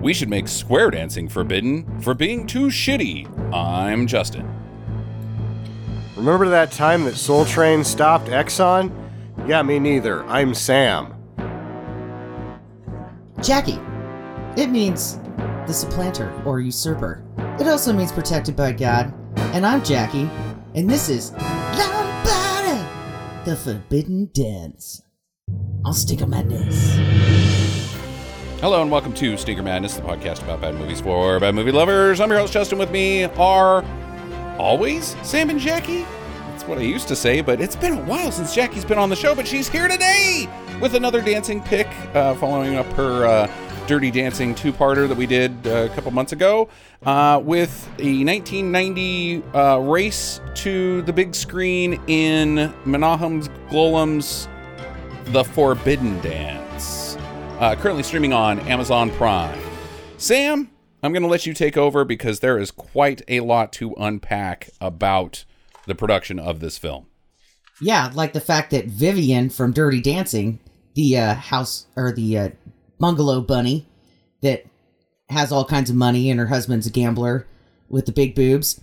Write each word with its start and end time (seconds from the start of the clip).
We 0.00 0.14
should 0.14 0.30
make 0.30 0.48
square 0.48 0.90
dancing 0.90 1.28
forbidden 1.28 2.00
for 2.00 2.14
being 2.14 2.46
too 2.46 2.68
shitty. 2.68 3.54
I'm 3.54 4.06
Justin. 4.06 4.48
Remember 6.16 6.48
that 6.48 6.72
time 6.72 7.04
that 7.04 7.16
Soul 7.16 7.44
Train 7.44 7.84
stopped 7.84 8.28
Exxon? 8.28 8.90
Yeah, 9.46 9.62
me 9.62 9.78
neither. 9.78 10.24
I'm 10.24 10.54
Sam. 10.54 11.14
Jackie. 13.42 13.78
It 14.56 14.68
means 14.68 15.18
the 15.66 15.72
supplanter 15.72 16.32
or 16.44 16.60
usurper. 16.60 17.22
It 17.58 17.68
also 17.68 17.92
means 17.92 18.10
protected 18.10 18.56
by 18.56 18.72
God. 18.72 19.14
And 19.54 19.66
I'm 19.66 19.84
Jackie, 19.84 20.28
and 20.74 20.88
this 20.88 21.08
is 21.08 21.32
Lambada, 21.32 23.44
the 23.44 23.56
Forbidden 23.56 24.30
Dance. 24.32 25.02
I'll 25.84 25.92
stick 25.92 26.22
on 26.22 26.30
madness. 26.30 27.39
Hello 28.60 28.82
and 28.82 28.90
welcome 28.90 29.14
to 29.14 29.38
Sneaker 29.38 29.62
Madness, 29.62 29.94
the 29.94 30.02
podcast 30.02 30.42
about 30.42 30.60
bad 30.60 30.74
movies 30.74 31.00
for 31.00 31.40
bad 31.40 31.54
movie 31.54 31.72
lovers. 31.72 32.20
I'm 32.20 32.28
your 32.28 32.40
host, 32.40 32.52
Justin. 32.52 32.76
With 32.78 32.90
me 32.90 33.24
are 33.24 33.82
always 34.58 35.16
Sam 35.22 35.48
and 35.48 35.58
Jackie. 35.58 36.02
That's 36.50 36.64
what 36.64 36.76
I 36.76 36.82
used 36.82 37.08
to 37.08 37.16
say, 37.16 37.40
but 37.40 37.58
it's 37.58 37.74
been 37.74 37.94
a 37.94 38.04
while 38.04 38.30
since 38.30 38.54
Jackie's 38.54 38.84
been 38.84 38.98
on 38.98 39.08
the 39.08 39.16
show, 39.16 39.34
but 39.34 39.46
she's 39.48 39.66
here 39.66 39.88
today 39.88 40.46
with 40.78 40.94
another 40.94 41.22
dancing 41.22 41.62
pick, 41.62 41.86
uh, 42.14 42.34
following 42.34 42.74
up 42.74 42.84
her 42.92 43.24
uh, 43.24 43.50
Dirty 43.86 44.10
Dancing 44.10 44.54
two-parter 44.54 45.08
that 45.08 45.16
we 45.16 45.24
did 45.24 45.66
uh, 45.66 45.88
a 45.90 45.94
couple 45.94 46.10
months 46.10 46.32
ago, 46.32 46.68
uh, 47.06 47.40
with 47.42 47.86
a 47.98 48.22
1990 48.24 49.42
uh, 49.54 49.78
race 49.78 50.38
to 50.56 51.00
the 51.02 51.14
big 51.14 51.34
screen 51.34 51.98
in 52.08 52.70
Menahem 52.84 53.40
Golan's 53.70 54.48
The 55.28 55.44
Forbidden 55.44 56.20
Dance, 56.20 56.69
uh, 57.60 57.76
currently 57.76 58.02
streaming 58.02 58.32
on 58.32 58.58
Amazon 58.60 59.10
Prime. 59.10 59.58
Sam, 60.16 60.70
I'm 61.02 61.12
going 61.12 61.22
to 61.22 61.28
let 61.28 61.46
you 61.46 61.54
take 61.54 61.76
over 61.76 62.04
because 62.04 62.40
there 62.40 62.58
is 62.58 62.70
quite 62.70 63.22
a 63.28 63.40
lot 63.40 63.72
to 63.74 63.94
unpack 63.94 64.70
about 64.80 65.44
the 65.86 65.94
production 65.94 66.38
of 66.38 66.60
this 66.60 66.78
film. 66.78 67.06
Yeah, 67.80 68.10
like 68.14 68.32
the 68.32 68.40
fact 68.40 68.70
that 68.70 68.86
Vivian 68.86 69.50
from 69.50 69.72
Dirty 69.72 70.00
Dancing, 70.00 70.58
the 70.94 71.18
uh, 71.18 71.34
house 71.34 71.86
or 71.96 72.12
the 72.12 72.38
uh, 72.38 72.48
bungalow 72.98 73.40
bunny 73.40 73.86
that 74.42 74.64
has 75.28 75.52
all 75.52 75.64
kinds 75.64 75.90
of 75.90 75.96
money 75.96 76.30
and 76.30 76.40
her 76.40 76.46
husband's 76.46 76.86
a 76.86 76.90
gambler 76.90 77.46
with 77.88 78.06
the 78.06 78.12
big 78.12 78.34
boobs, 78.34 78.80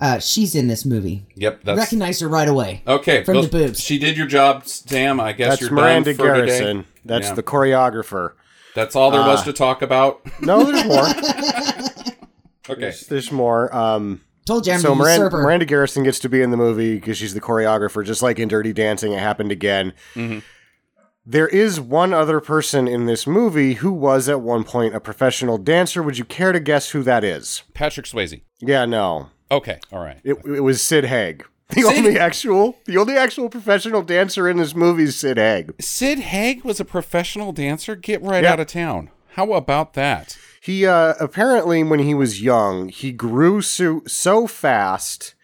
uh, 0.00 0.18
she's 0.18 0.54
in 0.54 0.68
this 0.68 0.84
movie. 0.84 1.26
Yep, 1.36 1.60
that's 1.64 1.78
Recognize 1.78 2.20
her 2.20 2.28
right 2.28 2.48
away. 2.48 2.82
okay. 2.86 3.22
from 3.24 3.34
well, 3.34 3.42
the 3.44 3.50
boobs. 3.50 3.80
She 3.80 3.98
did 3.98 4.16
your 4.16 4.26
job, 4.26 4.66
Sam. 4.66 5.20
I 5.20 5.32
guess 5.32 5.50
That's 5.50 5.60
you're 5.62 5.70
Miranda 5.72 6.14
done 6.14 6.26
for 6.26 6.34
today. 6.34 6.58
Garrison. 6.58 6.84
That's 7.04 7.28
Yeah. 7.28 7.34
the 7.34 7.42
choreographer. 7.42 8.32
That's 8.74 8.96
all 8.96 9.10
there 9.12 9.20
was 9.20 9.42
Uh, 9.42 9.44
to 9.44 9.52
talk 9.52 9.82
about. 9.82 10.20
No, 10.42 10.64
there's 10.70 10.84
more. 10.84 11.06
Okay. 12.66 12.80
there's, 12.80 13.06
there's 13.08 13.30
more. 13.32 13.74
Um, 13.76 14.22
Told 14.46 14.66
you 14.66 14.72
I'm 14.72 14.80
so 14.80 14.90
the 14.90 14.94
Miranda. 14.94 15.30
Miranda 15.30 15.64
Garrison 15.66 16.02
gets 16.02 16.18
to 16.20 16.30
be 16.30 16.40
in 16.40 16.50
the 16.50 16.56
movie 16.56 16.94
because 16.94 17.18
she's 17.18 17.34
the 17.34 17.40
choreographer, 17.40 18.02
just 18.04 18.22
like 18.22 18.38
in 18.38 18.48
Dirty 18.48 18.72
Dancing. 18.72 19.12
It 19.12 19.18
happened 19.18 19.52
again. 19.52 19.92
Mhm. 20.14 20.42
There 21.26 21.48
is 21.48 21.78
one 21.78 22.14
other 22.14 22.40
person 22.40 22.88
in 22.88 23.04
this 23.04 23.26
movie 23.26 23.74
who 23.74 23.92
was 23.92 24.30
at 24.30 24.40
one 24.40 24.64
point 24.64 24.94
a 24.94 25.00
professional 25.00 25.58
dancer. 25.58 26.02
Would 26.02 26.16
you 26.18 26.24
care 26.24 26.52
to 26.52 26.60
guess 26.60 26.90
who 26.90 27.02
that 27.02 27.22
is? 27.22 27.62
Patrick 27.74 28.06
Swayze. 28.06 28.40
Yeah, 28.60 28.86
no. 28.86 29.28
Okay, 29.50 29.78
all 29.92 30.00
right. 30.00 30.20
It, 30.24 30.36
it 30.46 30.60
was 30.60 30.80
Sid 30.82 31.04
Haig. 31.04 31.44
The 31.70 31.80
Sid- 31.82 31.96
only 31.96 32.18
actual, 32.18 32.76
the 32.84 32.98
only 32.98 33.16
actual 33.16 33.48
professional 33.48 34.02
dancer 34.02 34.48
in 34.48 34.58
this 34.58 34.74
movie 34.74 35.04
is 35.04 35.16
Sid 35.16 35.38
Haig. 35.38 35.72
Sid 35.80 36.18
Haig 36.20 36.62
was 36.62 36.78
a 36.78 36.84
professional 36.84 37.52
dancer. 37.52 37.96
Get 37.96 38.20
right 38.22 38.44
Yeah. 38.44 38.52
out 38.52 38.60
of 38.60 38.66
town. 38.66 39.10
How 39.30 39.50
about 39.54 39.94
that? 39.94 40.36
He 40.60 40.86
uh, 40.86 41.14
apparently, 41.18 41.82
when 41.82 42.00
he 42.00 42.12
was 42.14 42.42
young, 42.42 42.90
he 42.90 43.12
grew 43.12 43.62
so, 43.62 44.02
so 44.06 44.46
fast 44.46 45.34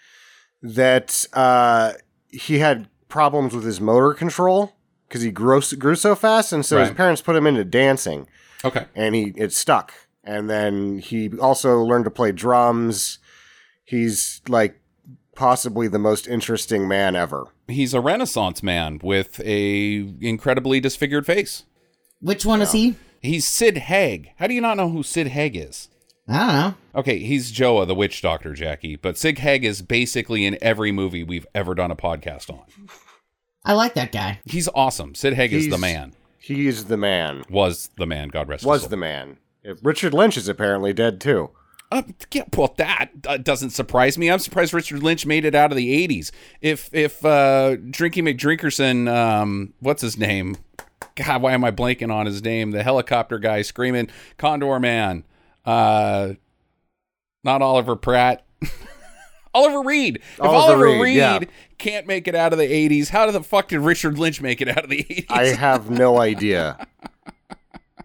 that 0.62 1.24
uh, 1.32 1.92
he 2.28 2.58
had 2.58 2.88
problems 3.08 3.54
with 3.54 3.64
his 3.64 3.80
motor 3.80 4.12
control 4.14 4.76
because 5.08 5.22
he 5.22 5.30
grew 5.30 5.60
grew 5.78 5.94
so 5.94 6.14
fast, 6.14 6.52
and 6.52 6.64
so 6.64 6.78
his 6.78 6.90
parents 6.90 7.22
put 7.22 7.34
him 7.34 7.46
into 7.46 7.64
dancing, 7.64 8.26
Okay. 8.64 8.84
and 8.94 9.14
he 9.14 9.32
it 9.36 9.52
stuck. 9.52 9.92
And 10.22 10.48
then 10.50 10.98
he 10.98 11.30
also 11.38 11.80
learned 11.82 12.04
to 12.04 12.10
play 12.10 12.30
drums. 12.30 13.18
He's 13.90 14.40
like 14.48 14.80
possibly 15.34 15.88
the 15.88 15.98
most 15.98 16.28
interesting 16.28 16.86
man 16.86 17.16
ever. 17.16 17.48
He's 17.66 17.92
a 17.92 18.00
Renaissance 18.00 18.62
man 18.62 19.00
with 19.02 19.40
a 19.40 20.14
incredibly 20.20 20.78
disfigured 20.78 21.26
face. 21.26 21.64
Which 22.20 22.46
one 22.46 22.62
is 22.62 22.70
he? 22.70 22.94
He's 23.20 23.48
Sid 23.48 23.78
Haig. 23.78 24.30
How 24.36 24.46
do 24.46 24.54
you 24.54 24.60
not 24.60 24.76
know 24.76 24.90
who 24.90 25.02
Sid 25.02 25.26
Haig 25.28 25.56
is? 25.56 25.88
I 26.28 26.38
don't 26.38 26.54
know. 26.54 26.74
Okay, 27.00 27.18
he's 27.18 27.50
Joa, 27.50 27.84
the 27.86 27.94
witch 27.94 28.22
doctor, 28.22 28.54
Jackie. 28.54 28.94
But 28.94 29.18
Sid 29.18 29.40
Haig 29.40 29.64
is 29.64 29.82
basically 29.82 30.44
in 30.46 30.56
every 30.62 30.92
movie 30.92 31.24
we've 31.24 31.46
ever 31.52 31.74
done 31.74 31.90
a 31.90 31.96
podcast 31.96 32.48
on. 32.48 32.62
I 33.64 33.72
like 33.72 33.94
that 33.94 34.12
guy. 34.12 34.38
He's 34.44 34.68
awesome. 34.74 35.16
Sid 35.16 35.34
Haig 35.34 35.52
is 35.52 35.68
the 35.68 35.78
man. 35.78 36.14
He 36.38 36.68
is 36.68 36.84
the 36.84 36.96
man. 36.96 37.42
Was 37.50 37.90
the 37.98 38.06
man. 38.06 38.28
God 38.28 38.48
rest 38.48 38.62
his 38.62 38.68
Was 38.68 38.82
soul. 38.82 38.90
the 38.90 38.96
man. 38.96 39.38
Richard 39.82 40.14
Lynch 40.14 40.36
is 40.36 40.48
apparently 40.48 40.92
dead 40.92 41.20
too. 41.20 41.50
Uh, 41.92 42.02
yeah, 42.32 42.44
well, 42.56 42.72
that 42.76 43.10
uh, 43.26 43.36
doesn't 43.36 43.70
surprise 43.70 44.16
me. 44.16 44.30
I'm 44.30 44.38
surprised 44.38 44.72
Richard 44.72 45.02
Lynch 45.02 45.26
made 45.26 45.44
it 45.44 45.56
out 45.56 45.72
of 45.72 45.76
the 45.76 46.06
'80s. 46.06 46.30
If 46.60 46.88
if 46.92 47.24
uh, 47.24 47.76
Drinky 47.76 48.22
McDrinkerson, 48.22 49.12
um, 49.12 49.74
what's 49.80 50.02
his 50.02 50.16
name? 50.16 50.56
God, 51.16 51.42
why 51.42 51.52
am 51.52 51.64
I 51.64 51.72
blanking 51.72 52.12
on 52.14 52.26
his 52.26 52.42
name? 52.42 52.70
The 52.70 52.84
helicopter 52.84 53.38
guy 53.38 53.62
screaming 53.62 54.08
Condorman. 54.38 55.24
Uh, 55.64 56.34
not 57.42 57.60
Oliver 57.60 57.96
Pratt. 57.96 58.44
Oliver 59.54 59.82
Reed. 59.82 60.20
If 60.34 60.40
Oliver 60.40 60.56
Oliver 60.56 60.84
Reed, 60.84 61.00
Reed 61.02 61.16
yeah. 61.16 61.40
can't 61.78 62.06
make 62.06 62.28
it 62.28 62.36
out 62.36 62.52
of 62.52 62.58
the 62.60 62.66
'80s, 62.66 63.08
how 63.08 63.28
the 63.28 63.42
fuck 63.42 63.68
did 63.68 63.80
Richard 63.80 64.16
Lynch 64.16 64.40
make 64.40 64.60
it 64.60 64.68
out 64.68 64.84
of 64.84 64.90
the 64.90 65.02
'80s? 65.02 65.26
I 65.28 65.46
have 65.46 65.90
no 65.90 66.18
idea. 66.20 66.86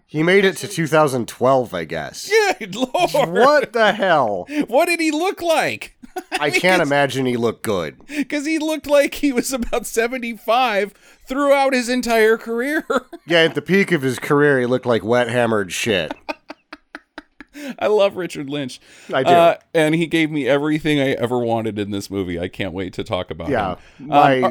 He 0.06 0.22
made 0.22 0.44
it 0.44 0.56
to 0.58 0.68
2012, 0.68 1.74
I 1.74 1.84
guess. 1.84 2.30
Good 2.58 2.74
lord! 2.76 2.92
What 3.30 3.72
the 3.72 3.92
hell? 3.92 4.46
What 4.68 4.86
did 4.86 5.00
he 5.00 5.10
look 5.10 5.42
like? 5.42 5.96
I 6.40 6.50
can't 6.50 6.80
imagine 6.80 7.26
he 7.26 7.36
looked 7.36 7.62
good. 7.64 7.96
because 8.06 8.46
he 8.46 8.58
looked 8.58 8.86
like 8.86 9.14
he 9.14 9.32
was 9.32 9.52
about 9.52 9.84
75 9.84 10.92
throughout 11.26 11.74
his 11.74 11.88
entire 11.88 12.38
career. 12.38 12.84
Yeah, 13.28 13.40
at 13.42 13.56
the 13.56 13.62
peak 13.62 13.90
of 13.90 14.02
his 14.02 14.20
career, 14.20 14.60
he 14.60 14.66
looked 14.66 14.86
like 14.86 15.02
wet 15.02 15.28
hammered 15.28 15.72
shit. 15.72 16.14
I 17.78 17.88
love 17.88 18.16
Richard 18.16 18.48
Lynch. 18.48 18.80
I 19.12 19.22
do. 19.24 19.30
Uh, 19.30 19.56
and 19.74 19.94
he 19.96 20.06
gave 20.06 20.30
me 20.30 20.46
everything 20.46 21.00
I 21.00 21.12
ever 21.12 21.38
wanted 21.38 21.76
in 21.78 21.90
this 21.90 22.08
movie. 22.10 22.38
I 22.38 22.46
can't 22.48 22.72
wait 22.72 22.92
to 22.92 23.02
talk 23.04 23.30
about 23.32 23.48
Yeah, 23.48 23.76
him. 23.98 24.06
my 24.08 24.38
Um, 24.42 24.44
uh, 24.44 24.50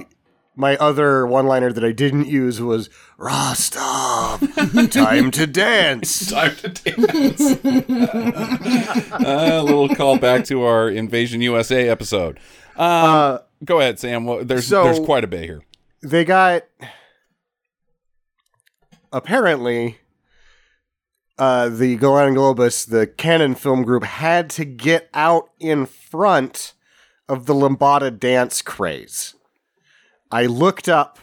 my 0.55 0.77
other 0.77 1.25
one 1.27 1.45
liner 1.47 1.71
that 1.73 1.83
I 1.83 1.91
didn't 1.91 2.27
use 2.27 2.61
was 2.61 2.89
Rostov, 3.17 4.39
time 4.89 5.31
to 5.31 5.45
dance. 5.47 6.29
time 6.31 6.55
to 6.57 6.69
dance. 6.69 7.41
a 9.25 9.61
little 9.63 9.89
call 9.95 10.17
back 10.17 10.45
to 10.45 10.63
our 10.63 10.89
Invasion 10.89 11.41
USA 11.41 11.89
episode. 11.89 12.39
Um, 12.77 12.85
Uh, 12.85 13.37
go 13.63 13.79
ahead, 13.79 13.99
Sam. 13.99 14.25
Well, 14.25 14.43
there's 14.45 14.67
so- 14.67 14.83
there's 14.83 14.99
quite 14.99 15.23
a 15.23 15.27
bit 15.27 15.43
here. 15.43 15.61
they 16.01 16.23
got 16.25 16.63
apparently 19.11 19.97
uh, 21.37 21.69
the 21.69 21.95
Golan 21.97 22.35
Globus, 22.35 22.87
the 22.87 23.07
Cannon 23.07 23.55
Film 23.55 23.83
Group, 23.83 24.03
had 24.03 24.49
to 24.51 24.65
get 24.65 25.09
out 25.13 25.49
in 25.59 25.85
front 25.85 26.73
of 27.27 27.45
the 27.45 27.53
Lambada 27.53 28.17
dance 28.17 28.61
craze. 28.61 29.35
I 30.35 30.47
looked 30.47 30.89
up 30.89 31.17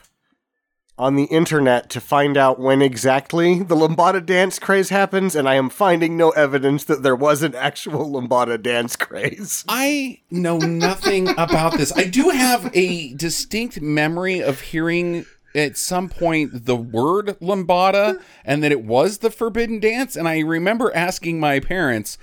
on 0.97 1.17
the 1.17 1.25
internet 1.25 1.91
to 1.91 2.01
find 2.01 2.39
out 2.39 2.59
when 2.59 2.81
exactly 2.81 3.63
the 3.63 3.75
Lambada 3.75 4.25
dance 4.25 4.59
craze 4.59 4.89
happens, 4.89 5.37
and 5.37 5.47
I 5.47 5.57
am 5.57 5.69
finding 5.69 6.17
no 6.17 6.31
evidence 6.31 6.85
that 6.85 7.03
there 7.03 7.15
was 7.15 7.43
an 7.43 7.55
actual 7.55 8.11
Lambada 8.11 8.57
dance 8.57 8.97
craze. 8.97 9.67
I 9.69 10.23
know 10.31 10.57
nothing 10.57 11.29
about 11.29 11.77
this. 11.77 11.93
I 11.95 12.05
do 12.05 12.31
have 12.31 12.71
a 12.73 13.13
distinct 13.13 13.83
memory 13.83 14.41
of 14.41 14.63
hearing 14.63 15.27
at 15.55 15.77
some 15.77 16.09
point 16.09 16.65
the 16.65 16.77
word 16.77 17.37
lambada 17.43 18.19
and 18.47 18.63
that 18.63 18.73
it 18.73 18.83
was 18.83 19.19
the 19.19 19.31
forbidden 19.31 19.79
dance 19.79 20.17
and 20.17 20.27
I 20.27 20.39
remember 20.39 20.91
asking 20.97 21.39
my 21.39 21.61
parents 21.61 22.17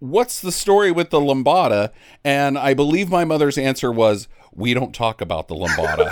what's 0.00 0.40
the 0.40 0.50
story 0.50 0.90
with 0.90 1.10
the 1.10 1.20
lambada 1.20 1.92
and 2.24 2.58
I 2.58 2.74
believe 2.74 3.08
my 3.08 3.24
mother's 3.24 3.56
answer 3.56 3.92
was 3.92 4.26
we 4.56 4.74
don't 4.74 4.94
talk 4.94 5.20
about 5.20 5.48
the 5.48 5.54
lambada. 5.54 6.10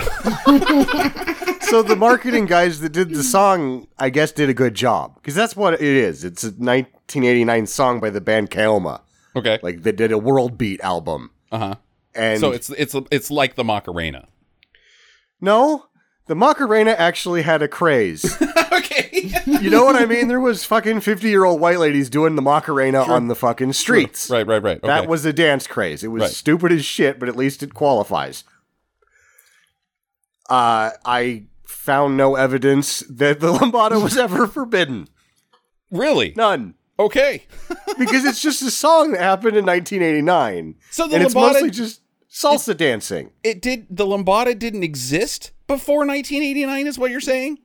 so 1.63 1.81
the 1.81 1.95
marketing 1.95 2.45
guys 2.45 2.79
that 2.81 2.89
did 2.91 3.09
the 3.11 3.23
song, 3.23 3.87
I 3.97 4.09
guess, 4.09 4.31
did 4.31 4.49
a 4.49 4.53
good 4.53 4.73
job 4.75 5.15
because 5.15 5.35
that's 5.35 5.55
what 5.55 5.73
it 5.75 5.81
is. 5.81 6.23
It's 6.23 6.43
a 6.43 6.47
1989 6.47 7.65
song 7.67 7.99
by 7.99 8.09
the 8.09 8.21
band 8.21 8.51
Kaoma. 8.51 9.01
okay. 9.35 9.59
Like 9.63 9.83
they 9.83 9.91
did 9.91 10.11
a 10.11 10.17
world 10.17 10.57
beat 10.57 10.81
album, 10.81 11.31
Uh-huh. 11.51 11.75
and 12.15 12.39
So 12.39 12.51
it's 12.51 12.69
it's 12.71 12.95
it's 13.11 13.31
like 13.31 13.55
the 13.55 13.63
Macarena. 13.63 14.27
no, 15.41 15.85
The 16.27 16.35
Macarena 16.35 16.91
actually 16.91 17.41
had 17.41 17.61
a 17.61 17.67
craze. 17.67 18.41
okay. 18.73 19.09
you 19.45 19.69
know 19.69 19.83
what 19.83 19.95
I 19.97 20.05
mean? 20.05 20.29
There 20.29 20.39
was 20.39 20.63
fucking 20.63 21.01
50 21.01 21.27
year 21.29 21.43
old 21.43 21.59
white 21.59 21.79
ladies 21.79 22.09
doing 22.09 22.35
the 22.35 22.41
Macarena 22.41 23.01
on 23.03 23.27
the 23.27 23.35
fucking 23.35 23.73
streets. 23.73 24.29
right, 24.29 24.47
right, 24.47 24.63
right. 24.63 24.77
Okay. 24.77 24.87
That 24.87 25.07
was 25.07 25.25
a 25.25 25.33
dance 25.33 25.67
craze. 25.67 26.01
It 26.03 26.07
was 26.07 26.21
Right. 26.21 26.31
stupid 26.31 26.71
as 26.71 26.85
shit, 26.85 27.19
but 27.19 27.27
at 27.27 27.35
least 27.35 27.61
it 27.61 27.73
qualifies. 27.73 28.45
Uh, 30.49 30.91
I 31.05 31.43
found 31.63 32.17
no 32.17 32.35
evidence 32.35 32.99
that 33.09 33.39
the 33.39 33.51
lambada 33.57 34.01
was 34.01 34.17
ever 34.17 34.47
forbidden. 34.47 35.07
really 35.91 36.33
None. 36.35 36.75
okay. 36.99 37.45
Because 37.99 38.25
it's 38.25 38.41
just 38.41 38.63
a 38.63 38.71
song 38.71 39.11
that 39.11 39.21
happened 39.21 39.55
in 39.55 39.65
1989. 39.67 40.75
So 40.89 41.07
the 41.07 41.13
and 41.15 41.23
it's 41.23 41.35
lambada- 41.35 41.53
mostly 41.53 41.69
just 41.69 42.01
salsa 42.27 42.75
dancing. 42.75 43.29
It 43.43 43.61
did. 43.61 43.85
The 43.87 44.03
lambada 44.05 44.57
didn't 44.57 44.81
exist 44.83 45.51
before 45.67 45.99
1989, 45.99 46.87
is 46.87 46.97
what 46.99 47.11
you're 47.11 47.21
saying? 47.21 47.59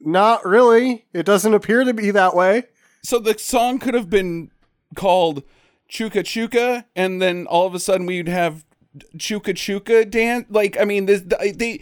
Not 0.00 0.44
really. 0.44 1.06
It 1.12 1.24
doesn't 1.24 1.54
appear 1.54 1.84
to 1.84 1.94
be 1.94 2.10
that 2.10 2.34
way. 2.34 2.64
So 3.02 3.18
the 3.18 3.38
song 3.38 3.78
could 3.78 3.94
have 3.94 4.10
been 4.10 4.50
called 4.94 5.42
Chuka 5.88 6.22
Chuka, 6.22 6.84
and 6.96 7.20
then 7.20 7.46
all 7.46 7.66
of 7.66 7.74
a 7.74 7.80
sudden 7.80 8.06
we'd 8.06 8.28
have 8.28 8.64
Chuka 9.16 9.54
Chuka 9.54 10.04
dance. 10.04 10.46
Like, 10.50 10.78
I 10.78 10.84
mean, 10.84 11.06
this, 11.06 11.22
they, 11.22 11.80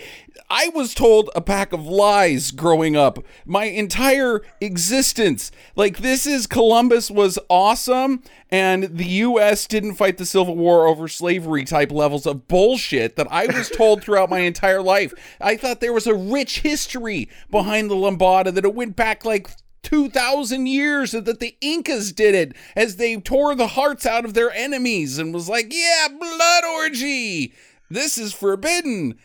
I 0.48 0.68
was 0.68 0.94
told 0.94 1.30
a 1.34 1.40
pack 1.40 1.72
of 1.72 1.86
lies 1.86 2.50
growing 2.50 2.96
up, 2.96 3.18
my 3.44 3.64
entire 3.64 4.42
existence. 4.60 5.50
Like, 5.74 5.98
this 5.98 6.26
is 6.26 6.46
Columbus 6.46 7.10
was 7.10 7.38
awesome, 7.48 8.22
and 8.50 8.84
the 8.84 9.06
U.S. 9.06 9.66
didn't 9.66 9.94
fight 9.94 10.18
the 10.18 10.26
Civil 10.26 10.56
War 10.56 10.86
over 10.86 11.08
slavery 11.08 11.64
type 11.64 11.90
levels 11.90 12.26
of 12.26 12.46
bullshit 12.46 13.16
that 13.16 13.30
I 13.30 13.46
was 13.46 13.68
told 13.68 14.02
throughout 14.02 14.30
my 14.30 14.40
entire 14.40 14.82
life. 14.82 15.12
I 15.40 15.56
thought 15.56 15.80
there 15.80 15.92
was 15.92 16.06
a 16.06 16.14
rich 16.14 16.60
history 16.60 17.28
behind 17.50 17.90
the 17.90 17.96
Lambada, 17.96 18.54
that 18.54 18.64
it 18.64 18.74
went 18.74 18.96
back 18.96 19.24
like 19.24 19.50
2,000 19.82 20.66
years 20.66 21.12
that 21.12 21.40
the 21.40 21.56
Incas 21.60 22.12
did 22.12 22.34
it 22.34 22.56
as 22.76 22.96
they 22.96 23.16
tore 23.16 23.54
the 23.54 23.68
hearts 23.68 24.06
out 24.06 24.24
of 24.24 24.34
their 24.34 24.50
enemies 24.52 25.18
and 25.18 25.32
was 25.32 25.48
like, 25.48 25.72
yeah, 25.72 26.08
blood 26.08 26.64
orgy. 26.64 27.54
This 27.88 28.18
is 28.18 28.32
forbidden. 28.32 29.18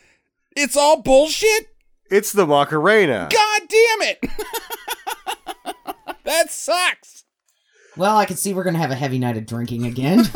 It's 0.55 0.77
all 0.77 1.01
bullshit. 1.01 1.67
It's 2.09 2.31
the 2.31 2.47
Macarena. 2.47 3.29
God 3.31 3.61
damn 3.67 4.01
it. 4.09 4.19
that 6.23 6.51
sucks. 6.51 7.23
Well, 7.97 8.17
I 8.17 8.25
can 8.25 8.35
see 8.35 8.53
we're 8.53 8.63
gonna 8.63 8.77
have 8.77 8.91
a 8.91 8.95
heavy 8.95 9.19
night 9.19 9.37
of 9.37 9.45
drinking 9.45 9.85
again. 9.85 10.25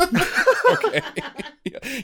Okay. 0.70 1.02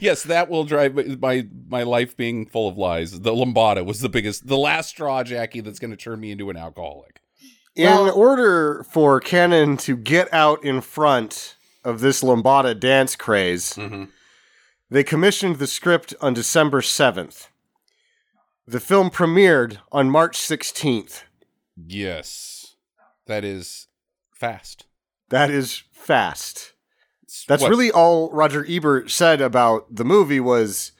yes, 0.01 0.23
that 0.23 0.49
will 0.49 0.65
drive 0.65 0.93
my, 0.93 1.03
my 1.21 1.47
my 1.69 1.83
life 1.83 2.17
being 2.17 2.45
full 2.45 2.67
of 2.67 2.77
lies. 2.77 3.21
The 3.21 3.31
Lambada 3.31 3.85
was 3.85 4.01
the 4.01 4.09
biggest, 4.09 4.47
the 4.47 4.57
last 4.57 4.89
straw, 4.89 5.23
Jackie, 5.23 5.61
that's 5.61 5.79
going 5.79 5.91
to 5.91 5.97
turn 5.97 6.19
me 6.19 6.31
into 6.31 6.49
an 6.49 6.57
alcoholic. 6.57 7.21
In 7.77 7.85
Well- 7.89 8.11
order 8.17 8.83
for 8.89 9.19
Cannon 9.19 9.77
to 9.77 9.95
get 9.95 10.33
out 10.33 10.63
in 10.63 10.81
front 10.81 11.55
of 11.83 11.99
this 11.99 12.21
Lambada 12.23 12.77
dance 12.77 13.15
craze, 13.15 13.73
Mm-hmm. 13.75 14.05
they 14.89 15.03
commissioned 15.03 15.57
the 15.57 15.67
script 15.67 16.15
on 16.19 16.33
December 16.33 16.81
7th. 16.81 17.47
The 18.67 18.79
film 18.79 19.09
premiered 19.11 19.77
on 19.91 20.09
March 20.09 20.37
16th. 20.39 21.23
Yes, 21.75 22.75
that 23.27 23.43
is 23.43 23.87
fast. 24.33 24.85
That 25.29 25.51
is 25.51 25.83
fast. 25.91 26.73
That's 27.47 27.61
What? 27.61 27.69
really 27.69 27.91
all 27.91 28.31
Roger 28.31 28.65
Ebert 28.67 29.11
said 29.11 29.39
about 29.39 29.93
the 29.95 30.03
movie 30.05 30.39
was 30.39 30.93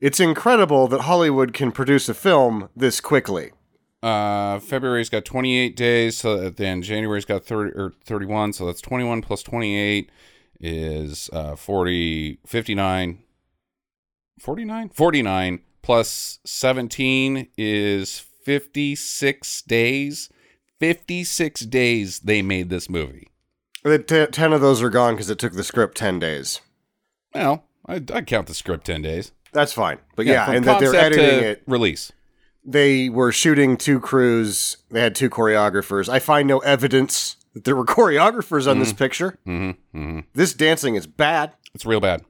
it's 0.00 0.18
incredible 0.20 0.88
that 0.88 1.02
Hollywood 1.02 1.52
can 1.52 1.70
produce 1.70 2.08
a 2.08 2.14
film 2.14 2.68
this 2.74 3.00
quickly. 3.00 3.52
Uh, 4.02 4.58
February's 4.60 5.08
got 5.08 5.24
28 5.24 5.74
days, 5.74 6.18
so 6.18 6.50
then 6.50 6.82
January's 6.82 7.24
got 7.24 7.44
30 7.44 7.72
or 7.72 7.92
31, 8.04 8.52
so 8.52 8.66
that's 8.66 8.80
21 8.80 9.22
plus 9.22 9.42
28 9.42 10.10
is 10.58 11.28
uh 11.34 11.54
40 11.54 12.38
59 12.46 13.18
49 14.40 14.88
49 14.88 15.60
plus 15.82 16.38
17 16.44 17.48
is 17.58 18.18
56 18.18 19.62
days. 19.62 20.30
56 20.78 21.60
days 21.62 22.20
they 22.20 22.42
made 22.42 22.70
this 22.70 22.88
movie. 22.90 23.28
T- 23.84 24.26
10 24.26 24.52
of 24.52 24.60
those 24.60 24.82
are 24.82 24.90
gone 24.90 25.14
because 25.14 25.30
it 25.30 25.38
took 25.38 25.52
the 25.54 25.64
script 25.64 25.96
10 25.96 26.18
days. 26.18 26.60
Well, 27.34 27.64
I 27.86 28.02
I 28.12 28.22
count 28.22 28.46
the 28.46 28.54
script 28.54 28.86
10 28.86 29.02
days. 29.02 29.32
That's 29.52 29.72
fine. 29.72 29.98
But 30.16 30.26
yeah, 30.26 30.46
from 30.46 30.56
and 30.56 30.64
that 30.64 30.80
they're 30.80 30.94
editing 30.94 31.44
it. 31.44 31.62
release. 31.66 32.12
They 32.68 33.08
were 33.08 33.30
shooting 33.30 33.76
two 33.76 34.00
crews. 34.00 34.76
They 34.90 35.00
had 35.00 35.14
two 35.14 35.30
choreographers. 35.30 36.08
I 36.08 36.18
find 36.18 36.48
no 36.48 36.58
evidence 36.58 37.36
that 37.54 37.64
there 37.64 37.76
were 37.76 37.84
choreographers 37.96 38.68
on 38.68 38.78
this 38.80 38.92
picture. 38.92 39.38
Mm-hmm, 39.46 39.98
mm-hmm. 39.98 40.20
This 40.34 40.52
dancing 40.52 40.96
is 40.96 41.06
bad. 41.06 41.52
It's 41.74 41.86
real 41.86 42.00
bad. 42.00 42.24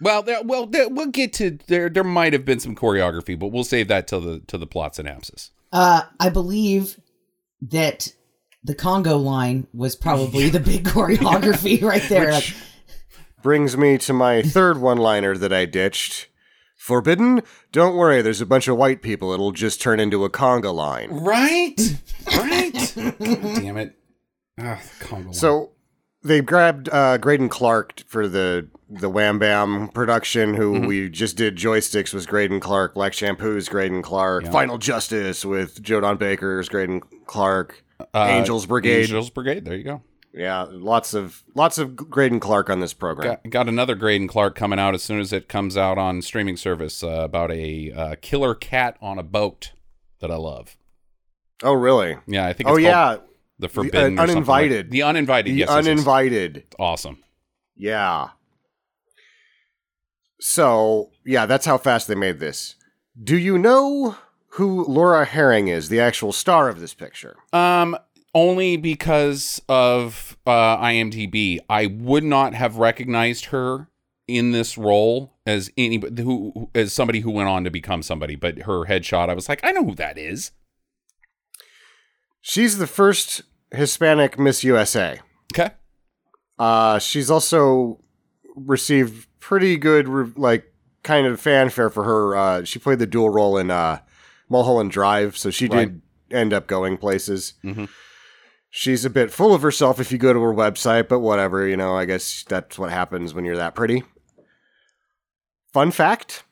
Well, 0.00 0.22
there, 0.22 0.42
well, 0.42 0.66
there, 0.66 0.88
we'll 0.88 1.06
get 1.06 1.32
to 1.34 1.58
there. 1.68 1.88
There 1.88 2.04
might 2.04 2.32
have 2.32 2.44
been 2.44 2.58
some 2.60 2.74
choreography, 2.74 3.38
but 3.38 3.48
we'll 3.48 3.64
save 3.64 3.88
that 3.88 4.06
till 4.08 4.20
the 4.20 4.40
to 4.48 4.58
the 4.58 4.66
plot 4.66 4.96
synopsis. 4.96 5.52
uh, 5.72 6.02
I 6.20 6.28
believe 6.28 7.00
that 7.62 8.08
the 8.64 8.74
Congo 8.74 9.16
line 9.16 9.68
was 9.72 9.94
probably 9.96 10.48
the 10.50 10.60
big 10.60 10.84
choreography 10.88 11.82
right 11.82 12.02
there. 12.08 12.32
Like, 12.32 12.52
Brings 13.42 13.76
me 13.76 13.98
to 13.98 14.12
my 14.12 14.42
third 14.42 14.78
one 14.78 14.98
liner 14.98 15.36
that 15.36 15.52
I 15.52 15.64
ditched. 15.64 16.28
Forbidden? 16.82 17.42
Don't 17.70 17.94
worry, 17.96 18.22
there's 18.22 18.40
a 18.40 18.46
bunch 18.46 18.66
of 18.66 18.76
white 18.76 19.02
people. 19.02 19.32
It'll 19.32 19.52
just 19.52 19.80
turn 19.80 20.00
into 20.00 20.24
a 20.24 20.30
conga 20.30 20.74
line. 20.74 21.10
Right, 21.12 21.74
right. 22.36 22.92
God 22.96 23.14
damn 23.20 23.76
it! 23.76 23.96
Ah, 24.58 24.80
Congo 24.98 25.26
line. 25.26 25.32
So 25.32 25.70
they 26.24 26.40
grabbed 26.40 26.88
uh, 26.88 27.18
Greydon 27.18 27.48
Clark 27.50 28.02
for 28.08 28.26
the 28.26 28.66
the 28.90 29.08
Wham 29.08 29.38
Bam 29.38 29.88
production, 29.90 30.54
who 30.54 30.72
Mm-hmm. 30.74 30.86
we 30.86 31.08
just 31.08 31.36
did 31.36 31.56
joysticks 31.56 32.12
was 32.12 32.26
Greydon 32.26 32.60
Clark, 32.60 32.94
Black 32.94 33.12
Shampoo's 33.12 33.68
Greydon 33.68 34.02
Clark, 34.02 34.42
Yeah. 34.44 34.50
Final 34.50 34.76
Justice 34.76 35.44
with 35.44 35.80
Joe 35.82 36.00
Don 36.00 36.16
Baker's 36.16 36.68
Greydon 36.68 37.00
Clark, 37.26 37.84
Uh, 38.12 38.26
Angels 38.28 38.66
Brigade. 38.66 39.02
Angels 39.02 39.30
Brigade. 39.30 39.64
There 39.64 39.76
you 39.76 39.84
go. 39.84 40.02
Yeah, 40.34 40.66
lots 40.70 41.12
of 41.12 41.42
lots 41.54 41.76
of 41.76 41.90
Greydon 41.90 42.40
Clark 42.40 42.70
on 42.70 42.80
this 42.80 42.94
program. 42.94 43.38
Got, 43.44 43.50
got 43.50 43.68
another 43.68 43.94
Greydon 43.94 44.28
Clark 44.28 44.54
coming 44.54 44.78
out 44.78 44.94
as 44.94 45.02
soon 45.02 45.20
as 45.20 45.32
it 45.32 45.46
comes 45.48 45.76
out 45.76 45.98
on 45.98 46.22
streaming 46.22 46.56
service 46.56 47.02
uh, 47.04 47.08
about 47.08 47.50
a 47.50 47.92
uh, 47.92 48.14
killer 48.22 48.54
cat 48.54 48.96
on 49.02 49.18
a 49.18 49.22
boat 49.22 49.72
that 50.20 50.30
I 50.30 50.36
love. 50.36 50.76
Oh, 51.62 51.74
really? 51.74 52.16
Yeah, 52.26 52.46
I 52.46 52.54
think. 52.54 52.68
It's 52.68 52.74
Oh, 52.74 52.78
yeah, 52.78 53.18
the 53.58 53.68
Forbidden, 53.68 54.18
uh, 54.18 54.22
or 54.22 54.26
something 54.26 54.46
like- 54.46 54.62
Uninvited. 54.64 54.90
the 54.90 55.02
uninvited. 55.02 55.52
the 55.52 55.58
yes, 55.58 55.68
yes, 55.68 55.76
yes. 55.76 55.86
uninvited. 55.86 56.64
Awesome. 56.78 57.22
Yeah. 57.76 58.28
So 60.40 61.10
yeah, 61.24 61.46
that's 61.46 61.66
how 61.66 61.78
fast 61.78 62.08
they 62.08 62.14
made 62.14 62.40
this. 62.40 62.74
Do 63.22 63.36
you 63.36 63.58
know 63.58 64.16
who 64.48 64.84
Laura 64.86 65.24
Herring 65.24 65.68
is, 65.68 65.88
the 65.88 66.00
actual 66.00 66.32
star 66.32 66.68
of 66.68 66.80
this 66.80 66.94
picture? 66.94 67.36
Um, 67.52 67.96
only 68.34 68.76
because 68.76 69.60
of 69.68 70.36
uh, 70.46 70.78
IMDb, 70.78 71.58
I 71.68 71.86
would 71.86 72.24
not 72.24 72.54
have 72.54 72.76
recognized 72.76 73.46
her 73.46 73.88
in 74.28 74.52
this 74.52 74.78
role 74.78 75.34
as 75.44 75.70
anybody 75.76 76.22
who 76.22 76.70
as 76.74 76.92
somebody 76.92 77.20
who 77.20 77.30
went 77.30 77.48
on 77.48 77.64
to 77.64 77.70
become 77.70 78.02
somebody. 78.02 78.36
But 78.36 78.58
her 78.62 78.86
headshot, 78.86 79.28
I 79.28 79.34
was 79.34 79.48
like, 79.48 79.60
I 79.64 79.72
know 79.72 79.84
who 79.84 79.94
that 79.96 80.16
is. 80.16 80.52
She's 82.40 82.78
the 82.78 82.86
first 82.86 83.42
Hispanic 83.70 84.38
Miss 84.38 84.64
USA. 84.64 85.20
Okay. 85.54 85.70
Uh, 86.58 86.98
she's 86.98 87.30
also 87.30 88.00
received 88.56 89.28
pretty 89.40 89.76
good, 89.76 90.08
re- 90.08 90.32
like, 90.36 90.72
kind 91.02 91.26
of 91.26 91.40
fanfare 91.40 91.90
for 91.90 92.04
her. 92.04 92.36
Uh, 92.36 92.64
she 92.64 92.78
played 92.78 92.98
the 92.98 93.06
dual 93.06 93.30
role 93.30 93.56
in 93.58 93.70
uh, 93.70 94.00
Mulholland 94.48 94.90
Drive, 94.90 95.36
so 95.36 95.50
she 95.50 95.66
Right. 95.66 95.88
did 95.88 96.02
end 96.36 96.52
up 96.52 96.66
going 96.66 96.96
places. 96.96 97.54
Mhm. 97.64 97.88
She's 98.74 99.04
a 99.04 99.10
bit 99.10 99.30
full 99.30 99.52
of 99.54 99.60
herself 99.60 100.00
if 100.00 100.10
you 100.10 100.16
go 100.16 100.32
to 100.32 100.40
her 100.40 100.54
website, 100.54 101.06
but 101.06 101.20
whatever, 101.20 101.68
you 101.68 101.76
know, 101.76 101.94
I 101.94 102.06
guess 102.06 102.42
that's 102.48 102.78
what 102.78 102.90
happens 102.90 103.34
when 103.34 103.44
you're 103.44 103.56
that 103.56 103.74
pretty. 103.74 104.02
Fun 105.72 105.90
fact 105.90 106.42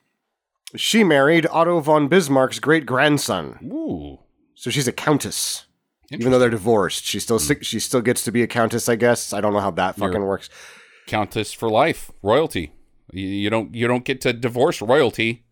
she 0.76 1.02
married 1.02 1.46
Otto 1.46 1.80
von 1.80 2.08
Bismarck's 2.08 2.58
great 2.58 2.86
grandson, 2.86 3.58
Ooh. 3.64 4.18
so 4.54 4.70
she's 4.70 4.86
a 4.86 4.92
countess. 4.92 5.64
Even 6.12 6.32
though 6.32 6.40
they're 6.40 6.50
divorced, 6.50 7.04
she 7.04 7.20
still 7.20 7.38
hmm. 7.38 7.62
she 7.62 7.78
still 7.78 8.00
gets 8.00 8.22
to 8.24 8.32
be 8.32 8.42
a 8.42 8.46
countess. 8.48 8.88
I 8.88 8.96
guess 8.96 9.32
I 9.32 9.40
don't 9.40 9.52
know 9.52 9.60
how 9.60 9.70
that 9.70 9.96
fucking 9.96 10.14
You're- 10.14 10.26
works. 10.26 10.50
Countess 11.06 11.52
for 11.52 11.70
life, 11.70 12.10
royalty. 12.22 12.72
You, 13.12 13.26
you 13.26 13.50
don't 13.50 13.74
you 13.74 13.86
don't 13.86 14.04
get 14.04 14.20
to 14.22 14.32
divorce 14.32 14.82
royalty. 14.82 15.44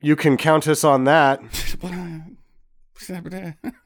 You 0.00 0.14
can 0.14 0.36
count 0.36 0.68
us 0.68 0.84
on 0.84 1.04
that. 1.04 1.40
Uh, 3.10 3.50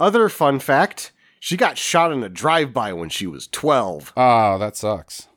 Other 0.00 0.28
fun 0.28 0.58
fact 0.58 1.12
she 1.38 1.56
got 1.56 1.78
shot 1.78 2.12
in 2.12 2.22
a 2.22 2.28
drive 2.28 2.72
by 2.72 2.92
when 2.92 3.08
she 3.08 3.26
was 3.26 3.46
12. 3.46 4.12
Ah, 4.16 4.58
that 4.58 4.76
sucks. 4.76 5.28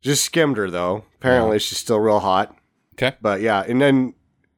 Just 0.00 0.24
skimmed 0.24 0.56
her, 0.56 0.70
though. 0.70 1.04
Apparently, 1.16 1.58
she's 1.58 1.78
still 1.78 1.98
real 1.98 2.20
hot. 2.20 2.56
Okay. 2.94 3.16
But 3.20 3.40
yeah, 3.40 3.64
and 3.66 3.80
then 3.80 4.14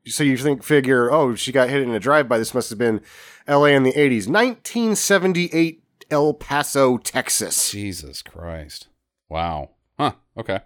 so 0.06 0.24
you 0.24 0.36
think 0.36 0.62
figure, 0.62 1.12
oh, 1.12 1.34
she 1.34 1.52
got 1.52 1.68
hit 1.68 1.82
in 1.82 1.90
a 1.90 2.00
drive 2.00 2.28
by. 2.28 2.38
This 2.38 2.54
must 2.54 2.70
have 2.70 2.78
been 2.78 3.00
L.A. 3.46 3.74
in 3.74 3.82
the 3.82 3.92
'80s, 3.92 4.26
1978, 4.28 5.82
El 6.10 6.34
Paso, 6.34 6.98
Texas. 6.98 7.70
Jesus 7.70 8.22
Christ. 8.22 8.88
Wow. 9.28 9.70
Huh. 9.98 10.12
Okay. 10.36 10.60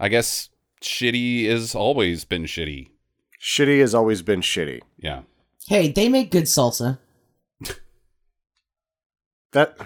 I 0.00 0.08
guess 0.08 0.50
shitty 0.82 1.48
has 1.48 1.74
always 1.74 2.24
been 2.24 2.44
shitty. 2.44 2.90
Shitty 3.40 3.80
has 3.80 3.94
always 3.94 4.22
been 4.22 4.40
shitty. 4.40 4.80
Yeah. 4.96 5.22
Hey, 5.66 5.90
they 5.90 6.08
make 6.08 6.30
good 6.30 6.44
salsa. 6.44 6.98
That 9.52 9.76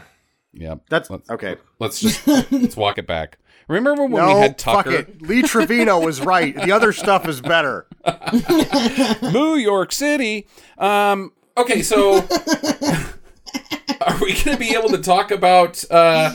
Yeah. 0.53 0.77
that's 0.89 1.11
Let's- 1.11 1.31
okay. 1.31 1.57
Let's 1.79 2.01
just 2.01 2.27
let's 2.27 2.77
walk 2.77 2.99
it 2.99 3.07
back. 3.07 3.39
Remember 3.69 4.03
when 4.05 4.27
no, 4.27 4.35
we 4.35 4.41
had 4.41 4.59
Tucker? 4.59 4.91
fuck 4.91 5.09
it. 5.09 5.23
Lee 5.23 5.43
Trevino 5.43 6.01
was 6.01 6.21
right. 6.21 6.55
The 6.55 6.73
other 6.73 6.93
stuff 6.93 7.29
is 7.29 7.41
better. 7.41 7.87
New 9.33 9.55
York 9.55 9.93
City. 9.93 10.47
Um, 10.79 11.33
okay, 11.57 11.81
so 11.83 12.17
are 14.01 14.19
we 14.21 14.33
going 14.43 14.57
to 14.57 14.59
be 14.59 14.75
able 14.75 14.89
to 14.91 14.99
talk 14.99 15.31
about? 15.31 15.83
Uh, 15.91 16.35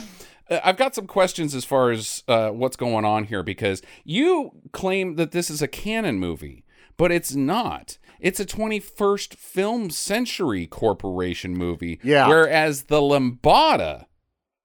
I've 0.49 0.77
got 0.77 0.95
some 0.95 1.05
questions 1.07 1.53
as 1.53 1.65
far 1.65 1.91
as 1.91 2.23
uh, 2.27 2.49
what's 2.49 2.77
going 2.77 3.03
on 3.03 3.25
here 3.25 3.43
because 3.43 3.81
you 4.05 4.51
claim 4.71 5.15
that 5.15 5.31
this 5.31 5.49
is 5.49 5.61
a 5.61 5.67
Cannon 5.67 6.19
movie, 6.19 6.63
but 6.95 7.11
it's 7.11 7.35
not. 7.35 7.97
It's 8.19 8.39
a 8.39 8.45
21st 8.45 9.35
Film 9.35 9.89
Century 9.89 10.67
Corporation 10.67 11.55
movie. 11.55 11.99
Yeah. 12.03 12.27
Whereas 12.27 12.83
the 12.83 12.99
Lambada, 13.01 14.05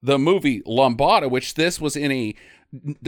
the 0.02 0.18
movie 0.18 0.60
Lambada, 0.62 1.30
which 1.30 1.54
this 1.54 1.80
was 1.80 1.96
in 1.96 2.10
a 2.12 2.34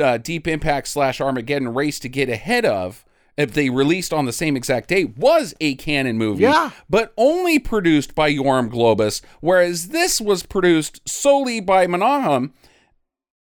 uh, 0.00 0.18
Deep 0.18 0.46
Impact 0.46 0.88
slash 0.88 1.20
Armageddon 1.20 1.72
race 1.74 1.98
to 2.00 2.08
get 2.08 2.28
ahead 2.28 2.64
of, 2.64 3.04
if 3.36 3.52
they 3.52 3.68
released 3.68 4.12
on 4.12 4.26
the 4.26 4.32
same 4.32 4.56
exact 4.56 4.88
date, 4.88 5.16
was 5.16 5.54
a 5.60 5.74
Cannon 5.74 6.16
movie. 6.18 6.42
Yeah. 6.44 6.70
But 6.88 7.12
only 7.16 7.58
produced 7.58 8.14
by 8.14 8.32
Yoram 8.32 8.70
Globus, 8.70 9.22
whereas 9.40 9.88
this 9.88 10.20
was 10.20 10.44
produced 10.44 11.00
solely 11.08 11.60
by 11.60 11.86
Menahem. 11.86 12.52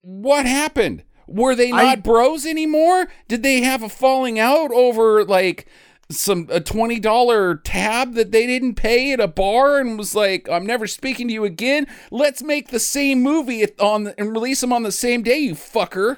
What 0.01 0.46
happened? 0.46 1.03
Were 1.27 1.56
they 1.56 1.72
not 1.72 1.86
I- 1.86 1.96
bros 1.96 2.46
anymore? 2.46 3.08
Did 3.27 3.44
they 3.44 3.62
have 3.62 3.82
a 3.84 3.89
falling 3.89 4.38
out 4.39 4.72
over 4.72 5.24
like 5.24 5.68
some 6.12 6.48
a 6.50 6.60
twenty 6.60 7.00
dollar 7.00 7.56
tab 7.56 8.13
that 8.13 8.32
they 8.32 8.48
didn't 8.48 8.75
pay 8.75 9.13
at 9.13 9.20
a 9.20 9.28
bar 9.28 9.80
and 9.80 9.98
was 9.98 10.16
like, 10.16 10.50
"I'm 10.50 10.66
never 10.66 10.88
speaking 10.88 11.28
to 11.28 11.34
you 11.34 11.46
again. 11.46 11.88
Let's 12.12 12.42
make 12.42 12.70
the 12.70 12.80
same 12.80 13.22
movie 13.22 13.66
on 13.80 14.06
the, 14.06 14.20
and 14.20 14.32
release 14.32 14.62
them 14.62 14.74
on 14.74 14.84
the 14.84 14.92
same 14.92 15.22
day, 15.22 15.38
you 15.39 15.54
fucker." 15.54 16.18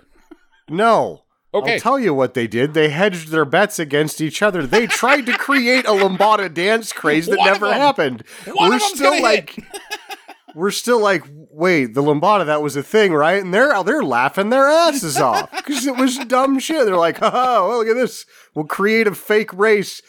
No. 0.70 1.24
Okay. 1.54 1.74
I'll 1.74 1.80
tell 1.82 2.00
you 2.00 2.14
what 2.14 2.34
they 2.34 2.48
did. 2.48 2.74
They 2.74 2.90
hedged 2.90 3.28
their 3.28 3.44
bets 3.44 3.78
against 3.78 4.22
each 4.22 4.42
other. 4.42 4.66
They 4.66 4.88
tried 4.88 5.26
to 5.26 5.34
create 5.34 5.86
a 5.86 5.90
Lambada 5.90 6.54
dance 6.54 6.94
craze 6.94 7.26
that 7.26 7.40
One 7.40 7.52
never 7.52 7.74
happened. 7.74 8.24
One 8.54 8.70
we're 8.70 8.80
still 8.80 9.22
like 9.22 9.58
we're 10.56 10.72
still 10.72 11.00
like, 11.00 11.24
wait, 11.50 11.94
the 11.94 12.02
Lambada 12.02 12.46
that 12.46 12.62
was 12.62 12.76
a 12.76 12.84
thing, 12.84 13.14
right? 13.14 13.42
And 13.42 13.54
they're 13.54 13.84
they're 13.84 14.04
laughing 14.04 14.50
their 14.50 14.68
asses 14.68 15.18
off 15.18 15.52
because 15.52 15.86
it 15.86 15.96
was 15.96 16.18
dumb 16.20 16.60
shit. 16.60 16.86
They're 16.86 16.96
like, 16.98 17.20
oh, 17.22 17.68
well, 17.68 17.78
look 17.80 17.88
at 17.88 17.96
this. 17.96 18.26
We'll 18.56 18.66
create 18.66 19.08
a 19.08 19.16
fake 19.16 19.54
race 19.54 20.02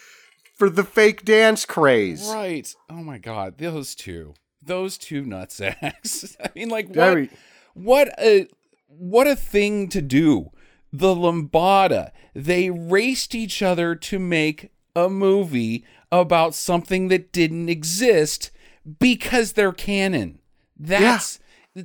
for 0.55 0.71
the 0.71 0.85
fake 0.85 1.25
dance 1.25 1.65
craze. 1.65 2.31
Right. 2.33 2.73
Oh 2.89 3.03
my 3.03 3.19
god, 3.19 3.59
those 3.59 3.95
two. 3.95 4.35
Those 4.65 4.97
two 4.97 5.25
nutsacks. 5.25 6.37
I 6.45 6.51
mean 6.55 6.69
like 6.69 6.95
what 6.95 7.29
what 7.75 8.09
a 8.19 8.47
what 8.87 9.27
a 9.27 9.37
thing 9.37 9.89
to 9.89 10.01
do. 10.01 10.51
The 10.93 11.15
Lambada. 11.15 12.13
They 12.35 12.71
raced 12.71 13.35
each 13.35 13.61
other 13.61 13.95
to 13.97 14.19
make 14.19 14.71
a 14.95 15.09
movie 15.09 15.85
about 16.13 16.55
something 16.55 17.09
that 17.09 17.33
didn't 17.33 17.69
exist 17.69 18.52
because 18.99 19.53
they're 19.53 19.73
Cannon. 19.73 20.39
That's 20.79 21.39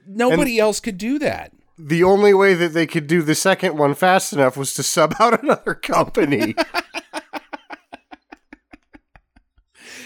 nobody 0.07 0.59
else 0.59 0.79
could 0.79 0.97
do 0.97 1.19
that. 1.19 1.51
The 1.77 2.03
only 2.03 2.33
way 2.33 2.55
that 2.55 2.73
they 2.73 2.87
could 2.87 3.05
do 3.05 3.21
the 3.21 3.35
second 3.35 3.77
one 3.77 3.93
fast 3.93 4.33
enough 4.33 4.57
was 4.57 4.73
to 4.75 4.83
sub 4.83 5.13
out 5.19 5.43
another 5.43 5.75
company. 5.75 6.55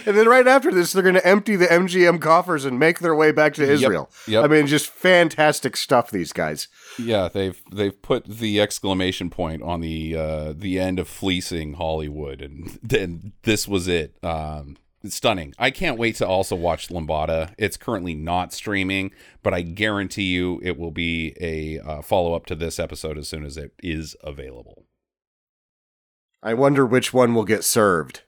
and 0.06 0.18
then 0.18 0.28
right 0.28 0.48
after 0.48 0.70
this, 0.72 0.92
they're 0.92 1.04
going 1.04 1.16
to 1.16 1.26
empty 1.26 1.56
the 1.56 1.68
MGM 1.68 2.20
coffers 2.20 2.66
and 2.66 2.78
make 2.78 3.00
their 3.00 3.16
way 3.16 3.32
back 3.32 3.54
to 3.54 3.64
Israel. 3.64 4.12
Yep. 4.28 4.44
I 4.44 4.48
mean, 4.48 4.68
just 4.68 4.88
fantastic 4.88 5.78
stuff, 5.78 6.12
these 6.12 6.34
guys. 6.34 6.68
Yeah, 7.00 7.30
they've 7.30 7.62
they've 7.72 8.02
put 8.02 8.26
the 8.26 8.60
exclamation 8.60 9.30
point 9.30 9.62
on 9.62 9.80
the 9.80 10.16
uh, 10.18 10.54
the 10.54 10.78
end 10.78 11.00
of 11.00 11.08
fleecing 11.08 11.76
Hollywood, 11.76 12.42
and 12.42 12.80
then 12.84 13.32
this 13.44 13.66
was 13.68 13.88
it. 13.88 14.18
Um, 14.24 14.76
stunning. 15.08 15.53
I 15.58 15.72
can't 15.72 15.98
wait 15.98 16.15
to 16.17 16.27
also 16.27 16.55
watch 16.55 16.89
Lambada. 16.89 17.53
It's 17.58 17.77
currently 17.77 18.13
not 18.13 18.53
streaming, 18.53 19.12
but 19.43 19.53
I 19.53 19.62
guarantee 19.62 20.31
you 20.34 20.60
it 20.63 20.77
will 20.77 20.91
be 20.91 21.36
a 21.39 21.79
uh, 21.79 22.01
follow 22.01 22.34
up 22.34 22.46
to 22.48 22.55
this 22.55 22.79
episode 22.79 23.17
as 23.17 23.27
soon 23.27 23.46
as 23.46 23.58
it 23.58 23.74
is 23.81 24.15
available. 24.24 24.86
I 26.43 26.53
wonder 26.53 26.86
which 26.86 27.13
one 27.13 27.34
will 27.34 27.46
get 27.46 27.63
served. 27.63 28.22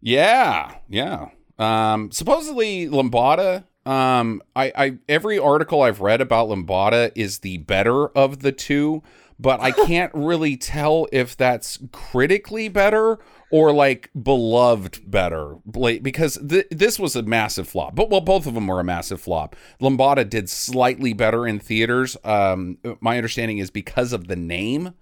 Yeah, 0.00 0.76
yeah. 0.88 1.28
Um, 1.58 2.10
supposedly 2.10 2.86
Lambada. 2.86 3.64
Um, 3.84 4.42
I, 4.54 4.72
I 4.76 4.98
every 5.08 5.38
article 5.38 5.82
I've 5.82 6.00
read 6.00 6.20
about 6.20 6.48
Lambada 6.48 7.10
is 7.14 7.40
the 7.40 7.58
better 7.58 8.08
of 8.08 8.40
the 8.40 8.52
two, 8.52 9.02
but 9.38 9.60
I 9.60 9.70
can't 9.86 10.12
really 10.14 10.56
tell 10.56 11.08
if 11.12 11.36
that's 11.36 11.78
critically 11.92 12.68
better 12.68 13.18
or 13.52 13.70
like 13.70 14.10
beloved 14.20 15.08
better, 15.08 15.56
because 16.00 16.38
th- 16.48 16.66
this 16.70 16.98
was 16.98 17.14
a 17.14 17.22
massive 17.22 17.68
flop. 17.68 17.94
But 17.94 18.08
well, 18.08 18.22
both 18.22 18.46
of 18.46 18.54
them 18.54 18.66
were 18.66 18.80
a 18.80 18.84
massive 18.84 19.20
flop. 19.20 19.54
Lambada 19.80 20.28
did 20.28 20.48
slightly 20.48 21.12
better 21.12 21.46
in 21.46 21.60
theaters. 21.60 22.16
Um, 22.24 22.78
my 23.00 23.18
understanding 23.18 23.58
is 23.58 23.70
because 23.70 24.14
of 24.14 24.26
the 24.26 24.36
name. 24.36 24.94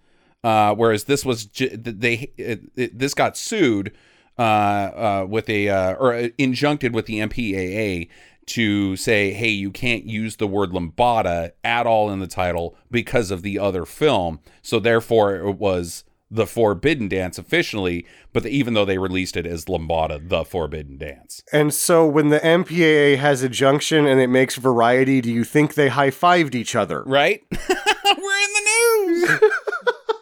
Uh, 0.43 0.75
whereas 0.75 1.05
this 1.05 1.25
was 1.25 1.45
j- 1.45 1.77
they 1.77 2.33
it, 2.37 2.63
it, 2.75 2.99
this 2.99 3.15
got 3.15 3.37
sued 3.37 3.93
uh, 4.39 4.43
uh, 4.43 5.27
with 5.29 5.49
a 5.49 5.69
uh, 5.69 5.95
or 5.95 6.15
uh, 6.15 6.29
injuncted 6.39 6.93
with 6.93 7.07
the 7.07 7.21
MPAA 7.21 8.09
to 8.47 8.97
say, 8.97 9.33
hey, 9.33 9.51
you 9.51 9.71
can't 9.71 10.07
use 10.07 10.37
the 10.37 10.47
word 10.47 10.71
lambada 10.71 11.53
at 11.63 11.87
all 11.87 12.11
in 12.11 12.19
the 12.19 12.27
title 12.27 12.75
because 12.91 13.31
of 13.31 13.43
the 13.43 13.61
other 13.61 13.85
film. 13.85 14.41
So 14.61 14.81
therefore, 14.81 15.37
it 15.37 15.59
was 15.59 16.05
the 16.31 16.47
Forbidden 16.47 17.09
Dance 17.09 17.39
officially, 17.39 18.07
but 18.33 18.47
even 18.47 18.75
though 18.75 18.85
they 18.85 18.99
released 18.99 19.37
it 19.37 19.47
as 19.47 19.65
lambada, 19.65 20.27
the 20.29 20.45
Forbidden 20.45 20.97
Dance. 20.97 21.43
And 21.53 21.75
so 21.75 22.07
when 22.07 22.29
the 22.29 22.39
MPAA 22.39 23.19
has 23.19 23.43
a 23.43 23.49
junction 23.49 24.07
and 24.07 24.21
it 24.21 24.29
makes 24.29 24.57
variety, 24.57 25.21
do 25.21 25.31
you 25.31 25.45
think 25.45 25.75
they 25.75 25.89
high 25.89 26.11
fived 26.11 26.55
each 26.55 26.77
other? 26.77 27.05
right? 27.11 27.43
We're 27.53 28.39
in 28.39 28.53
the 28.55 28.63
news. 29.07 29.41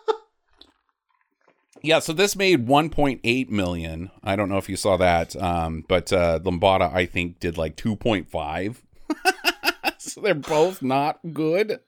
yeah, 1.83 1.99
so 1.99 2.12
this 2.12 2.35
made 2.35 2.67
1.8 2.67 3.50
million. 3.50 4.11
I 4.25 4.37
don't 4.37 4.49
know 4.49 4.59
if 4.59 4.69
you 4.69 4.77
saw 4.77 4.97
that, 4.97 5.37
um, 5.41 5.85
but 5.88 6.12
uh, 6.12 6.41
Lambada 6.41 6.93
I 6.93 7.07
think 7.07 7.38
did 7.41 7.57
like 7.57 7.77
2.5. 7.77 8.77
so 9.99 10.21
they're 10.21 10.35
both 10.35 10.83
not 10.83 11.21
good. 11.33 11.81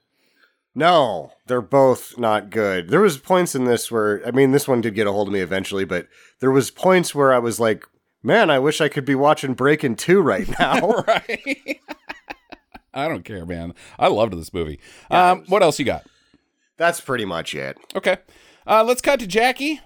No, 0.75 1.33
they're 1.47 1.61
both 1.61 2.17
not 2.19 2.51
good. 2.51 2.89
There 2.91 3.01
was 3.01 3.19
points 3.19 3.55
in 3.55 3.65
this 3.65 3.91
where 3.91 4.25
I 4.27 4.31
mean 4.31 4.53
this 4.53 4.69
one 4.69 4.81
did 4.81 4.95
get 4.95 5.07
a 5.07 5.13
hold 5.13 5.29
of 5.29 5.35
me 5.35 5.41
eventually, 5.41 5.85
but 5.85 6.07
there 6.41 6.51
was 6.51 6.71
points 6.71 7.15
where 7.15 7.33
I 7.33 7.39
was 7.39 7.59
like, 7.59 7.85
"Man, 8.23 8.51
I 8.51 8.59
wish 8.61 8.81
I 8.81 8.89
could 8.89 9.05
be 9.05 9.15
watching 9.17 9.55
Breakin' 9.55 9.97
2 9.97 10.21
right 10.21 10.49
now." 10.61 10.89
right. 11.07 11.81
I 12.95 13.09
don't 13.09 13.25
care, 13.25 13.47
man. 13.47 13.75
I 13.99 14.09
loved 14.09 14.35
this 14.35 14.53
movie. 14.53 14.81
Um, 15.11 15.45
what 15.49 15.63
else 15.63 15.79
you 15.79 15.85
got? 15.85 16.07
That's 16.77 17.01
pretty 17.01 17.25
much 17.25 17.55
it. 17.55 17.77
Okay. 17.95 18.17
Uh, 18.67 18.83
let's 18.85 19.01
cut 19.01 19.21
to 19.21 19.27
Jackie 19.27 19.81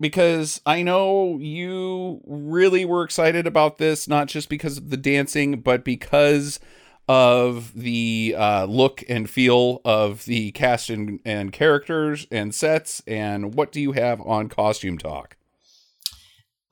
because 0.00 0.60
I 0.66 0.82
know 0.82 1.38
you 1.38 2.20
really 2.26 2.84
were 2.84 3.02
excited 3.04 3.46
about 3.46 3.78
this, 3.78 4.08
not 4.08 4.28
just 4.28 4.48
because 4.48 4.78
of 4.78 4.90
the 4.90 4.96
dancing, 4.96 5.60
but 5.60 5.84
because 5.84 6.60
of 7.08 7.72
the 7.74 8.34
uh, 8.36 8.64
look 8.64 9.04
and 9.08 9.28
feel 9.30 9.80
of 9.84 10.24
the 10.24 10.50
cast 10.52 10.90
and, 10.90 11.20
and 11.24 11.52
characters 11.52 12.26
and 12.30 12.54
sets. 12.54 13.02
And 13.06 13.54
what 13.54 13.70
do 13.72 13.80
you 13.80 13.92
have 13.92 14.20
on 14.22 14.48
costume 14.48 14.98
talk? 14.98 15.36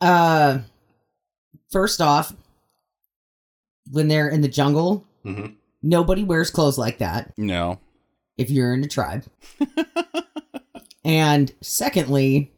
Uh, 0.00 0.58
first 1.70 2.00
off, 2.00 2.34
when 3.90 4.08
they're 4.08 4.28
in 4.28 4.40
the 4.40 4.48
jungle, 4.48 5.06
Mm-hmm. 5.24 5.54
nobody 5.82 6.22
wears 6.22 6.50
clothes 6.50 6.76
like 6.76 6.98
that 6.98 7.32
No. 7.38 7.78
if 8.36 8.50
you're 8.50 8.74
in 8.74 8.84
a 8.84 8.88
tribe. 8.88 9.24
and 11.04 11.52
secondly, 11.62 12.52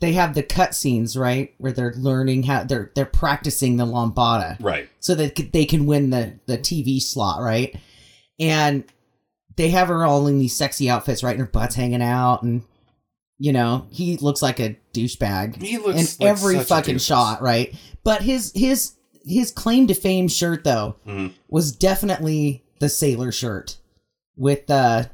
they 0.00 0.12
have 0.12 0.34
the 0.34 0.42
cutscenes, 0.42 1.18
right, 1.18 1.52
where 1.58 1.72
they're 1.72 1.94
learning 1.96 2.44
how 2.44 2.64
they're 2.64 2.92
they're 2.94 3.04
practicing 3.06 3.76
the 3.76 3.86
lambada 3.86 4.56
Right. 4.60 4.88
so 5.00 5.14
that 5.16 5.52
they 5.52 5.64
can 5.64 5.86
win 5.86 6.10
the 6.10 6.38
the 6.46 6.58
TV 6.58 7.00
slot, 7.02 7.42
right? 7.42 7.74
And 8.38 8.84
they 9.56 9.70
have 9.70 9.88
her 9.88 10.04
all 10.04 10.26
in 10.28 10.38
these 10.38 10.54
sexy 10.56 10.88
outfits, 10.88 11.22
right? 11.24 11.32
And 11.32 11.40
her 11.40 11.46
butt's 11.46 11.74
hanging 11.74 12.02
out, 12.02 12.42
and 12.42 12.62
You 13.40 13.52
know, 13.52 13.86
he 13.90 14.16
looks 14.16 14.42
like 14.42 14.58
a 14.58 14.76
douchebag 14.92 15.62
He 15.62 15.78
looks 15.78 16.16
in 16.16 16.26
like 16.26 16.30
every 16.30 16.58
fucking 16.58 16.98
shot, 16.98 17.40
right? 17.40 17.72
But 18.02 18.22
his 18.22 18.52
his 18.54 18.94
his 19.24 19.52
claim 19.52 19.86
to 19.88 19.94
fame 19.94 20.26
shirt 20.28 20.64
though 20.64 20.96
Mhm. 21.06 21.32
was 21.48 21.70
definitely 21.72 22.64
the 22.80 22.88
sailor 22.88 23.30
shirt 23.30 23.76
with 24.36 24.68
uh 24.70 25.04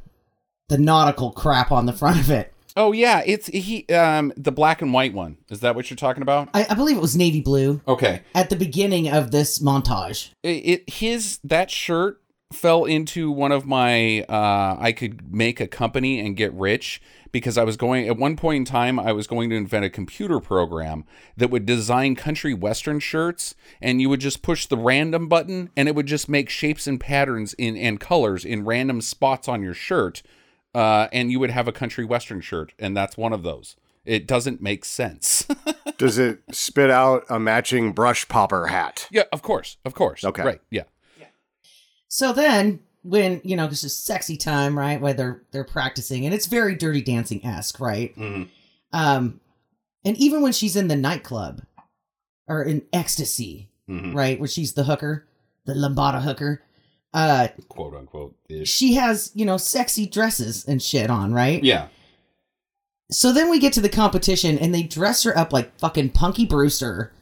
the 0.71 0.79
nautical 0.79 1.33
crap 1.33 1.71
on 1.71 1.85
the 1.85 1.93
front 1.93 2.19
of 2.21 2.31
it. 2.31 2.53
Oh 2.76 2.93
yeah, 2.93 3.23
it's 3.25 3.47
he 3.47 3.87
um 3.88 4.33
the 4.37 4.50
black 4.52 4.83
and 4.83 4.93
white 4.93 5.14
one. 5.14 5.37
Is 5.49 5.61
that 5.61 5.75
what 5.76 5.90
you're 5.90 5.97
talking 5.97 6.23
about? 6.23 6.49
I, 6.54 6.66
I 6.71 6.75
believe 6.75 6.97
it 6.97 7.00
was 7.02 7.16
navy 7.16 7.40
blue 7.40 7.81
Okay. 7.87 8.23
at 8.35 8.50
the 8.50 8.57
beginning 8.57 9.09
of 9.09 9.31
this 9.31 9.61
montage. 9.61 10.31
It, 10.43 10.49
it 10.49 10.90
his 10.90 11.38
that 11.45 11.71
shirt 11.71 12.21
fell 12.52 12.85
into 12.85 13.31
one 13.31 13.52
of 13.52 13.64
my 13.66 14.23
uh 14.23 14.76
I 14.81 14.93
could 14.93 15.33
make 15.33 15.61
a 15.61 15.66
company 15.69 16.19
and 16.21 16.37
get 16.37 16.52
rich 16.52 17.00
because 17.33 17.57
I 17.59 17.64
was 17.64 17.76
going 17.76 18.09
at 18.09 18.16
one 18.16 18.37
point 18.37 18.57
in 18.59 18.64
time 18.64 18.99
I 18.99 19.12
was 19.12 19.26
going 19.28 19.50
to 19.50 19.57
invent 19.57 19.85
a 19.85 19.90
computer 19.90 20.38
program 20.40 21.04
that 21.37 21.50
would 21.50 21.66
design 21.66 22.14
country 22.16 22.54
western 22.54 22.99
shirts 23.00 23.54
and 23.81 24.00
you 24.00 24.09
would 24.09 24.21
just 24.21 24.43
push 24.43 24.66
the 24.66 24.76
random 24.76 25.28
button 25.28 25.71
and 25.76 25.88
it 25.88 25.95
would 25.95 26.07
just 26.07 26.28
make 26.28 26.49
shapes 26.49 26.87
and 26.88 27.00
patterns 27.00 27.54
in 27.54 27.76
and 27.76 27.99
colors 28.00 28.45
in 28.45 28.64
random 28.64 29.00
spots 29.00 29.49
on 29.49 29.62
your 29.62 29.75
shirt 29.75 30.23
uh 30.75 31.09
and 31.12 31.31
you 31.31 31.38
would 31.40 31.50
have 31.50 31.69
a 31.69 31.73
country 31.73 32.04
western 32.04 32.40
shirt 32.40 32.73
and 32.78 32.97
that's 32.97 33.16
one 33.16 33.33
of 33.33 33.43
those. 33.43 33.76
It 34.04 34.26
doesn't 34.26 34.61
make 34.61 34.85
sense. 34.85 35.47
Does 35.99 36.19
it 36.19 36.40
spit 36.52 36.90
out 36.90 37.25
a 37.31 37.38
matching 37.40 37.93
brush 37.93 38.28
popper 38.28 38.66
hat? 38.66 39.09
yeah, 39.11 39.23
of 39.33 39.40
course. 39.43 39.78
Of 39.85 39.95
course. 39.95 40.25
Okay. 40.25 40.43
Right. 40.43 40.61
Yeah. 40.71 40.83
So 42.09 42.33
then, 42.33 42.81
when 43.02 43.40
you 43.45 43.57
know, 43.57 43.66
this 43.66 43.83
is 43.85 43.97
sexy 43.97 44.37
time, 44.37 44.78
right? 44.78 45.00
Where 45.00 45.14
they're 45.14 45.43
they're 45.52 45.64
practicing, 45.64 46.25
and 46.25 46.35
it's 46.35 46.47
very 46.47 46.75
Dirty 46.75 47.02
Dancing 47.02 47.45
esque, 47.45 47.81
right? 47.81 48.14
Mhm. 48.16 48.49
Um, 48.93 49.40
and 50.04 50.16
even 50.19 50.43
when 50.43 50.52
she's 50.52 50.76
in 50.76 50.88
the 50.88 50.97
nightclub 50.97 51.62
or 52.47 52.62
in 52.62 52.83
ecstasy, 52.93 53.71
Mhm. 53.88 54.14
right, 54.14 54.38
where 54.38 54.49
she's 54.49 54.75
the 54.75 54.85
hooker, 54.85 55.26
the 55.64 55.75
lambada 55.75 56.23
hooker, 56.23 56.62
uh, 57.14 57.49
Quote 57.68 57.94
unquote. 57.94 58.35
ish. 58.49 58.68
she 58.68 58.94
has 58.94 59.30
you 59.35 59.47
know 59.47 59.56
sexy 59.56 60.06
dresses 60.06 60.64
and 60.66 60.83
shit 60.83 61.09
on, 61.09 61.33
right? 61.33 61.62
Yeah. 61.64 61.88
So 63.11 63.33
then 63.33 63.49
we 63.50 63.59
get 63.61 63.73
to 63.75 63.80
the 63.80 63.88
competition, 63.88 64.59
and 64.59 64.75
they 64.75 64.83
dress 64.83 65.23
her 65.23 65.37
up 65.38 65.52
like 65.52 65.78
fucking 65.78 66.11
Punky 66.11 66.44
Brewster. 66.44 67.12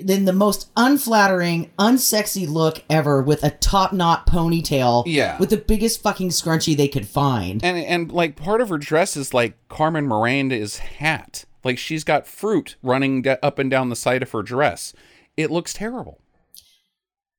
Then 0.00 0.26
the 0.26 0.32
most 0.34 0.70
unflattering, 0.76 1.70
unsexy 1.78 2.46
look 2.46 2.84
ever 2.90 3.22
with 3.22 3.42
a 3.42 3.50
top 3.50 3.94
knot 3.94 4.26
ponytail. 4.26 5.04
Yeah. 5.06 5.38
With 5.38 5.48
the 5.48 5.56
biggest 5.56 6.02
fucking 6.02 6.28
scrunchie 6.28 6.76
they 6.76 6.86
could 6.88 7.08
find. 7.08 7.64
And 7.64 7.78
and 7.78 8.12
like 8.12 8.36
part 8.36 8.60
of 8.60 8.68
her 8.68 8.76
dress 8.78 9.16
is 9.16 9.32
like 9.32 9.54
Carmen 9.68 10.06
Miranda's 10.06 10.78
hat. 10.78 11.46
Like 11.64 11.78
she's 11.78 12.04
got 12.04 12.26
fruit 12.26 12.76
running 12.82 13.24
up 13.42 13.58
and 13.58 13.70
down 13.70 13.88
the 13.88 13.96
side 13.96 14.22
of 14.22 14.30
her 14.32 14.42
dress. 14.42 14.92
It 15.36 15.50
looks 15.50 15.72
terrible. 15.72 16.20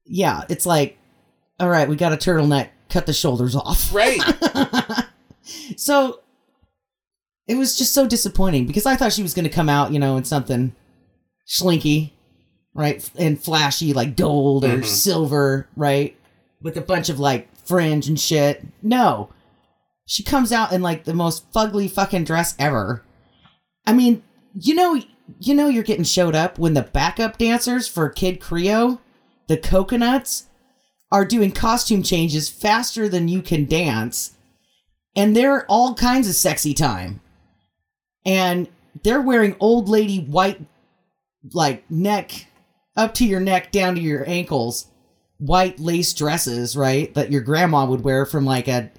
yeah, 0.05 0.41
it's 0.49 0.65
like, 0.65 0.97
all 1.59 1.69
right, 1.69 1.87
we 1.89 1.95
got 1.95 2.13
a 2.13 2.17
turtleneck, 2.17 2.69
cut 2.89 3.05
the 3.05 3.13
shoulders 3.13 3.55
off. 3.55 3.93
Right. 3.93 4.19
So 5.77 6.19
it 7.47 7.55
was 7.55 7.77
just 7.77 7.93
so 7.93 8.05
disappointing 8.05 8.65
because 8.67 8.85
I 8.85 8.95
thought 8.97 9.13
she 9.13 9.21
was 9.23 9.33
going 9.33 9.45
to 9.45 9.49
come 9.53 9.69
out, 9.69 9.93
you 9.93 9.99
know, 9.99 10.17
in 10.17 10.25
something 10.25 10.75
slinky, 11.45 12.13
right? 12.73 13.09
And 13.17 13.41
flashy, 13.41 13.93
like 13.93 14.17
gold 14.17 14.65
or 14.65 14.79
Mhm. 14.79 14.85
silver, 14.85 15.67
right? 15.77 16.17
With 16.61 16.75
a 16.75 16.81
bunch 16.81 17.07
of 17.09 17.19
like 17.19 17.47
fringe 17.65 18.07
and 18.09 18.19
shit. 18.19 18.65
No. 18.81 19.29
She 20.05 20.23
comes 20.23 20.51
out 20.51 20.73
in 20.73 20.81
like 20.81 21.05
the 21.05 21.13
most 21.13 21.49
fugly 21.53 21.89
fucking 21.89 22.25
dress 22.25 22.53
ever. 22.59 23.03
I 23.85 23.93
mean, 23.93 24.23
you 24.59 24.75
know, 24.75 25.01
you 25.39 25.53
know, 25.55 25.69
you're 25.69 25.83
getting 25.83 26.03
showed 26.03 26.35
up 26.35 26.59
when 26.59 26.73
the 26.73 26.81
backup 26.83 27.37
dancers 27.37 27.87
for 27.87 28.09
Kid 28.09 28.41
Creole, 28.41 28.99
the 29.47 29.55
coconuts, 29.57 30.47
are 31.11 31.25
doing 31.25 31.51
costume 31.51 32.03
changes 32.03 32.49
faster 32.49 33.07
than 33.07 33.27
you 33.27 33.41
can 33.41 33.65
dance 33.65 34.37
and 35.17 35.35
they're 35.35 35.65
all 35.65 35.95
kinds 35.95 36.29
of 36.29 36.35
sexy 36.35 36.75
time. 36.75 37.19
And 38.23 38.67
they're 39.03 39.21
wearing 39.21 39.55
old 39.59 39.89
lady 39.89 40.19
white, 40.19 40.61
like 41.53 41.89
neck 41.89 42.45
up 42.95 43.15
to 43.15 43.25
your 43.25 43.39
neck, 43.39 43.71
down 43.71 43.95
to 43.95 44.01
your 44.01 44.29
ankles, 44.29 44.85
white 45.39 45.79
lace 45.79 46.13
dresses, 46.13 46.77
right? 46.77 47.13
That 47.15 47.31
your 47.31 47.41
grandma 47.41 47.85
would 47.85 48.03
wear 48.03 48.27
from 48.27 48.45
like 48.45 48.67
a 48.67 48.91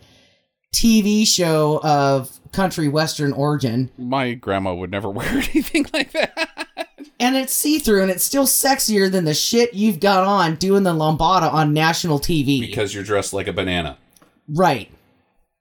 TV 0.74 1.24
show 1.24 1.80
of 1.84 2.40
country 2.50 2.88
western 2.88 3.32
origin. 3.32 3.90
My 3.96 4.34
grandma 4.34 4.74
would 4.74 4.90
never 4.90 5.08
wear 5.10 5.28
anything 5.28 5.86
like 5.92 6.10
that. 6.12 6.47
And 7.20 7.36
it's 7.36 7.52
see 7.52 7.78
through 7.78 8.02
and 8.02 8.10
it's 8.10 8.22
still 8.22 8.46
sexier 8.46 9.10
than 9.10 9.24
the 9.24 9.34
shit 9.34 9.74
you've 9.74 9.98
got 9.98 10.24
on 10.24 10.54
doing 10.56 10.84
the 10.84 10.92
lambada 10.92 11.52
on 11.52 11.72
national 11.72 12.20
TV. 12.20 12.60
because 12.60 12.94
you're 12.94 13.04
dressed 13.04 13.32
like 13.32 13.48
a 13.48 13.52
banana. 13.52 13.98
right. 14.48 14.90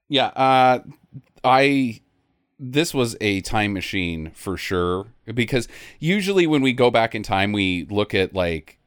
Yeah, 0.08 0.26
uh 0.28 0.80
I 1.44 2.00
this 2.58 2.92
was 2.94 3.16
a 3.20 3.40
time 3.42 3.72
machine 3.72 4.30
for 4.34 4.56
sure 4.56 5.06
because 5.32 5.68
usually 6.00 6.46
when 6.46 6.62
we 6.62 6.72
go 6.72 6.90
back 6.90 7.14
in 7.14 7.22
time 7.22 7.52
we 7.52 7.86
look 7.90 8.14
at 8.14 8.34
like 8.34 8.78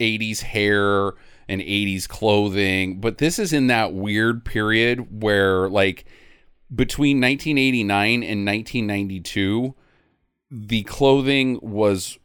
80s 0.00 0.40
hair 0.40 1.12
and 1.48 1.60
80s 1.60 2.08
clothing, 2.08 3.00
but 3.00 3.18
this 3.18 3.38
is 3.38 3.52
in 3.52 3.66
that 3.68 3.92
weird 3.92 4.44
period 4.44 5.22
where 5.22 5.68
like 5.68 6.04
between 6.74 7.20
1989 7.20 8.22
and 8.22 8.46
1992 8.46 9.74
the 10.56 10.84
clothing 10.84 11.58
was 11.62 12.16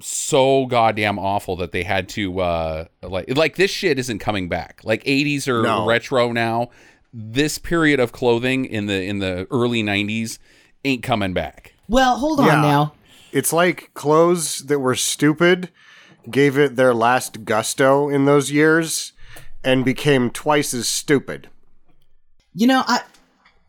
so 0.00 0.64
goddamn 0.66 1.18
awful 1.18 1.56
that 1.56 1.72
they 1.72 1.82
had 1.82 2.08
to 2.08 2.40
uh 2.40 2.86
like 3.02 3.36
like 3.36 3.56
this 3.56 3.70
shit 3.70 3.98
isn't 3.98 4.18
coming 4.18 4.48
back. 4.48 4.80
Like 4.82 5.04
80s 5.04 5.46
are 5.46 5.62
No. 5.62 5.86
retro 5.86 6.32
now. 6.32 6.70
This 7.12 7.58
period 7.58 8.00
of 8.00 8.10
clothing 8.12 8.64
in 8.64 8.86
the 8.86 9.02
in 9.02 9.18
the 9.18 9.46
early 9.50 9.82
90s 9.82 10.38
ain't 10.84 11.02
coming 11.02 11.34
back. 11.34 11.74
Well, 11.88 12.16
hold 12.16 12.40
on 12.40 12.46
Yeah. 12.46 12.60
now. 12.62 12.92
It's 13.32 13.52
like 13.52 13.90
clothes 13.92 14.60
that 14.66 14.78
were 14.78 14.94
stupid 14.94 15.68
gave 16.30 16.56
it 16.56 16.76
their 16.76 16.94
last 16.94 17.44
gusto 17.44 18.08
in 18.08 18.24
those 18.24 18.50
years 18.50 19.12
and 19.62 19.84
became 19.84 20.30
twice 20.30 20.72
as 20.72 20.88
stupid. 20.88 21.48
You 22.54 22.66
know, 22.68 22.84
I 22.86 23.00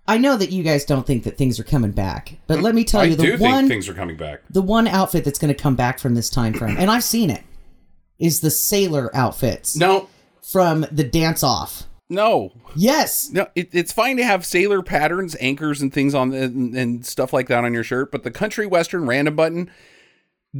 I 0.07 0.17
know 0.17 0.35
that 0.35 0.51
you 0.51 0.63
guys 0.63 0.83
don't 0.83 1.05
think 1.05 1.23
that 1.23 1.37
things 1.37 1.59
are 1.59 1.63
coming 1.63 1.91
back, 1.91 2.37
but 2.47 2.59
let 2.59 2.75
me 2.75 2.83
tell 2.83 3.01
I 3.01 3.05
you 3.05 3.15
the 3.15 3.37
one 3.37 3.67
things 3.67 3.87
are 3.87 3.93
coming 3.93 4.17
back. 4.17 4.41
the 4.49 4.61
one 4.61 4.87
outfit 4.87 5.23
that's 5.23 5.39
going 5.39 5.53
to 5.53 5.59
come 5.61 5.75
back 5.75 5.99
from 5.99 6.15
this 6.15 6.29
time 6.29 6.53
frame, 6.53 6.75
and 6.77 6.89
I've 6.91 7.03
seen 7.03 7.29
it, 7.29 7.43
is 8.19 8.41
the 8.41 8.51
sailor 8.51 9.09
outfits 9.15 9.75
No. 9.75 10.09
from 10.41 10.85
the 10.91 11.03
dance 11.03 11.43
off. 11.43 11.83
No. 12.09 12.51
Yes, 12.75 13.29
No, 13.31 13.47
it, 13.55 13.69
it's 13.73 13.93
fine 13.93 14.17
to 14.17 14.23
have 14.23 14.45
sailor 14.45 14.81
patterns, 14.81 15.35
anchors, 15.39 15.81
and 15.81 15.93
things 15.93 16.13
on 16.13 16.29
the, 16.31 16.43
and, 16.43 16.75
and 16.75 17.05
stuff 17.05 17.31
like 17.31 17.47
that 17.47 17.63
on 17.63 17.73
your 17.73 17.83
shirt, 17.85 18.11
but 18.11 18.23
the 18.23 18.31
country 18.31 18.67
western 18.67 19.05
random 19.07 19.35
button 19.35 19.71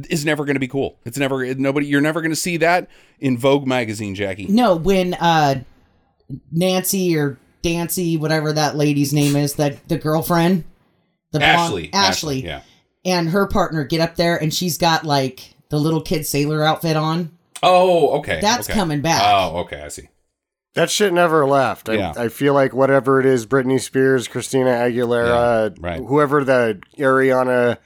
is 0.08 0.24
never 0.24 0.46
going 0.46 0.54
to 0.54 0.60
be 0.60 0.68
cool. 0.68 0.98
It's 1.04 1.18
never 1.18 1.54
nobody. 1.56 1.86
You're 1.86 2.00
never 2.00 2.22
going 2.22 2.30
to 2.32 2.36
see 2.36 2.56
that 2.58 2.88
in 3.20 3.36
Vogue 3.36 3.66
magazine, 3.66 4.14
Jackie. 4.14 4.46
no, 4.46 4.74
when 4.76 5.12
uh 5.14 5.62
Nancy 6.50 7.14
or 7.16 7.36
Dancy, 7.62 8.16
whatever 8.16 8.52
that 8.52 8.76
lady's 8.76 9.12
name 9.12 9.36
is, 9.36 9.54
that 9.54 9.88
the 9.88 9.96
girlfriend, 9.98 10.64
the 11.30 11.38
blonde- 11.38 11.44
Ashley, 11.60 11.90
Ashley, 11.92 12.44
yeah. 12.44 12.60
and 13.04 13.30
her 13.30 13.46
partner 13.46 13.84
get 13.84 14.00
up 14.00 14.16
there, 14.16 14.36
and 14.36 14.52
she's 14.52 14.76
got 14.78 15.04
like 15.04 15.54
the 15.70 15.78
little 15.78 16.00
kid 16.02 16.26
sailor 16.26 16.62
outfit 16.64 16.96
on. 16.96 17.30
Oh, 17.62 18.18
okay. 18.18 18.40
That's 18.40 18.68
okay. 18.68 18.78
coming 18.78 19.00
back. 19.00 19.22
Oh, 19.24 19.58
okay. 19.60 19.80
I 19.82 19.88
see. 19.88 20.08
That 20.74 20.90
shit 20.90 21.12
never 21.12 21.46
left. 21.46 21.88
I, 21.88 21.94
Yeah. 21.94 22.12
I 22.16 22.28
feel 22.28 22.54
like 22.54 22.74
whatever 22.74 23.20
it 23.20 23.26
is, 23.26 23.46
Britney 23.46 23.80
Spears, 23.80 24.26
Christina 24.26 24.70
Aguilera, 24.70 25.70
Yeah, 25.70 25.76
right. 25.80 26.02
whoever 26.02 26.42
the 26.44 26.80
Ariana 26.98 27.76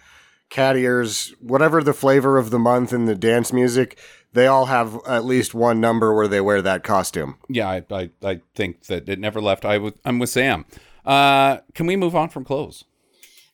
Caddiers, 0.51 1.35
whatever 1.41 1.83
the 1.83 1.93
flavor 1.93 2.39
of 2.39 2.51
the 2.51 2.59
month 2.59 2.93
in 2.93 3.07
the 3.07 3.15
dance 3.17 3.53
music, 3.53 3.99
they 4.33 4.47
all 4.47 4.67
have 4.67 4.99
at 5.07 5.25
least 5.25 5.55
one 5.55 5.81
number 5.81 6.15
where 6.15 6.29
they 6.29 6.41
wear 6.41 6.61
that 6.62 6.83
costume. 6.85 7.37
Yeah, 7.49 7.69
I, 7.69 7.85
I, 7.91 8.11
I 8.23 8.41
think 8.55 8.85
that 8.85 9.09
it 9.09 9.19
never 9.19 9.41
left. 9.41 9.65
I 9.65 9.75
w- 9.75 9.95
I'm 10.05 10.19
with 10.19 10.31
Sam. 10.31 10.65
Uh, 11.05 11.59
can 11.75 11.87
we 11.87 11.97
move 11.97 12.15
on 12.17 12.29
from 12.29 12.45
clothes? 12.45 12.85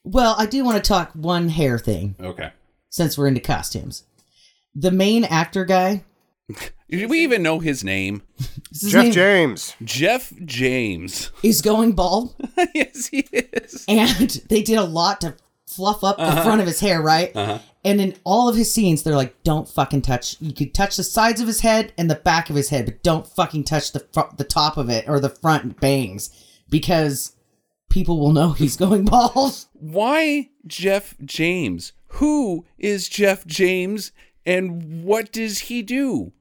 Well, 0.04 0.34
I 0.38 0.46
do 0.46 0.64
want 0.64 0.82
to 0.82 0.88
talk 0.88 1.12
one 1.12 1.48
hair 1.50 1.78
thing 1.78 2.16
Okay. 2.20 2.50
since 2.88 3.16
we're 3.16 3.28
into 3.28 3.40
costumes. 3.40 4.04
The 4.74 4.90
main 4.90 5.24
actor 5.24 5.64
guy, 5.64 6.04
Do 6.90 7.08
we 7.08 7.20
even 7.20 7.42
know 7.42 7.58
his 7.60 7.82
name? 7.84 8.22
his 8.70 8.90
Jeff 8.92 9.04
name- 9.04 9.12
James. 9.12 9.74
Jeff 9.84 10.32
James. 10.44 11.30
is 11.42 11.62
going 11.62 11.92
bald, 11.92 12.34
yes, 12.74 13.06
he 13.06 13.20
is. 13.20 13.84
and 13.88 14.28
they 14.50 14.62
did 14.62 14.76
a 14.78 14.82
lot 14.84 15.20
to 15.22 15.36
fluff 15.66 16.02
up 16.04 16.18
the 16.18 16.42
front 16.42 16.60
of 16.60 16.66
his 16.66 16.80
hair, 16.80 17.00
right? 17.00 17.34
Uh-huh. 17.34 17.58
And 17.84 18.00
in 18.00 18.14
all 18.22 18.48
of 18.48 18.54
his 18.56 18.72
scenes, 18.72 19.02
they're 19.02 19.16
like, 19.16 19.42
"Don't 19.42 19.68
fucking 19.68 20.02
touch. 20.02 20.36
You 20.40 20.52
could 20.52 20.72
touch 20.72 20.96
the 20.96 21.02
sides 21.02 21.40
of 21.40 21.48
his 21.48 21.60
head 21.60 21.92
and 21.98 22.08
the 22.08 22.14
back 22.14 22.48
of 22.48 22.56
his 22.56 22.68
head, 22.68 22.84
but 22.86 23.02
don't 23.02 23.26
fucking 23.26 23.64
touch 23.64 23.92
the 23.92 24.06
fr- 24.12 24.34
the 24.36 24.44
top 24.44 24.76
of 24.76 24.88
it 24.88 25.08
or 25.08 25.18
the 25.18 25.28
front 25.28 25.80
bangs 25.80 26.30
because 26.70 27.32
people 27.90 28.20
will 28.20 28.32
know 28.32 28.52
he's 28.52 28.76
going 28.76 29.04
bald. 29.06 29.66
Why 29.72 30.50
Jeff 30.66 31.16
James? 31.24 31.92
Who 32.16 32.66
is 32.78 33.08
Jeff 33.08 33.46
James 33.46 34.12
and 34.46 35.02
what 35.04 35.32
does 35.32 35.60
he 35.60 35.82
do? 35.82 36.32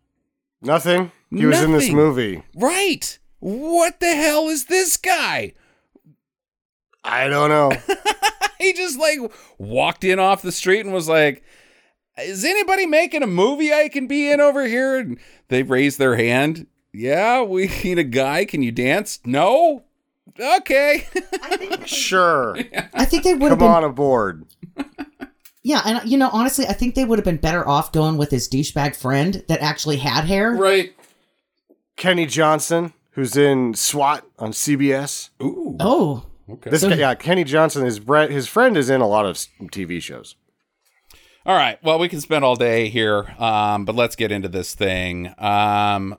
Nothing. 0.61 1.11
He 1.31 1.45
was 1.45 1.61
in 1.61 1.71
this 1.71 1.91
movie. 1.91 2.43
Right. 2.55 3.17
What 3.39 3.99
the 3.99 4.13
hell 4.15 4.47
is 4.47 4.65
this 4.65 4.97
guy? 4.97 5.53
I 7.03 7.27
don't 7.27 7.49
know. 7.49 7.71
He 8.61 8.73
just 8.73 8.99
like 8.99 9.19
walked 9.57 10.03
in 10.03 10.19
off 10.19 10.41
the 10.41 10.51
street 10.51 10.81
and 10.85 10.93
was 10.93 11.09
like, 11.09 11.43
Is 12.17 12.45
anybody 12.45 12.85
making 12.85 13.23
a 13.23 13.27
movie 13.27 13.73
I 13.73 13.89
can 13.89 14.07
be 14.07 14.31
in 14.31 14.39
over 14.39 14.65
here? 14.65 14.97
And 14.99 15.19
they 15.47 15.63
raised 15.63 15.99
their 15.99 16.15
hand. 16.15 16.67
Yeah, 16.93 17.41
we 17.43 17.67
need 17.83 17.99
a 17.99 18.03
guy. 18.03 18.45
Can 18.45 18.61
you 18.63 18.71
dance? 18.71 19.19
No? 19.25 19.83
Okay. 20.39 21.07
sure. 21.85 22.57
I 22.93 23.05
think 23.05 23.23
they 23.23 23.33
would 23.33 23.49
have 23.49 23.59
Come 23.59 23.67
been 23.67 23.67
on 23.67 23.83
aboard. 23.83 24.45
Yeah, 25.63 25.81
and 25.85 26.09
you 26.09 26.17
know, 26.17 26.29
honestly, 26.33 26.65
I 26.65 26.73
think 26.73 26.95
they 26.95 27.05
would 27.05 27.19
have 27.19 27.25
been 27.25 27.37
better 27.37 27.67
off 27.67 27.91
going 27.91 28.17
with 28.17 28.31
his 28.31 28.49
douchebag 28.49 28.95
friend 28.95 29.43
that 29.47 29.61
actually 29.61 29.97
had 29.97 30.25
hair. 30.25 30.51
right. 30.53 30.93
Kenny 31.97 32.25
Johnson, 32.25 32.93
who's 33.11 33.37
in 33.37 33.75
SWAT 33.75 34.25
on 34.39 34.53
CBS. 34.53 35.29
Ooh. 35.43 35.75
Oh, 35.79 36.25
Okay. 36.53 36.69
This 36.69 36.83
guy, 36.83 36.95
yeah, 36.95 37.15
Kenny 37.15 37.43
Johnson, 37.43 37.85
his 37.85 37.99
bre- 37.99 38.27
his 38.27 38.47
friend 38.47 38.75
is 38.77 38.89
in 38.89 39.01
a 39.01 39.07
lot 39.07 39.25
of 39.25 39.35
TV 39.35 40.01
shows. 40.01 40.35
All 41.45 41.55
right. 41.55 41.83
Well, 41.83 41.97
we 41.97 42.07
can 42.07 42.21
spend 42.21 42.45
all 42.45 42.55
day 42.55 42.89
here, 42.89 43.33
um, 43.39 43.85
but 43.85 43.95
let's 43.95 44.15
get 44.15 44.31
into 44.31 44.47
this 44.47 44.75
thing. 44.75 45.33
Um, 45.39 46.17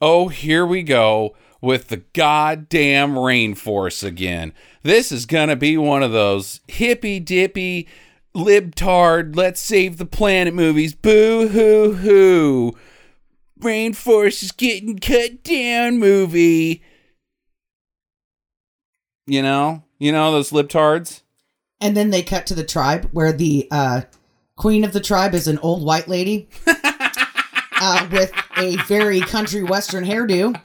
oh, 0.00 0.28
here 0.28 0.64
we 0.64 0.82
go 0.82 1.36
with 1.60 1.88
the 1.88 1.98
goddamn 1.98 3.14
rainforest 3.14 4.02
again. 4.02 4.52
This 4.82 5.12
is 5.12 5.26
gonna 5.26 5.56
be 5.56 5.76
one 5.76 6.02
of 6.02 6.12
those 6.12 6.60
hippy 6.66 7.20
dippy, 7.20 7.88
libtard, 8.34 9.36
let's 9.36 9.60
save 9.60 9.98
the 9.98 10.06
planet 10.06 10.54
movies. 10.54 10.94
Boo 10.94 11.48
hoo 11.48 11.92
hoo. 11.94 12.72
Rainforest 13.60 14.42
is 14.42 14.52
getting 14.52 14.98
cut 14.98 15.44
down 15.44 15.98
movie. 15.98 16.82
You 19.26 19.42
know, 19.42 19.84
you 19.98 20.12
know 20.12 20.32
those 20.32 20.50
libtards. 20.50 21.22
and 21.80 21.96
then 21.96 22.10
they 22.10 22.22
cut 22.22 22.46
to 22.46 22.54
the 22.54 22.64
tribe 22.64 23.08
where 23.12 23.32
the 23.32 23.68
uh, 23.70 24.02
queen 24.56 24.84
of 24.84 24.92
the 24.92 25.00
tribe 25.00 25.34
is 25.34 25.46
an 25.48 25.58
old 25.58 25.84
white 25.84 26.08
lady 26.08 26.48
uh, 26.66 28.08
with 28.10 28.32
a 28.56 28.76
very 28.88 29.20
country 29.20 29.62
western 29.62 30.04
hairdo. 30.04 30.60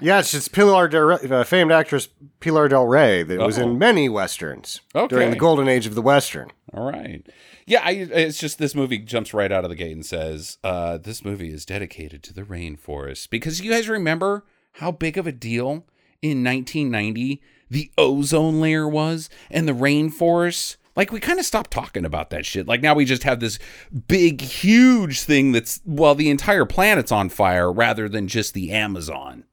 Yeah, 0.00 0.18
it's 0.18 0.32
just 0.32 0.52
Pilar 0.52 0.88
Del 0.88 1.00
Rey, 1.02 1.16
uh, 1.30 1.44
famed 1.44 1.70
actress 1.72 2.08
Pilar 2.40 2.68
Del 2.68 2.84
Rey 2.86 3.22
that 3.22 3.38
was 3.38 3.58
Uh-oh. 3.58 3.70
in 3.70 3.78
many 3.78 4.08
westerns 4.08 4.80
Okay. 4.94 5.06
during 5.14 5.30
the 5.30 5.36
golden 5.36 5.68
age 5.68 5.86
of 5.86 5.94
the 5.94 6.02
western. 6.02 6.50
All 6.74 6.90
right. 6.90 7.24
Yeah, 7.66 7.80
I, 7.82 7.90
it's 7.92 8.38
just 8.38 8.58
this 8.58 8.74
movie 8.74 8.98
jumps 8.98 9.32
right 9.32 9.50
out 9.52 9.64
of 9.64 9.70
the 9.70 9.76
gate 9.76 9.92
and 9.92 10.04
says, 10.04 10.58
uh, 10.64 10.98
this 10.98 11.24
movie 11.24 11.50
is 11.52 11.64
dedicated 11.64 12.22
to 12.24 12.34
the 12.34 12.42
rainforest. 12.42 13.30
Because 13.30 13.60
you 13.62 13.70
guys 13.70 13.88
remember 13.88 14.44
how 14.72 14.90
big 14.90 15.16
of 15.16 15.26
a 15.26 15.32
deal 15.32 15.86
in 16.20 16.42
1990 16.44 17.40
the 17.70 17.90
ozone 17.98 18.60
layer 18.60 18.88
was 18.88 19.30
and 19.50 19.68
the 19.68 19.72
rainforest? 19.72 20.76
Like, 20.96 21.10
we 21.10 21.18
kind 21.18 21.40
of 21.40 21.44
stopped 21.44 21.72
talking 21.72 22.04
about 22.04 22.30
that 22.30 22.46
shit. 22.46 22.68
Like, 22.68 22.80
now 22.80 22.94
we 22.94 23.04
just 23.04 23.24
have 23.24 23.40
this 23.40 23.58
big, 24.06 24.40
huge 24.40 25.22
thing 25.22 25.50
that's, 25.50 25.80
well, 25.84 26.14
the 26.14 26.30
entire 26.30 26.64
planet's 26.64 27.10
on 27.10 27.30
fire 27.30 27.72
rather 27.72 28.08
than 28.08 28.28
just 28.28 28.54
the 28.54 28.70
Amazon. 28.70 29.44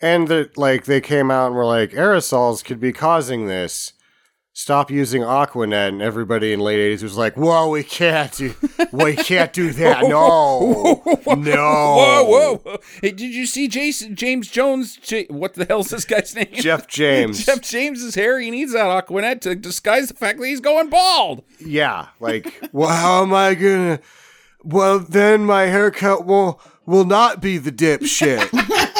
And 0.00 0.28
that, 0.28 0.56
like, 0.56 0.84
they 0.84 1.00
came 1.00 1.30
out 1.30 1.48
and 1.48 1.56
were 1.56 1.66
like, 1.66 1.90
aerosols 1.90 2.64
could 2.64 2.80
be 2.80 2.92
causing 2.92 3.46
this. 3.46 3.92
Stop 4.58 4.90
using 4.90 5.22
Aqua 5.22 5.66
Net, 5.66 5.92
and 5.92 6.00
everybody 6.00 6.54
in 6.54 6.60
late 6.60 6.78
eighties 6.78 7.02
was 7.02 7.14
like, 7.14 7.36
"Whoa, 7.36 7.68
we 7.68 7.82
can't 7.82 8.32
do, 8.32 8.54
we 8.90 9.14
can't 9.14 9.52
do 9.52 9.70
that. 9.72 10.04
No, 10.08 11.02
no." 11.26 11.34
Whoa, 11.36 12.24
whoa. 12.64 12.78
Hey, 13.02 13.10
did 13.10 13.34
you 13.34 13.44
see 13.44 13.68
Jason 13.68 14.16
James 14.16 14.48
Jones? 14.48 14.96
J- 14.96 15.26
what 15.28 15.52
the 15.52 15.66
hell's 15.66 15.90
this 15.90 16.06
guy's 16.06 16.34
name? 16.34 16.48
Jeff 16.54 16.86
James. 16.86 17.44
Jeff 17.44 17.60
James's 17.60 18.14
hair. 18.14 18.40
He 18.40 18.50
needs 18.50 18.72
that 18.72 18.86
Aqua 18.86 19.20
Net 19.20 19.42
to 19.42 19.54
disguise 19.54 20.08
the 20.08 20.14
fact 20.14 20.38
that 20.40 20.46
he's 20.46 20.60
going 20.60 20.88
bald. 20.88 21.44
Yeah, 21.60 22.06
like, 22.18 22.70
well, 22.72 22.88
how 22.88 23.24
am 23.24 23.34
I 23.34 23.54
gonna? 23.54 24.00
Well, 24.64 25.00
then 25.00 25.44
my 25.44 25.64
haircut 25.64 26.24
will 26.24 26.62
will 26.86 27.04
not 27.04 27.42
be 27.42 27.58
the 27.58 27.70
dipshit. 27.70 28.48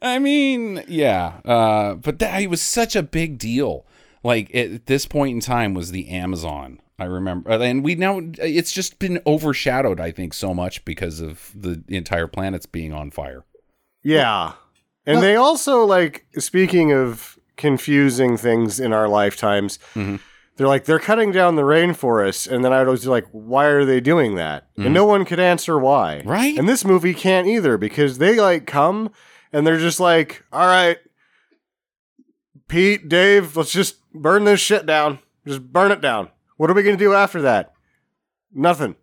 I 0.00 0.18
mean, 0.18 0.84
yeah, 0.88 1.40
uh, 1.44 1.94
but 1.94 2.18
that 2.20 2.40
it 2.42 2.50
was 2.50 2.62
such 2.62 2.94
a 2.94 3.02
big 3.02 3.38
deal. 3.38 3.86
Like 4.22 4.54
at 4.54 4.86
this 4.86 5.06
point 5.06 5.34
in 5.34 5.40
time 5.40 5.74
was 5.74 5.90
the 5.90 6.08
Amazon. 6.08 6.80
I 6.98 7.04
remember, 7.04 7.50
uh, 7.50 7.58
and 7.60 7.84
we 7.84 7.94
now 7.94 8.20
it's 8.38 8.72
just 8.72 8.98
been 8.98 9.20
overshadowed. 9.26 10.00
I 10.00 10.10
think 10.10 10.34
so 10.34 10.52
much 10.52 10.84
because 10.84 11.20
of 11.20 11.52
the 11.54 11.82
entire 11.88 12.26
planet's 12.26 12.66
being 12.66 12.92
on 12.92 13.10
fire. 13.10 13.44
Yeah. 14.02 14.52
And 15.06 15.22
they 15.22 15.36
also 15.36 15.84
like 15.84 16.26
speaking 16.38 16.92
of 16.92 17.38
confusing 17.56 18.36
things 18.36 18.78
in 18.80 18.92
our 18.92 19.08
lifetimes. 19.08 19.78
Mhm. 19.94 20.20
They're 20.56 20.66
like 20.66 20.84
they're 20.86 20.98
cutting 20.98 21.30
down 21.30 21.54
the 21.54 21.62
rainforest, 21.62 22.50
and 22.50 22.64
then 22.64 22.72
I 22.72 22.82
was 22.82 23.06
like, 23.06 23.26
why 23.30 23.66
are 23.66 23.84
they 23.84 24.00
doing 24.00 24.34
that? 24.34 24.66
And 24.76 24.92
no 24.92 25.04
one 25.06 25.24
could 25.24 25.38
answer 25.38 25.78
why. 25.78 26.22
Right. 26.24 26.58
And 26.58 26.68
this 26.68 26.84
movie 26.84 27.14
can't 27.14 27.46
either 27.46 27.78
because 27.78 28.18
they 28.18 28.40
like 28.40 28.66
come 28.66 29.10
and 29.52 29.66
they're 29.66 29.78
just 29.78 30.00
like, 30.00 30.44
all 30.52 30.66
right, 30.66 30.98
Pete, 32.68 33.08
Dave, 33.08 33.56
let's 33.56 33.72
just 33.72 33.96
burn 34.12 34.44
this 34.44 34.60
shit 34.60 34.86
down. 34.86 35.18
Just 35.46 35.72
burn 35.72 35.90
it 35.90 36.00
down. 36.00 36.28
What 36.56 36.70
are 36.70 36.74
we 36.74 36.82
gonna 36.82 36.96
do 36.96 37.14
after 37.14 37.42
that? 37.42 37.72
Nothing. 38.52 38.96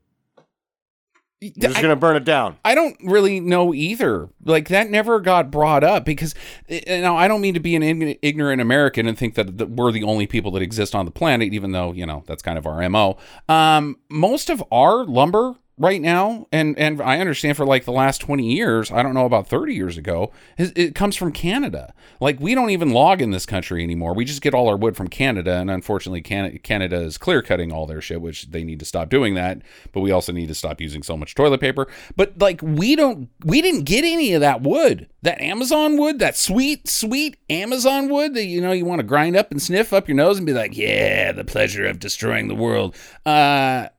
We're 1.42 1.52
just 1.60 1.78
I- 1.78 1.82
gonna 1.82 1.96
burn 1.96 2.16
it 2.16 2.24
down. 2.24 2.58
I 2.64 2.76
don't 2.76 2.96
really 3.04 3.40
know 3.40 3.74
either. 3.74 4.30
Like 4.44 4.70
that 4.70 4.90
never 4.90 5.20
got 5.20 5.52
brought 5.52 5.84
up 5.84 6.06
because 6.06 6.36
eh, 6.70 7.02
now 7.02 7.18
I 7.18 7.28
don't 7.28 7.42
mean 7.42 7.56
to 7.56 7.60
be 7.60 7.76
an 7.76 7.84
ignorant 8.22 8.62
American 8.62 9.08
and 9.08 9.18
think 9.18 9.36
that, 9.36 9.58
that 9.58 9.72
we're 9.72 9.92
the 9.92 10.04
only 10.04 10.28
people 10.28 10.52
that 10.52 10.62
exist 10.62 10.94
on 10.96 11.06
the 11.06 11.12
planet, 11.12 11.54
even 11.54 11.72
though 11.72 11.92
you 11.92 12.06
know 12.06 12.24
that's 12.28 12.44
kind 12.44 12.58
of 12.58 12.66
our 12.68 12.88
mo. 12.90 13.18
Um, 13.50 13.98
most 14.10 14.50
of 14.50 14.64
our 14.72 15.04
lumber 15.06 15.56
right 15.78 16.02
now, 16.02 16.48
and 16.52 16.78
and 16.78 17.02
I 17.02 17.20
understand 17.20 17.58
for 17.58 17.66
like 17.66 17.86
the 17.86 17.92
last 17.92 18.20
twenty 18.22 18.54
years, 18.54 18.92
I 18.92 19.04
don't 19.04 19.14
know 19.14 19.26
about 19.26 19.48
thirty 19.48 19.74
years 19.74 19.98
ago, 19.98 20.32
it 20.58 20.96
comes 20.96 21.16
from 21.16 21.32
Canada. 21.32 21.94
Like 22.20 22.40
we 22.40 22.56
don't 22.56 22.70
even 22.70 22.92
log 22.92 23.22
in 23.22 23.32
this 23.32 23.46
country 23.46 23.84
anymore. 23.84 24.14
We 24.14 24.26
just 24.26 24.42
get 24.42 24.54
all 24.54 24.68
our 24.68 24.78
wood 24.78 24.96
from 24.96 25.08
Canada, 25.08 25.56
and 25.56 25.70
unfortunately, 25.70 26.22
Canada 26.22 27.02
is 27.02 27.18
clear 27.18 27.42
cutting 27.42 27.72
all 27.72 27.86
their 27.86 28.02
shit, 28.02 28.22
which 28.22 28.52
they 28.52 28.64
need 28.64 28.80
to 28.80 28.86
stop 28.86 29.10
doing 29.10 29.36
that. 29.36 29.62
But 29.92 30.02
we 30.02 30.12
also 30.12 30.32
need 30.32 30.48
to 30.48 30.56
stop 30.56 30.80
using 30.80 31.04
so 31.04 31.18
much 31.18 31.36
toilet 31.36 31.60
paper. 31.60 31.88
But 32.16 32.38
like 32.40 32.62
we 32.62 32.96
don't, 32.96 33.30
we 33.44 33.62
didn't 33.62 33.84
get 33.84 34.04
any 34.06 34.34
of 34.34 34.42
that 34.42 34.62
wood, 34.62 35.10
that 35.24 35.42
Amazon 35.42 35.98
wood, 35.98 36.20
that 36.20 36.38
sweet, 36.38 36.88
sweet 36.88 37.38
Amazon 37.50 38.10
wood 38.10 38.34
that 38.36 38.46
you 38.46 38.62
know 38.62 38.72
you 38.72 38.86
want 38.86 39.00
to 39.00 39.04
grind 39.04 39.36
up 39.36 39.52
and 39.52 39.62
sniff 39.62 39.94
up 39.94 40.08
your 40.08 40.16
nose 40.16 40.38
and 40.38 40.46
be 40.46 40.54
like, 40.54 40.78
yeah, 40.78 41.32
the 41.32 41.44
pleasure 41.44 41.86
of 41.86 42.00
destroying 42.00 42.48
the 42.48 42.56
world. 42.56 42.96
Uh, 43.26 43.90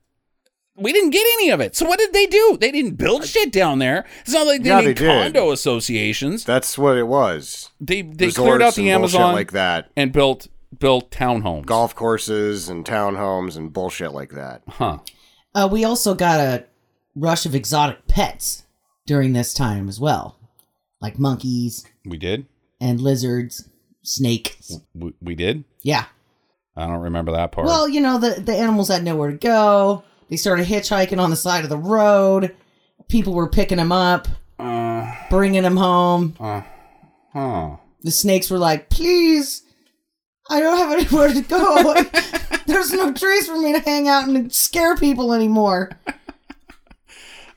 we 0.77 0.93
didn't 0.93 1.09
get 1.09 1.25
any 1.39 1.49
of 1.49 1.59
it. 1.59 1.75
So 1.75 1.85
what 1.87 1.99
did 1.99 2.13
they 2.13 2.25
do? 2.27 2.57
They 2.59 2.71
didn't 2.71 2.95
build 2.95 3.25
shit 3.25 3.51
down 3.51 3.79
there. 3.79 4.05
It's 4.21 4.33
not 4.33 4.45
like 4.47 4.63
they 4.63 4.69
Yeah, 4.69 4.77
made 4.77 4.87
they 4.87 4.93
did. 4.93 5.07
condo 5.33 5.51
associations. 5.51 6.43
That's 6.45 6.77
what 6.77 6.97
it 6.97 7.07
was. 7.07 7.69
They 7.81 8.01
they 8.03 8.27
Resorts 8.27 8.37
cleared 8.47 8.61
out 8.61 8.75
the 8.75 8.91
Amazon 8.91 9.33
like 9.33 9.51
that. 9.53 9.89
and 9.95 10.11
built 10.13 10.47
built 10.79 11.09
townhomes. 11.11 11.65
golf 11.65 11.95
courses 11.95 12.69
and 12.69 12.85
townhomes 12.85 13.57
and 13.57 13.73
bullshit 13.73 14.11
like 14.13 14.31
that. 14.31 14.61
Huh. 14.67 14.99
Uh, 15.55 15.67
we 15.71 15.83
also 15.83 16.13
got 16.13 16.39
a 16.39 16.65
rush 17.15 17.45
of 17.45 17.55
exotic 17.55 18.07
pets 18.07 18.65
during 19.07 19.33
this 19.33 19.53
time 19.53 19.87
as 19.89 19.99
well, 19.99 20.37
like 21.01 21.17
monkeys 21.17 21.85
We 22.05 22.17
did. 22.17 22.45
and 22.79 22.99
lizards, 23.01 23.67
snakes. 24.03 24.77
We, 24.93 25.13
we 25.21 25.33
did. 25.35 25.63
Yeah. 25.81 26.05
I 26.75 26.85
don't 26.85 27.01
remember 27.01 27.31
that 27.31 27.51
part. 27.53 27.65
Well, 27.65 27.87
you 27.89 28.01
know, 28.01 28.19
the, 28.19 28.39
the 28.39 28.53
animals 28.55 28.89
had 28.89 29.03
nowhere 29.03 29.31
to 29.31 29.37
go. 29.37 30.03
They 30.29 30.35
started 30.35 30.67
hitchhiking 30.67 31.19
on 31.19 31.29
the 31.29 31.35
side 31.35 31.63
of 31.63 31.69
the 31.69 31.77
road. 31.77 32.55
People 33.07 33.33
were 33.33 33.47
picking 33.49 33.77
them 33.77 33.91
up, 33.91 34.27
uh, 34.59 35.09
bringing 35.29 35.63
them 35.63 35.77
home. 35.77 36.35
uh, 36.39 36.61
huh. 37.33 37.77
The 38.03 38.11
snakes 38.11 38.49
were 38.49 38.57
like, 38.57 38.89
please, 38.89 39.63
I 40.49 40.59
don't 40.59 40.77
have 40.77 40.91
anywhere 40.91 41.33
to 41.33 41.41
go. 41.41 42.03
There's 42.67 42.91
no 42.93 43.11
trees 43.13 43.47
for 43.47 43.57
me 43.57 43.73
to 43.73 43.79
hang 43.79 44.07
out 44.07 44.27
and 44.27 44.53
scare 44.53 44.95
people 44.97 45.33
anymore. 45.33 45.91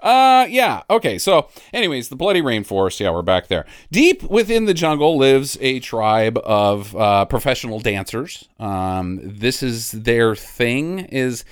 Uh, 0.03 0.47
yeah. 0.49 0.83
Okay. 0.89 1.19
So, 1.19 1.49
anyways, 1.73 2.09
the 2.09 2.17
bloody 2.17 2.41
rainforest. 2.41 3.01
Yeah, 3.01 3.11
we're 3.11 3.23
back 3.23 3.49
there. 3.49 3.67
Deep 3.91 4.23
within 4.25 4.65
the 4.65 4.75
jungle 4.75 5.19
lives 5.19 5.59
a 5.61 5.81
tribe 5.81 6.39
of 6.39 6.97
uh, 6.97 7.25
professional 7.27 7.81
dancers. 7.81 8.49
Um, 8.59 9.21
this 9.23 9.63
is 9.63 9.93
their 9.93 10.35
thing. 10.35 11.01
Is 11.01 11.45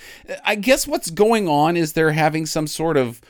I 0.45 0.55
guess 0.55 0.87
what's 0.87 1.11
going 1.11 1.49
on 1.49 1.77
is 1.77 1.93
they're 1.93 2.13
having 2.13 2.47
some 2.47 2.67
sort 2.67 2.97
of 2.97 3.21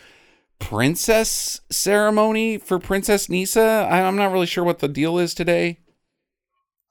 princess 0.59 1.61
ceremony 1.71 2.59
for 2.59 2.79
Princess 2.79 3.29
Nisa. 3.29 3.89
I, 3.91 4.03
I'm 4.03 4.17
not 4.17 4.33
really 4.33 4.47
sure 4.47 4.65
what 4.65 4.81
the 4.81 4.89
deal 4.89 5.19
is 5.19 5.35
today. 5.35 5.81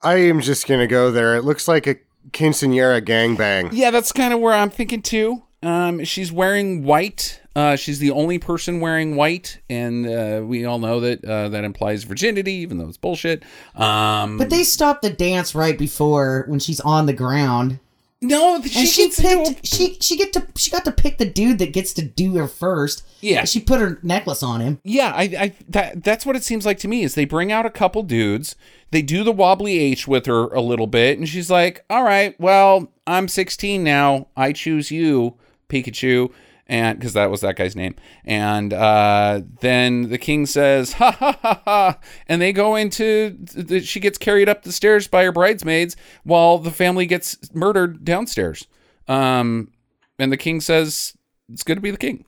I 0.02 0.16
am 0.16 0.40
just 0.40 0.66
gonna 0.66 0.86
go 0.86 1.10
there. 1.10 1.34
It 1.36 1.44
looks 1.44 1.66
like 1.66 1.86
a 1.86 1.96
quinceanera 2.30 3.02
gangbang. 3.02 3.70
Yeah, 3.72 3.90
that's 3.90 4.12
kind 4.12 4.32
of 4.32 4.40
where 4.40 4.54
I'm 4.54 4.70
thinking 4.70 5.02
too. 5.02 5.42
Um, 5.62 6.04
she's 6.04 6.30
wearing 6.30 6.84
white. 6.84 7.40
Uh, 7.58 7.74
she's 7.74 7.98
the 7.98 8.12
only 8.12 8.38
person 8.38 8.78
wearing 8.78 9.16
white, 9.16 9.58
and 9.68 10.06
uh, 10.06 10.40
we 10.44 10.64
all 10.64 10.78
know 10.78 11.00
that 11.00 11.24
uh, 11.24 11.48
that 11.48 11.64
implies 11.64 12.04
virginity, 12.04 12.52
even 12.52 12.78
though 12.78 12.86
it's 12.86 12.96
bullshit. 12.96 13.42
Um, 13.74 14.38
But 14.38 14.48
they 14.48 14.62
stopped 14.62 15.02
the 15.02 15.10
dance 15.10 15.56
right 15.56 15.76
before 15.76 16.44
when 16.46 16.60
she's 16.60 16.78
on 16.78 17.06
the 17.06 17.12
ground. 17.12 17.80
no, 18.22 18.62
she, 18.62 18.78
And 18.78 18.88
she, 18.88 19.10
picked 19.10 19.66
she 19.66 19.96
she 20.00 20.16
get 20.16 20.32
to 20.34 20.46
she 20.54 20.70
got 20.70 20.84
to 20.84 20.92
pick 20.92 21.18
the 21.18 21.28
dude 21.28 21.58
that 21.58 21.72
gets 21.72 21.92
to 21.94 22.02
do 22.02 22.36
her 22.36 22.46
first. 22.46 23.02
Yeah. 23.20 23.44
She 23.44 23.58
put 23.58 23.80
her 23.80 23.98
necklace 24.04 24.44
on 24.44 24.60
him. 24.60 24.78
Yeah, 24.84 25.12
I, 25.12 25.22
I 25.22 25.54
that 25.68 26.04
that's 26.04 26.24
what 26.24 26.36
it 26.36 26.44
seems 26.44 26.64
like 26.64 26.78
to 26.78 26.88
me 26.88 27.02
is 27.02 27.16
they 27.16 27.24
bring 27.24 27.50
out 27.50 27.66
a 27.66 27.70
couple 27.70 28.04
dudes, 28.04 28.54
they 28.92 29.02
do 29.02 29.24
the 29.24 29.32
wobbly 29.32 29.80
H 29.80 30.06
with 30.06 30.26
her 30.26 30.44
a 30.54 30.60
little 30.60 30.86
bit, 30.86 31.18
and 31.18 31.28
she's 31.28 31.50
like, 31.50 31.84
"All 31.90 32.04
right, 32.04 32.38
well, 32.38 32.92
I'm 33.04 33.26
16 33.26 33.82
now. 33.82 34.28
I 34.36 34.52
choose 34.52 34.92
you, 34.92 35.34
Pikachu." 35.68 36.30
And 36.68 36.98
because 36.98 37.14
that 37.14 37.30
was 37.30 37.40
that 37.40 37.56
guy's 37.56 37.74
name, 37.74 37.94
and 38.26 38.74
uh, 38.74 39.40
then 39.60 40.10
the 40.10 40.18
king 40.18 40.44
says, 40.44 40.92
"Ha 40.94 41.12
ha 41.12 41.38
ha 41.40 41.62
ha!" 41.64 41.98
And 42.26 42.42
they 42.42 42.52
go 42.52 42.76
into. 42.76 43.38
The, 43.40 43.80
she 43.80 44.00
gets 44.00 44.18
carried 44.18 44.50
up 44.50 44.64
the 44.64 44.72
stairs 44.72 45.08
by 45.08 45.24
her 45.24 45.32
bridesmaids, 45.32 45.96
while 46.24 46.58
the 46.58 46.70
family 46.70 47.06
gets 47.06 47.38
murdered 47.54 48.04
downstairs. 48.04 48.66
Um, 49.06 49.72
and 50.18 50.30
the 50.30 50.36
king 50.36 50.60
says, 50.60 51.16
"It's 51.50 51.62
good 51.62 51.76
to 51.76 51.80
be 51.80 51.90
the 51.90 51.96
king." 51.96 52.26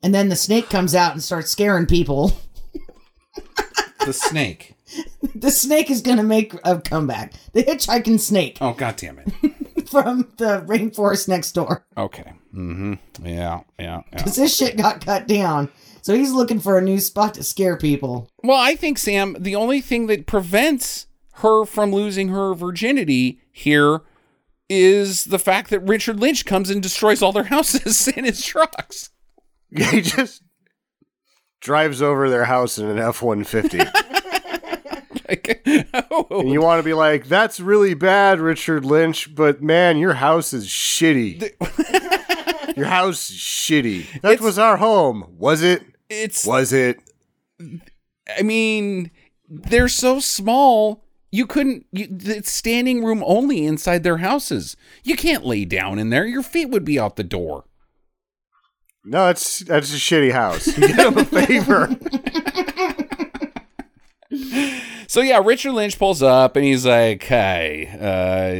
And 0.00 0.14
then 0.14 0.28
the 0.28 0.36
snake 0.36 0.68
comes 0.70 0.94
out 0.94 1.12
and 1.12 1.22
starts 1.22 1.50
scaring 1.50 1.86
people. 1.86 2.38
The 4.06 4.12
snake. 4.12 4.74
the 5.34 5.50
snake 5.50 5.90
is 5.90 6.00
gonna 6.00 6.22
make 6.22 6.54
a 6.64 6.80
comeback. 6.80 7.32
The 7.52 7.64
hitchhiking 7.64 8.20
snake 8.20 8.58
Oh 8.60 8.72
God 8.72 8.94
damn 8.96 9.18
it. 9.18 9.88
from 9.90 10.32
the 10.36 10.62
rainforest 10.66 11.26
next 11.28 11.52
door. 11.52 11.84
Okay. 11.96 12.32
Mm-hmm. 12.56 12.94
Yeah. 13.26 13.32
Yeah. 13.32 13.60
Yeah. 13.78 14.02
Because 14.10 14.36
this 14.36 14.56
shit 14.56 14.76
got 14.76 15.04
cut 15.04 15.28
down. 15.28 15.70
So 16.02 16.14
he's 16.14 16.32
looking 16.32 16.60
for 16.60 16.78
a 16.78 16.82
new 16.82 17.00
spot 17.00 17.34
to 17.34 17.42
scare 17.42 17.76
people. 17.76 18.28
Well, 18.42 18.58
I 18.58 18.76
think 18.76 18.96
Sam, 18.98 19.36
the 19.38 19.56
only 19.56 19.80
thing 19.80 20.06
that 20.06 20.26
prevents 20.26 21.06
her 21.34 21.64
from 21.64 21.92
losing 21.92 22.28
her 22.28 22.54
virginity 22.54 23.40
here 23.52 24.02
is 24.68 25.24
the 25.24 25.38
fact 25.38 25.70
that 25.70 25.80
Richard 25.80 26.18
Lynch 26.20 26.44
comes 26.46 26.70
and 26.70 26.82
destroys 26.82 27.22
all 27.22 27.32
their 27.32 27.44
houses 27.54 28.08
in 28.08 28.24
his 28.24 28.44
trucks. 28.44 29.10
he 29.70 30.00
just 30.00 30.42
drives 31.60 32.00
over 32.00 32.30
their 32.30 32.44
house 32.44 32.78
in 32.78 32.86
an 32.86 32.98
F 32.98 33.20
one 33.20 33.42
fifty. 33.44 33.80
Like, 35.28 35.62
oh, 36.10 36.26
And 36.30 36.50
you 36.52 36.62
want 36.62 36.78
to 36.78 36.84
be 36.84 36.94
like, 36.94 37.26
that's 37.26 37.58
really 37.58 37.94
bad, 37.94 38.38
Richard 38.38 38.84
Lynch, 38.84 39.34
but 39.34 39.60
man, 39.60 39.98
your 39.98 40.14
house 40.14 40.52
is 40.52 40.68
shitty. 40.68 41.52
your 42.80 42.86
house 42.86 43.30
is 43.30 43.36
shitty. 43.36 44.20
That 44.22 44.32
It's- 44.32 44.40
was 44.40 44.58
our 44.58 44.76
home. 44.76 45.26
Was 45.38 45.62
it? 45.62 45.82
it's. 46.08 46.46
Was 46.46 46.72
it? 46.72 46.98
I 48.38 48.42
mean, 48.42 49.10
they're 49.48 49.88
so 49.88 50.20
small. 50.20 51.02
You 51.32 51.46
couldn't. 51.46 51.86
You, 51.92 52.06
it's 52.10 52.50
standing 52.50 53.04
room 53.04 53.22
only 53.26 53.64
inside 53.64 54.02
their 54.04 54.18
houses. 54.18 54.76
You 55.02 55.16
can't 55.16 55.44
lay 55.44 55.64
down 55.64 55.98
in 55.98 56.10
there. 56.10 56.24
Your 56.26 56.42
feet 56.42 56.66
would 56.66 56.84
be 56.84 56.98
out 57.00 57.16
the 57.16 57.24
door. 57.24 57.64
No, 59.04 59.26
that's 59.26 59.60
that's 59.60 59.92
a 59.92 59.96
shitty 59.96 60.32
house. 60.32 60.66
You 60.78 60.88
get 60.88 61.06
him 61.06 61.18
a 61.18 61.24
favor. 61.24 61.96
So 65.08 65.20
yeah, 65.22 65.40
Richard 65.42 65.72
Lynch 65.72 65.98
pulls 65.98 66.20
up 66.22 66.56
and 66.56 66.64
he's 66.64 66.84
like, 66.84 67.22
"Hey, 67.22 67.88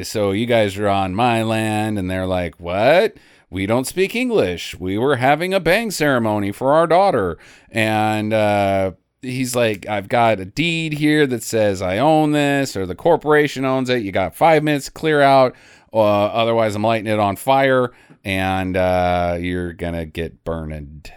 uh, 0.00 0.04
so 0.04 0.30
you 0.30 0.46
guys 0.46 0.78
are 0.78 0.88
on 0.88 1.14
my 1.14 1.42
land?" 1.42 1.98
And 1.98 2.08
they're 2.08 2.24
like, 2.26 2.58
"What? 2.60 3.14
We 3.56 3.64
don't 3.64 3.86
speak 3.86 4.14
English. 4.14 4.78
We 4.78 4.98
were 4.98 5.16
having 5.16 5.54
a 5.54 5.60
bang 5.60 5.90
ceremony 5.90 6.52
for 6.52 6.74
our 6.74 6.86
daughter." 6.86 7.38
And 7.70 8.32
uh, 8.34 8.92
he's 9.22 9.56
like, 9.56 9.86
"I've 9.88 10.08
got 10.10 10.40
a 10.40 10.44
deed 10.44 10.92
here 10.92 11.26
that 11.26 11.42
says 11.42 11.80
I 11.80 11.96
own 11.96 12.32
this, 12.32 12.76
or 12.76 12.84
the 12.84 12.94
corporation 12.94 13.64
owns 13.64 13.88
it. 13.88 14.02
You 14.02 14.12
got 14.12 14.36
five 14.36 14.62
minutes 14.62 14.86
to 14.86 14.92
clear 14.92 15.22
out, 15.22 15.56
uh, 15.90 16.00
otherwise 16.02 16.74
I'm 16.74 16.82
lighting 16.82 17.10
it 17.10 17.18
on 17.18 17.36
fire, 17.36 17.92
and 18.24 18.76
uh, 18.76 19.38
you're 19.40 19.72
gonna 19.72 20.04
get 20.04 20.44
burned." 20.44 21.10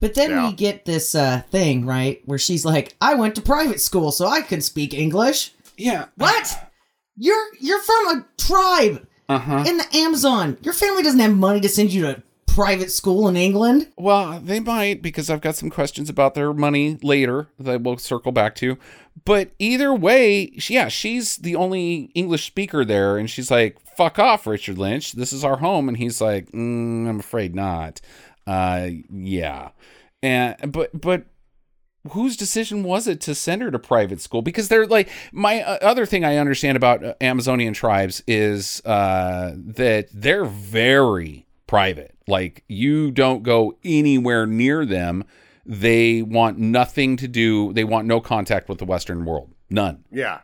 But 0.00 0.14
then 0.14 0.30
Yeah. 0.32 0.48
we 0.48 0.52
get 0.52 0.84
this 0.84 1.14
uh, 1.14 1.42
thing, 1.50 1.86
right, 1.86 2.20
where 2.26 2.38
she's 2.38 2.64
like, 2.64 2.94
I 3.00 3.14
went 3.14 3.36
to 3.36 3.40
private 3.40 3.80
school, 3.80 4.12
so 4.12 4.26
I 4.26 4.42
can 4.42 4.60
speak 4.60 4.92
English. 4.92 5.52
Yeah. 5.78 6.06
What? 6.16 6.70
You're 7.16 7.46
you're 7.60 7.80
from 7.82 8.06
a 8.08 8.26
tribe 8.36 9.06
Uh 9.32 9.38
huh. 9.38 9.64
in 9.66 9.76
the 9.78 9.86
Amazon. 9.96 10.56
Your 10.62 10.74
family 10.74 11.02
doesn't 11.02 11.20
have 11.20 11.34
money 11.34 11.60
to 11.60 11.68
send 11.68 11.92
you 11.92 12.02
to 12.02 12.22
private 12.46 12.90
school 12.90 13.28
in 13.28 13.36
England. 13.36 13.88
Well, 13.96 14.38
they 14.38 14.60
might 14.60 15.00
because 15.00 15.30
I've 15.30 15.40
got 15.40 15.56
some 15.56 15.70
questions 15.70 16.10
about 16.10 16.34
their 16.34 16.52
money 16.52 16.98
later 17.02 17.48
that 17.58 17.80
we'll 17.82 17.96
circle 17.96 18.30
back 18.32 18.54
to. 18.56 18.76
But 19.24 19.50
either 19.58 19.94
way, 19.94 20.52
yeah, 20.68 20.88
she's 20.88 21.36
the 21.38 21.56
only 21.56 22.10
English 22.14 22.46
speaker 22.46 22.84
there, 22.84 23.16
and 23.16 23.28
she's 23.30 23.50
like, 23.50 23.78
"Fuck 23.96 24.18
off, 24.18 24.46
Richard 24.46 24.78
Lynch. 24.78 25.12
This 25.12 25.32
is 25.32 25.44
our 25.44 25.58
home." 25.58 25.88
And 25.88 25.96
he's 25.96 26.20
like, 26.20 26.50
mm, 26.52 27.08
"I'm 27.08 27.20
afraid 27.20 27.54
not." 27.54 28.00
Uh, 28.46 28.88
yeah, 29.10 29.70
and 30.22 30.56
but 30.72 30.98
but 30.98 31.24
whose 32.10 32.36
decision 32.36 32.82
was 32.82 33.06
it 33.06 33.20
to 33.22 33.34
send 33.34 33.62
her 33.62 33.70
to 33.70 33.78
private 33.78 34.20
school? 34.20 34.42
Because 34.42 34.68
they're 34.68 34.86
like 34.86 35.08
my 35.32 35.62
uh, 35.62 35.78
other 35.82 36.04
thing 36.06 36.24
i 36.24 36.36
understand 36.36 36.76
about 36.76 37.04
uh, 37.04 37.14
amazonian 37.20 37.72
tribes 37.72 38.22
is 38.26 38.84
uh 38.84 39.52
that 39.56 40.08
they're 40.12 40.44
very 40.44 41.46
private. 41.72 42.14
Like 42.28 42.64
you 42.68 43.10
don't 43.10 43.42
go 43.42 43.78
anywhere 43.82 44.46
near 44.46 44.84
them. 44.84 45.24
They 45.64 46.20
want 46.20 46.58
nothing 46.58 47.16
to 47.16 47.26
do 47.26 47.72
they 47.72 47.84
want 47.84 48.06
no 48.06 48.20
contact 48.20 48.68
with 48.68 48.78
the 48.78 48.84
western 48.84 49.24
world. 49.24 49.54
None. 49.70 50.04
Yeah. 50.10 50.40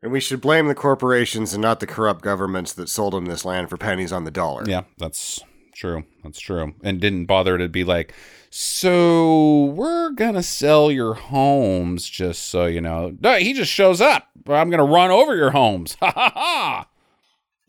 And 0.00 0.12
we 0.12 0.20
should 0.20 0.40
blame 0.40 0.68
the 0.68 0.74
corporations 0.74 1.52
and 1.52 1.60
not 1.60 1.80
the 1.80 1.86
corrupt 1.86 2.22
governments 2.22 2.72
that 2.72 2.88
sold 2.88 3.12
them 3.12 3.26
this 3.26 3.44
land 3.44 3.68
for 3.68 3.76
pennies 3.76 4.12
on 4.12 4.24
the 4.24 4.30
dollar. 4.30 4.64
yeah 4.66 4.84
that's 4.96 5.40
true. 5.74 6.04
That's 6.24 6.40
true. 6.40 6.72
And 6.82 6.98
didn't 6.98 7.26
bother 7.26 7.58
to 7.58 7.68
be 7.68 7.84
like 7.84 8.14
so 8.50 9.64
we're 9.76 10.10
gonna 10.10 10.42
sell 10.42 10.90
your 10.90 11.14
homes 11.14 12.08
just 12.08 12.44
so 12.44 12.66
you 12.66 12.80
know 12.80 13.14
no, 13.20 13.36
he 13.36 13.52
just 13.52 13.70
shows 13.72 14.00
up 14.00 14.28
i'm 14.48 14.70
gonna 14.70 14.84
run 14.84 15.10
over 15.10 15.36
your 15.36 15.50
homes 15.50 15.96
ha 16.00 16.10
ha 16.14 16.32
ha 16.34 16.88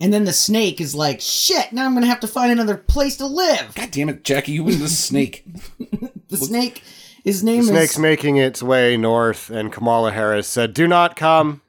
And 0.02 0.14
then 0.14 0.24
the 0.24 0.32
snake 0.32 0.80
is 0.80 0.96
like, 0.96 1.20
shit, 1.20 1.74
now 1.74 1.84
I'm 1.86 1.92
going 1.92 2.04
to 2.04 2.08
have 2.10 2.22
to 2.22 2.28
find 2.28 2.54
another 2.54 2.78
place 2.78 3.18
to 3.18 3.26
live. 3.26 3.76
God 3.76 3.92
damn 3.92 4.08
it, 4.08 4.24
Jackie, 4.24 4.54
you 4.54 4.66
and 4.70 4.80
the 4.80 4.88
snake. 4.88 5.44
The 6.30 6.38
snake, 6.38 6.84
his 7.26 7.44
name 7.44 7.64
The 7.66 7.72
snake's 7.74 7.94
is. 7.94 8.00
making 8.00 8.38
its 8.38 8.64
way 8.64 8.96
north, 8.96 9.50
and 9.50 9.74
Kamala 9.74 10.12
Harris 10.14 10.48
said, 10.48 10.74
Do 10.74 10.88
not 10.88 11.18
come, 11.18 11.62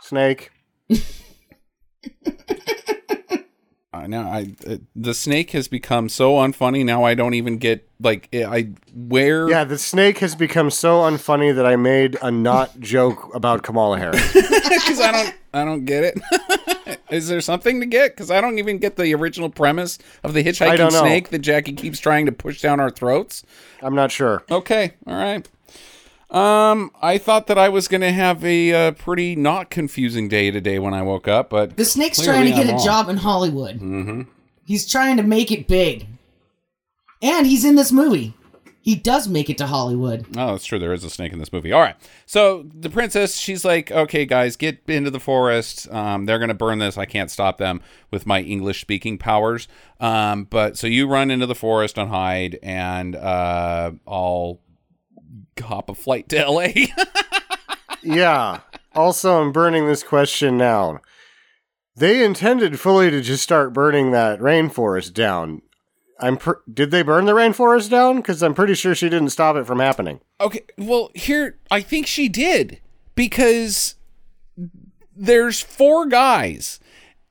snake. 0.00 0.50
I 4.06 4.08
know 4.08 4.20
I 4.22 4.54
uh, 4.64 4.76
the 4.94 5.14
snake 5.14 5.50
has 5.50 5.66
become 5.66 6.08
so 6.08 6.34
unfunny 6.34 6.84
now 6.84 7.02
I 7.02 7.14
don't 7.14 7.34
even 7.34 7.58
get 7.58 7.88
like 7.98 8.28
I 8.32 8.44
I- 8.44 8.72
where 8.94 9.50
Yeah, 9.50 9.64
the 9.64 9.78
snake 9.78 10.18
has 10.18 10.36
become 10.36 10.70
so 10.70 11.00
unfunny 11.00 11.52
that 11.52 11.66
I 11.66 11.74
made 11.74 12.16
a 12.22 12.30
not 12.30 12.78
joke 12.94 13.34
about 13.34 13.64
Kamala 13.64 13.98
Harris. 13.98 14.32
cuz 14.32 15.00
I 15.00 15.10
don't 15.10 15.34
I 15.52 15.64
don't 15.64 15.86
get 15.86 16.04
it. 16.04 17.00
Is 17.10 17.26
there 17.26 17.40
something 17.40 17.80
to 17.80 17.86
get 17.86 18.16
cuz 18.16 18.30
I 18.30 18.40
don't 18.40 18.60
even 18.60 18.78
get 18.78 18.94
the 18.94 19.12
original 19.12 19.50
premise 19.50 19.98
of 20.22 20.34
the 20.34 20.44
hitchhiking 20.44 20.92
snake 20.92 21.30
that 21.30 21.40
Jackie 21.40 21.72
keeps 21.72 21.98
trying 21.98 22.26
to 22.26 22.32
push 22.32 22.62
down 22.62 22.78
our 22.78 22.90
throats. 22.90 23.42
I'm 23.82 23.96
not 23.96 24.12
sure. 24.12 24.44
Okay, 24.48 24.92
all 25.04 25.16
right. 25.16 25.48
Um 26.36 26.90
I 27.00 27.18
thought 27.18 27.46
that 27.46 27.56
I 27.58 27.68
was 27.68 27.88
going 27.88 28.00
to 28.02 28.12
have 28.12 28.44
a 28.44 28.72
uh, 28.88 28.90
pretty 28.92 29.34
not 29.36 29.70
confusing 29.70 30.28
day 30.28 30.50
today 30.50 30.78
when 30.78 30.92
I 30.92 31.02
woke 31.02 31.26
up, 31.28 31.48
but 31.50 31.76
The 31.76 31.84
snake's 31.84 32.22
trying 32.22 32.44
to 32.46 32.50
get 32.50 32.64
I'm 32.66 32.70
a 32.70 32.72
wrong. 32.72 32.84
job 32.84 33.08
in 33.08 33.16
Hollywood. 33.16 33.76
mm-hmm. 33.76 34.22
He's 34.64 34.86
trying 34.90 35.16
to 35.16 35.22
make 35.22 35.50
it 35.52 35.66
big. 35.68 36.06
And 37.22 37.46
he's 37.46 37.64
in 37.64 37.76
this 37.76 37.90
movie. 37.92 38.34
He 38.82 38.94
does 38.94 39.26
make 39.28 39.48
it 39.50 39.58
to 39.58 39.66
Hollywood. 39.66 40.26
Oh, 40.36 40.52
that's 40.52 40.64
true. 40.64 40.78
There 40.78 40.92
is 40.92 41.02
a 41.02 41.10
snake 41.10 41.32
in 41.32 41.38
this 41.40 41.52
movie. 41.52 41.72
All 41.72 41.80
right. 41.80 41.96
So 42.24 42.66
the 42.72 42.90
princess, 42.90 43.36
she's 43.36 43.64
like, 43.64 43.90
okay, 43.90 44.26
guys, 44.26 44.54
get 44.56 44.80
into 44.86 45.10
the 45.10 45.18
forest. 45.18 45.90
Um, 45.92 46.26
they're 46.26 46.38
going 46.38 46.50
to 46.50 46.54
burn 46.54 46.78
this. 46.78 46.96
I 46.98 47.04
can't 47.04 47.30
stop 47.30 47.58
them 47.58 47.80
with 48.12 48.26
my 48.26 48.42
English 48.42 48.80
speaking 48.80 49.18
powers. 49.18 49.66
Um, 49.98 50.44
but 50.44 50.76
so 50.76 50.86
you 50.86 51.08
run 51.08 51.32
into 51.32 51.46
the 51.46 51.54
forest 51.56 51.98
and 51.98 52.10
hide, 52.10 52.58
and 52.62 53.16
uh, 53.16 53.90
I'll 54.06 54.60
hop 55.60 55.88
a 55.88 55.94
flight 55.94 56.28
to 56.30 56.48
LA. 56.50 56.68
Yeah. 58.06 58.60
Also, 58.94 59.42
I'm 59.42 59.52
burning 59.52 59.86
this 59.86 60.02
question 60.04 60.56
now. 60.56 61.00
They 61.96 62.24
intended 62.24 62.78
fully 62.78 63.10
to 63.10 63.20
just 63.20 63.42
start 63.42 63.72
burning 63.72 64.12
that 64.12 64.38
rainforest 64.38 65.12
down. 65.12 65.62
I'm 66.20 66.36
pr- 66.36 66.62
did 66.72 66.90
they 66.92 67.02
burn 67.02 67.26
the 67.26 67.32
rainforest 67.32 67.90
down? 67.90 68.16
Because 68.18 68.42
I'm 68.42 68.54
pretty 68.54 68.74
sure 68.74 68.94
she 68.94 69.08
didn't 69.08 69.30
stop 69.30 69.56
it 69.56 69.66
from 69.66 69.80
happening. 69.80 70.20
Okay, 70.40 70.62
well, 70.78 71.10
here 71.14 71.58
I 71.70 71.80
think 71.80 72.06
she 72.06 72.28
did 72.28 72.80
because 73.14 73.96
there's 75.16 75.60
four 75.60 76.06
guys 76.06 76.78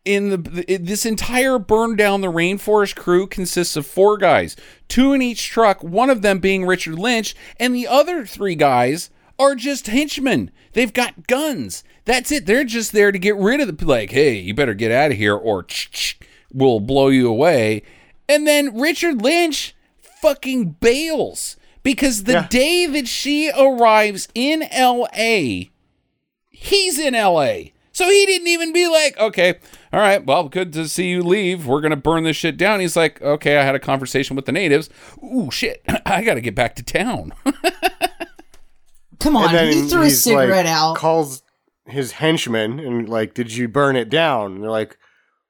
in 0.05 0.29
the 0.29 0.77
this 0.79 1.05
entire 1.05 1.57
burn 1.57 1.95
down 1.95 2.21
the 2.21 2.31
rainforest 2.31 2.95
crew 2.95 3.25
consists 3.27 3.75
of 3.75 3.85
four 3.87 4.17
guys, 4.17 4.55
two 4.87 5.13
in 5.13 5.21
each 5.21 5.49
truck, 5.49 5.83
one 5.83 6.09
of 6.11 6.21
them 6.21 6.39
being 6.39 6.65
Richard 6.65 6.99
Lynch, 6.99 7.35
and 7.59 7.73
the 7.75 7.87
other 7.87 8.25
three 8.25 8.55
guys 8.55 9.09
are 9.39 9.55
just 9.55 9.87
henchmen. 9.87 10.51
They've 10.73 10.93
got 10.93 11.27
guns. 11.27 11.83
That's 12.05 12.31
it. 12.31 12.45
They're 12.45 12.63
just 12.63 12.91
there 12.91 13.11
to 13.11 13.17
get 13.19 13.35
rid 13.35 13.59
of 13.59 13.75
the 13.77 13.85
like, 13.85 14.11
hey, 14.11 14.35
you 14.39 14.53
better 14.53 14.73
get 14.75 14.91
out 14.91 15.11
of 15.11 15.17
here 15.17 15.35
or 15.35 15.65
we'll 16.53 16.79
blow 16.79 17.07
you 17.07 17.27
away. 17.27 17.81
And 18.29 18.47
then 18.47 18.79
Richard 18.79 19.21
Lynch 19.21 19.75
fucking 20.21 20.77
bails 20.79 21.57
because 21.83 22.23
the 22.23 22.33
Yeah. 22.33 22.47
day 22.47 22.85
that 22.85 23.07
she 23.07 23.51
arrives 23.51 24.27
in 24.35 24.63
LA, 24.71 25.69
he's 26.49 26.97
in 26.99 27.13
LA. 27.15 27.71
So 27.95 28.09
he 28.09 28.25
didn't 28.25 28.49
even 28.49 28.73
be 28.73 28.89
like, 28.89 29.17
okay, 29.17 29.55
all 29.93 30.01
right, 30.01 30.25
well, 30.25 30.49
good 30.49 30.73
to 30.73 30.89
see 30.89 31.07
you 31.07 31.23
leave. 31.23 31.65
We're 31.65 31.79
going 31.79 31.91
to 31.91 31.95
burn 31.95 32.25
this 32.25 32.35
shit 32.35 32.57
down. 32.57 32.81
He's 32.81 32.97
like, 32.97 33.21
okay, 33.21 33.55
I 33.55 33.63
had 33.63 33.73
a 33.73 33.79
conversation 33.79 34.35
with 34.35 34.43
the 34.43 34.51
natives. 34.51 34.89
Ooh, 35.23 35.49
shit, 35.49 35.81
I 36.05 36.21
got 36.21 36.33
to 36.33 36.41
get 36.41 36.55
back 36.55 36.75
to 36.75 36.83
town. 36.83 37.31
Come 39.21 39.37
on, 39.37 39.49
he 39.69 39.87
threw 39.87 40.01
a 40.01 40.09
cigarette 40.09 40.65
like, 40.65 40.75
out. 40.75 40.97
calls 40.97 41.41
his 41.85 42.11
henchmen 42.11 42.81
and 42.81 43.07
like, 43.07 43.33
"Did 43.33 43.55
you 43.55 43.69
burn 43.69 43.95
it 43.95 44.09
down?" 44.09 44.55
And 44.55 44.63
they're 44.63 44.69
like, 44.69 44.97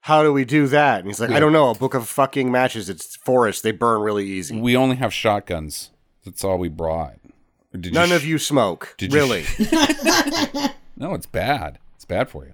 "How 0.02 0.22
do 0.22 0.32
we 0.32 0.44
do 0.44 0.68
that?" 0.68 1.00
And 1.00 1.08
he's 1.08 1.18
like, 1.18 1.30
"I 1.30 1.40
don't 1.40 1.52
know. 1.52 1.70
A 1.70 1.74
book 1.74 1.94
of 1.94 2.06
fucking 2.06 2.52
matches. 2.52 2.88
It's 2.88 3.16
forest. 3.16 3.64
They 3.64 3.72
burn 3.72 4.02
really 4.02 4.24
easy. 4.24 4.56
we 4.56 4.76
only 4.76 4.96
have 4.96 5.12
shotguns. 5.12 5.90
That's 6.24 6.44
all 6.44 6.58
we 6.58 6.68
brought. 6.68 7.16
Did 7.76 7.92
None 7.92 8.10
sh- 8.10 8.12
of 8.12 8.24
you 8.24 8.38
smoke. 8.38 8.94
Did 8.98 9.12
you 9.12 9.18
really? 9.18 9.44
No, 10.96 11.12
it's 11.12 11.26
bad. 11.26 11.78
It's 12.06 12.14
bad 12.14 12.30
for 12.30 12.46
you. 12.46 12.52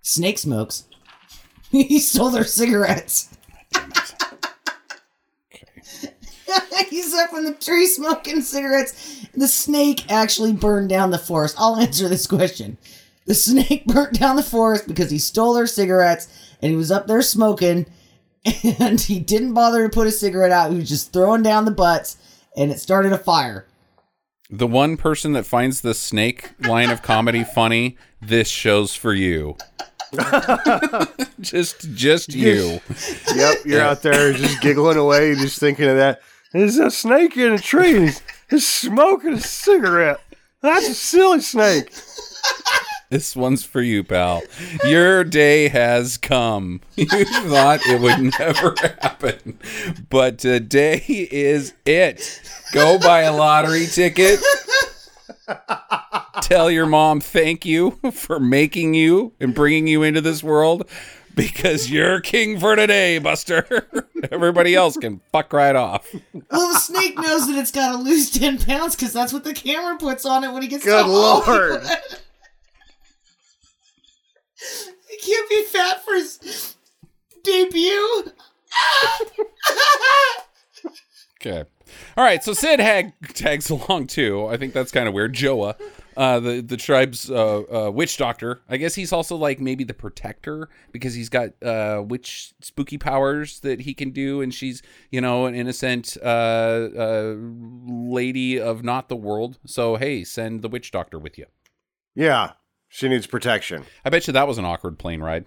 Snake 0.00 0.38
smokes. 0.38 0.84
he 1.70 2.00
stole 2.00 2.30
their 2.30 2.44
cigarettes. 2.44 3.28
He's 6.88 7.12
up 7.12 7.34
in 7.34 7.44
the 7.44 7.56
tree 7.60 7.86
smoking 7.86 8.40
cigarettes. 8.40 9.26
The 9.34 9.48
snake 9.48 10.10
actually 10.10 10.54
burned 10.54 10.88
down 10.88 11.10
the 11.10 11.18
forest. 11.18 11.56
I'll 11.58 11.76
answer 11.76 12.08
this 12.08 12.26
question. 12.26 12.78
The 13.26 13.34
snake 13.34 13.84
burnt 13.86 14.18
down 14.18 14.36
the 14.36 14.42
forest 14.42 14.88
because 14.88 15.10
he 15.10 15.18
stole 15.18 15.52
their 15.52 15.66
cigarettes 15.66 16.28
and 16.62 16.70
he 16.70 16.76
was 16.76 16.90
up 16.90 17.06
there 17.06 17.20
smoking 17.20 17.84
and 18.78 18.98
he 18.98 19.20
didn't 19.20 19.52
bother 19.52 19.82
to 19.82 19.94
put 19.94 20.06
a 20.06 20.10
cigarette 20.10 20.52
out. 20.52 20.70
He 20.70 20.78
was 20.78 20.88
just 20.88 21.12
throwing 21.12 21.42
down 21.42 21.66
the 21.66 21.70
butts 21.70 22.16
and 22.56 22.70
it 22.70 22.80
started 22.80 23.12
a 23.12 23.18
fire. 23.18 23.66
The 24.50 24.66
one 24.66 24.96
person 24.96 25.32
that 25.32 25.46
finds 25.46 25.80
the 25.80 25.94
snake 25.94 26.50
line 26.60 26.90
of 26.90 27.02
comedy 27.02 27.44
funny, 27.44 27.96
this 28.20 28.48
show's 28.48 28.94
for 28.94 29.14
you. 29.14 29.56
just 31.40 31.92
just 31.94 32.34
you. 32.34 32.80
yep. 33.34 33.56
You're 33.64 33.80
out 33.80 34.02
there 34.02 34.32
just 34.32 34.60
giggling 34.60 34.96
away, 34.98 35.34
just 35.34 35.58
thinking 35.58 35.88
of 35.88 35.96
that. 35.96 36.20
There's 36.52 36.78
a 36.78 36.90
snake 36.90 37.36
in 37.36 37.52
a 37.54 37.58
tree. 37.58 37.96
And 37.96 38.04
he's, 38.06 38.22
he's 38.48 38.66
smoking 38.66 39.32
a 39.32 39.40
cigarette. 39.40 40.20
That's 40.60 40.88
a 40.88 40.94
silly 40.94 41.40
snake. 41.40 41.92
This 43.10 43.36
one's 43.36 43.64
for 43.64 43.82
you, 43.82 44.02
pal. 44.02 44.42
Your 44.84 45.24
day 45.24 45.68
has 45.68 46.16
come. 46.16 46.80
You 46.96 47.06
thought 47.24 47.80
it 47.86 48.00
would 48.00 48.38
never 48.38 48.74
happen, 49.00 49.58
but 50.08 50.38
today 50.38 51.04
is 51.08 51.74
it. 51.84 52.40
Go 52.72 52.98
buy 52.98 53.22
a 53.22 53.34
lottery 53.34 53.86
ticket. 53.86 54.40
Tell 56.42 56.70
your 56.70 56.86
mom 56.86 57.20
thank 57.20 57.64
you 57.64 57.98
for 58.12 58.40
making 58.40 58.94
you 58.94 59.32
and 59.40 59.54
bringing 59.54 59.86
you 59.86 60.02
into 60.02 60.20
this 60.20 60.42
world 60.42 60.88
because 61.34 61.90
you're 61.90 62.20
king 62.20 62.58
for 62.58 62.76
today, 62.76 63.18
Buster. 63.18 63.88
Everybody 64.30 64.74
else 64.74 64.96
can 64.96 65.20
fuck 65.32 65.52
right 65.52 65.76
off. 65.76 66.06
Well, 66.50 66.72
the 66.72 66.78
snake 66.78 67.18
knows 67.18 67.46
that 67.46 67.56
it's 67.56 67.70
got 67.72 67.92
to 67.92 67.98
lose 67.98 68.30
10 68.30 68.58
pounds 68.60 68.96
because 68.96 69.12
that's 69.12 69.32
what 69.32 69.44
the 69.44 69.52
camera 69.52 69.98
puts 69.98 70.24
on 70.24 70.44
it 70.44 70.52
when 70.52 70.62
he 70.62 70.68
gets 70.68 70.84
Good 70.84 71.04
to 71.04 71.10
lord. 71.10 71.82
Hollywood. 74.64 74.94
he 75.08 75.16
can't 75.18 75.48
be 75.48 75.62
fat 75.64 76.04
for 76.04 76.14
his 76.14 76.76
debut. 77.42 78.32
Okay. 81.46 81.64
All 82.16 82.24
right. 82.24 82.42
So 82.42 82.54
Sid 82.54 82.80
Hag 82.80 83.12
tags 83.34 83.68
along 83.70 84.06
too. 84.06 84.46
I 84.46 84.56
think 84.56 84.72
that's 84.72 84.90
kind 84.90 85.06
of 85.06 85.12
weird. 85.12 85.34
Joa, 85.34 85.76
uh, 86.16 86.40
the 86.40 86.62
the 86.62 86.76
tribe's 86.78 87.30
uh, 87.30 87.86
uh, 87.86 87.90
witch 87.90 88.16
doctor. 88.16 88.62
I 88.68 88.78
guess 88.78 88.94
he's 88.94 89.12
also 89.12 89.36
like 89.36 89.60
maybe 89.60 89.84
the 89.84 89.94
protector 89.94 90.70
because 90.90 91.14
he's 91.14 91.28
got 91.28 91.50
uh, 91.62 92.02
witch 92.02 92.54
spooky 92.62 92.96
powers 92.96 93.60
that 93.60 93.80
he 93.80 93.92
can 93.92 94.10
do, 94.10 94.40
and 94.40 94.54
she's 94.54 94.82
you 95.10 95.20
know 95.20 95.44
an 95.44 95.54
innocent 95.54 96.16
uh, 96.22 96.88
uh, 96.96 97.34
lady 97.36 98.58
of 98.58 98.82
not 98.82 99.10
the 99.10 99.16
world. 99.16 99.58
So 99.66 99.96
hey, 99.96 100.24
send 100.24 100.62
the 100.62 100.68
witch 100.68 100.90
doctor 100.90 101.18
with 101.18 101.36
you. 101.36 101.46
Yeah. 102.14 102.52
She 102.94 103.08
needs 103.08 103.26
protection. 103.26 103.82
I 104.04 104.10
bet 104.10 104.28
you 104.28 104.32
that 104.34 104.46
was 104.46 104.56
an 104.56 104.64
awkward 104.64 105.00
plane 105.00 105.20
ride. 105.20 105.46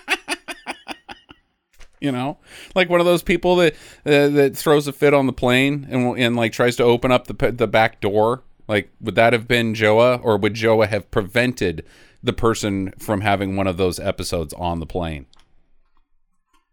you 2.00 2.10
know, 2.10 2.38
like 2.74 2.88
one 2.88 3.00
of 3.00 3.06
those 3.06 3.22
people 3.22 3.56
that 3.56 3.74
uh, 4.06 4.28
that 4.28 4.56
throws 4.56 4.88
a 4.88 4.94
fit 4.94 5.12
on 5.12 5.26
the 5.26 5.32
plane 5.34 5.86
and 5.90 6.18
and 6.18 6.36
like 6.36 6.52
tries 6.52 6.74
to 6.76 6.84
open 6.84 7.12
up 7.12 7.26
the 7.26 7.52
the 7.52 7.66
back 7.66 8.00
door. 8.00 8.44
Like, 8.66 8.90
would 8.98 9.14
that 9.14 9.34
have 9.34 9.46
been 9.46 9.74
Joa, 9.74 10.20
or 10.22 10.38
would 10.38 10.54
Joa 10.54 10.86
have 10.86 11.10
prevented 11.10 11.84
the 12.22 12.32
person 12.32 12.94
from 12.98 13.20
having 13.20 13.54
one 13.54 13.66
of 13.66 13.76
those 13.76 14.00
episodes 14.00 14.54
on 14.54 14.80
the 14.80 14.86
plane? 14.86 15.26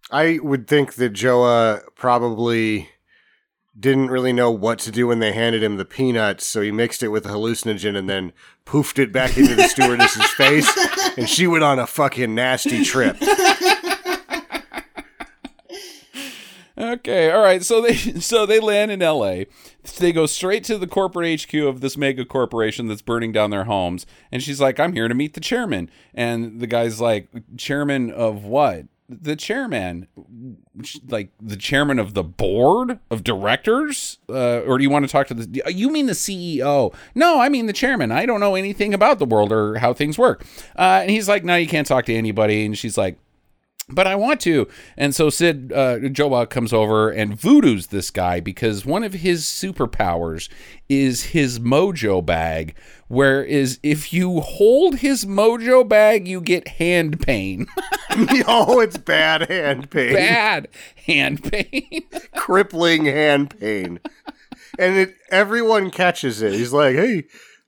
I 0.10 0.40
would 0.42 0.70
think 0.70 0.94
that 0.94 1.12
Joa 1.12 1.82
probably 1.96 2.90
didn't 3.78 4.08
really 4.08 4.34
know 4.34 4.52
what 4.52 4.80
to 4.80 4.92
do 4.92 5.08
when 5.08 5.20
they 5.20 5.34
handed 5.34 5.62
him 5.62 5.78
the 5.78 5.86
peanuts, 5.86 6.46
so 6.46 6.62
he 6.62 6.72
mixed 6.72 7.04
it 7.04 7.10
with 7.10 7.26
a 7.26 7.30
hallucinogen 7.30 7.98
and 7.98 8.10
then 8.10 8.32
poofed 8.66 9.00
it 9.00 9.12
back 9.12 9.38
into 9.38 9.56
the 9.56 9.68
stewardess's 9.68 10.26
face, 10.38 10.72
and 11.18 11.30
she 11.30 11.46
went 11.48 11.64
on 11.64 11.80
a 11.80 11.88
fucking 11.88 12.34
nasty 12.34 12.84
trip. 12.84 13.18
Okay, 16.78 17.32
all 17.32 17.42
right. 17.42 17.64
So 17.64 17.82
they 17.82 17.94
so 17.96 18.46
they 18.46 18.60
land 18.60 18.92
in 18.92 19.02
L.A. 19.02 19.48
They 19.98 20.12
go 20.12 20.26
straight 20.26 20.64
to 20.66 20.78
the 20.78 20.88
corporate 20.88 21.42
HQ 21.42 21.54
of 21.54 21.80
this 21.80 21.96
mega 21.96 22.26
corporation 22.26 22.88
that's 22.88 23.02
burning 23.02 23.32
down 23.32 23.50
their 23.50 23.64
homes. 23.64 24.06
And 24.32 24.44
she's 24.44 24.60
like, 24.60 24.80
"I'm 24.80 24.94
here 24.94 25.08
to 25.08 25.16
meet 25.16 25.36
the 25.36 25.40
chairman." 25.40 25.90
And 26.14 26.60
the 26.60 26.68
guy's 26.68 27.00
like, 27.00 27.30
"Chairman 27.58 28.12
of 28.12 28.44
what?" 28.44 28.86
The 29.08 29.36
chairman, 29.36 30.08
like 31.08 31.30
the 31.40 31.56
chairman 31.56 32.00
of 32.00 32.16
the 32.16 32.24
board 32.24 33.00
of 33.12 33.24
directors, 33.24 34.18
uh, 34.28 34.62
or 34.62 34.80
do 34.80 34.84
you 34.84 34.90
want 34.90 35.06
to 35.06 35.12
talk 35.12 35.28
to 35.28 35.36
the? 35.36 35.62
You 35.72 35.92
mean 35.92 36.08
the 36.08 36.14
CEO? 36.14 36.94
No, 37.14 37.40
I 37.40 37.50
mean 37.50 37.68
the 37.68 37.74
chairman. 37.74 38.12
I 38.12 38.26
don't 38.26 38.40
know 38.40 38.56
anything 38.56 38.96
about 38.96 39.20
the 39.20 39.26
world 39.26 39.52
or 39.52 39.76
how 39.78 39.94
things 39.94 40.18
work. 40.18 40.44
Uh, 40.76 41.02
and 41.02 41.12
he's 41.12 41.30
like, 41.30 41.44
"No, 41.44 41.56
you 41.56 41.68
can't 41.68 41.86
talk 41.86 42.06
to 42.06 42.16
anybody." 42.16 42.66
And 42.66 42.76
she's 42.76 42.98
like, 42.98 43.20
but 43.90 44.08
I 44.08 44.16
want 44.16 44.42
to. 44.42 44.68
And 44.98 45.14
so 45.14 45.30
Sid 45.30 45.72
uh, 45.74 46.00
Joa 46.10 46.48
comes 46.48 46.74
over 46.74 47.10
and 47.10 47.40
voodoos 47.40 47.90
this 47.90 48.10
guy 48.10 48.40
because 48.40 48.86
one 48.86 49.04
of 49.04 49.14
his 49.14 49.44
superpowers 49.44 50.50
is 50.90 51.26
his 51.26 51.60
mojo 51.60 52.26
bag. 52.26 52.76
Whereas 53.08 53.80
if 53.84 54.12
you 54.12 54.42
hold 54.42 54.98
his 54.98 55.26
mojo 55.26 55.88
bag, 55.88 56.28
you 56.28 56.42
get 56.42 56.68
hand 56.68 57.22
pain. 57.22 57.68
oh, 58.48 58.80
it's 58.80 58.98
bad 58.98 59.48
hand 59.50 59.92
pain. 59.92 60.14
Bad 60.14 60.68
hand 61.06 61.44
pain. 61.44 62.04
Crippling 62.36 63.06
hand 63.06 63.58
pain. 63.60 64.00
And 64.80 64.98
it, 64.98 65.16
everyone 65.30 65.92
catches 65.92 66.42
it. 66.42 66.54
He's 66.54 66.74
like, 66.74 66.96
hey, 66.96 67.26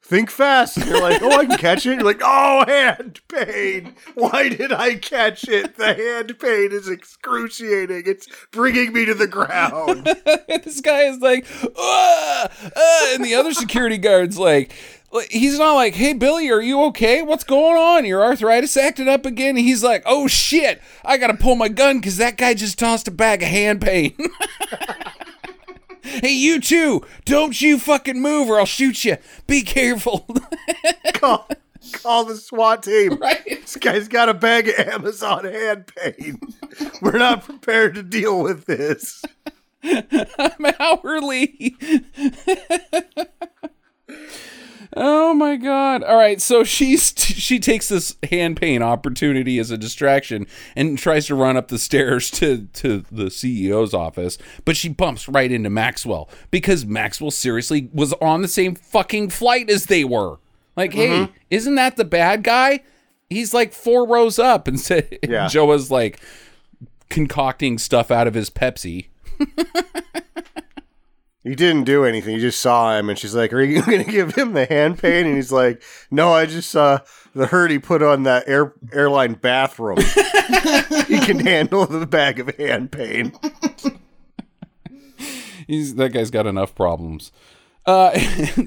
think 0.08 0.32
fast. 0.32 0.78
And 0.78 0.88
you're 0.88 1.02
like, 1.02 1.22
oh, 1.22 1.38
I 1.38 1.46
can 1.46 1.58
catch 1.58 1.86
it. 1.86 1.96
You're 1.96 2.04
like, 2.04 2.22
oh, 2.24 2.64
hand 2.66 3.20
pain. 3.28 3.96
Why 4.16 4.50
did 4.50 4.72
I 4.72 4.96
catch 4.96 5.48
it? 5.48 5.76
The 5.76 5.94
hand 5.94 6.40
pain 6.40 6.72
is 6.72 6.88
excruciating. 6.88 8.04
It's 8.06 8.28
bringing 8.52 8.94
me 8.94 9.06
to 9.06 9.14
the 9.14 9.28
ground. 9.28 10.06
this 10.64 10.82
guy 10.82 11.02
is 11.04 11.20
like, 11.20 11.46
ah, 11.78 12.50
and 13.14 13.24
the 13.24 13.36
other 13.36 13.54
security 13.54 13.98
guard's 13.98 14.38
like, 14.38 14.74
he's 15.30 15.58
not 15.58 15.74
like, 15.74 15.96
hey 15.96 16.14
Billy, 16.14 16.50
are 16.50 16.62
you 16.62 16.84
okay? 16.86 17.22
What's 17.22 17.44
going 17.44 17.78
on? 17.78 18.06
Your 18.06 18.24
arthritis 18.24 18.78
acted 18.78 19.08
up 19.08 19.26
again? 19.26 19.56
He's 19.56 19.84
like, 19.84 20.04
oh 20.06 20.28
shit, 20.28 20.82
I 21.04 21.18
gotta 21.18 21.34
pull 21.34 21.56
my 21.56 21.70
gun 21.70 22.00
because 22.00 22.18
that 22.18 22.38
guy 22.38 22.54
just 22.54 22.78
tossed 22.80 23.08
a 23.08 23.12
bag 23.12 23.42
of 23.42 23.50
hand 23.50 23.82
pain. 23.82 24.16
hey, 26.08 26.32
you 26.32 26.60
too, 26.60 27.06
don't 27.26 27.60
you 27.62 27.80
fucking 27.80 28.22
move 28.22 28.50
or 28.50 28.60
I'll 28.60 28.66
shoot 28.66 29.06
you. 29.06 29.18
Be 29.46 29.62
careful. 29.62 30.28
calm, 31.14 31.42
call 31.92 32.26
the 32.26 32.36
SWAT 32.36 32.84
team. 32.84 33.18
Right. 33.18 33.44
This 33.46 33.78
guy's 33.78 34.08
got 34.08 34.30
a 34.30 34.34
bag 34.34 34.70
of 34.70 34.76
Amazon 34.88 35.46
hand 35.46 35.92
paint. 35.96 36.44
We're 37.02 37.18
not 37.18 37.44
prepared 37.44 37.96
to 37.96 38.04
deal 38.04 38.42
with 38.42 38.66
this. 38.66 39.24
I'm 39.84 40.66
hourly. 40.80 41.76
oh 44.98 45.34
my 45.34 45.56
god. 45.56 46.04
All 46.04 46.18
right, 46.18 46.42
so 46.42 46.64
she's 46.64 47.14
she 47.18 47.60
takes 47.60 47.90
this 47.90 48.16
hand 48.30 48.58
paint 48.58 48.84
opportunity 48.84 49.60
as 49.60 49.72
a 49.72 49.78
distraction 49.78 50.48
and 50.76 50.98
tries 50.98 51.28
to 51.28 51.36
run 51.36 51.58
up 51.58 51.68
the 51.68 51.80
stairs 51.80 52.30
to 52.32 52.68
to 52.74 53.06
the 53.12 53.26
CEO's 53.26 53.94
office, 53.94 54.38
but 54.66 54.76
she 54.76 54.90
bumps 54.90 55.28
right 55.30 55.52
into 55.52 55.70
Maxwell 55.70 56.30
because 56.52 56.86
Maxwell 56.86 57.32
seriously 57.32 57.90
was 57.94 58.14
on 58.14 58.42
the 58.42 58.48
same 58.48 58.76
fucking 58.76 59.30
flight 59.30 59.70
as 59.70 59.86
they 59.86 60.04
were. 60.04 60.38
Like, 60.76 60.94
hey, 60.94 61.08
mm-hmm. 61.08 61.32
isn't 61.50 61.76
that 61.76 61.96
the 61.96 62.06
bad 62.06 62.44
guy? 62.44 62.82
He's 63.30 63.54
like 63.54 63.74
four 63.74 64.08
rows 64.08 64.40
up 64.40 64.68
and 64.68 64.80
said 64.80 65.20
Yeah. 65.28 65.50
Joa's 65.52 65.92
like 65.92 66.20
concocting 67.10 67.78
stuff 67.78 68.12
out 68.12 68.28
of 68.28 68.34
his 68.34 68.50
Pepsi. 68.50 69.08
He 71.48 71.56
didn't 71.56 71.86
do 71.86 72.04
anything. 72.04 72.36
You 72.36 72.42
just 72.42 72.60
saw 72.60 72.98
him, 72.98 73.10
and 73.10 73.18
she's 73.18 73.34
like, 73.34 73.54
"Are 73.54 73.62
you 73.62 73.82
going 73.86 74.04
to 74.04 74.12
give 74.12 74.36
him 74.36 74.54
the 74.54 74.66
hand 74.66 75.00
paint?" 75.00 75.28
And 75.28 75.36
he's 75.36 75.52
like, 75.52 75.82
"No, 76.12 76.34
I 76.34 76.46
just 76.46 76.70
saw 76.70 77.00
the 77.34 77.48
hurt 77.48 77.72
he 77.72 77.80
put 77.80 78.04
on 78.04 78.24
that 78.24 78.44
air 78.48 78.74
airline 78.92 79.34
bathroom. 79.36 79.98
he 81.08 81.20
can 81.20 81.40
handle 81.40 81.86
the 81.86 82.06
bag 82.06 82.40
of 82.40 82.54
hand 82.58 82.92
paint." 82.92 83.36
He's 85.68 85.96
that 85.96 86.14
guy's 86.14 86.32
got 86.32 86.48
enough 86.48 86.74
problems. 86.76 87.32
Uh, 87.86 88.18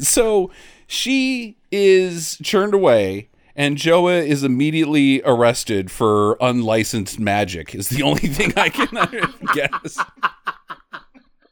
so 0.00 0.50
she 0.86 1.56
is 1.72 2.36
churned 2.42 2.74
away, 2.74 3.30
and 3.56 3.78
Joa 3.78 4.18
is 4.18 4.44
immediately 4.44 5.22
arrested 5.24 5.90
for 5.90 6.36
unlicensed 6.42 7.18
magic. 7.18 7.74
Is 7.74 7.88
the 7.88 8.02
only 8.02 8.28
thing 8.28 8.52
I 8.56 8.68
can 8.68 8.88
guess. 9.54 9.98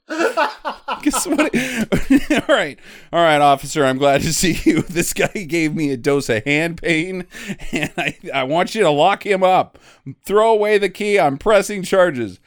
Guess 0.09 1.27
what? 1.27 1.55
all 2.49 2.55
right, 2.57 2.79
all 3.13 3.23
right, 3.23 3.41
officer. 3.41 3.85
I'm 3.85 3.99
glad 3.99 4.23
to 4.23 4.33
see 4.33 4.59
you. 4.65 4.83
This 4.89 5.13
guy 5.13 5.29
gave 5.29 5.75
me 5.75 5.91
a 5.93 5.97
dose 5.97 6.29
of 6.29 6.45
hand 6.45 6.81
pain, 6.83 7.27
and 7.73 7.93
I, 7.97 8.17
I 8.35 8.43
want 8.45 8.75
you 8.75 8.83
to 8.83 8.91
lock 8.91 9.25
him 9.25 9.43
up. 9.45 9.79
Throw 10.25 10.51
away 10.53 10.79
the 10.79 10.89
key. 10.89 11.19
I'm 11.21 11.39
pressing 11.39 11.83
charges. 11.83 12.41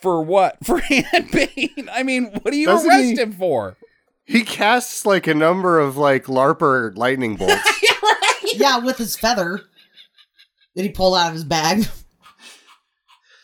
For 0.00 0.22
what? 0.22 0.56
For 0.64 0.78
hand 0.78 1.30
pain? 1.32 1.88
I 1.92 2.02
mean, 2.04 2.26
what 2.42 2.52
do 2.52 2.56
you 2.56 2.66
Doesn't 2.66 2.88
arrest 2.88 3.04
he- 3.04 3.20
him 3.20 3.32
for? 3.32 3.76
He 4.24 4.42
casts 4.44 5.04
like 5.06 5.26
a 5.26 5.34
number 5.34 5.78
of 5.80 5.96
like 5.96 6.24
larper 6.26 6.96
lightning 6.96 7.36
bolts. 7.36 7.82
yeah, 8.54 8.78
with 8.78 8.98
his 8.98 9.16
feather 9.16 9.62
that 10.76 10.82
he 10.82 10.90
pulled 10.90 11.16
out 11.16 11.28
of 11.28 11.32
his 11.34 11.44
bag. 11.44 11.86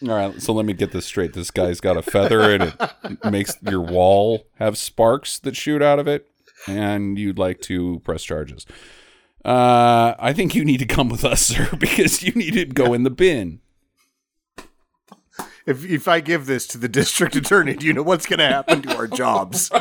All 0.02 0.08
right, 0.08 0.42
so 0.42 0.52
let 0.52 0.66
me 0.66 0.72
get 0.72 0.92
this 0.92 1.06
straight. 1.06 1.32
This 1.32 1.50
guy's 1.50 1.80
got 1.80 1.96
a 1.96 2.02
feather 2.02 2.40
and 2.40 2.74
it 3.04 3.30
makes 3.30 3.56
your 3.62 3.80
wall 3.80 4.46
have 4.56 4.76
sparks 4.76 5.38
that 5.38 5.56
shoot 5.56 5.80
out 5.82 5.98
of 5.98 6.06
it, 6.06 6.28
and 6.66 7.18
you'd 7.18 7.38
like 7.38 7.60
to 7.62 8.00
press 8.00 8.22
charges. 8.22 8.66
Uh, 9.44 10.14
I 10.18 10.32
think 10.32 10.54
you 10.54 10.64
need 10.64 10.78
to 10.78 10.86
come 10.86 11.08
with 11.08 11.24
us, 11.24 11.40
sir, 11.46 11.68
because 11.78 12.22
you 12.22 12.32
need 12.32 12.54
to 12.54 12.64
go 12.66 12.92
in 12.92 13.04
the 13.04 13.10
bin. 13.10 13.60
if 15.66 15.84
if 15.84 16.08
I 16.08 16.20
give 16.20 16.46
this 16.46 16.66
to 16.68 16.78
the 16.78 16.88
district 16.88 17.36
attorney, 17.36 17.74
do 17.74 17.86
you 17.86 17.92
know 17.92 18.02
what's 18.02 18.26
going 18.26 18.40
to 18.40 18.48
happen 18.48 18.82
to 18.82 18.96
our 18.96 19.06
jobs? 19.06 19.70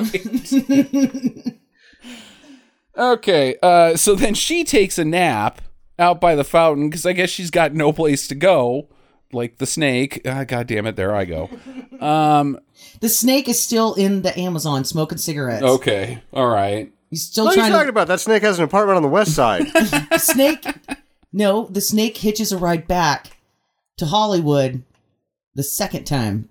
Okay, 2.96 3.56
uh, 3.64 3.98
so 3.98 4.14
then 4.14 4.36
she 4.36 4.64
takes 4.64 5.00
a 5.00 5.06
nap 5.06 5.62
out 5.98 6.22
by 6.22 6.36
the 6.36 6.44
fountain 6.44 6.90
because 6.90 7.08
I 7.08 7.14
guess 7.14 7.32
she's 7.32 7.50
got 7.50 7.74
no 7.74 7.92
place 7.92 8.28
to 8.28 8.36
go, 8.36 8.88
like 9.34 9.58
the 9.58 9.66
snake. 9.66 10.22
Ah, 10.26 10.44
God 10.44 10.68
damn 10.68 10.86
it, 10.88 10.96
there 10.96 11.16
I 11.16 11.26
go. 11.26 11.50
Um, 12.02 12.60
The 13.00 13.08
snake 13.08 13.48
is 13.48 13.62
still 13.62 13.94
in 13.94 14.24
the 14.24 14.38
Amazon 14.38 14.84
smoking 14.84 15.18
cigarettes. 15.18 15.64
okay, 15.64 16.22
all 16.34 16.48
right. 16.50 16.92
He's 17.10 17.24
still 17.24 17.46
What 17.46 17.52
are 17.54 17.56
you 17.56 17.62
trying 17.62 17.72
talking 17.72 17.86
to. 17.86 17.90
about? 17.92 18.08
That 18.10 18.20
snake 18.20 18.44
has 18.44 18.58
an 18.58 18.66
apartment 18.66 18.98
on 18.98 19.04
the 19.04 19.08
west 19.10 19.34
side. 19.36 19.68
The 19.74 20.18
snake. 20.18 20.66
No, 21.32 21.68
the 21.68 21.80
snake 21.82 22.18
hitches 22.18 22.52
a 22.52 22.58
ride 22.58 22.88
back 22.88 23.38
to 23.98 24.06
Hollywood 24.08 24.84
the 25.56 25.64
second 25.64 26.04
time 26.06 26.50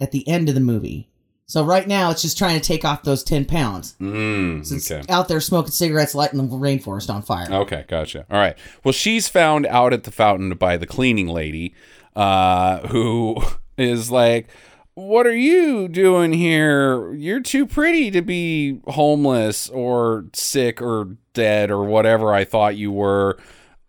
at 0.00 0.12
the 0.12 0.28
end 0.28 0.48
of 0.48 0.54
the 0.54 0.60
movie. 0.60 1.08
So 1.46 1.64
right 1.64 1.86
now 1.88 2.10
it's 2.10 2.22
just 2.22 2.36
trying 2.38 2.60
to 2.60 2.64
take 2.64 2.84
off 2.84 3.02
those 3.02 3.22
10 3.24 3.44
pounds. 3.46 3.94
Mm, 4.00 4.64
So 4.66 4.74
it's 4.76 4.90
okay. 4.90 5.02
out 5.12 5.28
there 5.28 5.40
smoking 5.40 5.70
cigarettes, 5.72 6.14
lighting 6.14 6.38
the 6.48 6.56
rainforest 6.56 7.12
on 7.12 7.22
fire. 7.22 7.46
Okay, 7.50 7.84
gotcha. 7.88 8.24
All 8.30 8.38
right. 8.38 8.56
Well, 8.84 8.92
she's 8.92 9.28
found 9.28 9.66
out 9.66 9.92
at 9.92 10.04
the 10.04 10.10
fountain 10.10 10.50
by 10.56 10.76
the 10.76 10.86
cleaning 10.86 11.28
lady, 11.28 11.74
uh, 12.16 12.86
who 12.88 13.36
is 13.78 14.10
like, 14.10 14.48
"What 14.94 15.26
are 15.26 15.36
you 15.36 15.86
doing 15.86 16.32
here? 16.32 17.12
You're 17.14 17.40
too 17.40 17.66
pretty 17.66 18.10
to 18.10 18.22
be 18.22 18.80
homeless 18.88 19.68
or 19.68 20.24
sick 20.32 20.82
or 20.82 21.16
dead 21.34 21.70
or 21.70 21.84
whatever 21.84 22.34
I 22.34 22.44
thought 22.44 22.76
you 22.76 22.90
were. 22.90 23.38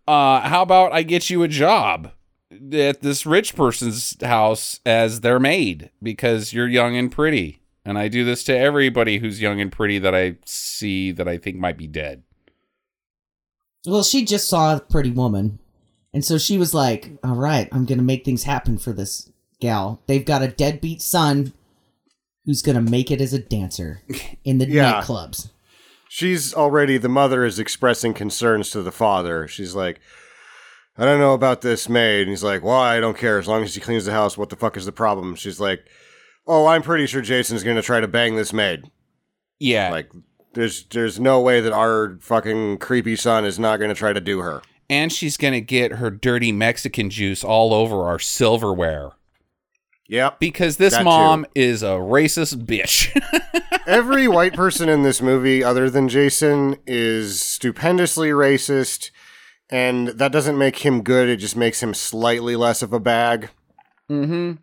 Uh, 0.08 0.42
how 0.42 0.62
about 0.62 0.94
I 0.94 1.02
get 1.04 1.30
you 1.30 1.42
a 1.42 1.48
job?" 1.48 2.12
At 2.72 3.02
this 3.02 3.26
rich 3.26 3.56
person's 3.56 4.16
house 4.22 4.80
as 4.86 5.22
their 5.22 5.40
maid 5.40 5.90
because 6.02 6.54
you're 6.54 6.68
young 6.68 6.96
and 6.96 7.12
pretty. 7.12 7.60
And 7.84 7.98
I 7.98 8.08
do 8.10 8.26
this 8.26 8.44
to 8.46 8.58
everybody 8.58 9.20
who's 9.20 9.42
young 9.42 9.62
and 9.62 9.72
pretty 9.72 10.00
that 10.00 10.14
I 10.14 10.36
see 10.46 11.12
that 11.12 11.28
I 11.28 11.38
think 11.38 11.58
might 11.58 11.78
be 11.78 11.88
dead. 11.88 12.24
Well, 13.86 14.04
she 14.04 14.26
just 14.26 14.50
saw 14.50 14.76
a 14.76 14.80
pretty 14.82 15.12
woman. 15.12 15.60
And 16.18 16.26
so 16.26 16.40
she 16.40 16.58
was 16.58 16.74
like, 16.74 17.12
all 17.24 17.36
right, 17.36 17.70
I'm 17.72 17.86
going 17.86 18.00
to 18.00 18.04
make 18.04 18.26
things 18.26 18.42
happen 18.42 18.80
for 18.80 18.92
this 18.92 19.30
gal. 19.62 20.02
They've 20.08 20.26
got 20.26 20.42
a 20.42 20.48
deadbeat 20.48 21.00
son 21.00 21.54
who's 22.44 22.64
going 22.64 22.74
to 22.84 22.92
make 22.92 23.12
it 23.12 23.22
as 23.22 23.34
a 23.34 23.38
dancer 23.40 24.02
in 24.44 24.58
the 24.58 24.68
Yeah. 24.68 24.94
nightclubs. 25.00 25.52
She's 26.10 26.56
already 26.56 26.98
the 26.98 27.08
mother 27.08 27.46
is 27.46 27.60
expressing 27.60 28.16
concerns 28.16 28.72
to 28.72 28.82
the 28.82 28.92
father. 28.92 29.48
She's 29.48 29.76
like, 29.76 30.00
I 30.98 31.06
don't 31.06 31.20
know 31.20 31.36
about 31.36 31.62
this 31.62 31.88
maid. 31.88 32.22
And 32.22 32.32
he's 32.32 32.44
like, 32.44 32.64
Why? 32.64 32.98
I 32.98 33.00
don't 33.00 33.16
care. 33.16 33.38
As 33.38 33.48
long 33.48 33.62
as 33.62 33.74
she 33.74 33.80
cleans 33.80 34.06
the 34.06 34.12
house, 34.12 34.40
what 34.40 34.50
the 34.50 34.56
fuck 34.56 34.76
is 34.76 34.86
the 34.88 34.92
problem? 34.92 35.36
She's 35.36 35.60
like, 35.60 35.86
Oh, 36.48 36.66
I'm 36.66 36.82
pretty 36.82 37.06
sure 37.06 37.22
Jason's 37.22 37.64
gonna 37.64 37.84
try 37.84 38.00
to 38.00 38.08
bang 38.08 38.36
this 38.38 38.54
maid. 38.54 38.90
Yeah. 39.60 39.92
Like, 39.92 40.10
there's 40.56 40.86
there's 40.86 41.20
no 41.20 41.40
way 41.42 41.62
that 41.62 41.74
our 41.74 42.18
fucking 42.22 42.80
creepy 42.80 43.16
son 43.16 43.46
is 43.46 43.60
not 43.60 43.80
gonna 43.80 43.94
try 43.94 44.14
to 44.14 44.22
do 44.22 44.40
her. 44.40 44.64
And 44.90 45.12
she's 45.12 45.38
gonna 45.38 45.62
get 45.62 45.94
her 45.94 46.10
dirty 46.10 46.52
Mexican 46.52 47.10
juice 47.10 47.44
all 47.44 47.74
over 47.74 48.04
our 48.04 48.20
silverware 48.20 49.12
Yep. 50.10 50.40
because 50.40 50.78
this 50.78 51.00
mom 51.02 51.46
is 51.56 51.84
a 51.84 51.98
racist 51.98 52.66
bitch. 52.66 53.10
Every 53.88 54.28
white 54.28 54.54
person 54.54 54.88
in 54.90 55.04
this 55.04 55.22
movie, 55.22 55.64
other 55.64 55.90
than 55.90 56.08
Jason, 56.10 56.78
is 56.86 57.42
stupendously 57.42 58.30
racist, 58.30 59.12
and 59.70 60.10
that 60.10 60.32
doesn't 60.32 60.58
make 60.58 60.80
him 60.80 61.04
good. 61.04 61.28
It 61.30 61.38
just 61.38 61.56
makes 61.58 61.82
him 61.84 61.94
slightly 61.94 62.56
less 62.56 62.82
of 62.82 62.92
a 62.94 63.00
bag. 63.00 63.50
mm-hmm. 64.10 64.54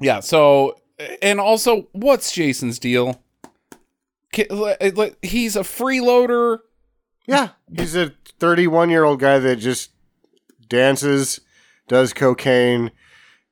Yeah. 0.00 0.20
So, 0.20 0.76
and 1.20 1.38
also, 1.40 1.88
what's 1.92 2.32
Jason's 2.32 2.78
deal? 2.78 3.22
Ki- 4.32 4.46
li- 4.50 4.76
li- 4.80 5.14
He's 5.22 5.54
a 5.56 5.60
freeloader. 5.60 6.58
Yeah, 7.26 7.50
he's 7.74 7.94
a 7.94 8.12
31 8.38 8.90
year 8.90 9.04
old 9.04 9.20
guy 9.20 9.38
that 9.38 9.56
just 9.56 9.90
dances, 10.68 11.40
does 11.88 12.12
cocaine, 12.12 12.90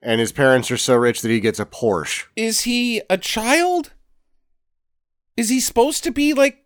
and 0.02 0.20
his 0.20 0.32
parents 0.32 0.70
are 0.70 0.76
so 0.76 0.96
rich 0.96 1.22
that 1.22 1.30
he 1.30 1.40
gets 1.40 1.60
a 1.60 1.66
Porsche. 1.66 2.24
Is 2.36 2.62
he 2.62 3.02
a 3.08 3.18
child? 3.18 3.92
Is 5.36 5.48
he 5.48 5.60
supposed 5.60 6.04
to 6.04 6.10
be 6.10 6.34
like 6.34 6.64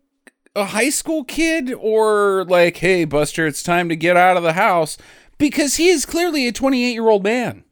a 0.56 0.66
high 0.66 0.90
school 0.90 1.24
kid 1.24 1.72
or 1.78 2.44
like, 2.44 2.78
hey, 2.78 3.04
Buster, 3.04 3.46
it's 3.46 3.62
time 3.62 3.88
to 3.88 3.96
get 3.96 4.16
out 4.16 4.36
of 4.36 4.42
the 4.42 4.54
house? 4.54 4.96
Because 5.36 5.76
he 5.76 5.88
is 5.88 6.06
clearly 6.06 6.46
a 6.46 6.52
28 6.52 6.92
year 6.92 7.08
old 7.08 7.24
man. 7.24 7.64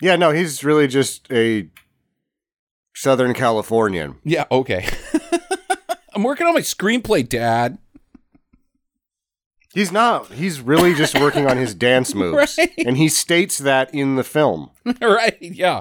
Yeah, 0.00 0.16
no, 0.16 0.30
he's 0.30 0.64
really 0.64 0.88
just 0.88 1.30
a 1.32 1.68
Southern 2.94 3.34
Californian. 3.34 4.16
Yeah, 4.24 4.44
okay. 4.50 4.88
I'm 6.14 6.24
working 6.24 6.46
on 6.46 6.54
my 6.54 6.60
screenplay, 6.60 7.26
Dad. 7.26 7.78
He's 9.74 9.90
not. 9.92 10.30
He's 10.32 10.60
really 10.60 10.94
just 10.94 11.18
working 11.18 11.46
on 11.46 11.56
his 11.56 11.74
dance 11.74 12.14
moves. 12.16 12.58
Right. 12.58 12.70
And 12.86 12.96
he 12.96 13.08
states 13.08 13.58
that 13.58 13.92
in 13.94 14.16
the 14.16 14.24
film. 14.24 14.70
right, 15.00 15.36
yeah. 15.40 15.80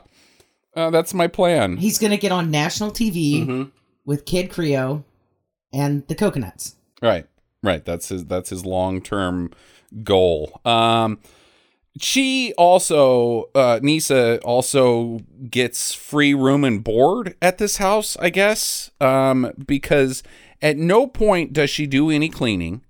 Uh, 0.76 0.90
that's 0.90 1.14
my 1.14 1.28
plan. 1.28 1.78
He's 1.78 1.98
going 2.00 2.12
to 2.12 2.18
get 2.18 2.32
on 2.32 2.50
national 2.50 2.92
TV 2.92 3.46
Mm-hmm. 3.46 3.64
with 4.06 4.26
Kid 4.26 4.50
Creole 4.50 5.04
and 5.74 6.08
the 6.08 6.16
Coconuts. 6.16 6.76
Right, 7.02 7.26
right. 7.62 7.84
That's 7.84 8.08
his. 8.10 8.26
That's 8.26 8.50
his 8.52 8.66
long 8.66 9.02
term 9.02 9.52
goal. 10.04 10.62
Um, 10.64 11.20
she 12.00 12.54
also, 12.58 13.50
uh, 13.54 13.80
Nisa 13.84 14.40
also 14.46 15.20
gets 15.50 15.94
free 15.94 16.34
room 16.34 16.64
and 16.64 16.82
board 16.82 17.36
at 17.42 17.58
this 17.58 17.78
house. 17.78 18.16
I 18.18 18.30
guess, 18.30 18.92
um, 19.02 19.52
because 19.68 20.24
at 20.62 20.78
no 20.78 21.06
point 21.08 21.52
does 21.52 21.70
she 21.70 21.86
do 21.88 22.10
any 22.10 22.30
cleaning. 22.30 22.82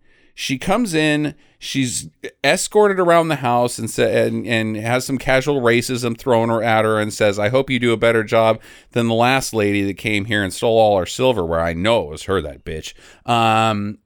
She 0.41 0.57
comes 0.57 0.95
in, 0.95 1.35
she's 1.59 2.09
escorted 2.43 2.99
around 2.99 3.27
the 3.27 3.35
house 3.35 3.77
and 3.77 3.87
sa- 3.87 4.01
and, 4.01 4.47
and 4.47 4.75
has 4.75 5.05
some 5.05 5.19
casual 5.19 5.61
racism 5.61 6.17
thrown 6.17 6.49
her 6.49 6.63
at 6.63 6.83
her 6.83 6.99
and 6.99 7.13
says, 7.13 7.37
"I 7.37 7.49
hope 7.49 7.69
you 7.69 7.77
do 7.77 7.93
a 7.93 7.97
better 7.97 8.23
job 8.23 8.59
than 8.93 9.07
the 9.07 9.13
last 9.13 9.53
lady 9.53 9.83
that 9.83 9.99
came 9.99 10.25
here 10.25 10.43
and 10.43 10.51
stole 10.51 10.79
all 10.79 10.95
our 10.95 11.05
silver." 11.05 11.45
Where 11.45 11.59
I 11.59 11.73
know 11.73 12.05
it 12.05 12.09
was 12.09 12.23
her, 12.23 12.41
that 12.41 12.65
bitch. 12.65 12.95
Um, 13.23 13.99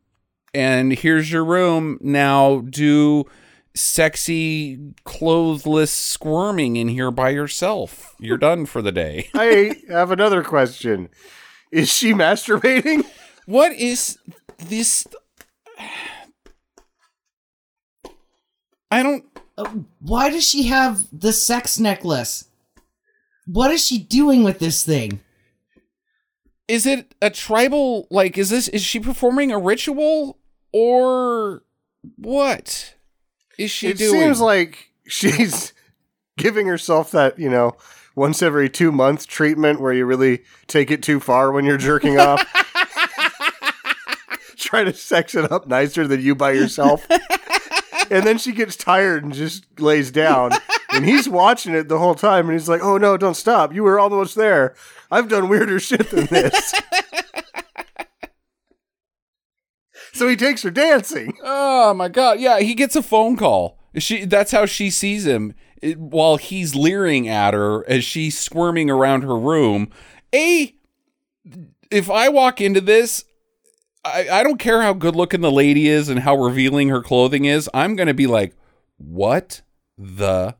and 0.53 0.91
here's 0.91 1.31
your 1.31 1.45
room. 1.45 1.99
Now 2.01 2.65
do 2.69 3.23
sexy 3.73 4.77
clothesless 5.05 5.87
squirming 5.87 6.75
in 6.75 6.89
here 6.89 7.11
by 7.11 7.29
yourself. 7.29 8.13
You're 8.19 8.37
done 8.37 8.65
for 8.65 8.81
the 8.81 8.91
day. 8.91 9.29
I 9.35 9.77
have 9.87 10.11
another 10.11 10.43
question. 10.43 11.07
Is 11.71 11.89
she 11.89 12.11
masturbating? 12.11 13.05
What 13.45 13.71
is 13.71 14.17
this? 14.57 15.07
I 18.95 19.03
don't. 19.03 19.25
Uh, 19.57 19.69
why 19.99 20.29
does 20.29 20.47
she 20.47 20.63
have 20.63 21.05
the 21.11 21.33
sex 21.33 21.77
necklace? 21.77 22.45
What 23.45 23.69
is 23.71 23.85
she 23.85 23.97
doing 23.97 24.41
with 24.45 24.59
this 24.59 24.85
thing? 24.85 25.19
Is 26.69 26.85
it 26.85 27.13
a 27.21 27.29
tribal? 27.29 28.07
Like, 28.09 28.37
is 28.37 28.49
this? 28.49 28.69
Is 28.69 28.81
she 28.81 29.01
performing 29.01 29.51
a 29.51 29.59
ritual 29.59 30.39
or 30.71 31.63
what 32.15 32.95
is 33.57 33.69
she 33.69 33.89
it 33.89 33.97
doing? 33.97 34.15
It 34.15 34.23
seems 34.23 34.39
like 34.39 34.91
she's 35.05 35.73
giving 36.37 36.67
herself 36.67 37.11
that, 37.11 37.37
you 37.37 37.49
know, 37.49 37.75
once 38.15 38.41
every 38.41 38.69
two 38.69 38.93
month 38.93 39.27
treatment 39.27 39.81
where 39.81 39.91
you 39.91 40.05
really 40.05 40.43
take 40.67 40.89
it 40.89 41.03
too 41.03 41.19
far 41.19 41.51
when 41.51 41.65
you're 41.65 41.75
jerking 41.77 42.17
off. 42.17 42.41
Try 44.55 44.85
to 44.85 44.93
sex 44.93 45.35
it 45.35 45.51
up 45.51 45.67
nicer 45.67 46.07
than 46.07 46.21
you 46.21 46.33
by 46.33 46.51
yourself. 46.51 47.05
And 48.11 48.25
then 48.25 48.37
she 48.37 48.51
gets 48.51 48.75
tired 48.75 49.23
and 49.23 49.33
just 49.33 49.65
lays 49.79 50.11
down. 50.11 50.51
And 50.91 51.03
he's 51.05 51.27
watching 51.27 51.73
it 51.73 51.87
the 51.89 51.99
whole 51.99 52.15
time 52.15 52.45
and 52.49 52.53
he's 52.57 52.69
like, 52.69 52.81
oh 52.83 52.97
no, 52.97 53.17
don't 53.17 53.33
stop. 53.35 53.73
You 53.73 53.83
were 53.83 53.99
almost 53.99 54.35
there. 54.35 54.75
I've 55.11 55.27
done 55.27 55.49
weirder 55.49 55.79
shit 55.79 56.09
than 56.09 56.25
this. 56.27 56.73
so 60.13 60.27
he 60.27 60.35
takes 60.35 60.63
her 60.63 60.71
dancing. 60.71 61.37
Oh 61.43 61.93
my 61.93 62.07
god! 62.07 62.39
Yeah, 62.39 62.59
he 62.59 62.73
gets 62.75 62.95
a 62.95 63.03
phone 63.03 63.35
call. 63.35 63.79
She. 63.97 64.25
That's 64.25 64.51
how 64.51 64.65
she 64.65 64.89
sees 64.89 65.25
him 65.25 65.53
it- 65.81 65.99
while 65.99 66.37
he's 66.37 66.75
leering 66.75 67.27
at 67.27 67.53
her 67.53 67.87
as 67.89 68.03
she's 68.03 68.37
squirming 68.37 68.89
around 68.89 69.21
her 69.23 69.37
room. 69.37 69.89
A. 70.33 70.73
If 71.91 72.09
I 72.09 72.29
walk 72.29 72.59
into 72.61 72.81
this, 72.81 73.23
I, 74.05 74.27
I 74.31 74.43
don't 74.43 74.59
care 74.59 74.81
how 74.81 74.93
good 74.93 75.15
looking 75.15 75.41
the 75.41 75.51
lady 75.51 75.87
is 75.89 76.09
and 76.09 76.19
how 76.19 76.35
revealing 76.35 76.89
her 76.89 77.01
clothing 77.01 77.45
is. 77.45 77.69
I'm 77.73 77.95
gonna 77.95 78.13
be 78.13 78.27
like, 78.27 78.55
what 78.97 79.61
the 79.97 80.55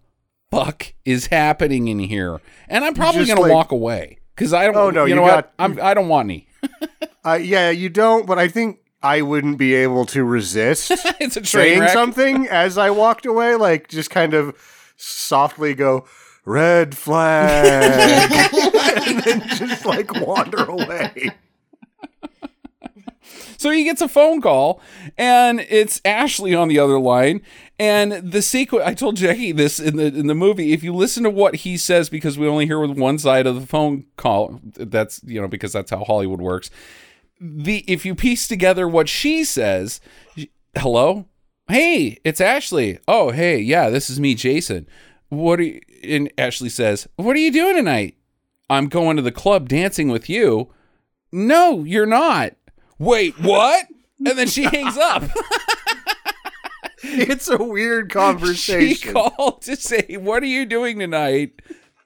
fuck 0.52 0.94
is 1.06 1.28
happening 1.28 1.88
in 1.88 2.00
here? 2.00 2.42
And 2.68 2.84
I'm 2.84 2.94
probably 2.96 3.26
just 3.26 3.38
gonna 3.38 3.54
walk 3.54 3.72
away 3.72 4.18
because 4.36 4.52
I 4.54 4.66
don't. 4.66 4.76
Oh, 4.76 4.90
no, 4.90 5.04
you, 5.06 5.10
you 5.10 5.16
know 5.16 5.22
what? 5.22 5.54
I'm. 5.60 5.80
I 5.82 5.94
don't 5.94 6.10
want 6.10 6.28
any. 6.28 6.48
Uh, 7.26 7.34
yeah, 7.34 7.72
you 7.72 7.90
don't, 7.90 8.28
but 8.28 8.38
I 8.38 8.48
think 8.48 8.82
I 9.02 9.24
wouldn't 9.24 9.58
be 9.58 9.74
able 9.74 10.06
to 10.06 10.24
resist 10.24 10.92
saying 11.44 11.80
wreck. 11.80 11.90
something 11.90 12.48
as 12.52 12.78
I 12.78 12.92
walked 12.92 13.26
away, 13.26 13.56
like 13.56 13.88
just 13.88 14.12
kind 14.12 14.36
of 14.36 14.56
softly 14.96 15.74
go, 15.74 16.06
red 16.46 16.96
flag, 16.96 18.32
and 19.08 19.24
then 19.24 19.42
just 19.48 19.88
like 19.88 20.14
wander 20.22 20.66
away. 20.66 21.32
So 23.58 23.70
he 23.72 23.84
gets 23.84 24.02
a 24.02 24.08
phone 24.08 24.42
call, 24.42 24.82
and 25.18 25.60
it's 25.70 26.02
Ashley 26.06 26.54
on 26.54 26.68
the 26.68 26.80
other 26.80 27.00
line. 27.00 27.42
And 27.78 28.14
the 28.32 28.42
sequence, 28.42 28.86
I 28.86 28.94
told 28.94 29.18
Jackie 29.18 29.52
this 29.52 29.80
in 29.80 29.98
the 29.98 30.06
in 30.06 30.28
the 30.28 30.36
movie. 30.36 30.72
If 30.72 30.84
you 30.84 30.94
listen 30.94 31.24
to 31.24 31.30
what 31.30 31.56
he 31.56 31.78
says, 31.78 32.10
because 32.10 32.38
we 32.38 32.48
only 32.48 32.66
hear 32.66 32.80
with 32.80 32.98
one 32.98 33.18
side 33.18 33.48
of 33.48 33.60
the 33.60 33.68
phone 33.68 34.06
call, 34.16 34.60
that's 34.64 35.22
you 35.26 35.42
know 35.42 35.48
because 35.48 35.74
that's 35.74 35.92
how 35.92 36.04
Hollywood 36.04 36.42
works. 36.42 36.70
The 37.40 37.84
if 37.88 38.06
you 38.06 38.16
piece 38.16 38.48
together 38.48 38.88
what 38.88 39.10
she 39.10 39.44
says, 39.44 40.00
hello, 40.78 41.26
hey, 41.68 42.18
it's 42.24 42.40
Ashley. 42.40 43.00
Oh, 43.08 43.32
hey, 43.32 43.60
yeah, 43.60 43.90
this 43.90 44.10
is 44.10 44.20
me, 44.20 44.36
Jason. 44.36 44.88
What 45.30 45.60
are 45.60 45.64
you? 45.64 45.82
And 46.04 46.32
Ashley 46.38 46.70
says, 46.70 47.10
"What 47.18 47.36
are 47.36 47.40
you 47.40 47.52
doing 47.52 47.76
tonight? 47.76 48.16
I'm 48.70 48.88
going 48.88 49.18
to 49.18 49.22
the 49.22 49.32
club 49.32 49.68
dancing 49.68 50.10
with 50.10 50.30
you." 50.30 50.72
No, 51.32 51.84
you're 51.84 52.06
not. 52.06 52.54
Wait, 53.00 53.40
what? 53.40 53.86
And 54.26 54.38
then 54.38 54.48
she 54.48 54.64
hangs 54.64 54.98
up. 54.98 55.24
It's 57.08 57.48
a 57.50 57.62
weird 57.64 58.12
conversation. 58.12 58.96
she 58.96 58.96
conversation. 59.12 59.36
called 59.38 59.62
to 59.64 59.76
say, 59.76 60.18
What 60.20 60.42
are 60.42 60.48
you 60.48 60.66
doing 60.66 60.98
tonight? 60.98 61.62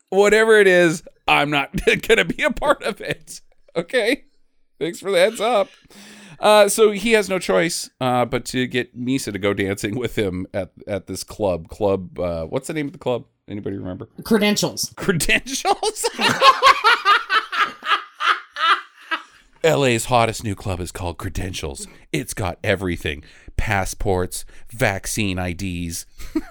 Whatever 0.09 0.59
it 0.59 0.67
is, 0.67 1.03
I'm 1.25 1.49
not 1.49 1.71
going 1.85 2.01
to 2.01 2.25
be 2.25 2.43
a 2.43 2.51
part 2.51 2.83
of 2.83 2.99
it. 2.99 3.39
Okay. 3.77 4.25
Thanks 4.77 4.99
for 4.99 5.09
the 5.09 5.17
heads 5.17 5.39
up. 5.39 5.69
Uh, 6.39 6.67
so 6.67 6.91
he 6.91 7.13
has 7.13 7.29
no 7.29 7.39
choice 7.39 7.89
uh, 8.01 8.25
but 8.25 8.43
to 8.45 8.67
get 8.67 8.93
Nisa 8.95 9.31
to 9.31 9.39
go 9.39 9.53
dancing 9.53 9.97
with 9.97 10.17
him 10.17 10.47
at, 10.53 10.71
at 10.85 11.07
this 11.07 11.23
club. 11.23 11.69
Club, 11.69 12.19
uh, 12.19 12.45
what's 12.45 12.67
the 12.67 12.73
name 12.73 12.87
of 12.87 12.91
the 12.93 12.99
club? 12.99 13.23
Anybody 13.47 13.77
remember? 13.77 14.09
Credentials. 14.25 14.91
Credentials? 14.97 16.09
LA's 19.63 20.05
hottest 20.05 20.43
new 20.43 20.55
club 20.55 20.79
is 20.79 20.91
called 20.91 21.17
Credentials. 21.17 21.87
It's 22.11 22.33
got 22.33 22.59
everything 22.63 23.23
passports, 23.57 24.45
vaccine 24.71 25.37
IDs. 25.37 26.05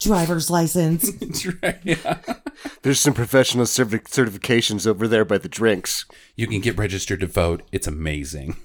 Driver's 0.00 0.50
license. 0.50 1.10
yeah. 1.84 2.18
There's 2.82 3.00
some 3.00 3.14
professional 3.14 3.64
certi- 3.64 4.02
certifications 4.04 4.86
over 4.86 5.08
there 5.08 5.24
by 5.24 5.38
the 5.38 5.48
drinks. 5.48 6.04
You 6.36 6.46
can 6.46 6.60
get 6.60 6.76
registered 6.76 7.20
to 7.20 7.26
vote. 7.26 7.62
It's 7.72 7.86
amazing. 7.86 8.56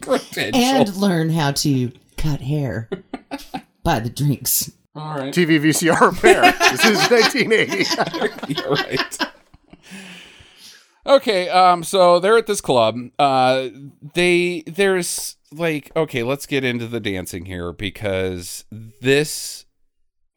Credentials. 0.00 0.54
and 0.54 0.96
learn 0.96 1.30
how 1.30 1.52
to 1.52 1.90
cut 2.16 2.40
hair. 2.40 2.88
by 3.82 4.00
the 4.00 4.08
drinks. 4.10 4.72
All 4.94 5.16
right. 5.18 5.32
TV 5.34 5.60
VCR 5.60 6.00
repair. 6.12 6.52
this 6.70 6.84
is 6.84 6.98
1980. 7.10 8.54
You're 8.60 8.70
right. 8.70 9.18
Okay, 11.10 11.48
um, 11.48 11.82
so 11.82 12.20
they're 12.20 12.38
at 12.38 12.46
this 12.46 12.60
club. 12.60 12.96
Uh, 13.18 13.68
they 14.14 14.62
there's 14.64 15.36
like 15.50 15.90
okay, 15.96 16.22
let's 16.22 16.46
get 16.46 16.62
into 16.62 16.86
the 16.86 17.00
dancing 17.00 17.46
here 17.46 17.72
because 17.72 18.64
this 18.70 19.66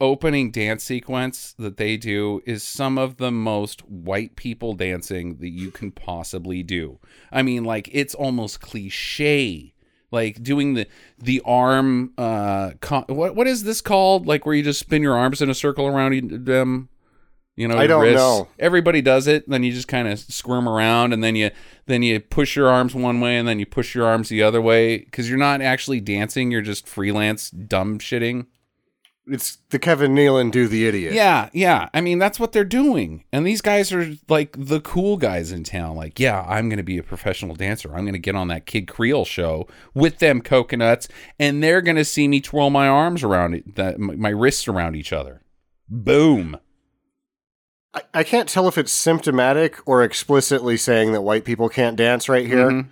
opening 0.01 0.49
dance 0.49 0.83
sequence 0.83 1.53
that 1.59 1.77
they 1.77 1.95
do 1.95 2.41
is 2.47 2.63
some 2.63 2.97
of 2.97 3.17
the 3.17 3.29
most 3.29 3.87
white 3.87 4.35
people 4.35 4.73
dancing 4.73 5.37
that 5.37 5.51
you 5.51 5.69
can 5.69 5.91
possibly 5.91 6.63
do. 6.63 6.97
I 7.31 7.43
mean, 7.43 7.63
like 7.63 7.87
it's 7.93 8.15
almost 8.15 8.59
cliche. 8.59 9.75
Like 10.11 10.41
doing 10.41 10.73
the 10.73 10.87
the 11.19 11.39
arm 11.45 12.13
uh 12.17 12.71
con- 12.81 13.05
what 13.09 13.35
what 13.35 13.45
is 13.45 13.63
this 13.63 13.81
called? 13.81 14.25
Like 14.25 14.47
where 14.47 14.55
you 14.55 14.63
just 14.63 14.79
spin 14.79 15.03
your 15.03 15.15
arms 15.15 15.39
in 15.39 15.51
a 15.51 15.55
circle 15.55 15.85
around 15.85 16.45
them 16.45 16.89
you 17.55 17.67
know, 17.67 17.77
I 17.77 17.87
don't 17.87 18.01
wrists. 18.01 18.17
know. 18.17 18.47
Everybody 18.57 19.01
does 19.01 19.27
it. 19.27 19.47
Then 19.47 19.63
you 19.63 19.71
just 19.71 19.87
kind 19.87 20.07
of 20.07 20.17
squirm 20.19 20.67
around, 20.67 21.13
and 21.13 21.23
then 21.23 21.35
you 21.35 21.51
then 21.85 22.01
you 22.01 22.19
push 22.19 22.55
your 22.55 22.67
arms 22.67 22.95
one 22.95 23.19
way, 23.19 23.37
and 23.37 23.47
then 23.47 23.59
you 23.59 23.65
push 23.65 23.93
your 23.93 24.05
arms 24.05 24.29
the 24.29 24.41
other 24.41 24.61
way 24.61 24.97
because 24.99 25.29
you're 25.29 25.37
not 25.37 25.61
actually 25.61 25.99
dancing. 25.99 26.51
You're 26.51 26.61
just 26.61 26.87
freelance 26.87 27.49
dumb 27.51 27.99
shitting. 27.99 28.47
It's 29.25 29.59
the 29.69 29.79
Kevin 29.79 30.13
Nealon 30.13 30.51
do 30.51 30.67
the 30.67 30.85
idiot. 30.85 31.13
Yeah, 31.13 31.49
yeah. 31.53 31.87
I 31.93 32.01
mean, 32.01 32.19
that's 32.19 32.41
what 32.41 32.51
they're 32.51 32.65
doing. 32.65 33.23
And 33.31 33.47
these 33.47 33.61
guys 33.61 33.93
are 33.93 34.15
like 34.27 34.53
the 34.59 34.81
cool 34.81 35.15
guys 35.15 35.51
in 35.53 35.63
town. 35.63 35.95
Like, 35.95 36.19
yeah, 36.19 36.43
I'm 36.45 36.67
going 36.67 36.77
to 36.77 36.83
be 36.83 36.97
a 36.97 37.03
professional 37.03 37.55
dancer. 37.55 37.95
I'm 37.95 38.03
going 38.03 38.13
to 38.13 38.19
get 38.19 38.35
on 38.35 38.49
that 38.49 38.65
Kid 38.65 38.85
Creole 38.85 39.23
show 39.23 39.65
with 39.93 40.19
them 40.19 40.41
coconuts, 40.41 41.07
and 41.39 41.63
they're 41.63 41.81
going 41.81 41.95
to 41.95 42.03
see 42.03 42.27
me 42.27 42.41
twirl 42.41 42.69
my 42.69 42.87
arms 42.87 43.23
around 43.23 43.53
it, 43.53 43.75
that 43.75 43.97
my 43.97 44.29
wrists 44.29 44.67
around 44.67 44.97
each 44.97 45.13
other. 45.13 45.41
Boom. 45.87 46.57
I, 47.93 48.01
I 48.13 48.23
can't 48.23 48.49
tell 48.49 48.67
if 48.67 48.77
it's 48.77 48.91
symptomatic 48.91 49.77
or 49.87 50.03
explicitly 50.03 50.77
saying 50.77 51.13
that 51.13 51.21
white 51.21 51.45
people 51.45 51.69
can't 51.69 51.95
dance 51.95 52.27
right 52.29 52.45
here. 52.45 52.69
Mhm. 52.69 52.87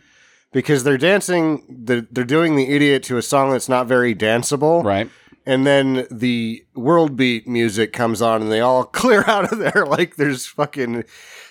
Because 0.53 0.83
they're 0.83 0.97
dancing, 0.97 1.63
they're, 1.69 2.05
they're 2.11 2.25
doing 2.25 2.57
the 2.57 2.75
idiot 2.75 3.03
to 3.03 3.15
a 3.17 3.21
song 3.21 3.51
that's 3.51 3.69
not 3.69 3.87
very 3.87 4.13
danceable. 4.13 4.83
Right. 4.83 5.09
And 5.45 5.65
then 5.65 6.05
the 6.11 6.63
world 6.75 7.15
beat 7.15 7.47
music 7.47 7.93
comes 7.93 8.21
on 8.21 8.41
and 8.41 8.51
they 8.51 8.59
all 8.59 8.83
clear 9.01 9.23
out 9.27 9.51
of 9.51 9.57
there 9.57 9.85
like 9.85 10.15
there's 10.15 10.45
fucking, 10.45 11.03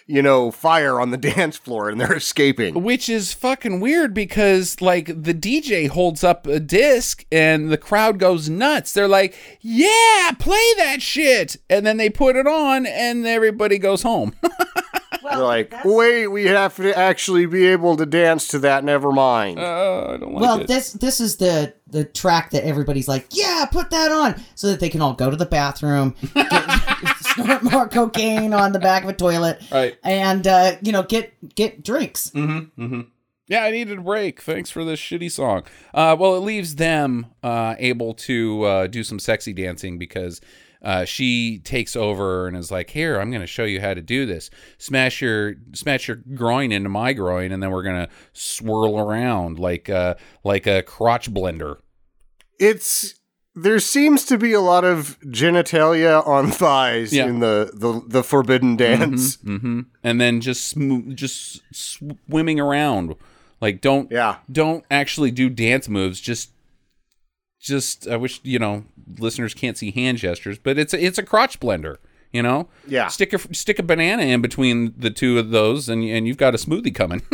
you 0.06 0.22
know, 0.22 0.50
fire 0.50 1.00
on 1.00 1.10
the 1.10 1.16
dance 1.34 1.56
floor 1.56 1.88
and 1.90 2.00
they're 2.00 2.16
escaping. 2.16 2.82
Which 2.82 3.08
is 3.08 3.32
fucking 3.32 3.80
weird 3.80 4.14
because 4.14 4.80
like 4.80 5.06
the 5.06 5.34
DJ 5.34 5.88
holds 5.88 6.22
up 6.22 6.46
a 6.46 6.60
disc 6.60 7.24
and 7.32 7.70
the 7.70 7.78
crowd 7.78 8.18
goes 8.18 8.48
nuts. 8.48 8.92
They're 8.92 9.08
like, 9.08 9.34
"Yeah, 9.60 10.32
play 10.38 10.74
that 10.78 11.02
shit." 11.02 11.56
And 11.68 11.84
then 11.84 11.96
they 11.96 12.10
put 12.10 12.36
it 12.36 12.46
on 12.46 12.86
and 12.86 13.26
everybody 13.26 13.78
goes 13.78 14.02
home. 14.02 14.34
They're 15.22 15.38
like, 15.38 15.74
wait, 15.84 16.26
we 16.28 16.46
have 16.46 16.76
to 16.76 16.96
actually 16.96 17.46
be 17.46 17.66
able 17.68 17.96
to 17.96 18.06
dance 18.06 18.48
to 18.48 18.58
that. 18.60 18.84
Never 18.84 19.12
mind. 19.12 19.58
Uh, 19.58 20.12
I 20.14 20.16
don't 20.16 20.32
like 20.32 20.42
well, 20.42 20.60
it. 20.60 20.66
this 20.66 20.92
this 20.92 21.20
is 21.20 21.36
the 21.36 21.74
the 21.90 22.04
track 22.04 22.50
that 22.50 22.64
everybody's 22.64 23.08
like, 23.08 23.26
yeah, 23.30 23.66
put 23.70 23.90
that 23.90 24.10
on, 24.12 24.40
so 24.54 24.68
that 24.68 24.80
they 24.80 24.88
can 24.88 25.00
all 25.02 25.14
go 25.14 25.30
to 25.30 25.36
the 25.36 25.46
bathroom, 25.46 26.14
get, 26.34 27.16
snort 27.20 27.62
more 27.62 27.88
cocaine 27.88 28.52
on 28.54 28.72
the 28.72 28.78
back 28.78 29.02
of 29.04 29.08
a 29.08 29.12
toilet, 29.14 29.60
Right. 29.70 29.96
and 30.04 30.46
uh, 30.46 30.76
you 30.82 30.92
know, 30.92 31.02
get 31.02 31.32
get 31.54 31.82
drinks. 31.82 32.32
Yeah, 32.34 33.64
I 33.64 33.72
needed 33.72 33.98
a 33.98 34.02
break. 34.02 34.40
Thanks 34.42 34.70
for 34.70 34.84
this 34.84 35.00
shitty 35.00 35.28
song. 35.30 35.64
Uh, 35.92 36.14
well, 36.18 36.36
it 36.36 36.40
leaves 36.40 36.76
them 36.76 37.26
uh, 37.42 37.74
able 37.80 38.14
to 38.14 38.62
uh, 38.62 38.86
do 38.86 39.02
some 39.02 39.18
sexy 39.18 39.52
dancing 39.52 39.98
because 39.98 40.40
uh, 40.82 41.04
she 41.04 41.58
takes 41.58 41.94
over 41.96 42.46
and 42.46 42.56
is 42.56 42.70
like, 42.70 42.90
"Here, 42.90 43.18
I'm 43.20 43.30
going 43.30 43.42
to 43.42 43.46
show 43.46 43.64
you 43.64 43.80
how 43.80 43.94
to 43.94 44.00
do 44.02 44.26
this. 44.26 44.50
Smash 44.78 45.20
your 45.20 45.54
smash 45.74 46.08
your 46.08 46.18
groin 46.34 46.72
into 46.72 46.88
my 46.88 47.12
groin, 47.12 47.52
and 47.52 47.62
then 47.62 47.70
we're 47.70 47.82
going 47.82 48.06
to 48.06 48.12
swirl 48.32 48.98
around 48.98 49.58
like 49.58 49.88
a 49.88 50.16
like 50.44 50.66
a 50.66 50.82
crotch 50.82 51.30
blender." 51.32 51.76
it's 52.58 53.14
there 53.54 53.80
seems 53.80 54.24
to 54.26 54.38
be 54.38 54.52
a 54.52 54.60
lot 54.60 54.84
of 54.84 55.18
genitalia 55.26 56.24
on 56.26 56.50
thighs 56.50 57.12
Yeah. 57.12 57.26
in 57.26 57.40
the, 57.40 57.70
the 57.74 58.00
the 58.06 58.22
forbidden 58.22 58.76
dance. 58.76 59.36
hmm 59.36 59.80
And 60.04 60.20
then 60.20 60.40
just 60.40 60.66
sm- 60.68 61.12
just 61.14 61.60
swimming 61.72 62.60
around, 62.60 63.16
like 63.60 63.80
don't 63.80 64.10
Yeah. 64.10 64.36
don't 64.50 64.84
actually 64.90 65.30
do 65.30 65.50
dance 65.50 65.88
moves. 65.88 66.20
Just 66.20 66.50
just 67.60 68.08
I 68.08 68.16
wish 68.16 68.40
you 68.42 68.58
know 68.58 68.84
listeners 69.18 69.54
can't 69.54 69.76
see 69.76 69.90
hand 69.90 70.18
gestures, 70.18 70.58
but 70.58 70.78
it's 70.78 70.92
a, 70.94 71.04
it's 71.04 71.18
a 71.18 71.22
crotch 71.22 71.60
blender. 71.60 71.96
You 72.32 72.42
know, 72.42 72.68
Yeah. 72.86 73.08
Stick 73.08 73.32
a 73.32 73.54
stick 73.54 73.78
a 73.80 73.82
banana 73.82 74.22
in 74.22 74.40
between 74.40 74.94
the 74.96 75.10
two 75.10 75.38
of 75.38 75.50
those, 75.50 75.88
and 75.88 76.04
and 76.04 76.26
you've 76.28 76.36
got 76.36 76.54
a 76.54 76.58
smoothie 76.58 76.94
coming. 76.94 77.22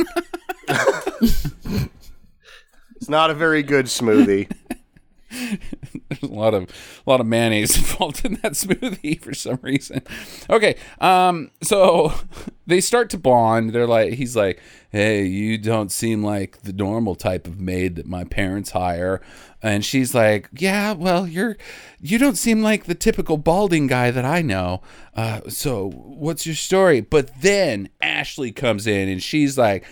It's 2.96 3.10
not 3.10 3.30
a 3.30 3.34
very 3.34 3.62
good 3.62 3.86
smoothie. 3.86 4.50
There's 5.30 6.22
a 6.22 6.26
lot 6.26 6.54
of 6.54 6.64
a 6.64 7.10
lot 7.10 7.20
of 7.20 7.26
mayonnaise 7.26 7.76
involved 7.76 8.24
in 8.24 8.34
that 8.42 8.52
smoothie 8.52 9.20
for 9.20 9.34
some 9.34 9.58
reason. 9.62 10.02
Okay, 10.48 10.76
um, 11.00 11.50
so 11.62 12.12
they 12.66 12.80
start 12.80 13.10
to 13.10 13.18
bond. 13.18 13.70
They're 13.70 13.86
like, 13.86 14.14
he's 14.14 14.36
like, 14.36 14.60
"Hey, 14.90 15.24
you 15.24 15.58
don't 15.58 15.90
seem 15.90 16.22
like 16.22 16.62
the 16.62 16.72
normal 16.72 17.14
type 17.16 17.46
of 17.46 17.60
maid 17.60 17.96
that 17.96 18.06
my 18.06 18.24
parents 18.24 18.70
hire," 18.70 19.20
and 19.62 19.84
she's 19.84 20.14
like, 20.14 20.48
"Yeah, 20.52 20.92
well, 20.92 21.26
you're 21.26 21.56
you 22.00 22.18
don't 22.18 22.36
seem 22.38 22.62
like 22.62 22.84
the 22.84 22.94
typical 22.94 23.36
balding 23.36 23.88
guy 23.88 24.10
that 24.12 24.24
I 24.24 24.42
know. 24.42 24.82
Uh, 25.14 25.40
so 25.48 25.90
what's 25.90 26.46
your 26.46 26.54
story?" 26.54 27.00
But 27.00 27.40
then 27.40 27.88
Ashley 28.00 28.52
comes 28.52 28.86
in 28.86 29.08
and 29.08 29.22
she's 29.22 29.58
like, 29.58 29.84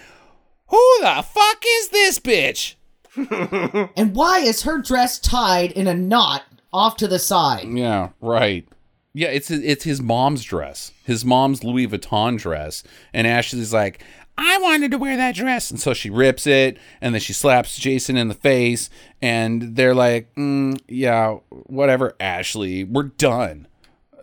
"Who 0.68 0.96
the 1.00 1.24
fuck 1.28 1.62
is 1.66 1.88
this 1.88 2.20
bitch?" 2.20 2.76
And 3.96 4.14
why 4.14 4.40
is 4.40 4.62
her 4.62 4.78
dress 4.80 5.18
tied 5.18 5.72
in 5.72 5.86
a 5.86 5.94
knot 5.94 6.42
off 6.72 6.96
to 6.98 7.08
the 7.08 7.18
side? 7.18 7.66
Yeah, 7.68 8.10
right. 8.20 8.66
Yeah, 9.12 9.28
it's 9.28 9.50
it's 9.50 9.84
his 9.84 10.02
mom's 10.02 10.42
dress, 10.42 10.90
his 11.04 11.24
mom's 11.24 11.62
Louis 11.62 11.86
Vuitton 11.86 12.36
dress, 12.38 12.82
and 13.12 13.26
Ashley's 13.28 13.72
like, 13.72 14.02
"I 14.36 14.58
wanted 14.58 14.90
to 14.90 14.98
wear 14.98 15.16
that 15.16 15.36
dress," 15.36 15.70
and 15.70 15.78
so 15.78 15.94
she 15.94 16.10
rips 16.10 16.48
it, 16.48 16.78
and 17.00 17.14
then 17.14 17.20
she 17.20 17.32
slaps 17.32 17.78
Jason 17.78 18.16
in 18.16 18.26
the 18.26 18.34
face, 18.34 18.90
and 19.22 19.76
they're 19.76 19.94
like, 19.94 20.34
mm, 20.34 20.76
"Yeah, 20.88 21.36
whatever, 21.50 22.16
Ashley, 22.18 22.82
we're 22.82 23.04
done. 23.04 23.68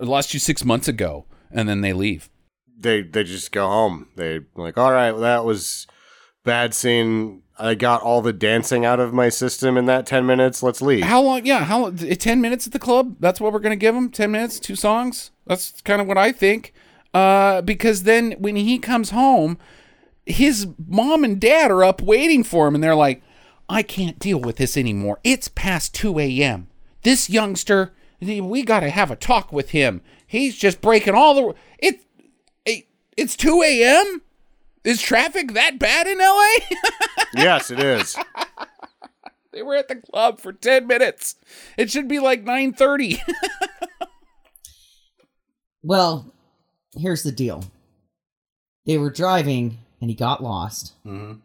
I 0.01 0.03
lost 0.03 0.33
you 0.33 0.41
six 0.41 0.65
months 0.65 0.89
ago," 0.89 1.25
and 1.51 1.69
then 1.69 1.79
they 1.79 1.93
leave. 1.93 2.29
they 2.77 3.01
they 3.01 3.23
just 3.23 3.53
go 3.53 3.67
home. 3.67 4.09
They 4.17 4.41
like, 4.55 4.77
all 4.77 4.91
right, 4.91 5.11
well, 5.13 5.21
that 5.21 5.45
was 5.45 5.87
bad 6.43 6.73
scene. 6.73 7.43
I 7.61 7.75
got 7.75 8.01
all 8.01 8.21
the 8.21 8.33
dancing 8.33 8.85
out 8.85 8.99
of 8.99 9.13
my 9.13 9.29
system 9.29 9.77
in 9.77 9.85
that 9.85 10.05
ten 10.05 10.25
minutes. 10.25 10.63
Let's 10.63 10.81
leave. 10.81 11.03
How 11.03 11.21
long? 11.21 11.45
Yeah, 11.45 11.63
how 11.65 11.81
long? 11.83 11.99
eh, 12.05 12.15
Ten 12.15 12.41
minutes 12.41 12.65
at 12.67 12.73
the 12.73 12.79
club? 12.79 13.15
That's 13.19 13.39
what 13.39 13.53
we're 13.53 13.59
gonna 13.59 13.75
give 13.75 13.95
him. 13.95 14.09
Ten 14.09 14.31
minutes, 14.31 14.59
two 14.59 14.75
songs. 14.75 15.31
That's 15.45 15.79
kind 15.81 16.01
of 16.01 16.07
what 16.07 16.17
I 16.17 16.31
think. 16.31 16.73
Uh, 17.13 17.61
because 17.61 18.03
then 18.03 18.31
when 18.39 18.55
he 18.55 18.79
comes 18.79 19.09
home, 19.11 19.57
his 20.25 20.67
mom 20.87 21.23
and 21.23 21.39
dad 21.39 21.71
are 21.71 21.83
up 21.83 22.01
waiting 22.01 22.43
for 22.43 22.67
him, 22.67 22.75
and 22.75 22.83
they're 22.83 22.95
like, 22.95 23.21
"I 23.69 23.83
can't 23.83 24.17
deal 24.19 24.39
with 24.39 24.55
this 24.57 24.75
anymore. 24.77 25.19
It's 25.23 25.47
past 25.47 25.93
two 25.93 26.19
a.m. 26.19 26.67
This 27.03 27.29
youngster, 27.29 27.93
we 28.21 28.63
gotta 28.63 28.89
have 28.89 29.11
a 29.11 29.15
talk 29.15 29.51
with 29.51 29.71
him. 29.71 30.01
He's 30.25 30.57
just 30.57 30.79
breaking 30.81 31.15
all 31.15 31.33
the. 31.35 31.53
It, 31.79 32.01
it 32.65 32.85
it's 33.17 33.35
two 33.35 33.61
a.m. 33.61 34.21
Is 34.83 35.01
traffic 35.01 35.53
that 35.53 35.77
bad 35.77 36.07
in 36.07 36.19
L.A.? 36.19 36.59
yes, 37.35 37.69
it 37.69 37.79
is. 37.79 38.15
They 39.53 39.61
were 39.61 39.75
at 39.75 39.87
the 39.87 39.97
club 39.97 40.39
for 40.39 40.53
10 40.53 40.87
minutes. 40.87 41.35
It 41.77 41.91
should 41.91 42.07
be 42.07 42.19
like 42.19 42.43
9:30. 42.43 43.19
Well, 45.83 46.31
here's 46.95 47.23
the 47.23 47.31
deal. 47.31 47.63
They 48.85 48.97
were 48.97 49.09
driving 49.09 49.79
and 49.99 50.09
he 50.09 50.15
got 50.15 50.43
lost 50.43 50.93
mm-hmm. 51.05 51.39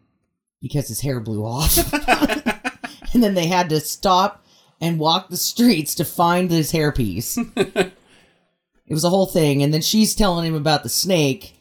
because 0.61 0.87
his 0.87 1.01
hair 1.01 1.19
blew 1.19 1.43
off. 1.43 1.75
and 3.13 3.23
then 3.23 3.33
they 3.33 3.47
had 3.47 3.69
to 3.69 3.79
stop 3.79 4.45
and 4.79 4.99
walk 4.99 5.29
the 5.29 5.37
streets 5.37 5.95
to 5.95 6.05
find 6.05 6.51
his 6.51 6.71
hairpiece. 6.71 7.37
it 7.57 8.93
was 8.93 9.03
a 9.03 9.09
whole 9.09 9.25
thing. 9.25 9.63
And 9.63 9.73
then 9.73 9.81
she's 9.81 10.13
telling 10.13 10.45
him 10.45 10.55
about 10.55 10.83
the 10.83 10.89
snake 10.89 11.56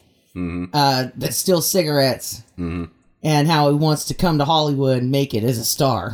uh, 0.72 1.09
that 1.16 1.34
steals 1.34 1.68
cigarettes 1.68 2.43
and 3.22 3.49
how 3.49 3.68
he 3.70 3.74
wants 3.74 4.05
to 4.07 4.14
come 4.14 4.39
to 4.39 4.45
Hollywood 4.45 4.99
and 4.99 5.11
make 5.11 5.34
it 5.34 5.43
as 5.43 5.59
a 5.59 5.64
star. 5.64 6.11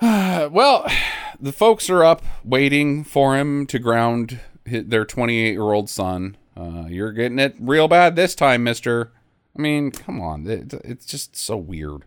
Uh, 0.00 0.48
well, 0.52 0.90
the 1.38 1.52
folks 1.52 1.90
are 1.90 2.02
up 2.04 2.22
waiting 2.44 3.04
for 3.04 3.36
him 3.36 3.66
to 3.66 3.78
ground 3.78 4.40
their 4.64 5.04
28-year-old 5.04 5.90
son. 5.90 6.36
Uh, 6.56 6.84
you're 6.88 7.12
getting 7.12 7.38
it 7.38 7.54
real 7.60 7.88
bad 7.88 8.16
this 8.16 8.34
time, 8.34 8.64
mister. 8.64 9.12
I 9.56 9.60
mean, 9.60 9.90
come 9.90 10.20
on. 10.20 10.46
It's 10.46 11.06
just 11.06 11.36
so 11.36 11.56
weird. 11.56 12.04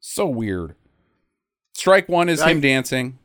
So 0.00 0.26
weird. 0.26 0.74
Strike 1.74 2.08
1 2.08 2.28
is 2.28 2.42
him 2.42 2.60
dancing. 2.60 3.18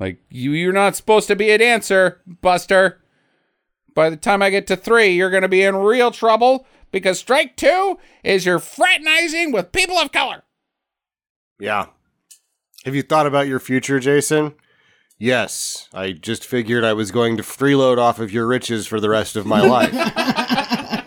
Like, 0.00 0.18
you 0.30 0.50
you're 0.52 0.72
not 0.72 0.96
supposed 0.96 1.28
to 1.28 1.36
be 1.36 1.50
a 1.50 1.58
dancer, 1.58 2.20
Buster. 2.26 3.01
By 3.94 4.10
the 4.10 4.16
time 4.16 4.42
I 4.42 4.50
get 4.50 4.66
to 4.68 4.76
3, 4.76 5.08
you're 5.08 5.30
going 5.30 5.42
to 5.42 5.48
be 5.48 5.62
in 5.62 5.76
real 5.76 6.10
trouble 6.10 6.66
because 6.90 7.18
strike 7.18 7.56
2 7.56 7.98
is 8.24 8.46
you're 8.46 8.58
fraternizing 8.58 9.52
with 9.52 9.72
people 9.72 9.96
of 9.96 10.12
color. 10.12 10.42
Yeah. 11.58 11.86
Have 12.84 12.94
you 12.94 13.02
thought 13.02 13.26
about 13.26 13.46
your 13.46 13.60
future, 13.60 14.00
Jason? 14.00 14.54
Yes. 15.18 15.88
I 15.94 16.12
just 16.12 16.44
figured 16.44 16.84
I 16.84 16.94
was 16.94 17.12
going 17.12 17.36
to 17.36 17.42
freeload 17.44 17.98
off 17.98 18.18
of 18.18 18.32
your 18.32 18.46
riches 18.46 18.86
for 18.86 18.98
the 18.98 19.08
rest 19.08 19.36
of 19.36 19.46
my 19.46 19.60
life. 19.66 19.92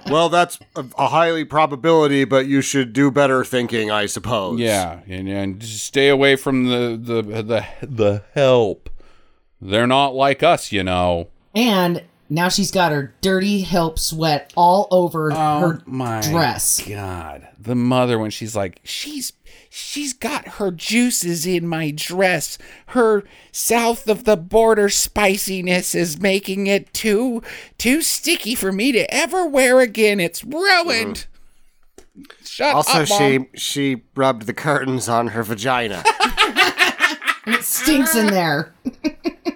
well, 0.10 0.30
that's 0.30 0.58
a, 0.76 0.86
a 0.98 1.08
highly 1.10 1.44
probability, 1.44 2.24
but 2.24 2.46
you 2.48 2.62
should 2.62 2.94
do 2.94 3.12
better 3.12 3.44
thinking, 3.44 3.92
I 3.92 4.06
suppose. 4.06 4.60
Yeah, 4.60 5.02
and, 5.08 5.28
and 5.28 5.64
stay 5.64 6.08
away 6.08 6.38
from 6.38 6.68
the 6.68 6.98
the 6.98 7.22
the 7.22 7.66
the 7.82 8.24
help. 8.34 8.90
They're 9.60 9.88
not 9.88 10.16
like 10.16 10.44
us, 10.44 10.72
you 10.72 10.84
know. 10.84 11.28
And 11.54 12.04
now 12.30 12.50
she's 12.50 12.72
got 12.72 12.92
her 12.92 13.14
dirty 13.22 13.62
help 13.62 14.00
sweat 14.00 14.52
all 14.56 14.88
over 14.92 15.32
oh 15.32 15.60
her 15.60 15.82
my 15.86 16.22
dress. 16.22 16.82
God, 16.88 17.48
the 17.60 17.76
mother 17.76 18.18
when 18.20 18.32
she's 18.32 18.56
like, 18.56 18.80
she's 18.84 19.34
she's 19.70 20.14
got 20.14 20.48
her 20.48 20.72
juices 20.72 21.46
in 21.46 21.68
my 21.68 21.92
dress. 21.92 22.58
Her 22.88 23.24
south 23.52 24.08
of 24.08 24.24
the 24.24 24.38
border 24.38 24.90
spiciness 24.90 25.94
is 25.94 26.20
making 26.20 26.68
it 26.68 26.94
too 26.94 27.42
too 27.78 28.02
sticky 28.02 28.56
for 28.56 28.72
me 28.72 28.92
to 28.92 29.14
ever 29.14 29.46
wear 29.46 29.80
again. 29.82 30.20
It's 30.20 30.44
ruined. 30.44 31.28
Shut 32.46 32.74
Also, 32.76 33.02
up, 33.04 33.10
Mom. 33.10 33.20
she 33.20 33.48
she 33.60 34.04
rubbed 34.16 34.44
the 34.48 34.54
curtains 34.54 35.10
on 35.10 35.28
her 35.28 35.44
vagina. 35.44 36.04
It 37.48 37.64
stinks 37.64 38.16
in 38.16 38.26
there. 38.26 38.74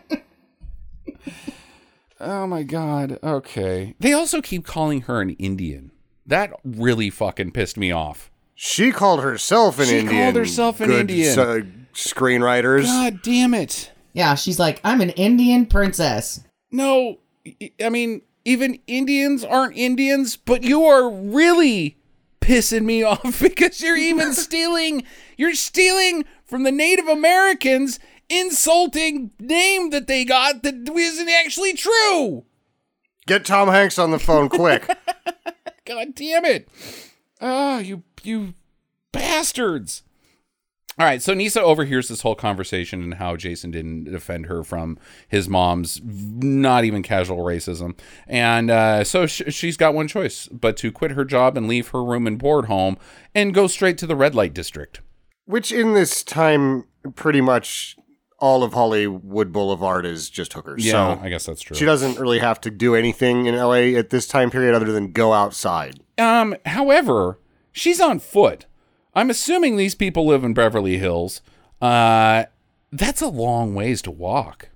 Oh 2.19 2.45
my 2.47 2.63
god. 2.63 3.17
Okay. 3.23 3.95
They 3.99 4.13
also 4.13 4.41
keep 4.41 4.65
calling 4.65 5.01
her 5.01 5.21
an 5.21 5.31
Indian. 5.31 5.91
That 6.25 6.51
really 6.63 7.09
fucking 7.09 7.51
pissed 7.51 7.77
me 7.77 7.91
off. 7.91 8.29
she 8.55 8.91
called 8.91 9.23
herself 9.23 9.79
an 9.79 9.85
She 9.85 9.99
Indian. 9.99 10.23
called 10.23 10.35
herself 10.35 10.81
an 10.81 10.87
Good, 10.89 11.09
Indian. 11.11 11.39
uh, 11.39 11.59
screenwriters. 11.93 12.83
God 12.83 13.21
damn 13.21 13.53
it. 13.53 13.91
Yeah, 14.13 14.35
she's 14.35 14.59
like, 14.59 14.81
I'm 14.83 15.01
an 15.01 15.11
Indian 15.11 15.65
princess. 15.65 16.41
No, 16.71 17.19
I- 17.47 17.71
I 17.83 17.89
mean, 17.89 18.21
even 18.45 18.79
Indians 18.87 19.43
aren't 19.43 19.77
Indians, 19.77 20.35
but 20.35 20.63
you 20.63 20.83
are 20.85 21.09
really 21.09 21.97
pissing 22.41 22.83
me 22.83 23.03
off 23.11 23.39
because 23.41 23.81
you're 23.81 23.97
even 23.97 24.33
stealing 24.33 25.03
you're 25.37 25.53
stealing 25.55 26.25
from 26.45 26.63
the 26.63 26.71
Native 26.71 27.07
Americans 27.07 27.99
insulting 28.29 29.31
name 29.39 29.89
that 29.89 30.07
they 30.07 30.25
got 30.25 30.63
that 30.63 30.87
isn't 30.87 31.29
actually 31.29 31.73
true. 31.73 32.45
Get 33.27 33.45
Tom 33.45 33.69
Hanks 33.69 33.99
on 33.99 34.11
the 34.11 34.19
phone 34.19 34.49
quick. 34.49 34.87
God 35.85 36.15
damn 36.15 36.45
it. 36.45 36.69
Oh, 37.41 37.79
you 37.79 38.03
you 38.23 38.53
bastards. 39.11 40.03
All 40.99 41.05
right, 41.05 41.21
so 41.21 41.33
Nisa 41.33 41.61
overhears 41.61 42.09
this 42.09 42.23
whole 42.23 42.35
conversation 42.35 43.01
and 43.01 43.13
how 43.13 43.37
Jason 43.37 43.71
didn't 43.71 44.03
defend 44.03 44.47
her 44.47 44.65
from 44.65 44.99
his 45.29 45.47
mom's 45.47 46.01
not 46.03 46.83
even 46.83 47.03
casual 47.03 47.37
racism. 47.37 47.97
And 48.27 48.69
uh, 48.69 49.05
so 49.05 49.25
sh- 49.25 49.43
she's 49.47 49.77
got 49.77 49.93
one 49.93 50.09
choice 50.09 50.47
but 50.47 50.75
to 50.77 50.91
quit 50.91 51.11
her 51.11 51.23
job 51.23 51.55
and 51.55 51.69
leave 51.69 51.87
her 51.89 52.03
room 52.03 52.27
and 52.27 52.37
board 52.37 52.65
home 52.65 52.97
and 53.33 53.53
go 53.53 53.67
straight 53.67 53.97
to 53.99 54.07
the 54.07 54.15
red 54.17 54.35
light 54.35 54.53
district. 54.53 54.99
Which 55.45 55.71
in 55.71 55.93
this 55.93 56.21
time, 56.21 56.83
pretty 57.15 57.39
much 57.39 57.95
all 58.39 58.63
of 58.63 58.73
Hollywood 58.73 59.51
Boulevard 59.51 60.05
is 60.05 60.29
just 60.29 60.53
hookers. 60.53 60.85
Yeah, 60.85 61.15
so 61.17 61.21
I 61.21 61.29
guess 61.29 61.45
that's 61.45 61.61
true. 61.61 61.75
she 61.75 61.85
doesn't 61.85 62.19
really 62.19 62.39
have 62.39 62.59
to 62.61 62.71
do 62.71 62.95
anything 62.95 63.45
in 63.45 63.55
LA 63.55 63.97
at 63.97 64.09
this 64.09 64.27
time 64.27 64.49
period 64.49 64.75
other 64.75 64.91
than 64.91 65.11
go 65.11 65.33
outside. 65.33 65.99
Um, 66.17 66.55
however, 66.65 67.39
she's 67.71 67.99
on 68.01 68.19
foot. 68.19 68.65
I'm 69.13 69.29
assuming 69.29 69.75
these 69.77 69.95
people 69.95 70.25
live 70.25 70.43
in 70.43 70.53
Beverly 70.53 70.97
Hills. 70.97 71.41
Uh, 71.81 72.45
that's 72.91 73.21
a 73.21 73.27
long 73.27 73.75
ways 73.75 74.01
to 74.03 74.11
walk. 74.11 74.69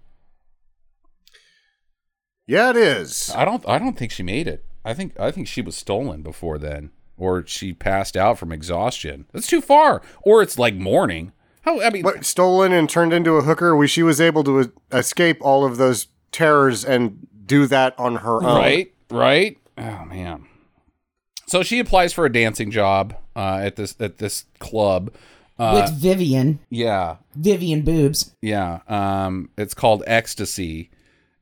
Yeah, 2.45 2.71
it 2.71 2.75
is. 2.75 3.31
I 3.35 3.45
don't. 3.45 3.67
I 3.67 3.79
don't 3.79 3.97
think 3.97 4.11
she 4.11 4.23
made 4.23 4.47
it. 4.47 4.65
I 4.83 4.93
think. 4.93 5.17
I 5.19 5.31
think 5.31 5.47
she 5.47 5.61
was 5.61 5.77
stolen 5.77 6.21
before 6.23 6.57
then, 6.57 6.91
or 7.17 7.45
she 7.47 7.73
passed 7.73 8.17
out 8.17 8.37
from 8.37 8.51
exhaustion. 8.51 9.25
That's 9.31 9.47
too 9.47 9.61
far. 9.61 10.01
Or 10.23 10.41
it's 10.41 10.59
like 10.59 10.75
morning. 10.75 11.31
How? 11.63 11.81
I 11.81 11.89
mean, 11.89 12.03
What, 12.03 12.25
stolen 12.25 12.71
and 12.71 12.89
turned 12.89 13.13
into 13.13 13.35
a 13.35 13.41
hooker? 13.41 13.75
We, 13.75 13.87
she 13.87 14.03
was 14.03 14.21
able 14.21 14.43
to 14.45 14.71
escape 14.91 15.37
all 15.41 15.65
of 15.65 15.77
those 15.77 16.07
terrors 16.31 16.83
and 16.85 17.27
do 17.45 17.65
that 17.67 17.97
on 17.99 18.17
her 18.17 18.35
own. 18.43 18.57
right, 18.57 18.93
right. 19.09 19.57
Oh 19.77 20.05
man. 20.05 20.45
So 21.47 21.61
she 21.63 21.79
applies 21.79 22.13
for 22.13 22.25
a 22.25 22.31
dancing 22.31 22.71
job 22.71 23.15
uh, 23.35 23.59
at 23.63 23.75
this 23.75 23.95
at 23.99 24.17
this 24.17 24.45
club. 24.59 25.13
Uh, 25.59 25.81
with 25.83 25.93
Vivian, 25.99 26.59
yeah, 26.69 27.17
Vivian 27.35 27.83
boobs. 27.83 28.35
Yeah. 28.41 28.79
Um, 28.87 29.49
it's 29.57 29.73
called 29.73 30.03
Ecstasy. 30.07 30.89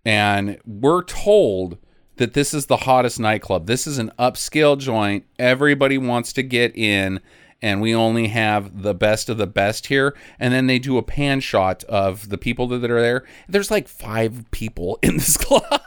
And 0.04 0.60
we're 0.66 1.04
told 1.04 1.78
that 2.18 2.34
this 2.34 2.54
is 2.54 2.66
the 2.66 2.78
hottest 2.78 3.20
nightclub. 3.20 3.68
This 3.68 3.88
is 3.88 4.00
an 4.00 4.12
upscale 4.20 4.78
joint. 4.78 5.26
Everybody 5.40 5.98
wants 5.98 6.34
to 6.34 6.44
get 6.44 6.76
in, 6.76 7.22
and 7.62 7.82
we 7.82 7.93
only 7.93 8.28
have 8.30 8.82
the 8.84 8.93
best 8.93 9.30
of 9.30 9.38
the 9.38 9.47
best 9.47 9.88
here. 9.88 10.16
And 10.39 10.53
then 10.53 10.68
they 10.68 10.80
do 10.80 10.97
a 10.97 11.03
pan 11.03 11.39
shot 11.41 11.84
of 11.86 12.30
the 12.30 12.38
people 12.38 12.68
that 12.68 12.89
are 12.89 13.01
there. 13.01 13.24
There's 13.47 13.70
like 13.72 13.88
five 13.88 14.45
people 14.51 14.97
in 15.03 15.16
this 15.18 15.38
club. 15.38 15.82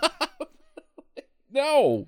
no. 1.50 2.06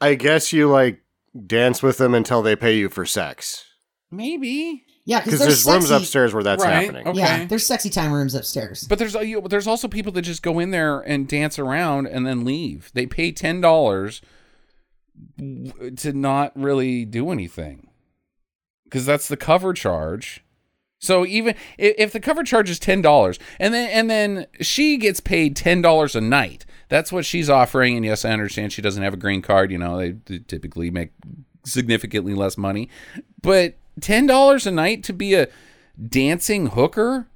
I 0.00 0.14
guess 0.14 0.52
you 0.52 0.68
like 0.68 1.00
dance 1.46 1.82
with 1.82 1.98
them 1.98 2.14
until 2.14 2.42
they 2.42 2.56
pay 2.56 2.76
you 2.76 2.88
for 2.88 3.06
sex. 3.06 3.64
Maybe. 4.10 4.84
Yeah, 5.04 5.18
Because 5.20 5.40
because 5.40 5.64
there's 5.64 5.74
rooms 5.74 5.90
upstairs 5.90 6.32
where 6.34 6.42
that's 6.44 6.62
Right, 6.62 6.84
happening. 6.84 7.08
okay. 7.08 7.18
Yeah, 7.18 7.44
there's 7.46 7.66
sexy 7.66 7.90
time 7.90 8.12
rooms 8.12 8.34
upstairs. 8.36 8.84
But 8.88 8.98
there's 9.00 9.16
uh, 9.16 9.20
you, 9.20 9.40
there's 9.40 9.66
also 9.66 9.88
people 9.88 10.12
that 10.12 10.22
just 10.22 10.42
go 10.42 10.58
in 10.60 10.70
there 10.70 11.00
and 11.00 11.26
dance 11.26 11.58
around 11.58 12.06
and 12.06 12.24
then 12.26 12.44
leave. 12.44 12.90
They 12.94 13.06
pay 13.06 13.32
ten 13.32 13.60
dollars 13.60 14.20
to 15.38 16.12
not 16.12 16.52
really 16.54 17.04
do 17.04 17.30
anything 17.30 17.88
because 18.84 19.06
that's 19.06 19.28
the 19.28 19.36
cover 19.36 19.72
charge. 19.72 20.44
So 20.98 21.26
even 21.26 21.56
if, 21.78 22.12
the 22.12 22.20
cover 22.20 22.44
charge 22.44 22.70
is 22.70 22.78
ten 22.78 23.02
dollars, 23.02 23.38
and 23.58 23.74
then 23.74 23.90
and 23.90 24.08
then 24.08 24.46
she 24.60 24.96
gets 24.96 25.18
paid 25.20 25.56
ten 25.56 25.82
dollars 25.82 26.14
a 26.14 26.20
night, 26.20 26.64
that's 26.88 27.10
what 27.10 27.24
she's 27.24 27.50
offering. 27.50 27.96
And 27.96 28.04
yes, 28.04 28.24
I 28.24 28.30
understand 28.30 28.72
she 28.72 28.82
doesn't 28.82 29.02
have 29.02 29.14
a 29.14 29.16
green 29.16 29.42
card. 29.42 29.72
You 29.72 29.78
know, 29.78 29.98
they, 29.98 30.12
they 30.12 30.38
typically 30.38 30.90
make 30.90 31.10
significantly 31.64 32.34
less 32.34 32.56
money, 32.56 32.88
but 33.40 33.74
ten 34.00 34.26
dollars 34.26 34.66
a 34.66 34.70
night 34.70 35.02
to 35.04 35.12
be 35.12 35.34
a 35.34 35.48
dancing 36.08 36.68
hooker. 36.68 37.26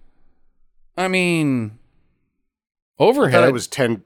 I 0.97 1.09
mean, 1.09 1.79
I 2.99 3.03
overhead. 3.03 3.49
it 3.49 3.53
was 3.53 3.67
10 3.67 4.03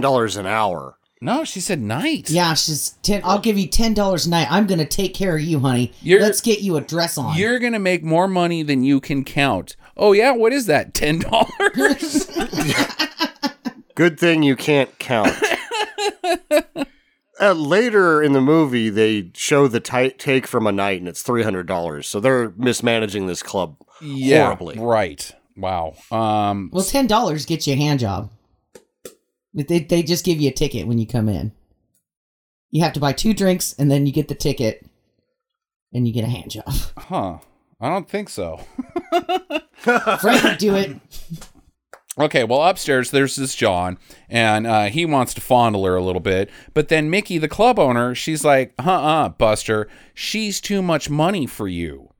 dollars 0.00 0.36
an 0.36 0.46
hour. 0.46 0.98
No, 1.24 1.42
she 1.44 1.60
said 1.60 1.80
night. 1.80 2.28
Yeah, 2.30 2.54
she's 2.54 2.90
ten. 3.02 3.22
I'll 3.24 3.38
give 3.40 3.56
you 3.58 3.66
ten 3.66 3.94
dollars 3.94 4.26
a 4.26 4.30
night. 4.30 4.46
I'm 4.50 4.66
gonna 4.66 4.84
take 4.86 5.14
care 5.14 5.36
of 5.36 5.42
you, 5.42 5.58
honey. 5.60 5.92
You're- 6.02 6.22
Let's 6.22 6.40
get 6.40 6.60
you 6.60 6.76
a 6.76 6.80
dress 6.80 7.16
on. 7.18 7.36
You're 7.36 7.58
gonna 7.58 7.78
make 7.78 8.04
more 8.04 8.28
money 8.28 8.62
than 8.62 8.84
you 8.84 9.00
can 9.00 9.24
count. 9.24 9.76
Oh 9.96 10.12
yeah, 10.12 10.32
what 10.32 10.52
is 10.52 10.66
that? 10.66 10.92
Ten 10.94 11.18
dollars? 11.20 12.30
Good 13.94 14.18
thing 14.18 14.42
you 14.42 14.56
can't 14.56 14.96
count. 14.98 15.32
uh, 17.40 17.52
later 17.52 18.22
in 18.22 18.32
the 18.32 18.40
movie, 18.40 18.90
they 18.90 19.30
show 19.34 19.68
the 19.68 19.80
tight 19.80 20.18
take 20.18 20.46
from 20.46 20.66
a 20.66 20.72
night, 20.72 20.98
and 20.98 21.08
it's 21.08 21.22
three 21.22 21.42
hundred 21.42 21.66
dollars. 21.66 22.08
So 22.08 22.20
they're 22.20 22.50
mismanaging 22.56 23.26
this 23.26 23.42
club 23.42 23.76
yeah, 24.02 24.46
horribly. 24.46 24.78
right. 24.78 25.32
Wow. 25.56 25.94
Um. 26.10 26.70
well, 26.72 26.84
ten 26.84 27.06
dollars 27.06 27.46
gets 27.46 27.66
you 27.66 27.74
a 27.74 27.76
hand 27.76 28.00
job. 28.00 28.30
They 29.54 29.78
they 29.80 30.02
just 30.02 30.24
give 30.24 30.40
you 30.40 30.48
a 30.50 30.52
ticket 30.52 30.86
when 30.86 30.98
you 30.98 31.06
come 31.06 31.28
in. 31.28 31.52
You 32.70 32.82
have 32.82 32.92
to 32.94 33.00
buy 33.00 33.12
two 33.12 33.32
drinks, 33.34 33.72
and 33.78 33.90
then 33.90 34.04
you 34.04 34.12
get 34.12 34.26
the 34.28 34.34
ticket, 34.34 34.84
and 35.92 36.06
you 36.08 36.12
get 36.12 36.24
a 36.24 36.28
hand 36.28 36.50
job. 36.50 36.64
Huh. 36.98 37.38
I 37.80 37.90
don't 37.90 38.08
think 38.08 38.28
so. 38.30 38.60
Frank 39.76 40.42
would 40.44 40.58
do 40.58 40.74
it. 40.74 40.96
Okay, 42.18 42.44
well, 42.44 42.62
upstairs 42.62 43.10
there's 43.10 43.34
this 43.36 43.54
John, 43.54 43.98
and 44.28 44.66
uh, 44.66 44.84
he 44.84 45.04
wants 45.04 45.34
to 45.34 45.40
fondle 45.40 45.84
her 45.84 45.96
a 45.96 46.02
little 46.02 46.20
bit. 46.20 46.48
But 46.72 46.88
then 46.88 47.10
Mickey, 47.10 47.38
the 47.38 47.48
club 47.48 47.78
owner, 47.78 48.14
she's 48.14 48.44
like, 48.44 48.72
uh 48.78 48.90
uh, 48.90 49.28
Buster, 49.30 49.88
she's 50.14 50.60
too 50.60 50.80
much 50.80 51.10
money 51.10 51.46
for 51.46 51.66
you. 51.68 52.10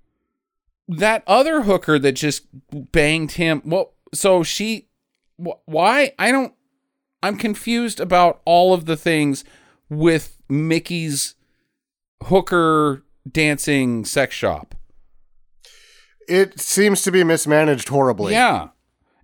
That 0.88 1.22
other 1.26 1.62
hooker 1.62 1.98
that 2.00 2.12
just 2.12 2.46
banged 2.92 3.32
him, 3.32 3.62
well, 3.64 3.94
so 4.12 4.42
she, 4.42 4.88
wh- 5.42 5.66
why? 5.66 6.12
I 6.18 6.32
don't, 6.32 6.52
I'm 7.24 7.38
confused 7.38 8.00
about 8.00 8.42
all 8.44 8.74
of 8.74 8.84
the 8.84 8.98
things 8.98 9.44
with 9.88 10.36
Mickey's 10.46 11.36
hooker 12.24 13.02
dancing 13.26 14.04
sex 14.04 14.34
shop. 14.34 14.74
It 16.28 16.60
seems 16.60 17.00
to 17.02 17.10
be 17.10 17.24
mismanaged 17.24 17.88
horribly. 17.88 18.34
Yeah. 18.34 18.68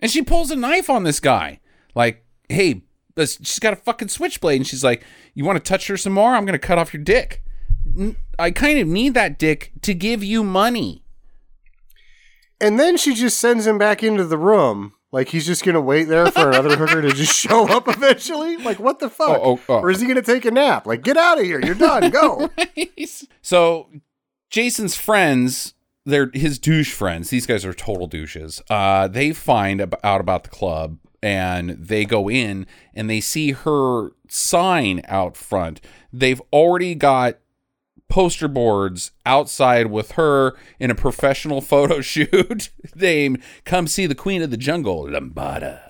And 0.01 0.11
she 0.11 0.23
pulls 0.23 0.51
a 0.51 0.57
knife 0.57 0.89
on 0.89 1.05
this 1.05 1.21
guy. 1.21 1.61
Like, 1.95 2.25
hey, 2.49 2.85
this, 3.17 3.37
she's 3.43 3.59
got 3.59 3.75
a 3.75 3.77
fucking 3.77 4.09
switchblade. 4.09 4.61
And 4.61 4.67
she's 4.67 4.83
like, 4.83 5.05
you 5.35 5.45
want 5.45 5.63
to 5.63 5.69
touch 5.69 5.87
her 5.89 5.99
some 5.99 6.15
more? 6.15 6.35
I'm 6.35 6.47
going 6.47 6.59
to 6.59 6.67
cut 6.67 6.79
off 6.79 6.95
your 6.95 7.03
dick. 7.03 7.43
I 8.39 8.51
kind 8.51 8.79
of 8.79 8.89
need 8.89 9.13
that 9.13 9.39
dick 9.39 9.73
to 9.83 9.93
give 9.93 10.25
you 10.25 10.43
money. 10.43 11.05
And 12.63 12.81
then 12.81 12.97
she 12.97 13.15
just 13.15 13.39
sends 13.39 13.67
him 13.67 13.77
back 13.77 14.03
into 14.03 14.25
the 14.25 14.39
room. 14.39 14.95
Like 15.13 15.29
he's 15.29 15.47
just 15.47 15.65
gonna 15.65 15.81
wait 15.81 16.05
there 16.05 16.31
for 16.31 16.49
another 16.49 16.77
hooker 16.77 17.03
to 17.03 17.13
just 17.13 17.35
show 17.49 17.67
up 17.69 17.89
eventually. 17.89 18.57
Like 18.57 18.79
what 18.79 18.99
the 19.01 19.09
fuck? 19.11 19.31
Oh, 19.31 19.59
oh, 19.59 19.61
oh. 19.69 19.81
Or 19.81 19.91
is 19.91 20.01
he 20.01 20.07
gonna 20.07 20.23
take 20.23 20.45
a 20.45 20.51
nap? 20.51 20.87
Like 20.87 21.03
get 21.03 21.17
out 21.17 21.39
of 21.39 21.45
here. 21.45 21.61
You're 21.61 21.75
done. 21.75 22.11
Go. 22.11 22.51
so 23.43 23.89
Jason's 24.51 24.97
friends, 24.97 25.75
they're 26.05 26.31
his 26.33 26.59
douche 26.59 26.93
friends. 26.93 27.31
These 27.31 27.47
guys 27.47 27.65
are 27.65 27.73
total 27.75 28.07
douches. 28.07 28.63
Uh, 28.71 29.09
they 29.09 29.33
find 29.33 29.81
ab- 29.81 29.99
out 30.05 30.21
about 30.21 30.45
the 30.45 30.51
club 30.51 30.99
and 31.23 31.71
they 31.71 32.05
go 32.05 32.31
in 32.31 32.67
and 32.95 33.11
they 33.11 33.21
see 33.21 33.53
her 33.53 34.11
sign 34.29 35.03
out 35.07 35.37
front. 35.37 35.81
They've 36.13 36.41
already 36.53 36.95
got 36.95 37.39
poster 38.11 38.49
boards 38.49 39.13
outside 39.25 39.87
with 39.87 40.13
her 40.13 40.55
in 40.79 40.91
a 40.91 40.95
professional 40.95 41.61
photo 41.73 42.01
shoot 42.03 42.69
named 42.95 43.43
"Come 43.65 43.87
See 43.87 44.07
the 44.07 44.15
Queen 44.15 44.43
of 44.43 44.51
the 44.51 44.57
Jungle," 44.59 45.05
Lambada. 45.07 45.81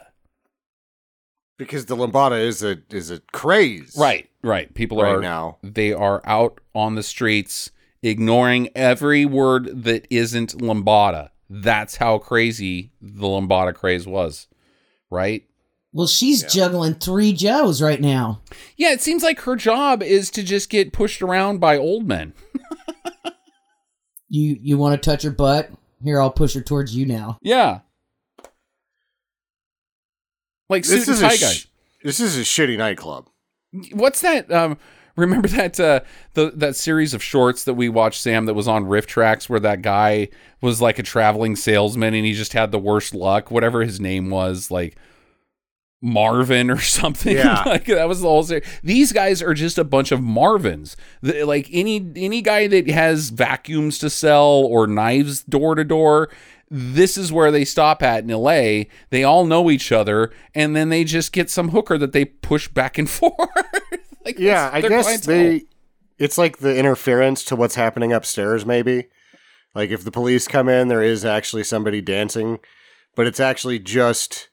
because 1.58 1.86
the 1.86 1.96
lambada 1.96 2.38
is 2.40 2.62
a 2.62 2.78
is 2.90 3.10
a 3.10 3.20
craze. 3.32 3.96
Right, 3.98 4.28
right. 4.42 4.72
People 4.74 5.02
Right 5.02 5.16
are 5.16 5.20
now. 5.20 5.58
They 5.62 5.92
are 5.92 6.22
out 6.24 6.60
on 6.74 6.94
the 6.94 7.02
streets 7.02 7.70
ignoring 8.02 8.68
every 8.74 9.24
word 9.26 9.84
that 9.84 10.06
isn't 10.10 10.58
lambada. 10.58 11.30
That's 11.50 11.96
how 11.96 12.18
crazy 12.18 12.92
the 13.02 13.26
lambada 13.26 13.74
craze 13.74 14.06
was, 14.06 14.46
right? 15.10 15.44
Well, 15.92 16.06
she's 16.06 16.44
juggling 16.44 16.94
three 16.94 17.32
Joes 17.32 17.82
right 17.82 18.00
now. 18.00 18.40
Yeah, 18.76 18.92
it 18.92 19.00
seems 19.00 19.22
like 19.24 19.40
her 19.40 19.56
job 19.56 20.02
is 20.04 20.30
to 20.30 20.42
just 20.42 20.70
get 20.70 20.92
pushed 20.92 21.20
around 21.20 21.58
by 21.58 21.76
old 21.76 22.06
men. 22.06 22.32
You 24.28 24.56
you 24.62 24.78
want 24.78 25.00
to 25.02 25.10
touch 25.10 25.22
her 25.24 25.30
butt? 25.32 25.70
Here, 26.04 26.20
I'll 26.20 26.30
push 26.30 26.54
her 26.54 26.60
towards 26.60 26.94
you 26.94 27.04
now. 27.06 27.38
Yeah. 27.42 27.80
Like 30.68 30.84
This 30.84 31.04
suit 31.04 31.12
is 31.12 31.22
and 31.22 31.32
a 31.32 31.36
guy. 31.36 31.52
sh- 31.52 31.66
this 32.04 32.20
is 32.20 32.36
a 32.38 32.42
shitty 32.42 32.78
nightclub. 32.78 33.28
What's 33.92 34.20
that? 34.20 34.50
Um, 34.52 34.78
remember 35.16 35.48
that 35.48 35.78
uh, 35.80 36.00
the 36.34 36.52
that 36.54 36.76
series 36.76 37.12
of 37.12 37.22
shorts 37.22 37.64
that 37.64 37.74
we 37.74 37.88
watched, 37.88 38.22
Sam, 38.22 38.46
that 38.46 38.54
was 38.54 38.68
on 38.68 38.84
RiffTrax, 38.84 39.48
where 39.48 39.60
that 39.60 39.82
guy 39.82 40.28
was 40.60 40.80
like 40.80 40.98
a 40.98 41.02
traveling 41.02 41.56
salesman 41.56 42.14
and 42.14 42.24
he 42.24 42.32
just 42.32 42.52
had 42.52 42.70
the 42.70 42.78
worst 42.78 43.14
luck, 43.14 43.50
whatever 43.50 43.82
his 43.82 43.98
name 44.00 44.30
was. 44.30 44.70
Like, 44.70 44.96
Marvin 46.02 46.70
or 46.70 46.78
something. 46.80 47.36
Yeah. 47.36 47.62
like 47.66 47.84
that 47.86 48.08
was 48.08 48.20
the 48.20 48.28
whole 48.28 48.42
series. 48.42 48.66
These 48.82 49.12
guys 49.12 49.42
are 49.42 49.54
just 49.54 49.78
a 49.78 49.84
bunch 49.84 50.12
of 50.12 50.20
Marvins. 50.20 50.96
The- 51.22 51.44
like 51.44 51.68
any 51.72 52.10
any 52.16 52.42
guy 52.42 52.66
that 52.68 52.88
has 52.90 53.30
vacuums 53.30 53.98
to 53.98 54.10
sell 54.10 54.46
or 54.64 54.86
knives 54.86 55.42
door 55.42 55.74
to 55.74 55.84
door, 55.84 56.28
this 56.70 57.16
is 57.18 57.32
where 57.32 57.50
they 57.50 57.64
stop 57.64 58.02
at 58.02 58.24
in 58.24 58.30
LA. 58.30 58.84
They 59.10 59.24
all 59.24 59.44
know 59.44 59.70
each 59.70 59.90
other, 59.92 60.30
and 60.54 60.74
then 60.76 60.88
they 60.88 61.04
just 61.04 61.32
get 61.32 61.50
some 61.50 61.70
hooker 61.70 61.98
that 61.98 62.12
they 62.12 62.24
push 62.24 62.68
back 62.68 62.96
and 62.96 63.08
forth. 63.10 63.34
like 64.24 64.38
Yeah, 64.38 64.70
I 64.72 64.80
guess 64.80 65.04
clientele. 65.04 65.34
they. 65.34 65.62
It's 66.18 66.36
like 66.36 66.58
the 66.58 66.76
interference 66.76 67.44
to 67.46 67.56
what's 67.56 67.76
happening 67.76 68.12
upstairs. 68.12 68.66
Maybe, 68.66 69.08
like 69.74 69.88
if 69.90 70.04
the 70.04 70.10
police 70.10 70.46
come 70.46 70.68
in, 70.68 70.88
there 70.88 71.02
is 71.02 71.24
actually 71.24 71.64
somebody 71.64 72.02
dancing, 72.02 72.58
but 73.16 73.26
it's 73.26 73.40
actually 73.40 73.78
just 73.78 74.49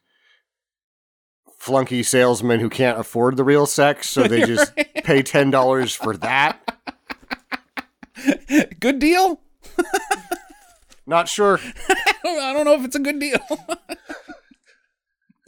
flunky 1.57 2.03
salesmen 2.03 2.59
who 2.59 2.69
can't 2.69 2.99
afford 2.99 3.35
the 3.35 3.43
real 3.43 3.65
sex, 3.65 4.09
so 4.09 4.23
they 4.23 4.41
just 4.45 4.73
pay 5.03 5.21
ten 5.21 5.51
dollars 5.51 5.93
for 5.93 6.15
that. 6.17 6.59
good 8.79 8.99
deal. 8.99 9.41
Not 11.05 11.29
sure. 11.29 11.59
I 12.25 12.53
don't 12.53 12.65
know 12.65 12.73
if 12.73 12.85
it's 12.85 12.95
a 12.95 12.99
good 12.99 13.19
deal. 13.19 13.39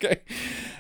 okay. 0.02 0.22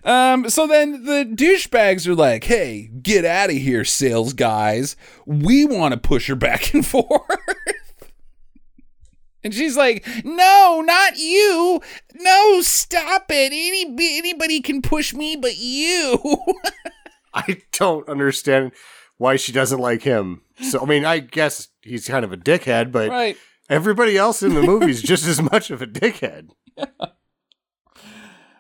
Um, 0.05 0.49
so 0.49 0.65
then 0.65 1.03
the 1.03 1.25
douchebags 1.25 2.07
are 2.07 2.15
like, 2.15 2.45
hey, 2.45 2.89
get 3.01 3.25
out 3.25 3.49
of 3.49 3.57
here, 3.57 3.83
sales 3.83 4.31
guys. 4.31 4.95
We 5.25 5.65
want 5.65 5.93
to 5.93 5.99
push 5.99 6.27
her 6.27 6.35
back 6.35 6.73
and 6.73 6.85
forth. 6.85 7.21
And 9.43 9.53
she's 9.53 9.77
like, 9.77 10.05
no, 10.23 10.83
not 10.85 11.17
you. 11.17 11.81
No, 12.15 12.61
stop 12.61 13.25
it. 13.29 13.51
Any, 13.53 13.83
anybody 14.19 14.61
can 14.61 14.81
push 14.81 15.13
me 15.13 15.35
but 15.35 15.57
you. 15.57 16.19
I 17.33 17.61
don't 17.71 18.07
understand 18.09 18.71
why 19.17 19.35
she 19.35 19.51
doesn't 19.51 19.79
like 19.79 20.01
him. 20.01 20.41
So 20.61 20.81
I 20.81 20.85
mean, 20.85 21.05
I 21.05 21.19
guess 21.19 21.67
he's 21.81 22.07
kind 22.07 22.25
of 22.25 22.33
a 22.33 22.37
dickhead, 22.37 22.91
but 22.91 23.09
right. 23.09 23.37
everybody 23.69 24.17
else 24.17 24.43
in 24.43 24.53
the 24.53 24.63
movie 24.63 24.91
is 24.91 25.01
just 25.01 25.27
as 25.27 25.41
much 25.41 25.71
of 25.71 25.81
a 25.81 25.87
dickhead. 25.87 26.49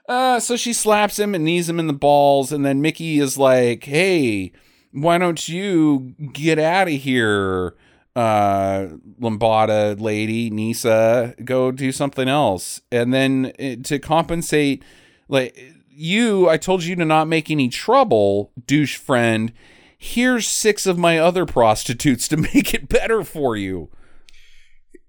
Uh, 0.09 0.39
so 0.39 0.57
she 0.57 0.73
slaps 0.73 1.19
him 1.19 1.35
and 1.35 1.43
knees 1.43 1.69
him 1.69 1.79
in 1.79 1.85
the 1.85 1.93
balls, 1.93 2.51
and 2.51 2.65
then 2.65 2.81
Mickey 2.81 3.19
is 3.19 3.37
like, 3.37 3.83
"Hey, 3.83 4.51
why 4.91 5.19
don't 5.19 5.47
you 5.47 6.15
get 6.33 6.57
out 6.57 6.87
of 6.87 6.95
here, 6.95 7.75
uh, 8.15 8.87
Lambada 9.19 9.99
lady, 9.99 10.49
Nisa? 10.49 11.35
Go 11.43 11.71
do 11.71 11.91
something 11.91 12.27
else." 12.27 12.81
And 12.91 13.13
then 13.13 13.53
uh, 13.59 13.75
to 13.83 13.99
compensate, 13.99 14.83
like 15.27 15.57
you, 15.89 16.47
I 16.49 16.57
told 16.57 16.83
you 16.83 16.95
to 16.95 17.05
not 17.05 17.27
make 17.27 17.51
any 17.51 17.69
trouble, 17.69 18.51
douche 18.65 18.97
friend. 18.97 19.51
Here's 19.97 20.47
six 20.47 20.85
of 20.85 20.97
my 20.97 21.17
other 21.17 21.45
prostitutes 21.45 22.27
to 22.29 22.37
make 22.53 22.73
it 22.73 22.89
better 22.89 23.23
for 23.23 23.55
you. 23.55 23.89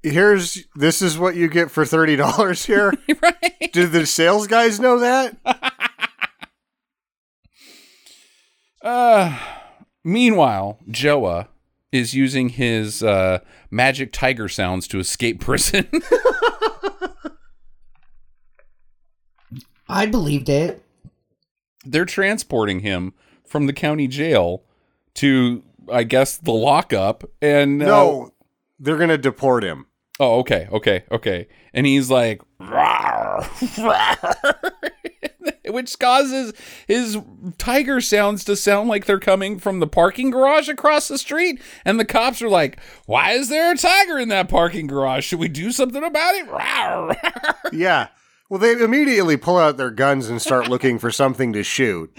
Here's 0.03 0.67
this 0.75 1.03
is 1.03 1.19
what 1.19 1.37
you 1.37 1.49
get 1.49 1.71
for 1.71 1.85
thirty 1.85 2.17
dollars 2.17 2.65
here. 2.65 2.93
right? 3.23 3.71
Do 3.73 3.87
the 3.87 4.07
sales 4.07 4.47
guys 4.47 4.81
know 4.81 4.99
that? 4.99 5.37
Uh, 8.83 9.39
meanwhile, 10.05 10.79
Joa 10.91 11.49
is 11.93 12.15
using 12.15 12.51
his 12.51 13.03
uh, 13.03 13.41
magic 13.71 14.13
tiger 14.13 14.49
sounds 14.49 14.87
to 14.89 14.99
escape 14.99 15.41
prison. 15.41 15.89
I 19.89 20.07
believed 20.07 20.49
it. 20.49 20.85
They're 21.85 22.05
transporting 22.05 22.81
him 22.81 23.15
from 23.45 23.67
the 23.67 23.73
county 23.73 24.07
jail 24.07 24.63
to, 25.15 25.63
I 25.93 26.05
guess, 26.05 26.37
the 26.37 26.53
lockup. 26.53 27.25
And 27.43 27.83
uh, 27.83 27.87
No, 27.87 28.31
they're 28.79 28.99
gonna 28.99 29.19
deport 29.19 29.65
him. 29.65 29.87
oh, 30.21 30.39
okay, 30.41 30.69
okay, 30.71 31.05
okay. 31.11 31.49
And 31.75 31.87
he's 31.87 32.11
like, 32.11 32.41
"Rawr, 32.61 33.43
rawr," 33.79 34.55
which 35.69 35.99
causes 35.99 36.53
his 36.87 37.19
tiger 37.59 38.01
sounds 38.01 38.45
to 38.45 38.57
sound 38.57 38.89
like 38.89 39.07
they're 39.07 39.19
coming 39.19 39.59
from 39.59 39.81
the 39.81 39.87
parking 39.87 40.31
garage 40.31 40.69
across 40.69 41.09
the 41.09 41.19
street. 41.19 41.61
And 41.85 41.99
the 42.01 42.05
cops 42.05 42.43
are 42.43 42.49
like, 42.49 42.79
"Why 43.07 43.33
is 43.33 43.49
there 43.49 43.73
a 43.73 43.77
tiger 43.77 44.19
in 44.19 44.29
that 44.31 44.49
parking 44.49 44.87
garage? 44.87 45.25
Should 45.25 45.39
we 45.41 45.49
do 45.49 45.73
something 45.73 46.03
about 46.05 46.35
it?" 46.35 46.47
Rawr, 46.49 47.17
rawr." 47.23 47.55
Yeah. 47.73 48.09
Well, 48.49 48.59
they 48.59 48.73
immediately 48.73 49.37
pull 49.37 49.59
out 49.59 49.77
their 49.77 49.93
guns 49.93 50.29
and 50.29 50.43
start 50.43 50.69
looking 50.69 50.99
for 50.99 51.13
something 51.13 51.53
to 51.53 51.63
shoot. 51.63 52.11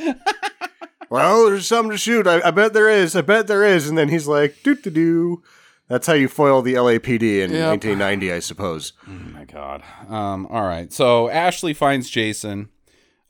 well, 1.09 1.45
there's 1.49 1.67
something 1.67 1.91
to 1.91 1.97
shoot. 1.97 2.25
I, 2.25 2.39
I 2.47 2.51
bet 2.51 2.73
there 2.73 2.89
is. 2.89 3.15
I 3.15 3.21
bet 3.21 3.47
there 3.47 3.65
is. 3.65 3.89
And 3.89 3.97
then 3.97 4.09
he's 4.09 4.27
like, 4.27 4.55
doo 4.63 4.75
doo 4.75 4.89
doo. 4.89 5.43
That's 5.89 6.07
how 6.07 6.13
you 6.13 6.29
foil 6.29 6.61
the 6.61 6.75
LAPD 6.75 7.21
in 7.41 7.51
Yep. 7.51 7.67
1990, 7.83 8.31
I 8.31 8.39
suppose. 8.39 8.93
Oh 9.05 9.11
my 9.11 9.43
god. 9.43 9.83
Um. 10.07 10.47
All 10.47 10.61
right. 10.65 10.91
So 10.93 11.27
Ashley 11.29 11.73
finds 11.73 12.09
Jason. 12.09 12.69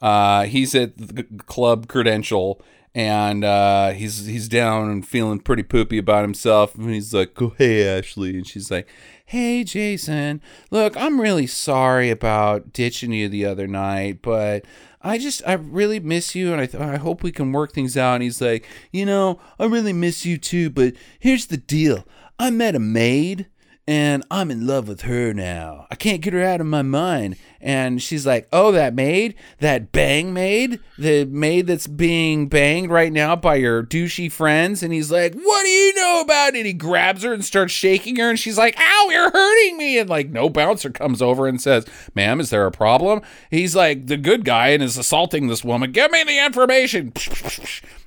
Uh, 0.02 0.44
he's 0.44 0.74
at 0.74 0.98
the 0.98 1.24
club 1.46 1.88
credential, 1.88 2.62
and 2.94 3.44
uh, 3.44 3.92
he's 3.92 4.26
he's 4.26 4.50
down 4.50 4.90
and 4.90 5.08
feeling 5.08 5.40
pretty 5.40 5.64
poopy 5.64 5.98
about 5.98 6.24
himself. 6.24 6.76
And 6.76 6.90
he's 6.90 7.14
like, 7.14 7.40
"Oh, 7.42 7.54
hey, 7.58 7.88
Ashley," 7.88 8.32
and 8.32 8.48
she's 8.48 8.72
like, 8.72 8.88
"Hey, 9.26 9.64
Jason. 9.64 10.42
Look, 10.72 10.98
I'm 10.98 11.22
really 11.22 11.48
sorry 11.48 12.10
about 12.10 12.74
ditching 12.74 13.14
you 13.14 13.30
the 13.30 13.46
other 13.46 13.68
night, 13.68 14.22
but." 14.22 14.66
I 15.04 15.18
just, 15.18 15.42
I 15.48 15.54
really 15.54 16.00
miss 16.00 16.36
you, 16.36 16.52
and 16.52 16.62
I, 16.62 16.68
th- 16.68 16.80
I 16.80 16.98
hope 16.98 17.24
we 17.24 17.32
can 17.32 17.52
work 17.52 17.74
things 17.74 17.98
out. 17.98 18.14
And 18.14 18.24
he's 18.24 18.40
like, 18.40 18.68
you 18.92 19.04
know, 19.04 19.40
I 19.58 19.66
really 19.66 19.94
miss 19.94 20.28
you 20.28 20.38
too, 20.38 20.70
but 20.70 20.94
here's 21.20 21.48
the 21.48 21.58
deal. 21.58 22.06
I 22.38 22.52
met 22.52 22.76
a 22.76 22.80
maid, 22.80 23.48
and 23.88 24.24
I'm 24.30 24.52
in 24.52 24.68
love 24.68 24.88
with 24.88 25.02
her 25.02 25.34
now. 25.34 25.88
I 25.90 25.96
can't 25.96 26.22
get 26.22 26.34
her 26.34 26.44
out 26.44 26.62
of 26.62 26.68
my 26.68 26.84
mind. 26.84 27.36
And 27.62 28.02
she's 28.02 28.26
like, 28.26 28.48
Oh, 28.52 28.72
that 28.72 28.94
maid? 28.94 29.36
That 29.60 29.92
bang 29.92 30.34
maid? 30.34 30.80
The 30.98 31.26
maid 31.26 31.68
that's 31.68 31.88
being 31.88 32.48
banged 32.48 32.90
right 32.90 33.14
now 33.14 33.36
by 33.36 33.56
your 33.56 33.84
douchey 33.84 34.32
friends? 34.32 34.84
And 34.84 34.92
he's 34.94 35.12
like, 35.12 35.34
What 35.36 35.64
do 35.64 35.70
you 35.70 35.94
know 35.96 36.22
about 36.22 36.54
it? 36.54 36.58
And 36.58 36.66
He 36.66 36.74
grabs 36.74 37.24
her 37.24 37.34
and 37.34 37.46
starts 37.46 37.74
shaking 37.74 38.18
her, 38.18 38.30
and 38.30 38.40
she's 38.40 38.58
like, 38.58 38.76
Ow, 38.80 39.10
you're 39.12 39.32
hurting 39.32 39.78
me. 39.78 40.00
And 40.00 40.10
like, 40.10 40.30
no 40.30 40.50
bouncer 40.50 40.90
comes 40.90 41.22
over 41.22 41.48
and 41.48 41.62
says, 41.62 41.86
Ma'am, 42.16 42.40
is 42.40 42.50
there 42.50 42.66
a 42.66 42.72
problem? 42.72 43.22
He's 43.50 43.76
like, 43.76 44.08
The 44.08 44.18
good 44.18 44.46
guy 44.46 44.70
and 44.70 44.84
is 44.84 44.98
assaulting 44.98 45.48
this 45.48 45.64
woman. 45.64 45.92
Give 45.92 46.12
me 46.12 46.24
the 46.24 46.44
information. 46.44 47.14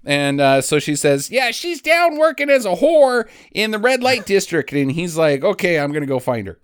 And 0.04 0.40
uh, 0.40 0.60
so 0.60 0.78
she 0.78 0.96
says, 0.96 1.30
Yeah, 1.30 1.50
she's 1.50 1.80
down 1.80 2.18
working 2.18 2.50
as 2.50 2.66
a 2.66 2.76
whore 2.76 3.26
in 3.52 3.70
the 3.70 3.78
red 3.78 4.02
light 4.02 4.26
district. 4.26 4.72
And 4.72 4.92
he's 4.92 5.16
like, 5.16 5.42
Okay, 5.42 5.78
I'm 5.78 5.92
to 5.92 6.06
go 6.06 6.18
find 6.18 6.46
her. 6.46 6.58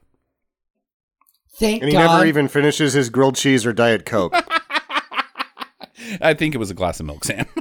Thank 1.60 1.82
And 1.82 1.90
he 1.90 1.96
God. 1.96 2.14
never 2.14 2.26
even 2.26 2.48
finishes 2.48 2.94
his 2.94 3.10
grilled 3.10 3.36
cheese 3.36 3.66
or 3.66 3.74
Diet 3.74 4.06
Coke. 4.06 4.34
I 6.22 6.32
think 6.32 6.54
it 6.54 6.58
was 6.58 6.70
a 6.70 6.74
glass 6.74 6.98
of 7.00 7.06
milk, 7.06 7.22
Sam. 7.24 7.44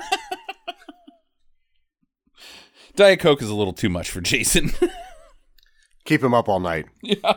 Diet 2.96 3.20
Coke 3.20 3.42
is 3.42 3.50
a 3.50 3.56
little 3.56 3.74
too 3.74 3.90
much 3.90 4.10
for 4.10 4.22
Jason. 4.22 4.72
Keep 6.06 6.24
him 6.24 6.34
up 6.34 6.48
all 6.48 6.62
night. 6.62 6.86
Yeah. 7.04 7.34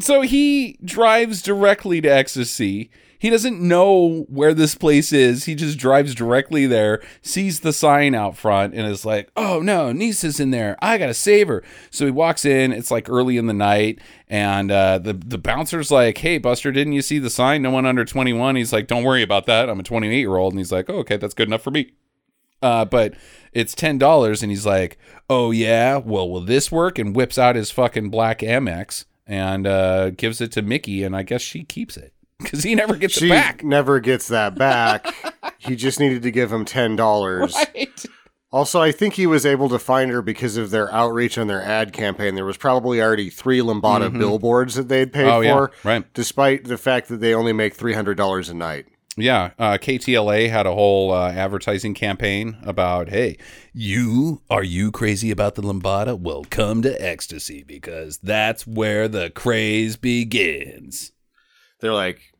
so 0.00 0.22
he 0.22 0.78
drives 0.82 1.42
directly 1.42 2.00
to 2.00 2.08
Ecstasy. 2.08 2.90
He 3.18 3.30
doesn't 3.30 3.60
know 3.60 4.26
where 4.28 4.52
this 4.52 4.74
place 4.74 5.12
is. 5.12 5.44
He 5.44 5.54
just 5.54 5.78
drives 5.78 6.14
directly 6.14 6.66
there, 6.66 7.02
sees 7.22 7.60
the 7.60 7.72
sign 7.72 8.14
out 8.14 8.36
front, 8.36 8.74
and 8.74 8.86
is 8.86 9.06
like, 9.06 9.30
oh 9.36 9.60
no, 9.60 9.92
Nisa's 9.92 10.38
in 10.40 10.50
there. 10.50 10.76
I 10.82 10.98
gotta 10.98 11.14
save 11.14 11.48
her. 11.48 11.62
So 11.90 12.04
he 12.04 12.10
walks 12.10 12.44
in. 12.44 12.72
It's 12.72 12.90
like 12.90 13.08
early 13.08 13.36
in 13.36 13.46
the 13.46 13.54
night, 13.54 14.00
and 14.28 14.70
uh, 14.70 14.98
the, 14.98 15.14
the 15.14 15.38
bouncer's 15.38 15.90
like, 15.90 16.18
hey, 16.18 16.38
Buster, 16.38 16.72
didn't 16.72 16.92
you 16.92 17.02
see 17.02 17.18
the 17.18 17.30
sign? 17.30 17.62
No 17.62 17.70
one 17.70 17.86
under 17.86 18.04
21. 18.04 18.56
He's 18.56 18.72
like, 18.72 18.86
don't 18.86 19.04
worry 19.04 19.22
about 19.22 19.46
that. 19.46 19.68
I'm 19.68 19.80
a 19.80 19.84
28 19.84 20.18
year 20.18 20.36
old. 20.36 20.52
And 20.52 20.60
he's 20.60 20.72
like, 20.72 20.90
oh, 20.90 20.98
okay, 20.98 21.16
that's 21.16 21.34
good 21.34 21.48
enough 21.48 21.62
for 21.62 21.70
me. 21.70 21.92
Uh, 22.62 22.84
but 22.84 23.14
it's 23.52 23.74
ten 23.74 23.98
dollars, 23.98 24.42
and 24.42 24.50
he's 24.50 24.64
like, 24.64 24.96
"Oh 25.28 25.50
yeah, 25.50 25.98
well, 25.98 26.28
will 26.28 26.40
this 26.40 26.72
work?" 26.72 26.98
And 26.98 27.14
whips 27.14 27.36
out 27.36 27.54
his 27.54 27.70
fucking 27.70 28.08
black 28.08 28.38
Amex 28.38 29.04
and 29.26 29.66
uh, 29.66 30.10
gives 30.10 30.40
it 30.40 30.52
to 30.52 30.62
Mickey, 30.62 31.04
and 31.04 31.14
I 31.14 31.22
guess 31.22 31.42
she 31.42 31.64
keeps 31.64 31.98
it 31.98 32.14
because 32.42 32.62
he 32.62 32.74
never 32.74 32.96
gets 32.96 33.14
She 33.14 33.26
it 33.26 33.30
back. 33.30 33.64
never 33.64 34.00
gets 34.00 34.28
that 34.28 34.54
back. 34.56 35.06
he 35.58 35.76
just 35.76 35.98
needed 36.00 36.22
to 36.22 36.30
give 36.30 36.52
him 36.52 36.64
$10. 36.64 37.54
Right? 37.74 38.06
Also, 38.52 38.80
I 38.80 38.92
think 38.92 39.14
he 39.14 39.26
was 39.26 39.44
able 39.44 39.68
to 39.68 39.78
find 39.78 40.10
her 40.10 40.22
because 40.22 40.56
of 40.56 40.70
their 40.70 40.92
outreach 40.92 41.36
and 41.36 41.50
their 41.50 41.62
ad 41.62 41.92
campaign. 41.92 42.34
There 42.36 42.44
was 42.44 42.56
probably 42.56 43.02
already 43.02 43.28
three 43.28 43.58
Lambada 43.60 44.10
billboards 44.16 44.74
that 44.76 44.88
they'd 44.88 45.12
paid 45.12 45.24
Mm-hmm. 45.26 45.30
Oh, 45.36 45.40
yeah, 45.40 45.54
for, 45.54 45.72
right. 45.84 46.14
despite 46.14 46.64
the 46.64 46.78
fact 46.78 47.08
that 47.08 47.20
they 47.20 47.34
only 47.34 47.52
make 47.52 47.76
$300 47.76 48.50
a 48.50 48.54
night. 48.54 48.86
Yeah, 49.18 49.50
uh, 49.58 49.78
KTLA 49.78 50.50
had 50.50 50.66
a 50.66 50.74
whole 50.74 51.10
uh, 51.10 51.32
advertising 51.32 51.94
campaign 51.94 52.58
about, 52.62 53.08
"Hey, 53.08 53.38
you 53.72 54.42
are 54.50 54.62
you 54.62 54.92
crazy 54.92 55.30
about 55.30 55.54
the 55.54 55.62
lambada? 55.62 56.18
Well, 56.20 56.44
come 56.50 56.82
to 56.82 57.02
Ecstasy 57.02 57.62
because 57.62 58.18
that's 58.18 58.66
where 58.66 59.08
the 59.08 59.30
craze 59.30 59.96
begins." 59.96 61.12
They're 61.86 61.94
like, 61.94 62.32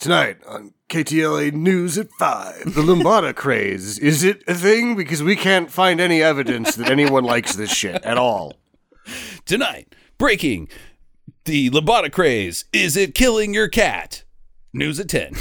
Tonight 0.00 0.38
on 0.48 0.74
KTLA 0.88 1.52
News 1.52 1.96
at 1.96 2.10
5, 2.18 2.74
the 2.74 2.82
Lambada 2.82 3.32
craze. 3.36 3.96
Is 4.00 4.24
it 4.24 4.42
a 4.48 4.54
thing? 4.54 4.96
Because 4.96 5.22
we 5.22 5.36
can't 5.36 5.70
find 5.70 6.00
any 6.00 6.20
evidence 6.20 6.74
that 6.74 6.90
anyone 6.90 7.22
likes 7.22 7.54
this 7.54 7.70
shit 7.70 8.02
at 8.02 8.18
all. 8.18 8.54
Tonight, 9.44 9.94
breaking 10.18 10.68
the 11.44 11.70
Lambada 11.70 12.10
craze. 12.10 12.64
Is 12.72 12.96
it 12.96 13.14
killing 13.14 13.54
your 13.54 13.68
cat? 13.68 14.24
News 14.72 14.98
at 14.98 15.08
10. 15.08 15.34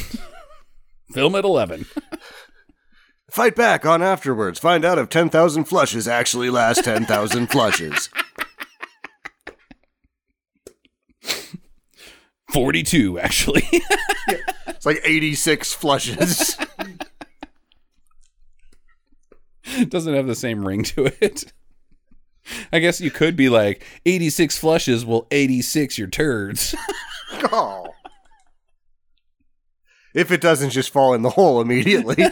Film 1.12 1.34
at 1.34 1.44
11. 1.44 1.88
Fight 3.32 3.56
back 3.56 3.84
on 3.88 4.04
afterwards. 4.04 4.60
Find 4.60 4.86
out 4.86 5.00
if 5.00 5.10
10,000 5.10 5.64
flushes 5.64 6.08
actually 6.08 6.52
last 6.52 6.84
10,000 6.84 7.48
flushes. 7.48 8.10
42, 12.52 13.20
actually. 13.20 13.68
It's 14.82 14.86
like 14.88 15.02
86 15.04 15.74
flushes. 15.74 16.58
Doesn't 19.90 20.16
have 20.16 20.26
the 20.26 20.34
same 20.34 20.66
ring 20.66 20.82
to 20.86 21.12
it. 21.22 21.54
I 22.74 22.80
guess 22.80 23.00
you 23.00 23.12
could 23.12 23.36
be 23.36 23.48
like 23.48 23.86
86 24.08 24.58
flushes 24.58 25.06
will 25.06 25.28
86 25.30 26.00
your 26.00 26.08
turds. 26.08 26.74
oh. 27.52 27.90
If 30.16 30.32
it 30.32 30.42
doesn't 30.42 30.72
just 30.72 30.90
fall 30.90 31.14
in 31.14 31.22
the 31.22 31.30
hole 31.30 31.62
immediately. 31.62 32.26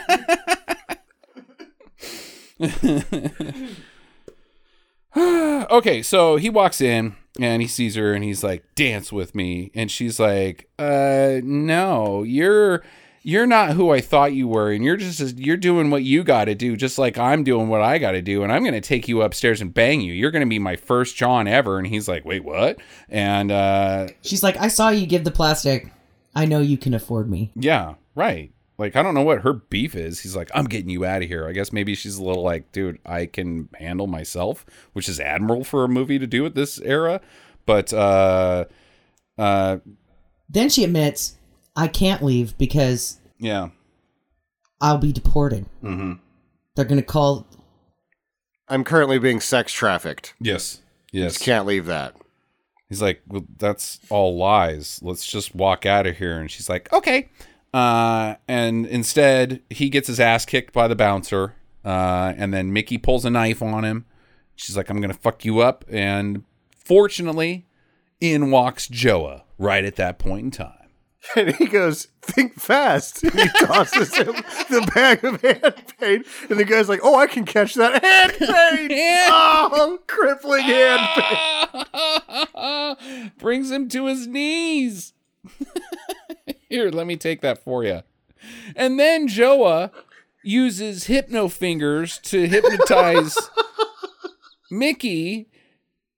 okay, 5.71 6.01
so 6.01 6.37
he 6.37 6.49
walks 6.49 6.81
in 6.81 7.15
and 7.39 7.61
he 7.61 7.67
sees 7.67 7.95
her 7.95 8.13
and 8.13 8.23
he's 8.23 8.43
like, 8.43 8.63
"Dance 8.75 9.11
with 9.11 9.33
me." 9.33 9.71
And 9.73 9.89
she's 9.89 10.19
like, 10.19 10.69
"Uh, 10.77 11.39
no. 11.43 12.23
You're 12.23 12.83
you're 13.21 13.47
not 13.47 13.73
who 13.73 13.91
I 13.91 13.99
thought 13.99 14.31
you 14.33 14.47
were 14.47 14.71
and 14.71 14.83
you're 14.83 14.95
just 14.95 15.37
you're 15.37 15.57
doing 15.57 15.89
what 15.89 16.03
you 16.03 16.23
got 16.23 16.45
to 16.45 16.55
do 16.55 16.77
just 16.77 16.97
like 16.97 17.17
I'm 17.17 17.43
doing 17.43 17.67
what 17.67 17.81
I 17.81 17.97
got 17.97 18.11
to 18.11 18.21
do 18.21 18.43
and 18.43 18.51
I'm 18.51 18.61
going 18.63 18.73
to 18.73 18.81
take 18.81 19.09
you 19.09 19.21
upstairs 19.21 19.59
and 19.59 19.73
bang 19.73 19.99
you. 19.99 20.13
You're 20.13 20.31
going 20.31 20.45
to 20.45 20.49
be 20.49 20.57
my 20.59 20.75
first 20.77 21.15
John 21.17 21.47
ever." 21.47 21.77
And 21.77 21.87
he's 21.87 22.07
like, 22.07 22.25
"Wait, 22.25 22.43
what?" 22.43 22.79
And 23.09 23.51
uh 23.51 24.07
She's 24.21 24.43
like, 24.43 24.57
I 24.57 24.67
saw 24.69 24.89
you 24.89 25.05
give 25.05 25.23
the 25.23 25.31
plastic. 25.31 25.91
I 26.35 26.45
know 26.45 26.59
you 26.59 26.77
can 26.77 26.93
afford 26.93 27.29
me. 27.29 27.51
yeah, 27.55 27.95
right. 28.15 28.51
Like 28.79 28.95
I 28.95 29.03
don't 29.03 29.13
know 29.13 29.23
what 29.23 29.41
her 29.41 29.53
beef 29.53 29.93
is. 29.93 30.21
He's 30.21 30.35
like, 30.35 30.49
"I'm 30.55 30.65
getting 30.65 30.89
you 30.89 31.05
out 31.05 31.21
of 31.21 31.27
here." 31.27 31.47
I 31.47 31.51
guess 31.51 31.73
maybe 31.73 31.93
she's 31.95 32.17
a 32.17 32.23
little 32.23 32.43
like, 32.43 32.71
"Dude, 32.71 32.97
I 33.05 33.25
can 33.25 33.67
handle 33.77 34.07
myself," 34.07 34.65
which 34.93 35.09
is 35.09 35.19
admirable 35.19 35.65
for 35.65 35.83
a 35.83 35.89
movie 35.89 36.17
to 36.17 36.25
do 36.25 36.45
at 36.45 36.55
this 36.55 36.79
era. 36.79 37.19
But 37.65 37.93
uh 37.93 38.65
uh 39.37 39.79
Then 40.49 40.69
she 40.69 40.83
admits, 40.85 41.35
I 41.75 41.87
can't 41.87 42.23
leave 42.23 42.57
because 42.57 43.19
yeah. 43.37 43.69
I'll 44.81 44.97
be 44.97 45.11
deported. 45.11 45.65
Mm-hmm. 45.83 46.13
They're 46.75 46.85
going 46.85 47.01
to 47.01 47.05
call. 47.05 47.45
I'm 48.69 48.83
currently 48.85 49.19
being 49.19 49.41
sex 49.41 49.73
trafficked. 49.73 50.33
Yes. 50.39 50.81
Yes. 51.11 51.37
Can't 51.37 51.65
leave 51.65 51.85
that. 51.87 52.15
He's 52.87 53.01
like, 53.01 53.21
well, 53.27 53.45
that's 53.57 53.99
all 54.09 54.37
lies. 54.37 54.99
Let's 55.03 55.25
just 55.25 55.53
walk 55.53 55.85
out 55.85 56.07
of 56.07 56.17
here. 56.17 56.39
And 56.39 56.49
she's 56.49 56.69
like, 56.69 56.91
okay. 56.93 57.29
Uh, 57.73 58.35
and 58.47 58.85
instead, 58.85 59.61
he 59.69 59.89
gets 59.89 60.07
his 60.07 60.19
ass 60.19 60.45
kicked 60.45 60.73
by 60.73 60.87
the 60.87 60.95
bouncer. 60.95 61.55
Uh, 61.83 62.33
and 62.37 62.53
then 62.53 62.73
Mickey 62.73 62.97
pulls 62.97 63.25
a 63.25 63.29
knife 63.29 63.61
on 63.61 63.83
him. 63.83 64.05
She's 64.55 64.75
like, 64.75 64.89
I'm 64.89 64.99
going 64.99 65.13
to 65.13 65.17
fuck 65.17 65.45
you 65.45 65.59
up. 65.59 65.85
And 65.87 66.43
fortunately, 66.75 67.67
in 68.19 68.51
walks 68.51 68.87
Joa 68.87 69.43
right 69.57 69.85
at 69.85 69.95
that 69.95 70.19
point 70.19 70.45
in 70.45 70.51
time. 70.51 70.75
And 71.35 71.53
he 71.55 71.65
goes, 71.67 72.07
think 72.21 72.59
fast. 72.59 73.23
And 73.23 73.33
he 73.39 73.49
tosses 73.49 74.15
him 74.15 74.35
the 74.69 74.89
bag 74.95 75.23
of 75.23 75.41
hand 75.41 75.75
paint. 75.99 76.25
And 76.49 76.59
the 76.59 76.63
guy's 76.63 76.89
like, 76.89 77.01
oh, 77.03 77.19
I 77.19 77.27
can 77.27 77.45
catch 77.45 77.75
that 77.75 78.01
hand 78.03 78.33
paint. 78.39 78.91
oh, 79.29 79.99
crippling 80.07 80.63
hand 80.63 81.01
paint. 82.55 83.37
Brings 83.37 83.69
him 83.69 83.89
to 83.89 84.05
his 84.05 84.27
knees. 84.27 85.13
Here, 86.69 86.89
let 86.89 87.07
me 87.07 87.17
take 87.17 87.41
that 87.41 87.57
for 87.63 87.83
you. 87.83 88.03
And 88.75 88.99
then 88.99 89.27
Joa 89.27 89.91
uses 90.43 91.05
hypno 91.05 91.47
fingers 91.49 92.17
to 92.19 92.47
hypnotize 92.47 93.35
Mickey. 94.71 95.47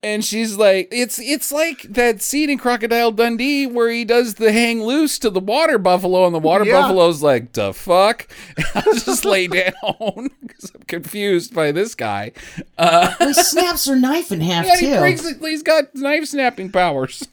And 0.04 0.26
she's 0.26 0.58
like, 0.58 0.88
it's 0.91 1.20
it's 1.20 1.52
like 1.52 1.84
that 1.84 2.24
scene 2.24 2.49
in 2.49 2.58
Crocodile 2.58 3.12
Dundee 3.12 3.68
where 3.68 3.88
he 3.91 4.04
does 4.04 4.34
the 4.36 4.52
hang 4.52 4.82
loose 4.82 5.20
to 5.20 5.30
the 5.30 5.39
water 5.39 5.78
buffalo, 5.78 6.26
and 6.26 6.34
the 6.34 6.39
water 6.39 6.66
Yeah. 6.66 6.82
buffalo's 6.82 7.22
like, 7.22 7.54
the 7.54 7.72
fuck? 7.72 8.28
I'll 8.74 8.93
just 8.95 9.26
lay 9.26 9.45
down 9.45 9.72
because 10.41 10.72
I'm 10.74 10.82
confused 10.88 11.54
by 11.54 11.72
this 11.72 11.93
guy. 11.93 12.32
Uh, 12.80 13.14
He 13.20 13.34
snaps 13.34 13.86
her 13.86 13.95
knife 13.95 14.32
in 14.32 14.41
half, 14.41 14.66
yeah, 14.66 14.78
he 14.78 14.86
too. 14.88 14.97
brings 14.99 15.24
it, 15.24 15.38
he's 15.39 15.62
got 15.62 15.93
knife 15.93 16.26
snapping 16.26 16.72
powers. 16.72 17.28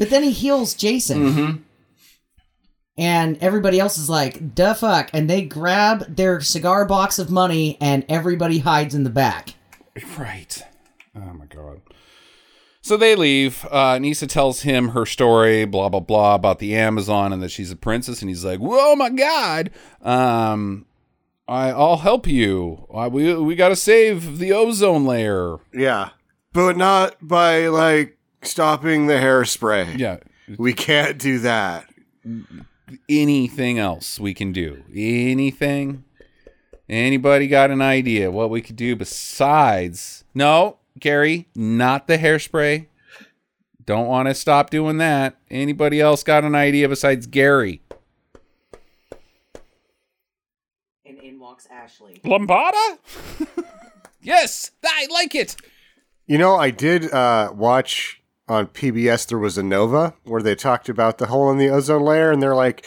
But 0.00 0.08
then 0.08 0.22
he 0.22 0.32
heals 0.32 0.72
Jason. 0.72 1.18
Mm-hmm. 1.28 1.56
And 2.96 3.36
everybody 3.42 3.78
else 3.78 3.98
is 3.98 4.08
like, 4.08 4.54
duh 4.54 4.72
fuck. 4.72 5.10
And 5.12 5.28
they 5.28 5.42
grab 5.42 6.16
their 6.16 6.40
cigar 6.40 6.86
box 6.86 7.18
of 7.18 7.30
money 7.30 7.76
and 7.82 8.06
everybody 8.08 8.60
hides 8.60 8.94
in 8.94 9.04
the 9.04 9.10
back. 9.10 9.54
Right. 10.16 10.64
Oh 11.14 11.34
my 11.34 11.44
god. 11.44 11.82
So 12.80 12.96
they 12.96 13.14
leave. 13.14 13.66
Uh, 13.70 13.98
Nisa 13.98 14.26
tells 14.26 14.62
him 14.62 14.88
her 14.88 15.04
story, 15.04 15.66
blah 15.66 15.90
blah 15.90 16.00
blah, 16.00 16.34
about 16.34 16.60
the 16.60 16.74
Amazon 16.74 17.34
and 17.34 17.42
that 17.42 17.50
she's 17.50 17.70
a 17.70 17.76
princess, 17.76 18.22
and 18.22 18.30
he's 18.30 18.42
like, 18.42 18.58
"Whoa, 18.58 18.96
my 18.96 19.10
god! 19.10 19.70
Um, 20.00 20.86
I, 21.46 21.72
I'll 21.72 21.98
help 21.98 22.26
you. 22.26 22.86
I, 22.94 23.08
we 23.08 23.34
we 23.34 23.54
got 23.54 23.68
to 23.68 23.76
save 23.76 24.38
the 24.38 24.52
ozone 24.52 25.04
layer." 25.04 25.58
Yeah. 25.74 26.10
But 26.54 26.78
not 26.78 27.16
by, 27.20 27.66
like, 27.68 28.16
stopping 28.42 29.06
the 29.06 29.14
hairspray. 29.14 29.98
Yeah. 29.98 30.18
We 30.58 30.72
can't 30.72 31.18
do 31.18 31.38
that. 31.40 31.88
Anything 33.08 33.78
else 33.78 34.18
we 34.18 34.34
can 34.34 34.52
do? 34.52 34.82
Anything? 34.94 36.04
Anybody 36.88 37.46
got 37.46 37.70
an 37.70 37.80
idea 37.80 38.30
what 38.32 38.50
we 38.50 38.60
could 38.60 38.74
do 38.74 38.96
besides? 38.96 40.24
No, 40.34 40.78
Gary, 40.98 41.48
not 41.54 42.08
the 42.08 42.18
hairspray. 42.18 42.86
Don't 43.84 44.08
want 44.08 44.28
to 44.28 44.34
stop 44.34 44.70
doing 44.70 44.98
that. 44.98 45.36
Anybody 45.50 46.00
else 46.00 46.22
got 46.22 46.44
an 46.44 46.54
idea 46.54 46.88
besides 46.88 47.26
Gary? 47.26 47.80
And 51.06 51.18
in 51.18 51.38
walks 51.38 51.68
Ashley. 51.70 52.20
Lambada? 52.24 52.98
yes, 54.20 54.72
I 54.84 55.06
like 55.10 55.34
it. 55.34 55.56
You 56.26 56.38
know, 56.38 56.56
I 56.56 56.70
did 56.70 57.10
uh, 57.12 57.52
watch 57.54 58.19
on 58.50 58.66
PBS, 58.66 59.28
there 59.28 59.38
was 59.38 59.56
a 59.56 59.62
Nova 59.62 60.14
where 60.24 60.42
they 60.42 60.56
talked 60.56 60.88
about 60.88 61.18
the 61.18 61.26
hole 61.26 61.50
in 61.50 61.58
the 61.58 61.68
ozone 61.68 62.02
layer, 62.02 62.32
and 62.32 62.42
they're 62.42 62.54
like, 62.54 62.84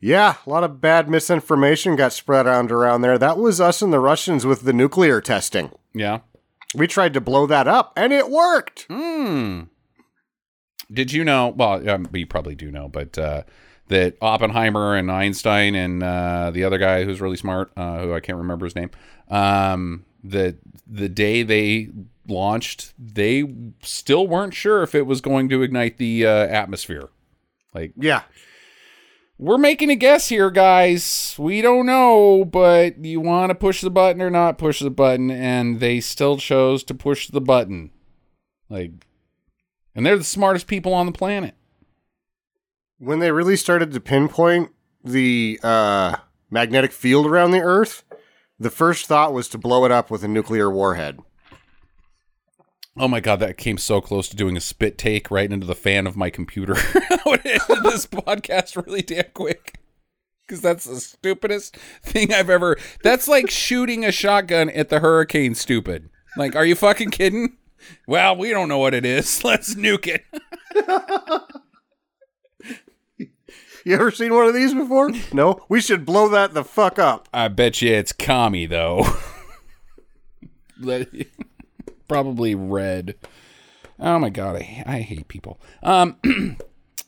yeah, 0.00 0.36
a 0.46 0.50
lot 0.50 0.64
of 0.64 0.80
bad 0.80 1.08
misinformation 1.08 1.96
got 1.96 2.12
spread 2.12 2.46
around 2.46 2.70
around 2.70 3.00
there. 3.00 3.18
That 3.18 3.38
was 3.38 3.60
us 3.60 3.80
and 3.82 3.92
the 3.92 4.00
Russians 4.00 4.44
with 4.44 4.62
the 4.62 4.72
nuclear 4.72 5.20
testing. 5.20 5.72
Yeah. 5.94 6.20
We 6.74 6.86
tried 6.86 7.14
to 7.14 7.20
blow 7.20 7.46
that 7.46 7.66
up, 7.66 7.92
and 7.96 8.12
it 8.12 8.30
worked. 8.30 8.86
Hmm. 8.90 9.62
Did 10.92 11.12
you 11.12 11.24
know? 11.24 11.48
Well, 11.48 11.88
um, 11.88 12.06
you 12.12 12.26
probably 12.26 12.54
do 12.54 12.70
know, 12.70 12.88
but 12.88 13.16
uh, 13.16 13.42
that 13.88 14.16
Oppenheimer 14.20 14.94
and 14.94 15.10
Einstein 15.10 15.74
and 15.74 16.02
uh, 16.02 16.50
the 16.50 16.64
other 16.64 16.78
guy 16.78 17.04
who's 17.04 17.20
really 17.20 17.36
smart, 17.36 17.72
uh, 17.76 18.00
who 18.00 18.12
I 18.12 18.20
can't 18.20 18.38
remember 18.38 18.66
his 18.66 18.76
name, 18.76 18.90
um, 19.28 20.04
that 20.22 20.56
the 20.86 21.08
day 21.08 21.42
they 21.42 21.88
launched, 22.30 22.92
they 22.98 23.44
still 23.82 24.26
weren't 24.26 24.54
sure 24.54 24.82
if 24.82 24.94
it 24.94 25.06
was 25.06 25.20
going 25.20 25.48
to 25.50 25.62
ignite 25.62 25.98
the 25.98 26.26
uh, 26.26 26.30
atmosphere. 26.30 27.08
Like, 27.74 27.92
Yeah. 27.96 28.22
we're 29.38 29.58
making 29.58 29.90
a 29.90 29.94
guess 29.96 30.28
here, 30.28 30.50
guys. 30.50 31.34
We 31.38 31.60
don't 31.62 31.86
know, 31.86 32.44
but 32.44 33.04
you 33.04 33.20
want 33.20 33.50
to 33.50 33.54
push 33.54 33.80
the 33.80 33.90
button 33.90 34.20
or 34.22 34.30
not 34.30 34.58
push 34.58 34.80
the 34.80 34.90
button, 34.90 35.30
and 35.30 35.80
they 35.80 36.00
still 36.00 36.36
chose 36.38 36.82
to 36.84 36.94
push 36.94 37.28
the 37.28 37.40
button. 37.40 37.90
Like, 38.68 38.92
and 39.94 40.04
they're 40.04 40.18
the 40.18 40.24
smartest 40.24 40.66
people 40.66 40.92
on 40.94 41.06
the 41.06 41.12
planet. 41.12 41.54
When 42.98 43.20
they 43.20 43.30
really 43.30 43.56
started 43.56 43.92
to 43.92 44.00
pinpoint 44.00 44.70
the 45.04 45.60
uh, 45.62 46.16
magnetic 46.50 46.90
field 46.92 47.26
around 47.26 47.52
the 47.52 47.60
Earth, 47.60 48.02
the 48.58 48.70
first 48.70 49.06
thought 49.06 49.32
was 49.32 49.48
to 49.50 49.58
blow 49.58 49.84
it 49.84 49.92
up 49.92 50.10
with 50.10 50.24
a 50.24 50.28
nuclear 50.28 50.68
warhead. 50.70 51.20
Oh 53.00 53.08
my 53.08 53.20
god, 53.20 53.36
that 53.40 53.56
came 53.56 53.78
so 53.78 54.00
close 54.00 54.28
to 54.28 54.36
doing 54.36 54.56
a 54.56 54.60
spit 54.60 54.98
take 54.98 55.30
right 55.30 55.50
into 55.50 55.66
the 55.66 55.74
fan 55.74 56.06
of 56.06 56.16
my 56.16 56.30
computer. 56.30 56.74
I 56.94 57.20
would 57.26 57.40
have 57.40 57.82
this 57.82 58.06
podcast 58.06 58.84
really 58.84 59.02
damn 59.02 59.24
quick. 59.34 59.78
Because 60.46 60.60
that's 60.60 60.84
the 60.84 60.98
stupidest 60.98 61.76
thing 62.02 62.32
I've 62.32 62.50
ever. 62.50 62.76
That's 63.02 63.28
like 63.28 63.50
shooting 63.50 64.04
a 64.04 64.10
shotgun 64.10 64.70
at 64.70 64.88
the 64.88 65.00
hurricane, 65.00 65.54
stupid. 65.54 66.08
Like, 66.36 66.56
are 66.56 66.64
you 66.64 66.74
fucking 66.74 67.10
kidding? 67.10 67.56
Well, 68.06 68.36
we 68.36 68.50
don't 68.50 68.68
know 68.68 68.78
what 68.78 68.94
it 68.94 69.04
is. 69.04 69.44
Let's 69.44 69.74
nuke 69.74 70.06
it. 70.06 70.24
You 73.84 73.94
ever 73.94 74.10
seen 74.10 74.34
one 74.34 74.46
of 74.46 74.52
these 74.52 74.74
before? 74.74 75.10
No? 75.32 75.64
We 75.70 75.80
should 75.80 76.04
blow 76.04 76.28
that 76.28 76.52
the 76.52 76.62
fuck 76.62 76.98
up. 76.98 77.26
I 77.32 77.48
bet 77.48 77.80
you 77.80 77.90
it's 77.90 78.12
Kami 78.12 78.66
though. 78.66 79.06
Probably 82.08 82.54
red. 82.54 83.14
Oh 84.00 84.18
my 84.18 84.30
god, 84.30 84.56
I, 84.56 84.82
I 84.86 85.00
hate 85.00 85.28
people. 85.28 85.60
Um 85.82 86.16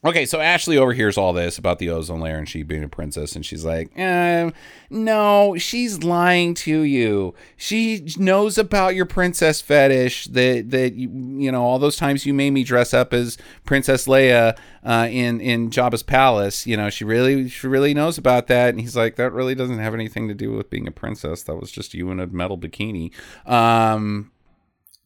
Okay, 0.03 0.25
so 0.25 0.41
Ashley 0.41 0.79
overhears 0.79 1.19
all 1.19 1.35
this 1.35 1.59
about 1.59 1.79
the 1.79 1.91
ozone 1.91 2.21
layer 2.21 2.39
and 2.39 2.49
she 2.49 2.63
being 2.63 2.83
a 2.83 2.89
princess, 2.89 3.37
and 3.37 3.45
she's 3.45 3.67
like, 3.67 3.91
um, 3.99 4.55
"No, 4.89 5.57
she's 5.59 6.03
lying 6.03 6.55
to 6.55 6.81
you. 6.81 7.35
She 7.59 8.07
knows 8.17 8.57
about 8.57 8.95
your 8.95 9.05
princess 9.05 9.61
fetish. 9.61 10.29
That 10.29 10.71
that 10.71 10.95
you, 10.95 11.11
you 11.11 11.53
know 11.53 11.63
all 11.63 11.79
those 11.79 11.99
times 11.99 12.25
you 12.25 12.33
made 12.33 12.53
me 12.53 12.65
dress 12.65 12.95
up 12.95 13.13
as 13.13 13.37
Princess 13.67 14.07
Leia 14.07 14.57
uh, 14.85 15.07
in 15.11 15.39
in 15.43 15.69
Jabba's 15.69 16.03
palace. 16.03 16.67
You 16.67 16.79
know, 16.79 16.89
she 16.89 17.05
really 17.05 17.51
she 17.51 17.67
really 17.67 17.93
knows 17.93 18.17
about 18.17 18.47
that." 18.47 18.71
And 18.71 18.81
he's 18.81 18.97
like, 18.97 19.17
"That 19.17 19.33
really 19.33 19.55
doesn't 19.55 19.81
have 19.81 19.93
anything 19.93 20.29
to 20.29 20.35
do 20.35 20.53
with 20.53 20.71
being 20.71 20.89
a 20.89 20.93
princess. 20.93 21.43
That 21.43 21.57
was 21.57 21.71
just 21.71 21.93
you 21.93 22.11
in 22.11 22.21
a 22.21 22.27
metal 22.27 22.57
bikini." 22.57 23.13
Um, 23.47 24.33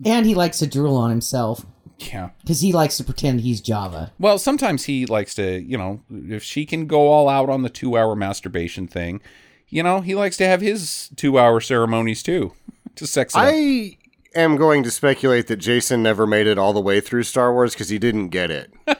And 0.05 0.27
he 0.27 0.35
likes 0.35 0.59
to 0.61 0.67
drool 0.67 0.97
on 0.97 1.11
himself 1.11 1.67
yeah. 1.99 2.31
because 2.41 2.61
he 2.61 2.73
likes 2.73 2.97
to 2.97 3.05
pretend 3.05 3.41
he's 3.41 3.63
Jabba. 3.63 4.11
Well, 4.19 4.39
sometimes 4.39 4.85
he 4.85 5.07
likes 5.07 5.35
to, 5.37 5.61
you 5.61 5.79
know, 5.79 6.01
if 6.11 6.43
she 6.43 6.67
can 6.67 6.87
go 6.87 7.09
all 7.09 7.29
out 7.29 7.49
on 7.49 7.63
the 7.63 7.71
two 7.71 7.97
hour 7.97 8.17
masturbation 8.17 8.87
thing, 8.87 9.21
you 9.69 9.83
know, 9.83 10.01
he 10.01 10.15
likes 10.15 10.37
to 10.39 10.47
have 10.47 10.61
his 10.61 11.11
two 11.17 11.39
hour 11.39 11.61
ceremonies 11.61 12.23
too 12.23 12.53
to 12.97 13.07
sex 13.07 13.35
it 13.35 13.39
up. 13.39 13.45
I 13.47 13.99
am 14.35 14.57
going 14.57 14.83
to 14.83 14.91
speculate 14.91 15.47
that 15.49 15.57
Jason 15.57 16.03
never 16.03 16.27
made 16.27 16.47
it 16.47 16.59
all 16.59 16.73
the 16.73 16.81
way 16.81 17.01
through 17.01 17.25
Star 17.25 17.53
Wars 17.53 17.75
because 17.75 17.89
he 17.89 17.99
didn't 17.99 18.29
get 18.29 18.51
it. 18.51 18.73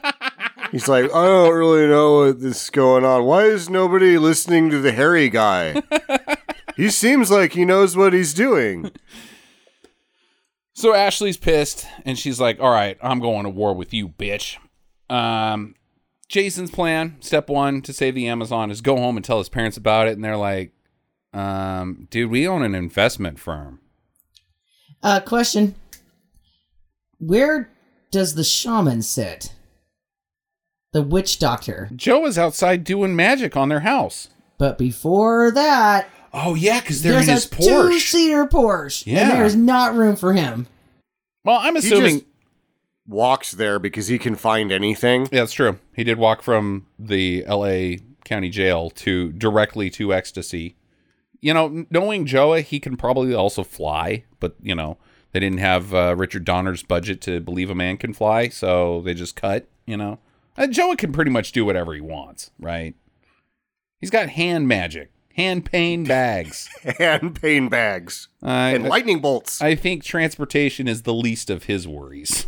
He's 0.71 0.87
like, 0.87 1.05
I 1.05 1.25
don't 1.25 1.55
really 1.55 1.87
know 1.87 2.19
what 2.19 2.41
this 2.41 2.63
is 2.63 2.69
going 2.69 3.05
on. 3.05 3.23
Why 3.23 3.43
is 3.43 3.69
nobody 3.69 4.17
listening 4.17 4.69
to 4.71 4.81
the 4.81 4.91
hairy 4.91 5.29
guy? 5.29 5.81
he 6.75 6.89
seems 6.89 7.31
like 7.31 7.53
he 7.53 7.63
knows 7.63 7.95
what 7.95 8.13
he's 8.13 8.33
doing. 8.33 8.91
So 10.75 10.93
Ashley's 10.93 11.37
pissed 11.37 11.87
and 12.03 12.19
she's 12.19 12.39
like, 12.39 12.59
all 12.59 12.69
right, 12.69 12.97
I'm 13.01 13.21
going 13.21 13.45
to 13.45 13.49
war 13.49 13.73
with 13.73 13.93
you, 13.93 14.09
bitch. 14.09 14.57
Um, 15.09 15.73
Jason's 16.27 16.69
plan, 16.69 17.15
step 17.21 17.49
one 17.49 17.81
to 17.83 17.93
save 17.93 18.13
the 18.13 18.27
Amazon, 18.27 18.69
is 18.69 18.81
go 18.81 18.97
home 18.97 19.15
and 19.15 19.23
tell 19.23 19.37
his 19.37 19.47
parents 19.47 19.77
about 19.77 20.07
it. 20.07 20.13
And 20.15 20.23
they're 20.23 20.35
like, 20.35 20.73
um, 21.33 22.07
dude, 22.09 22.29
we 22.29 22.45
own 22.45 22.61
an 22.61 22.75
investment 22.75 23.39
firm. 23.39 23.79
Uh, 25.01 25.21
question: 25.21 25.75
Where 27.19 27.69
does 28.11 28.35
the 28.35 28.43
shaman 28.43 29.01
sit? 29.01 29.53
The 30.91 31.03
witch 31.03 31.39
doctor. 31.39 31.89
Joe 31.95 32.25
is 32.25 32.37
outside 32.37 32.83
doing 32.83 33.15
magic 33.15 33.55
on 33.55 33.69
their 33.69 33.81
house. 33.81 34.29
But 34.57 34.77
before 34.77 35.51
that, 35.51 36.09
Oh, 36.37 36.53
yeah, 36.55 36.79
because 36.81 37.01
they're 37.01 37.13
there's 37.13 37.27
in 37.29 37.33
his 37.33 37.45
a 37.45 37.49
Porsche. 37.49 37.89
two-seater 37.91 38.45
Porsche, 38.47 39.05
Yeah. 39.05 39.29
and 39.31 39.39
there's 39.39 39.55
not 39.55 39.95
room 39.95 40.15
for 40.17 40.33
him. 40.33 40.67
Well, 41.45 41.59
I'm 41.61 41.73
He 41.75 41.79
assuming. 41.79 42.13
just 42.15 42.25
walks 43.07 43.51
there 43.51 43.79
because 43.79 44.07
he 44.07 44.17
can 44.19 44.35
find 44.35 44.71
anything. 44.71 45.23
Yeah, 45.31 45.41
that's 45.41 45.53
true. 45.53 45.79
He 45.95 46.03
did 46.03 46.17
walk 46.17 46.41
from 46.41 46.87
the 46.99 47.43
L.A. 47.45 47.99
County 48.25 48.49
Jail 48.49 48.89
to 48.89 49.31
directly 49.31 49.89
to 49.91 50.13
ecstasy. 50.13 50.75
You 51.41 51.53
know, 51.53 51.85
knowing 51.91 52.25
Joa, 52.25 52.61
he 52.61 52.79
can 52.79 52.97
probably 52.97 53.33
also 53.33 53.63
fly, 53.63 54.23
but 54.39 54.55
you 54.61 54.73
know 54.75 54.97
they 55.31 55.39
didn't 55.39 55.59
have 55.59 55.93
uh, 55.93 56.15
Richard 56.17 56.43
Donner's 56.43 56.81
budget 56.81 57.21
to 57.21 57.39
believe 57.39 57.69
a 57.69 57.75
man 57.75 57.97
can 57.97 58.13
fly, 58.13 58.49
so 58.49 59.01
they 59.01 59.13
just 59.13 59.35
cut. 59.35 59.67
You 59.85 59.95
know, 59.97 60.19
uh, 60.57 60.65
Joa 60.67 60.95
can 60.97 61.11
pretty 61.13 61.29
much 61.31 61.51
do 61.51 61.63
whatever 61.63 61.93
he 61.93 62.01
wants, 62.01 62.49
right? 62.59 62.95
He's 64.01 64.09
got 64.09 64.29
hand 64.29 64.67
magic, 64.67 65.11
hand 65.35 65.65
pain 65.65 66.03
bags. 66.05 66.69
hand 66.97 67.39
pain 67.39 67.69
bags. 67.69 68.27
I, 68.41 68.71
And 68.71 68.85
lightning 68.85 69.19
bolts. 69.19 69.61
I 69.61 69.75
think 69.75 70.03
transportation 70.03 70.87
is 70.87 71.03
the 71.03 71.13
least 71.13 71.49
of 71.49 71.65
his 71.65 71.87
worries. 71.87 72.47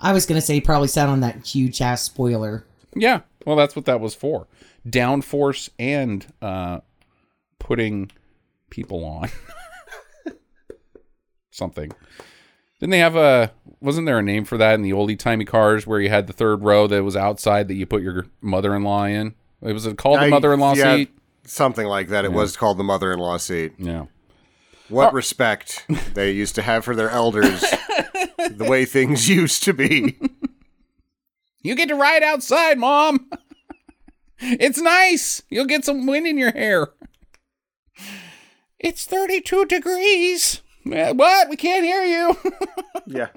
I 0.00 0.12
was 0.12 0.26
gonna 0.26 0.40
say 0.40 0.54
he 0.54 0.60
probably 0.60 0.88
sat 0.88 1.08
on 1.08 1.20
that 1.20 1.46
huge 1.46 1.80
ass 1.80 2.02
spoiler. 2.02 2.64
Yeah, 2.94 3.20
well, 3.44 3.56
that's 3.56 3.76
what 3.76 3.84
that 3.86 4.00
was 4.00 4.14
for. 4.14 4.46
Downforce 4.86 5.68
and 5.78 6.26
uh, 6.40 6.80
putting 7.58 8.10
people 8.70 9.04
on 9.04 9.30
something. 11.50 11.92
Didn't 12.80 12.90
they 12.90 12.98
have 12.98 13.16
a? 13.16 13.52
Wasn't 13.80 14.06
there 14.06 14.18
a 14.18 14.22
name 14.22 14.44
for 14.44 14.58
that 14.58 14.74
in 14.74 14.82
the 14.82 14.90
oldie 14.90 15.18
timey 15.18 15.44
cars 15.44 15.86
where 15.86 16.00
you 16.00 16.08
had 16.08 16.26
the 16.26 16.32
third 16.32 16.62
row 16.62 16.86
that 16.86 17.02
was 17.02 17.16
outside 17.16 17.68
that 17.68 17.74
you 17.74 17.86
put 17.86 18.02
your 18.02 18.26
mother-in-law 18.40 19.04
in? 19.04 19.34
It 19.62 19.72
was 19.72 19.86
it 19.86 19.96
called 19.96 20.20
the 20.20 20.28
mother-in-law 20.28 20.74
yeah, 20.74 20.96
seat? 20.96 21.16
Something 21.46 21.86
like 21.86 22.08
that. 22.08 22.24
It 22.24 22.32
was 22.32 22.56
called 22.56 22.78
the 22.78 22.84
mother-in-law 22.84 23.38
seat. 23.38 23.72
Yeah. 23.78 24.06
What 24.88 25.12
respect 25.12 25.84
they 26.14 26.30
used 26.32 26.54
to 26.56 26.62
have 26.62 26.84
for 26.84 26.94
their 26.94 27.10
elders. 27.10 27.60
the 27.60 28.66
way 28.68 28.84
things 28.86 29.28
used 29.28 29.62
to 29.64 29.72
be. 29.72 30.18
You 31.62 31.74
get 31.74 31.88
to 31.88 31.94
ride 31.96 32.22
outside, 32.22 32.78
mom. 32.78 33.28
it's 34.38 34.78
nice. 34.80 35.42
You'll 35.50 35.64
get 35.66 35.84
some 35.84 36.06
wind 36.06 36.26
in 36.26 36.38
your 36.38 36.52
hair. 36.52 36.88
It's 38.78 39.04
32 39.04 39.64
degrees. 39.66 40.62
Eh, 40.90 41.12
What? 41.12 41.48
We 41.48 41.56
can't 41.56 41.84
hear 41.84 42.04
you. 42.04 42.36
Yeah. 43.08 43.28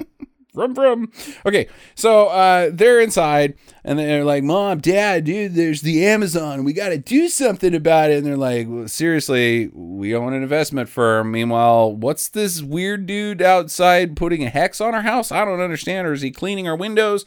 Vroom 0.60 0.76
vroom. 0.76 1.12
Okay, 1.46 1.68
so 1.96 2.28
uh, 2.28 2.70
they're 2.74 3.00
inside 3.00 3.56
and 3.86 3.98
they're 3.98 4.26
like, 4.26 4.44
"Mom, 4.44 4.80
Dad, 4.80 5.24
dude, 5.24 5.56
there's 5.56 5.82
the 5.82 6.06
Amazon. 6.06 6.66
We 6.66 6.74
got 6.74 6.90
to 6.90 6.98
do 6.98 7.30
something 7.30 7.74
about 7.74 8.12
it." 8.12 8.18
And 8.18 8.28
they're 8.28 8.36
like, 8.36 8.68
well, 8.70 8.88
"Seriously, 8.90 9.70
we 9.74 10.14
own 10.14 10.34
an 10.34 10.44
investment 10.44 10.90
firm. 10.90 11.32
Meanwhile, 11.32 11.96
what's 11.96 12.28
this 12.28 12.62
weird 12.62 13.06
dude 13.06 13.42
outside 13.42 14.18
putting 14.18 14.44
a 14.44 14.50
hex 14.50 14.82
on 14.82 14.94
our 14.94 15.04
house? 15.04 15.32
I 15.32 15.46
don't 15.46 15.62
understand. 15.62 16.06
Or 16.06 16.12
is 16.12 16.22
he 16.22 16.32
cleaning 16.32 16.68
our 16.68 16.76
windows?" 16.76 17.26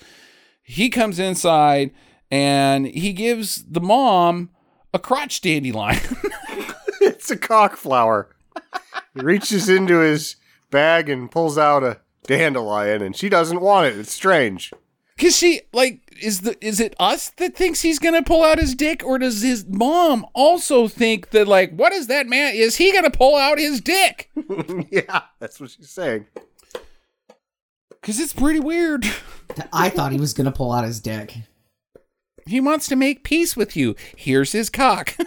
He 0.63 0.91
comes 0.91 1.19
inside 1.19 1.91
and 2.31 2.87
he 2.87 3.13
gives 3.13 3.65
the 3.65 3.81
mom 3.81 4.51
a 4.93 4.99
crotch 4.99 5.41
dandelion. 5.41 6.01
It's 7.05 7.33
a 7.33 7.37
cock 7.37 7.77
flower. 7.77 8.29
He 9.15 9.23
reaches 9.23 9.69
into 9.69 9.99
his 9.99 10.37
bag 10.71 11.09
and 11.09 11.29
pulls 11.29 11.59
out 11.59 11.83
a 11.83 11.99
dandelion, 12.27 13.03
and 13.03 13.17
she 13.17 13.29
doesn't 13.29 13.61
want 13.61 13.87
it. 13.87 13.99
It's 13.99 14.13
strange. 14.13 14.73
Cause 15.19 15.37
she 15.37 15.61
like 15.73 16.01
is 16.21 16.41
the 16.41 16.57
is 16.65 16.81
it 16.81 16.97
us 16.99 17.31
that 17.37 17.55
thinks 17.55 17.83
he's 17.83 17.99
gonna 17.99 18.23
pull 18.23 18.43
out 18.43 18.59
his 18.59 18.75
dick, 18.75 19.05
or 19.05 19.19
does 19.19 19.43
his 19.43 19.65
mom 19.67 20.27
also 20.35 20.89
think 20.89 21.31
that 21.31 21.47
like 21.47 21.73
what 21.75 21.93
is 21.93 22.07
that 22.07 22.27
man? 22.27 22.55
Is 22.55 22.77
he 22.77 22.93
gonna 22.93 23.11
pull 23.11 23.37
out 23.37 23.59
his 23.59 23.81
dick? 23.81 24.31
yeah, 24.91 25.23
that's 25.39 25.61
what 25.61 25.71
she's 25.71 25.91
saying. 25.91 26.27
Cause 28.03 28.19
it's 28.19 28.33
pretty 28.33 28.59
weird. 28.59 29.05
I 29.73 29.91
thought 29.91 30.13
he 30.13 30.19
was 30.19 30.33
gonna 30.33 30.51
pull 30.51 30.73
out 30.73 30.85
his 30.85 30.99
dick. 30.99 31.37
He 32.47 32.61
wants 32.61 32.89
to 32.89 32.97
make 32.97 33.23
peace 33.23 33.57
with 33.57 33.77
you. 33.77 33.95
Here's 34.17 34.53
his 34.53 34.71
cock. 34.71 35.17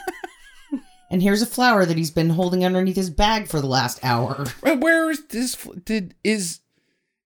And 1.11 1.21
here's 1.21 1.41
a 1.41 1.45
flower 1.45 1.85
that 1.85 1.97
he's 1.97 2.11
been 2.11 2.31
holding 2.31 2.65
underneath 2.65 2.95
his 2.95 3.11
bag 3.11 3.47
for 3.47 3.61
the 3.61 3.67
last 3.67 4.03
hour. 4.03 4.45
Where 4.61 5.11
is 5.11 5.23
this? 5.27 5.55
Did 5.85 6.15
is 6.23 6.61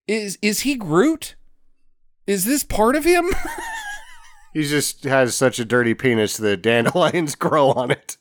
is 0.09 0.37
is 0.41 0.61
he 0.61 0.75
Groot? 0.75 1.35
Is 2.27 2.45
this 2.45 2.63
part 2.63 2.95
of 2.95 3.05
him? 3.05 3.29
He 4.51 4.63
just 4.63 5.03
has 5.03 5.35
such 5.35 5.59
a 5.59 5.63
dirty 5.63 5.93
penis 5.93 6.35
that 6.37 6.63
dandelions 6.63 7.35
grow 7.39 7.69
on 7.69 7.91
it. 7.91 8.17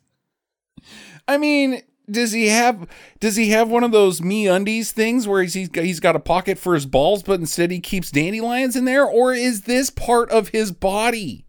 I 1.26 1.38
mean, 1.38 1.80
does 2.10 2.32
he 2.32 2.48
have 2.48 2.86
does 3.18 3.36
he 3.36 3.48
have 3.48 3.70
one 3.70 3.82
of 3.82 3.92
those 3.92 4.20
me 4.20 4.46
undies 4.46 4.92
things 4.92 5.26
where 5.26 5.40
he's 5.40 5.54
he's 5.54 5.70
got, 5.70 5.84
he's 5.84 6.00
got 6.00 6.16
a 6.16 6.20
pocket 6.20 6.58
for 6.58 6.74
his 6.74 6.84
balls, 6.84 7.22
but 7.22 7.40
instead 7.40 7.70
he 7.70 7.80
keeps 7.80 8.10
dandelions 8.10 8.76
in 8.76 8.84
there, 8.84 9.06
or 9.06 9.32
is 9.32 9.62
this 9.62 9.88
part 9.88 10.28
of 10.30 10.48
his 10.48 10.70
body? 10.70 11.46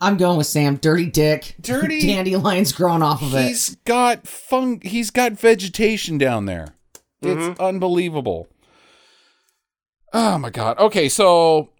I'm 0.00 0.16
going 0.16 0.38
with 0.38 0.46
Sam. 0.46 0.76
Dirty 0.76 1.10
dick. 1.10 1.54
Dirty- 1.60 2.00
Dandelions 2.06 2.72
growing 2.72 3.02
off 3.02 3.22
of 3.22 3.34
it. 3.34 3.48
He's 3.48 3.76
got 3.84 4.26
fung. 4.26 4.80
He's 4.82 5.10
got 5.10 5.32
vegetation 5.32 6.16
down 6.16 6.46
there. 6.46 6.75
It's 7.26 7.40
mm-hmm. 7.40 7.62
unbelievable. 7.62 8.48
Oh 10.12 10.38
my 10.38 10.50
god. 10.50 10.78
Okay, 10.78 11.08
so 11.08 11.70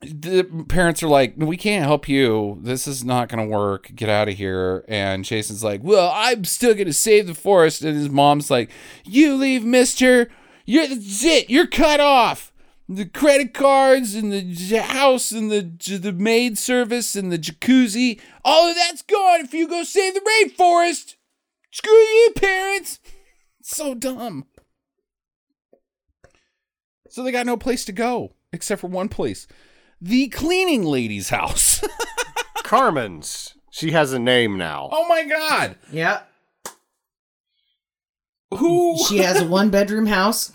the 0.00 0.44
parents 0.68 1.02
are 1.02 1.08
like, 1.08 1.34
"We 1.36 1.56
can't 1.56 1.84
help 1.84 2.08
you. 2.08 2.58
This 2.62 2.86
is 2.86 3.04
not 3.04 3.28
going 3.28 3.48
to 3.48 3.52
work. 3.52 3.90
Get 3.94 4.08
out 4.08 4.28
of 4.28 4.34
here." 4.34 4.84
And 4.88 5.24
Jason's 5.24 5.64
like, 5.64 5.80
"Well, 5.82 6.12
I'm 6.14 6.44
still 6.44 6.74
going 6.74 6.86
to 6.86 6.92
save 6.92 7.26
the 7.26 7.34
forest." 7.34 7.82
And 7.82 7.96
his 7.96 8.10
mom's 8.10 8.50
like, 8.50 8.70
"You 9.04 9.34
leave, 9.34 9.64
Mister. 9.64 10.28
You're 10.64 10.86
that's 10.86 11.24
it. 11.24 11.50
You're 11.50 11.66
cut 11.66 12.00
off." 12.00 12.52
The 12.90 13.04
credit 13.04 13.52
cards 13.52 14.14
and 14.14 14.32
the 14.32 14.82
house 14.82 15.30
and 15.30 15.50
the 15.50 15.98
the 15.98 16.12
maid 16.12 16.56
service 16.56 17.16
and 17.16 17.30
the 17.30 17.38
jacuzzi, 17.38 18.18
all 18.44 18.70
of 18.70 18.76
that's 18.76 19.02
gone 19.02 19.40
if 19.40 19.52
you 19.52 19.68
go 19.68 19.82
save 19.82 20.14
the 20.14 20.20
rainforest. 20.20 21.16
Screw 21.70 21.92
you, 21.92 22.32
parents. 22.34 22.98
So 23.70 23.94
dumb. 23.94 24.46
So 27.10 27.22
they 27.22 27.30
got 27.32 27.44
no 27.44 27.58
place 27.58 27.84
to 27.84 27.92
go 27.92 28.32
except 28.50 28.80
for 28.80 28.86
one 28.86 29.08
place 29.10 29.46
the 30.00 30.28
cleaning 30.28 30.84
lady's 30.84 31.28
house. 31.28 31.84
Carmen's. 32.62 33.54
She 33.70 33.90
has 33.90 34.12
a 34.14 34.18
name 34.18 34.56
now. 34.56 34.88
oh 34.90 35.06
my 35.06 35.24
god. 35.24 35.76
Yeah. 35.92 36.20
Who? 38.54 38.96
She 39.06 39.18
has 39.18 39.40
a 39.42 39.46
one 39.48 39.68
bedroom 39.70 40.06
house. 40.06 40.50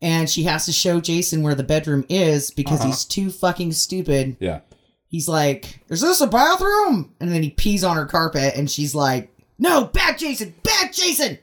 And 0.00 0.30
she 0.30 0.44
has 0.44 0.64
to 0.66 0.72
show 0.72 1.00
Jason 1.00 1.42
where 1.42 1.54
the 1.54 1.62
bedroom 1.62 2.04
is 2.08 2.50
because 2.50 2.80
Uh-huh. 2.80 2.88
he's 2.88 3.04
too 3.04 3.30
fucking 3.30 3.72
stupid. 3.72 4.36
yeah. 4.40 4.60
He's 5.08 5.28
like, 5.28 5.80
Is 5.90 6.00
this 6.00 6.20
a 6.22 6.26
bathroom? 6.26 7.14
And 7.20 7.30
then 7.30 7.42
he 7.42 7.50
pees 7.50 7.84
on 7.84 7.96
her 7.96 8.06
carpet 8.06 8.54
and 8.56 8.70
she's 8.70 8.94
like, 8.94 9.30
No, 9.58 9.84
back 9.84 10.16
Jason, 10.18 10.54
back 10.62 10.92
Jason. 10.94 11.38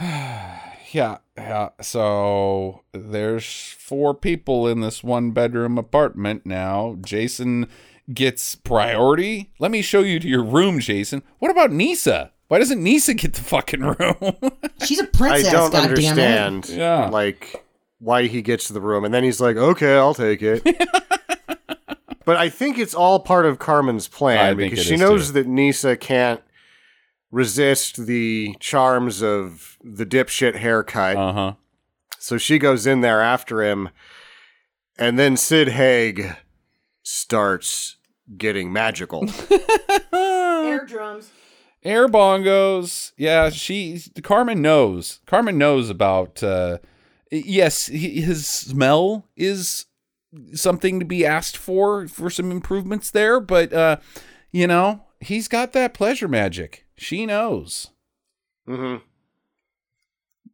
Yeah, 0.90 1.18
yeah. 1.36 1.68
So 1.82 2.82
there's 2.92 3.44
four 3.78 4.14
people 4.14 4.66
in 4.66 4.80
this 4.80 5.04
one 5.04 5.32
bedroom 5.32 5.76
apartment 5.76 6.46
now. 6.46 6.96
Jason 7.02 7.68
gets 8.12 8.54
priority. 8.54 9.52
Let 9.58 9.70
me 9.70 9.82
show 9.82 10.00
you 10.00 10.18
to 10.18 10.26
your 10.26 10.42
room, 10.42 10.80
Jason. 10.80 11.22
What 11.40 11.50
about 11.50 11.72
Nisa? 11.72 12.32
Why 12.48 12.58
doesn't 12.58 12.82
Nisa 12.82 13.12
get 13.12 13.34
the 13.34 13.42
fucking 13.42 13.80
room? 13.82 14.38
She's 14.86 14.98
a 14.98 15.04
princess, 15.04 15.48
I 15.48 15.52
don't 15.52 15.72
goddammit. 15.72 15.88
understand. 15.88 16.68
Yeah. 16.70 17.08
Like 17.10 17.62
why 17.98 18.26
he 18.26 18.40
gets 18.40 18.68
the 18.68 18.80
room, 18.80 19.04
and 19.04 19.12
then 19.12 19.24
he's 19.24 19.40
like, 19.40 19.56
"Okay, 19.56 19.94
I'll 19.94 20.14
take 20.14 20.40
it." 20.40 20.62
but 22.24 22.36
I 22.38 22.48
think 22.48 22.78
it's 22.78 22.94
all 22.94 23.20
part 23.20 23.44
of 23.44 23.58
Carmen's 23.58 24.08
plan 24.08 24.56
think 24.56 24.70
because 24.70 24.86
she 24.86 24.96
knows 24.96 25.26
too. 25.26 25.32
that 25.34 25.46
Nisa 25.46 25.96
can't 25.96 26.40
resist 27.30 28.06
the 28.06 28.54
charms 28.60 29.22
of 29.22 29.76
the 29.82 30.06
dipshit 30.06 30.56
haircut. 30.56 31.16
uh 31.16 31.32
huh. 31.32 31.52
So 32.18 32.36
she 32.38 32.58
goes 32.58 32.86
in 32.86 33.00
there 33.00 33.20
after 33.20 33.62
him, 33.62 33.90
and 34.98 35.18
then 35.18 35.36
Sid 35.36 35.68
Haig 35.68 36.34
starts 37.02 37.96
getting 38.36 38.72
magical. 38.72 39.28
Air 40.12 40.84
drums. 40.84 41.30
Air 41.84 42.08
bongos. 42.08 43.12
Yeah, 43.16 43.50
she. 43.50 44.02
Carmen 44.22 44.60
knows. 44.60 45.20
Carmen 45.26 45.58
knows 45.58 45.90
about. 45.90 46.42
uh 46.42 46.78
Yes, 47.30 47.86
he, 47.86 48.22
his 48.22 48.46
smell 48.46 49.26
is 49.36 49.84
something 50.54 50.98
to 50.98 51.04
be 51.06 51.24
asked 51.26 51.56
for 51.56 52.08
for 52.08 52.30
some 52.30 52.50
improvements 52.50 53.10
there, 53.10 53.38
but 53.38 53.72
uh 53.72 53.96
you 54.50 54.66
know 54.66 55.04
he's 55.20 55.46
got 55.46 55.72
that 55.72 55.94
pleasure 55.94 56.26
magic. 56.28 56.84
She 56.98 57.24
knows. 57.26 57.90
hmm 58.66 58.96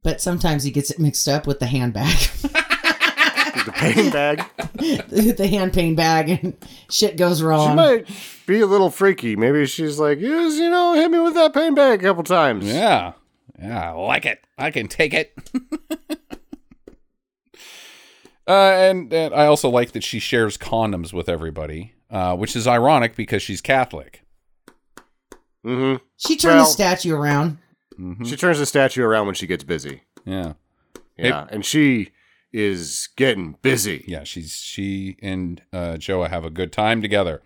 But 0.02 0.20
sometimes 0.20 0.62
he 0.62 0.70
gets 0.70 0.90
it 0.90 0.98
mixed 1.00 1.26
up 1.26 1.46
with 1.46 1.58
the 1.58 1.66
handbag. 1.66 2.16
The 3.64 3.72
pain 3.72 4.10
bag. 4.10 4.44
the 5.08 5.46
hand 5.48 5.72
pain 5.72 5.94
bag 5.94 6.28
and 6.28 6.56
shit 6.90 7.16
goes 7.16 7.40
wrong. 7.40 7.70
She 7.70 7.74
might 7.76 8.08
be 8.46 8.60
a 8.60 8.66
little 8.66 8.90
freaky. 8.90 9.36
Maybe 9.36 9.64
she's 9.64 9.98
like, 9.98 10.18
yes, 10.20 10.54
you 10.54 10.68
know, 10.68 10.92
hit 10.94 11.10
me 11.10 11.20
with 11.20 11.34
that 11.34 11.54
pain 11.54 11.74
bag 11.74 12.00
a 12.00 12.02
couple 12.02 12.24
times. 12.24 12.66
Yeah, 12.66 13.12
yeah, 13.58 13.90
I 13.90 13.92
like 13.92 14.26
it. 14.26 14.44
I 14.58 14.70
can 14.70 14.88
take 14.88 15.14
it. 15.14 15.32
uh, 18.46 18.50
and 18.50 19.12
and 19.12 19.32
I 19.32 19.46
also 19.46 19.70
like 19.70 19.92
that 19.92 20.02
she 20.04 20.18
shares 20.18 20.58
condoms 20.58 21.12
with 21.14 21.28
everybody, 21.28 21.94
uh, 22.10 22.36
which 22.36 22.56
is 22.56 22.66
ironic 22.66 23.14
because 23.16 23.42
she's 23.42 23.60
Catholic. 23.62 24.23
Hmm 25.65 25.97
She 26.16 26.36
turned 26.36 26.57
Well- 26.57 26.65
the 26.66 26.70
statue 26.70 27.15
around. 27.15 27.59
hmm 27.97 28.23
She 28.24 28.36
turns 28.36 28.59
the 28.61 28.66
statue 28.66 29.03
around 29.03 29.27
when 29.27 29.35
she 29.35 29.47
gets 29.49 29.65
busy. 29.65 30.03
Yeah. 30.24 30.53
Yeah, 31.16 31.47
and 31.51 31.65
she 31.65 32.11
is 32.53 33.09
getting 33.16 33.57
busy. 33.62 34.05
yeah 34.07 34.23
she's 34.23 34.53
she 34.59 35.16
and 35.20 35.61
uh 35.73 35.97
joa 35.97 36.28
have 36.28 36.45
a 36.45 36.51
good 36.51 36.70
time 36.73 37.03
together 37.03 37.43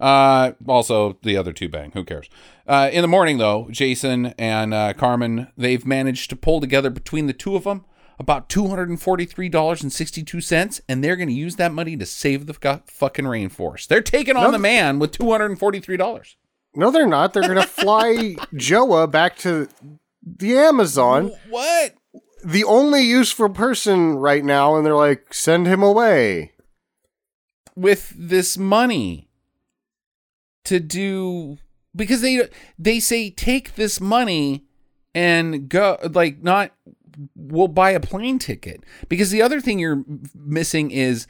uh 0.00 0.52
also 0.66 1.18
the 1.22 1.36
other 1.36 1.52
two 1.52 1.68
bang 1.68 1.90
who 1.92 2.02
cares 2.02 2.30
uh 2.66 2.88
in 2.90 3.02
the 3.02 3.08
morning 3.08 3.36
though 3.36 3.68
jason 3.70 4.32
and 4.38 4.72
uh 4.72 4.94
carmen 4.94 5.48
they've 5.58 5.84
managed 5.84 6.30
to 6.30 6.36
pull 6.36 6.60
together 6.62 6.88
between 6.88 7.26
the 7.26 7.34
two 7.34 7.56
of 7.56 7.64
them 7.64 7.84
about 8.18 8.48
$243.62 8.48 10.80
and 10.88 11.04
they're 11.04 11.16
going 11.16 11.28
to 11.28 11.34
use 11.34 11.56
that 11.56 11.72
money 11.72 11.94
to 11.96 12.06
save 12.06 12.46
the 12.46 12.54
fu- 12.54 12.80
fucking 12.86 13.26
rainforest 13.26 13.88
they're 13.88 14.00
taking 14.00 14.34
on 14.36 14.44
No. 14.44 14.50
the 14.52 14.58
man 14.58 14.98
with 14.98 15.12
$243 15.12 16.36
No, 16.78 16.90
they're 16.92 17.06
not. 17.08 17.32
They're 17.34 17.42
gonna 17.46 17.66
fly 17.66 18.36
Joa 18.54 19.06
back 19.08 19.36
to 19.38 19.68
the 20.22 20.56
Amazon. 20.56 21.32
what 21.50 21.94
The 22.44 22.62
only 22.64 23.02
useful 23.02 23.48
person 23.50 24.14
right 24.16 24.44
now, 24.44 24.76
and 24.76 24.86
they're 24.86 24.94
like, 24.94 25.34
send 25.34 25.66
him 25.66 25.82
away. 25.82 26.52
with 27.74 28.12
this 28.16 28.56
money 28.56 29.28
to 30.64 30.78
do 30.80 31.58
because 31.96 32.20
they 32.20 32.48
they 32.78 33.00
say 33.00 33.30
take 33.30 33.74
this 33.74 34.00
money 34.00 34.64
and 35.14 35.68
go 35.68 35.96
like 36.12 36.42
not 36.42 36.72
we'll 37.34 37.68
buy 37.68 37.90
a 37.90 38.00
plane 38.00 38.38
ticket 38.38 38.84
because 39.08 39.30
the 39.30 39.40
other 39.42 39.60
thing 39.60 39.78
you're 39.78 40.04
missing 40.34 40.90
is 40.90 41.26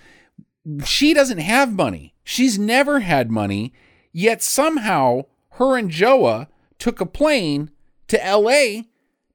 she 0.85 1.15
doesn't 1.15 1.39
have 1.39 1.73
money 1.73 2.15
she's 2.25 2.59
never 2.59 3.01
had 3.01 3.31
money 3.31 3.73
yet 4.13 4.43
somehow 4.43 5.23
her 5.59 5.77
and 5.77 5.91
Joa 5.91 6.47
took 6.79 7.01
a 7.01 7.07
plane 7.07 7.71
to 8.09 8.17
LA 8.17 8.83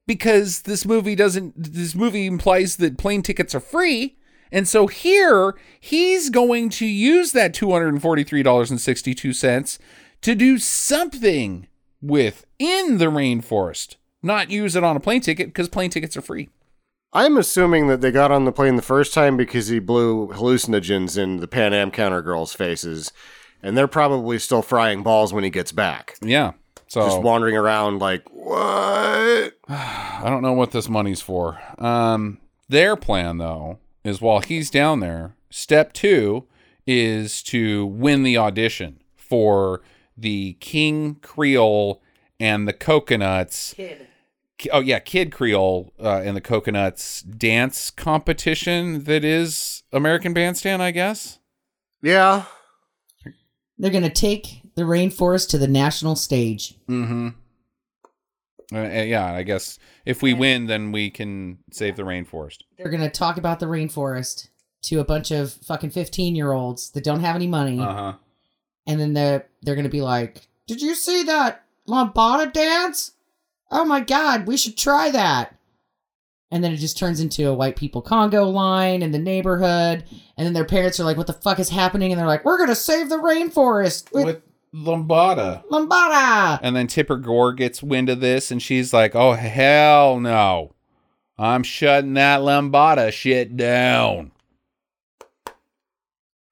because 0.06 0.62
this 0.62 0.84
movie 0.84 1.14
doesn't 1.14 1.54
this 1.56 1.94
movie 1.94 2.26
implies 2.26 2.74
that 2.76 2.98
plane 2.98 3.22
tickets 3.22 3.54
are 3.54 3.60
free. 3.60 4.16
And 4.52 4.68
so 4.68 4.86
here 4.86 5.54
he's 5.80 6.28
going 6.30 6.68
to 6.70 6.86
use 6.86 7.32
that 7.32 7.54
$243.62 7.54 9.78
to 10.20 10.34
do 10.34 10.58
something 10.58 11.66
with 12.00 12.44
in 12.58 12.98
the 12.98 13.06
rainforest 13.06 13.96
not 14.24 14.50
use 14.50 14.74
it 14.74 14.82
on 14.82 14.96
a 14.96 15.00
plane 15.00 15.20
ticket 15.20 15.48
because 15.48 15.68
plane 15.68 15.90
tickets 15.90 16.16
are 16.16 16.22
free. 16.22 16.48
I'm 17.12 17.36
assuming 17.36 17.86
that 17.86 18.00
they 18.00 18.10
got 18.10 18.32
on 18.32 18.44
the 18.44 18.50
plane 18.50 18.74
the 18.74 18.82
first 18.82 19.14
time 19.14 19.36
because 19.36 19.68
he 19.68 19.78
blew 19.78 20.28
hallucinogens 20.28 21.16
in 21.16 21.36
the 21.36 21.46
Pan 21.46 21.72
Am 21.72 21.92
counter 21.92 22.22
girls' 22.22 22.54
faces, 22.54 23.12
and 23.64 23.76
they're 23.76 23.88
probably 23.88 24.38
still 24.38 24.62
frying 24.62 25.02
balls 25.02 25.32
when 25.32 25.42
he 25.42 25.50
gets 25.50 25.72
back. 25.72 26.16
yeah 26.22 26.52
so 26.94 27.02
Just 27.02 27.22
wandering 27.22 27.56
around 27.56 27.98
like, 27.98 28.22
what? 28.30 28.54
I 29.68 30.22
don't 30.26 30.42
know 30.42 30.52
what 30.52 30.70
this 30.70 30.88
money's 30.88 31.20
for. 31.20 31.60
Um, 31.78 32.38
their 32.68 32.94
plan, 32.94 33.38
though, 33.38 33.78
is 34.04 34.20
while 34.20 34.38
he's 34.38 34.70
down 34.70 35.00
there, 35.00 35.34
step 35.50 35.92
two 35.92 36.46
is 36.86 37.42
to 37.44 37.84
win 37.86 38.22
the 38.22 38.36
audition 38.36 39.00
for 39.16 39.82
the 40.16 40.52
King 40.60 41.16
Creole 41.16 42.00
and 42.38 42.68
the 42.68 42.72
Coconuts. 42.72 43.74
Kid. 43.74 44.06
Oh 44.72 44.78
yeah, 44.78 45.00
Kid 45.00 45.32
Creole 45.32 45.92
uh, 45.98 46.22
and 46.24 46.36
the 46.36 46.40
Coconuts 46.40 47.22
dance 47.22 47.90
competition 47.90 49.02
that 49.02 49.24
is 49.24 49.82
American 49.92 50.32
Bandstand, 50.32 50.80
I 50.80 50.92
guess. 50.92 51.40
Yeah. 52.02 52.44
They're 53.78 53.90
gonna 53.90 54.10
take 54.10 54.62
the 54.76 54.82
rainforest 54.82 55.48
to 55.50 55.58
the 55.58 55.68
national 55.68 56.16
stage. 56.16 56.74
Mm-hmm. 56.88 57.28
Uh, 58.72 58.78
uh, 58.78 59.02
yeah, 59.02 59.32
I 59.32 59.42
guess 59.42 59.78
if 60.06 60.22
we 60.22 60.32
win, 60.32 60.66
then 60.66 60.90
we 60.92 61.10
can 61.10 61.58
save 61.70 61.96
the 61.96 62.02
rainforest. 62.02 62.58
They're 62.78 62.90
gonna 62.90 63.10
talk 63.10 63.36
about 63.36 63.60
the 63.60 63.66
rainforest 63.66 64.48
to 64.84 65.00
a 65.00 65.04
bunch 65.04 65.30
of 65.30 65.52
fucking 65.52 65.90
fifteen 65.90 66.34
year 66.34 66.52
olds 66.52 66.90
that 66.90 67.04
don't 67.04 67.20
have 67.20 67.36
any 67.36 67.46
money, 67.46 67.80
Uh 67.80 67.92
huh. 67.94 68.12
and 68.86 69.00
then 69.00 69.12
they're 69.12 69.46
they're 69.62 69.76
gonna 69.76 69.88
be 69.88 70.02
like, 70.02 70.48
"Did 70.66 70.80
you 70.80 70.94
see 70.94 71.22
that 71.24 71.64
lambada 71.88 72.52
dance? 72.52 73.12
Oh 73.70 73.84
my 73.84 74.00
god, 74.00 74.46
we 74.46 74.56
should 74.56 74.76
try 74.76 75.10
that." 75.10 75.56
And 76.54 76.62
then 76.62 76.72
it 76.72 76.76
just 76.76 76.96
turns 76.96 77.18
into 77.18 77.48
a 77.48 77.54
white 77.54 77.74
people 77.74 78.00
Congo 78.00 78.44
line 78.44 79.02
in 79.02 79.10
the 79.10 79.18
neighborhood, 79.18 80.04
and 80.36 80.46
then 80.46 80.52
their 80.52 80.64
parents 80.64 81.00
are 81.00 81.04
like, 81.04 81.16
"What 81.16 81.26
the 81.26 81.32
fuck 81.32 81.58
is 81.58 81.68
happening?" 81.70 82.12
And 82.12 82.18
they're 82.18 82.28
like, 82.28 82.44
"We're 82.44 82.58
gonna 82.58 82.76
save 82.76 83.08
the 83.08 83.16
rainforest 83.16 84.12
with, 84.12 84.24
With 84.24 84.42
Lombada. 84.72 85.64
lambada." 85.66 86.60
And 86.62 86.76
then 86.76 86.86
Tipper 86.86 87.16
Gore 87.16 87.52
gets 87.54 87.82
wind 87.82 88.08
of 88.08 88.20
this 88.20 88.52
and 88.52 88.62
she's 88.62 88.92
like, 88.92 89.16
oh, 89.16 89.32
hell 89.32 90.20
no. 90.20 90.74
I'm 91.36 91.64
shutting 91.64 92.14
that 92.14 92.40
Lambada 92.40 93.12
shit 93.12 93.56
down. 93.56 94.30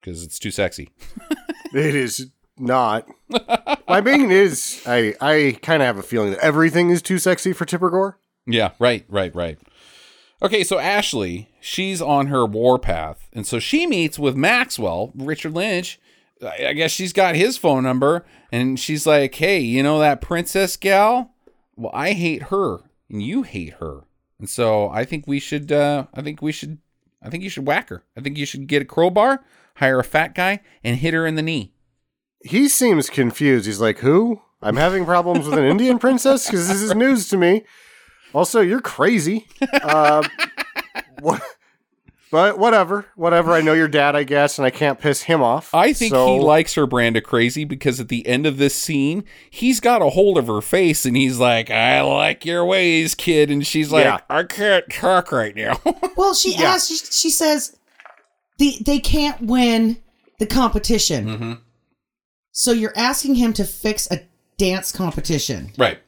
Because 0.01 0.23
it's 0.23 0.39
too 0.39 0.51
sexy. 0.51 0.89
It 1.73 1.95
is 1.95 2.27
not. 2.59 3.07
My 3.87 4.01
mean, 4.01 4.29
is, 4.29 4.83
I 4.85 5.15
I 5.19 5.57
kind 5.63 5.81
of 5.81 5.87
have 5.87 5.97
a 5.97 6.03
feeling 6.03 6.29
that 6.29 6.39
everything 6.39 6.91
is 6.91 7.01
too 7.01 7.17
sexy 7.17 7.51
for 7.51 7.65
Tipper 7.65 7.89
Gore. 7.89 8.19
Yeah, 8.45 8.73
right, 8.77 9.05
right, 9.09 9.33
right. 9.33 9.57
Okay, 10.43 10.63
so 10.63 10.77
Ashley, 10.77 11.49
she's 11.61 12.01
on 12.01 12.27
her 12.27 12.45
warpath. 12.45 13.29
And 13.31 13.47
so 13.47 13.59
she 13.59 13.87
meets 13.87 14.19
with 14.19 14.35
Maxwell, 14.35 15.13
Richard 15.15 15.53
Lynch. 15.53 15.99
I 16.41 16.73
guess 16.73 16.91
she's 16.91 17.13
got 17.13 17.35
his 17.35 17.57
phone 17.57 17.83
number. 17.83 18.25
And 18.51 18.77
she's 18.77 19.07
like, 19.07 19.33
hey, 19.35 19.59
you 19.59 19.81
know 19.81 19.99
that 19.99 20.19
princess 20.19 20.75
gal? 20.75 21.31
Well, 21.77 21.91
I 21.93 22.11
hate 22.11 22.43
her. 22.43 22.79
And 23.09 23.23
you 23.23 23.43
hate 23.43 23.75
her. 23.75 24.01
And 24.37 24.49
so 24.49 24.89
I 24.89 25.05
think 25.05 25.25
we 25.25 25.39
should, 25.39 25.71
uh, 25.71 26.07
I 26.13 26.21
think 26.21 26.41
we 26.41 26.51
should, 26.51 26.79
I 27.21 27.29
think 27.29 27.43
you 27.43 27.49
should 27.49 27.65
whack 27.65 27.87
her. 27.87 28.03
I 28.17 28.21
think 28.21 28.37
you 28.37 28.45
should 28.45 28.67
get 28.67 28.81
a 28.81 28.85
crowbar. 28.85 29.45
hire 29.75 29.99
a 29.99 30.03
fat 30.03 30.35
guy 30.35 30.59
and 30.83 30.97
hit 30.97 31.13
her 31.13 31.25
in 31.25 31.35
the 31.35 31.41
knee. 31.41 31.73
He 32.41 32.67
seems 32.67 33.09
confused. 33.09 33.65
He's 33.65 33.79
like, 33.79 33.99
"Who? 33.99 34.41
I'm 34.61 34.75
having 34.75 35.05
problems 35.05 35.47
with 35.47 35.57
an 35.57 35.65
Indian 35.65 35.97
princess 35.97 36.45
because 36.45 36.67
this 36.67 36.81
is 36.81 36.93
news 36.93 37.29
to 37.29 37.37
me." 37.37 37.63
Also, 38.33 38.61
you're 38.61 38.81
crazy. 38.81 39.47
Uh, 39.71 40.27
what? 41.21 41.41
But 42.31 42.57
whatever, 42.57 43.05
whatever. 43.15 43.51
I 43.53 43.61
know 43.61 43.73
your 43.73 43.87
dad, 43.87 44.15
I 44.15 44.23
guess, 44.23 44.57
and 44.57 44.65
I 44.65 44.71
can't 44.71 44.99
piss 44.99 45.21
him 45.21 45.43
off. 45.43 45.71
I 45.71 45.93
think 45.93 46.11
so- 46.11 46.33
he 46.33 46.39
likes 46.43 46.73
her 46.73 46.87
brand 46.87 47.15
of 47.15 47.23
crazy 47.23 47.63
because 47.63 47.99
at 47.99 48.07
the 48.07 48.25
end 48.25 48.47
of 48.47 48.57
this 48.57 48.73
scene, 48.73 49.23
he's 49.51 49.79
got 49.79 50.01
a 50.01 50.09
hold 50.09 50.39
of 50.39 50.47
her 50.47 50.59
face 50.61 51.05
and 51.05 51.15
he's 51.15 51.37
like, 51.37 51.69
I 51.69 52.01
like 52.01 52.43
your 52.43 52.65
ways, 52.65 53.13
kid. 53.13 53.51
And 53.51 53.65
she's 53.67 53.91
like, 53.91 54.05
Yeah. 54.05 54.19
I 54.31 54.41
can't 54.43 54.83
talk 54.91 55.31
right 55.31 55.55
now. 55.55 55.79
Well, 56.17 56.33
she 56.33 56.53
Yeah. 56.55 56.73
asks. 56.73 56.87
She, 56.89 56.95
she 56.97 57.29
says, 57.29 57.75
"the 58.57 58.77
they 58.85 58.99
can't 58.99 59.41
win 59.41 59.97
the 60.39 60.45
competition." 60.47 61.25
Mhm. 61.27 61.59
So 62.51 62.71
you're 62.71 62.93
asking 62.95 63.35
him 63.35 63.53
to 63.53 63.63
fix 63.63 64.09
a 64.11 64.21
dance 64.57 64.91
competition, 64.91 65.71
right. 65.77 65.99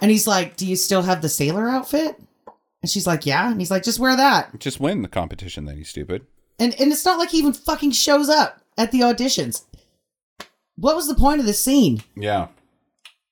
And 0.00 0.10
he's 0.10 0.26
like, 0.26 0.56
"Do 0.56 0.66
you 0.66 0.76
still 0.76 1.02
have 1.02 1.22
the 1.22 1.28
sailor 1.28 1.68
outfit?" 1.68 2.16
And 2.82 2.90
she's 2.90 3.06
like, 3.06 3.26
"Yeah." 3.26 3.50
And 3.50 3.60
he's 3.60 3.70
like, 3.70 3.82
"Just 3.82 3.98
wear 3.98 4.16
that." 4.16 4.58
Just 4.58 4.80
win 4.80 5.02
the 5.02 5.08
competition 5.08 5.64
then, 5.64 5.78
you 5.78 5.84
stupid. 5.84 6.26
And 6.58 6.78
and 6.80 6.92
it's 6.92 7.04
not 7.04 7.18
like 7.18 7.30
he 7.30 7.38
even 7.38 7.52
fucking 7.52 7.92
shows 7.92 8.28
up 8.28 8.60
at 8.78 8.92
the 8.92 9.00
auditions. 9.00 9.64
What 10.76 10.96
was 10.96 11.08
the 11.08 11.14
point 11.14 11.40
of 11.40 11.46
this 11.46 11.62
scene? 11.62 12.02
Yeah. 12.14 12.48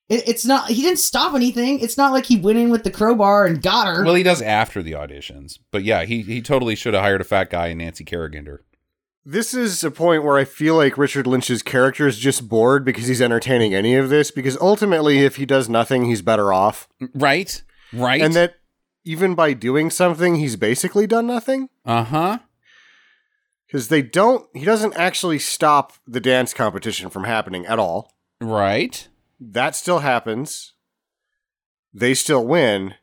It, 0.09 0.27
it's 0.27 0.45
not. 0.45 0.69
He 0.69 0.81
didn't 0.81 0.99
stop 0.99 1.33
anything. 1.33 1.79
It's 1.79 1.97
not 1.97 2.11
like 2.11 2.25
he 2.25 2.37
went 2.37 2.59
in 2.59 2.69
with 2.69 2.83
the 2.83 2.91
crowbar 2.91 3.45
and 3.45 3.61
got 3.61 3.87
her. 3.87 4.03
Well, 4.03 4.13
he 4.13 4.23
does 4.23 4.41
after 4.41 4.83
the 4.83 4.91
auditions. 4.91 5.57
But 5.71 5.83
yeah, 5.83 6.05
he, 6.05 6.21
he 6.21 6.41
totally 6.41 6.75
should 6.75 6.93
have 6.93 7.03
hired 7.03 7.21
a 7.21 7.23
fat 7.23 7.49
guy 7.49 7.67
and 7.67 7.79
Nancy 7.79 8.03
Kerrigan 8.03 8.45
her. 8.45 8.63
This 9.27 9.55
is 9.55 9.83
a 9.83 9.89
point 9.89 10.23
where 10.23 10.37
I 10.37 10.43
feel 10.45 10.75
like 10.75 10.99
Richard 10.99 11.25
Lynch's 11.25 11.63
character 11.63 12.07
is 12.07 12.19
just 12.19 12.47
bored 12.47 12.85
because 12.85 13.07
he's 13.07 13.21
entertaining 13.23 13.73
any 13.73 13.95
of 13.95 14.09
this. 14.09 14.29
Because 14.29 14.55
ultimately, 14.61 15.19
if 15.25 15.37
he 15.37 15.47
does 15.47 15.67
nothing, 15.67 16.05
he's 16.05 16.21
better 16.21 16.53
off. 16.53 16.87
Right? 17.15 17.63
Right? 17.91 18.21
And 18.21 18.35
that 18.35 18.55
even 19.03 19.33
by 19.33 19.53
doing 19.53 19.89
something, 19.89 20.35
he's 20.35 20.55
basically 20.55 21.07
done 21.07 21.25
nothing. 21.27 21.69
uh 21.85 22.03
huh. 22.03 22.37
Because 23.65 23.87
they 23.87 24.03
don't, 24.03 24.47
he 24.55 24.63
doesn't 24.63 24.95
actually 24.95 25.39
stop 25.39 25.93
the 26.07 26.21
dance 26.21 26.53
competition 26.53 27.09
from 27.09 27.23
happening 27.23 27.65
at 27.65 27.79
all. 27.79 28.13
Right. 28.39 29.07
That 29.39 29.75
still 29.75 29.99
happens. 29.99 30.73
They 31.91 32.13
still 32.13 32.45
win. 32.45 32.93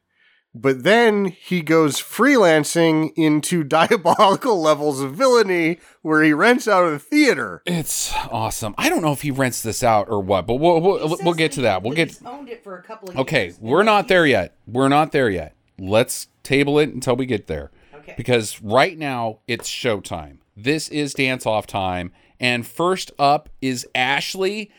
But 0.54 0.82
then 0.82 1.26
he 1.26 1.62
goes 1.62 1.96
freelancing 1.96 3.12
into 3.16 3.64
diabolical 3.64 4.60
levels 4.60 5.00
of 5.00 5.14
villainy 5.14 5.78
where 6.02 6.22
he 6.22 6.32
rents 6.32 6.68
out 6.68 6.92
a 6.92 6.98
theater. 6.98 7.62
It's 7.64 8.12
awesome. 8.30 8.74
I 8.76 8.88
don't 8.88 9.02
know 9.02 9.12
if 9.12 9.22
he 9.22 9.30
rents 9.30 9.62
this 9.62 9.82
out 9.82 10.08
or 10.10 10.20
what, 10.20 10.46
but 10.46 10.56
we'll 10.56 10.80
we'll, 10.80 11.16
we'll 11.22 11.34
get 11.34 11.52
to 11.52 11.62
that. 11.62 11.82
We'll 11.82 11.94
get 11.94 12.18
owned 12.26 12.48
it 12.48 12.62
for 12.62 12.76
a 12.76 12.82
couple 12.82 13.10
of 13.10 13.16
Okay, 13.18 13.54
we're 13.60 13.82
not 13.82 14.08
there 14.08 14.26
yet. 14.26 14.54
We're 14.66 14.88
not 14.88 15.12
there 15.12 15.30
yet. 15.30 15.54
Let's 15.78 16.28
table 16.42 16.78
it 16.78 16.90
until 16.90 17.16
we 17.16 17.26
get 17.26 17.46
there. 17.46 17.70
Okay. 17.94 18.14
Because 18.16 18.60
right 18.60 18.98
now 18.98 19.38
it's 19.46 19.70
showtime. 19.70 20.38
This 20.56 20.88
is 20.88 21.14
dance 21.14 21.46
off 21.46 21.66
time. 21.66 22.12
And 22.38 22.66
first 22.66 23.12
up 23.18 23.48
is 23.60 23.86
Ashley 23.94 24.70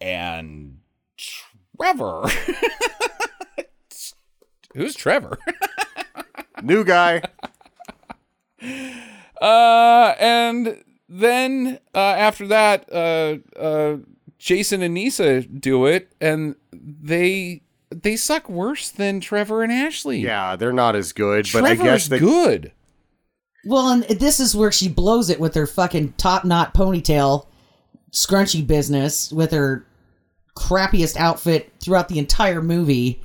and 0.00 0.78
Trevor. 1.16 2.24
Who's 4.76 4.94
Trevor? 4.94 5.38
New 6.62 6.84
guy. 6.84 7.22
Uh, 9.40 10.14
and 10.18 10.82
then 11.08 11.78
uh, 11.94 11.98
after 11.98 12.46
that, 12.48 12.92
uh, 12.92 13.58
uh, 13.58 13.96
Jason 14.38 14.82
and 14.82 14.94
Nisa 14.94 15.42
do 15.42 15.86
it, 15.86 16.12
and 16.20 16.56
they 16.72 17.62
they 17.90 18.16
suck 18.16 18.48
worse 18.48 18.90
than 18.90 19.20
Trevor 19.20 19.62
and 19.62 19.72
Ashley. 19.72 20.20
Yeah, 20.20 20.56
they're 20.56 20.72
not 20.72 20.96
as 20.96 21.12
good, 21.12 21.48
but 21.52 21.64
I 21.64 21.74
guess 21.74 22.08
they. 22.08 22.18
good. 22.18 22.72
Well, 23.64 23.88
and 23.90 24.04
this 24.04 24.38
is 24.38 24.54
where 24.54 24.70
she 24.72 24.88
blows 24.88 25.28
it 25.30 25.40
with 25.40 25.54
her 25.54 25.66
fucking 25.66 26.14
top 26.18 26.44
knot 26.44 26.74
ponytail, 26.74 27.46
scrunchy 28.12 28.64
business, 28.64 29.32
with 29.32 29.50
her 29.52 29.86
crappiest 30.56 31.16
outfit 31.16 31.72
throughout 31.80 32.08
the 32.08 32.18
entire 32.18 32.62
movie. 32.62 33.20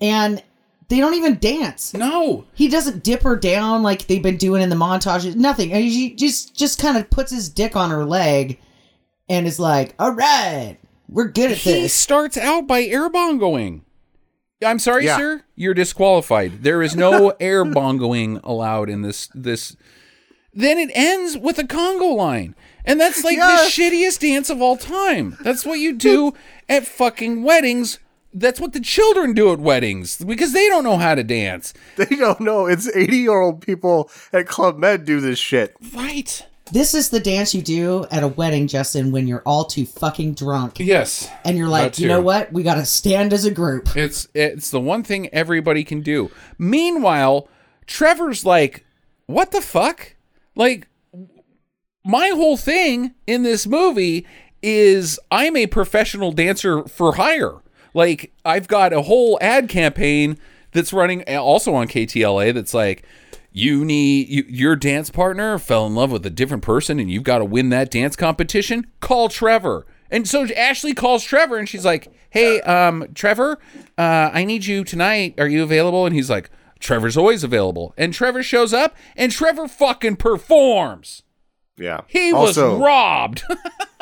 And 0.00 0.42
they 0.88 0.98
don't 0.98 1.14
even 1.14 1.38
dance. 1.38 1.92
No, 1.94 2.44
He 2.54 2.68
doesn't 2.68 3.02
dip 3.02 3.22
her 3.22 3.34
down 3.36 3.82
like 3.82 4.06
they've 4.06 4.22
been 4.22 4.36
doing 4.36 4.62
in 4.62 4.68
the 4.68 4.76
montages. 4.76 5.34
Nothing. 5.34 5.72
And 5.72 5.82
he 5.84 6.14
just 6.14 6.54
just 6.54 6.78
kind 6.80 6.96
of 6.96 7.10
puts 7.10 7.32
his 7.32 7.48
dick 7.48 7.74
on 7.76 7.90
her 7.90 8.04
leg 8.04 8.60
and 9.28 9.46
is 9.46 9.58
like, 9.58 9.94
"All 9.98 10.12
right, 10.12 10.76
we're 11.08 11.28
good 11.28 11.50
at 11.50 11.58
he 11.58 11.72
this." 11.72 11.94
starts 11.94 12.36
out 12.36 12.66
by 12.66 12.82
air 12.84 13.10
bongoing. 13.10 13.80
I'm 14.64 14.78
sorry, 14.78 15.04
Yeah. 15.06 15.16
sir. 15.18 15.42
You're 15.54 15.74
disqualified. 15.74 16.62
There 16.62 16.82
is 16.82 16.94
no 16.96 17.30
air 17.40 17.64
bongoing 17.64 18.40
allowed 18.44 18.88
in 18.88 19.02
this 19.02 19.28
this. 19.34 19.76
Then 20.54 20.78
it 20.78 20.90
ends 20.94 21.36
with 21.36 21.58
a 21.58 21.66
Congo 21.66 22.06
line. 22.06 22.54
And 22.84 23.00
that's 23.00 23.24
like 23.24 23.36
Yes. 23.36 23.74
the 23.76 23.82
shittiest 23.82 24.20
dance 24.20 24.48
of 24.48 24.62
all 24.62 24.76
time. 24.76 25.36
That's 25.42 25.66
what 25.66 25.80
you 25.80 25.92
do 25.92 26.32
at 26.68 26.86
fucking 26.86 27.42
weddings. 27.42 27.98
That's 28.38 28.60
what 28.60 28.72
the 28.74 28.80
children 28.80 29.32
do 29.32 29.50
at 29.52 29.58
weddings 29.58 30.18
because 30.18 30.52
they 30.52 30.68
don't 30.68 30.84
know 30.84 30.98
how 30.98 31.14
to 31.14 31.24
dance. 31.24 31.72
They 31.96 32.16
don't 32.16 32.40
know. 32.40 32.66
It's 32.66 32.86
80 32.94 33.16
year 33.16 33.40
old 33.40 33.62
people 33.62 34.10
at 34.32 34.46
Club 34.46 34.76
Med 34.78 35.04
do 35.06 35.20
this 35.20 35.38
shit. 35.38 35.74
Right. 35.94 36.44
This 36.72 36.94
is 36.94 37.10
the 37.10 37.20
dance 37.20 37.54
you 37.54 37.62
do 37.62 38.06
at 38.10 38.22
a 38.24 38.28
wedding, 38.28 38.66
Justin, 38.66 39.12
when 39.12 39.26
you're 39.28 39.42
all 39.46 39.64
too 39.64 39.86
fucking 39.86 40.34
drunk 40.34 40.80
Yes. 40.80 41.28
and 41.44 41.56
you're 41.56 41.68
like, 41.68 41.98
"You 41.98 42.08
know 42.08 42.20
what? 42.20 42.52
We 42.52 42.62
got 42.64 42.74
to 42.74 42.84
stand 42.84 43.32
as 43.32 43.44
a 43.44 43.52
group." 43.52 43.96
It's 43.96 44.26
it's 44.34 44.70
the 44.70 44.80
one 44.80 45.02
thing 45.04 45.28
everybody 45.32 45.84
can 45.84 46.00
do. 46.00 46.30
Meanwhile, 46.58 47.48
Trevor's 47.86 48.44
like, 48.44 48.84
"What 49.26 49.52
the 49.52 49.60
fuck?" 49.60 50.16
Like 50.56 50.88
my 52.04 52.28
whole 52.30 52.56
thing 52.56 53.14
in 53.26 53.42
this 53.44 53.66
movie 53.66 54.26
is 54.62 55.18
I'm 55.30 55.56
a 55.56 55.66
professional 55.68 56.32
dancer 56.32 56.84
for 56.84 57.12
hire. 57.14 57.54
Like 57.96 58.32
I've 58.44 58.68
got 58.68 58.92
a 58.92 59.02
whole 59.02 59.38
ad 59.40 59.70
campaign 59.70 60.38
that's 60.72 60.92
running 60.92 61.24
also 61.34 61.74
on 61.74 61.88
KTLA 61.88 62.52
that's 62.52 62.74
like 62.74 63.04
you 63.52 63.86
need 63.86 64.28
you, 64.28 64.44
your 64.48 64.76
dance 64.76 65.08
partner 65.08 65.58
fell 65.58 65.86
in 65.86 65.94
love 65.94 66.12
with 66.12 66.26
a 66.26 66.30
different 66.30 66.62
person 66.62 67.00
and 67.00 67.10
you've 67.10 67.22
got 67.22 67.38
to 67.38 67.46
win 67.46 67.70
that 67.70 67.90
dance 67.90 68.14
competition? 68.14 68.86
Call 69.00 69.30
trevor. 69.30 69.86
And 70.10 70.28
so 70.28 70.46
ashley 70.54 70.92
calls 70.92 71.24
trevor 71.24 71.56
and 71.56 71.66
she's 71.66 71.86
like 71.86 72.12
hey 72.28 72.60
um 72.60 73.06
trevor 73.14 73.58
uh 73.96 74.30
i 74.30 74.44
need 74.44 74.66
you 74.66 74.84
tonight. 74.84 75.34
Are 75.38 75.48
you 75.48 75.62
available? 75.62 76.04
And 76.04 76.14
he's 76.14 76.28
like 76.28 76.50
trevor's 76.78 77.16
always 77.16 77.42
available. 77.42 77.94
And 77.96 78.12
trevor 78.12 78.42
shows 78.42 78.74
up 78.74 78.94
and 79.16 79.32
trevor 79.32 79.68
fucking 79.68 80.16
performs. 80.16 81.22
Yeah. 81.78 82.02
he 82.08 82.32
also, 82.32 82.72
was 82.72 82.80
robbed 82.82 83.42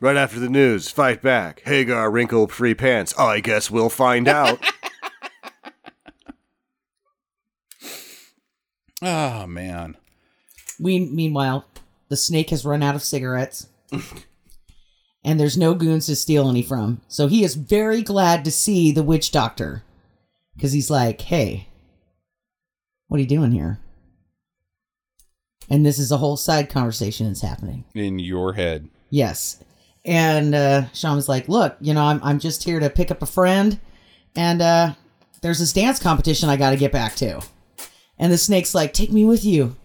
right 0.00 0.16
after 0.16 0.40
the 0.40 0.48
news, 0.48 0.90
fight 0.90 1.22
back. 1.22 1.62
Haggar 1.64 2.10
wrinkle 2.10 2.46
free 2.48 2.74
pants. 2.74 3.14
Oh, 3.18 3.26
I 3.26 3.40
guess 3.40 3.70
we'll 3.70 3.88
find 3.90 4.26
out. 4.28 4.58
oh 9.02 9.46
man 9.46 9.96
We, 10.78 10.98
meanwhile, 11.00 11.64
the 12.08 12.16
snake 12.16 12.50
has 12.50 12.64
run 12.64 12.82
out 12.82 12.94
of 12.94 13.02
cigarettes. 13.02 13.66
and 15.24 15.38
there's 15.40 15.56
no 15.56 15.74
goons 15.74 16.06
to 16.06 16.16
steal 16.16 16.48
any 16.48 16.62
from. 16.62 17.00
So 17.08 17.26
he 17.26 17.44
is 17.44 17.54
very 17.54 18.02
glad 18.02 18.44
to 18.44 18.50
see 18.50 18.90
the 18.92 19.02
witch 19.02 19.30
doctor. 19.30 19.82
Because 20.56 20.72
he's 20.72 20.90
like, 20.90 21.20
hey, 21.22 21.68
what 23.08 23.18
are 23.18 23.20
you 23.22 23.26
doing 23.26 23.52
here? 23.52 23.78
And 25.70 25.86
this 25.86 25.98
is 25.98 26.10
a 26.12 26.16
whole 26.18 26.36
side 26.36 26.68
conversation 26.68 27.26
that's 27.26 27.40
happening. 27.42 27.84
in 27.94 28.18
your 28.18 28.54
head 28.54 28.88
Yes. 29.12 29.62
And 30.04 30.54
uh, 30.54 30.88
Sean 30.92 31.16
was 31.16 31.28
like, 31.28 31.48
look, 31.48 31.76
you 31.80 31.92
know, 31.94 32.02
I'm, 32.04 32.20
I'm 32.22 32.38
just 32.38 32.64
here 32.64 32.80
to 32.80 32.88
pick 32.90 33.10
up 33.10 33.22
a 33.22 33.26
friend. 33.26 33.78
And 34.34 34.62
uh, 34.62 34.94
there's 35.42 35.58
this 35.58 35.72
dance 35.72 35.98
competition 35.98 36.48
I 36.48 36.56
got 36.56 36.70
to 36.70 36.76
get 36.76 36.92
back 36.92 37.16
to. 37.16 37.42
And 38.18 38.32
the 38.32 38.38
snake's 38.38 38.74
like, 38.74 38.92
take 38.92 39.12
me 39.12 39.24
with 39.24 39.44
you. 39.44 39.76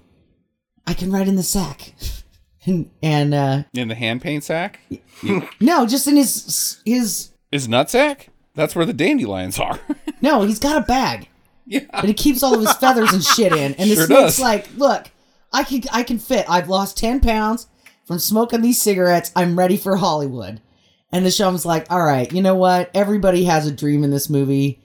I 0.88 0.94
can 0.94 1.12
ride 1.12 1.28
in 1.28 1.36
the 1.36 1.44
sack. 1.44 1.94
and 2.66 2.90
and 3.04 3.34
uh, 3.34 3.64
in 3.74 3.90
the 3.90 3.96
hand 3.96 4.22
paint 4.24 4.44
sack 4.44 4.80
no, 5.60 5.86
just 5.86 6.08
in 6.08 6.16
his 6.16 6.82
his 6.84 7.30
is 7.52 7.68
nutsack 7.68 8.30
that's 8.56 8.76
where 8.76 8.86
the 8.88 8.94
dandelions 8.94 9.60
are 9.60 9.80
no, 10.22 10.42
he's 10.42 10.58
got 10.58 10.78
a 10.78 10.82
bag. 10.86 11.28
yeah 11.68 11.82
and 11.94 12.08
he 12.08 12.14
keeps 12.16 12.42
all 12.42 12.56
of 12.56 12.62
his 12.62 12.74
feathers 12.74 13.14
and 13.14 13.24
shit 13.24 13.52
in. 13.54 13.76
And 13.76 13.90
the 13.92 13.96
Sure 13.96 14.06
snake's 14.08 14.38
does. 14.38 14.40
like, 14.40 14.68
"Look, 14.78 15.12
I 15.54 15.64
can 15.64 15.84
I 15.92 16.02
can 16.02 16.18
fit. 16.18 16.46
I've 16.50 16.68
lost 16.68 16.98
ten 16.98 17.20
pounds 17.20 17.68
from 18.06 18.20
smoking 18.20 18.62
these 18.62 18.82
cigarettes. 18.82 19.32
I'm 19.36 19.58
ready 19.58 19.78
for 19.78 19.98
Hollywood." 19.98 20.62
And 21.12 21.26
the 21.26 21.32
shaman's 21.32 21.66
like, 21.66 21.86
"All 21.92 22.04
right, 22.04 22.32
you 22.32 22.42
know 22.42 22.56
what? 22.56 22.92
Everybody 22.94 23.46
has 23.46 23.68
a 23.68 23.72
dream 23.72 24.04
in 24.04 24.12
this 24.12 24.30
movie. 24.30 24.82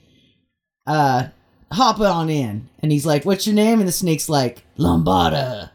Uh, 0.86 1.28
hop 1.72 2.00
on 2.00 2.30
in." 2.30 2.68
And 2.80 2.92
he's 2.92 3.06
like, 3.06 3.24
"What's 3.24 3.46
your 3.46 3.54
name?" 3.56 3.78
And 3.78 3.88
the 3.88 3.92
snake's 3.92 4.28
like, 4.28 4.64
"Lombada." 4.78 5.70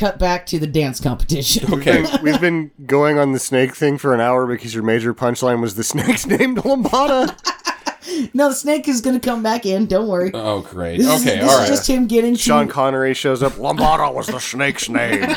cut 0.00 0.18
back 0.18 0.46
to 0.46 0.58
the 0.58 0.66
dance 0.66 0.98
competition. 0.98 1.70
Okay. 1.80 2.04
We've 2.22 2.40
been 2.40 2.70
going 2.84 3.18
on 3.18 3.32
the 3.32 3.38
snake 3.38 3.74
thing 3.74 3.96
for 3.96 4.12
an 4.12 4.20
hour 4.20 4.46
because 4.46 4.74
your 4.74 4.82
major 4.82 5.14
punchline 5.14 5.60
was 5.60 5.76
the 5.76 5.84
snake's 5.92 6.26
named 6.26 6.58
Lambada. 6.58 7.34
no, 8.34 8.48
the 8.48 8.54
snake 8.54 8.88
is 8.88 9.00
going 9.00 9.18
to 9.18 9.26
come 9.26 9.42
back 9.42 9.66
in. 9.66 9.86
Don't 9.86 10.08
worry. 10.08 10.30
Oh, 10.34 10.60
great. 10.62 10.98
This 10.98 11.06
is- 11.06 11.26
Okay, 11.26 11.40
this 11.40 11.48
all 11.48 11.54
is 11.56 11.60
right. 11.60 11.68
just 11.68 11.86
him 11.88 12.06
getting 12.06 12.34
to 12.34 12.40
Sean 12.40 12.68
Connery 12.68 13.14
shows 13.14 13.42
up. 13.42 13.58
Lombardo 13.58 14.12
was 14.12 14.26
the 14.28 14.38
snake's 14.40 14.88
name. 14.88 15.24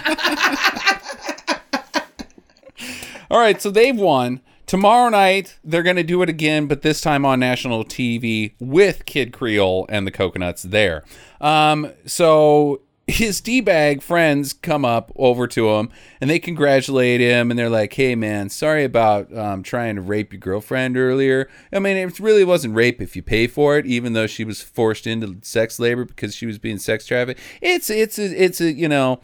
All 3.31 3.39
right, 3.39 3.59
so 3.59 3.71
they've 3.71 3.95
won. 3.97 4.41
Tomorrow 4.67 5.09
night, 5.09 5.57
they're 5.63 5.81
going 5.83 5.95
to 5.95 6.03
do 6.03 6.21
it 6.21 6.29
again, 6.29 6.67
but 6.67 6.83
this 6.83 7.01
time 7.01 7.25
on 7.25 7.39
national 7.39 7.83
TV 7.83 8.53
with 8.59 9.05
Kid 9.05 9.33
Creole 9.33 9.87
and 9.89 10.05
the 10.05 10.11
Coconuts 10.11 10.61
there. 10.63 11.03
Um, 11.41 11.91
so 12.05 12.81
his 13.07 13.41
D 13.41 13.59
bag 13.59 14.01
friends 14.01 14.53
come 14.53 14.85
up 14.85 15.11
over 15.15 15.45
to 15.47 15.71
him 15.71 15.89
and 16.21 16.29
they 16.29 16.39
congratulate 16.39 17.19
him 17.19 17.51
and 17.51 17.59
they're 17.59 17.69
like, 17.69 17.93
hey, 17.93 18.15
man, 18.15 18.49
sorry 18.49 18.85
about 18.85 19.35
um, 19.35 19.61
trying 19.61 19.95
to 19.95 20.01
rape 20.01 20.31
your 20.31 20.39
girlfriend 20.39 20.95
earlier. 20.95 21.49
I 21.73 21.79
mean, 21.79 21.97
it 21.97 22.19
really 22.19 22.45
wasn't 22.45 22.75
rape 22.75 23.01
if 23.01 23.15
you 23.15 23.21
pay 23.21 23.47
for 23.47 23.77
it, 23.77 23.85
even 23.85 24.13
though 24.13 24.27
she 24.27 24.45
was 24.45 24.61
forced 24.61 25.05
into 25.05 25.37
sex 25.41 25.79
labor 25.79 26.05
because 26.05 26.33
she 26.33 26.45
was 26.45 26.57
being 26.59 26.77
sex 26.79 27.05
trafficked. 27.05 27.41
It's, 27.61 27.89
it's, 27.89 28.17
a, 28.17 28.41
it's 28.41 28.61
a, 28.61 28.71
you 28.71 28.87
know, 28.87 29.19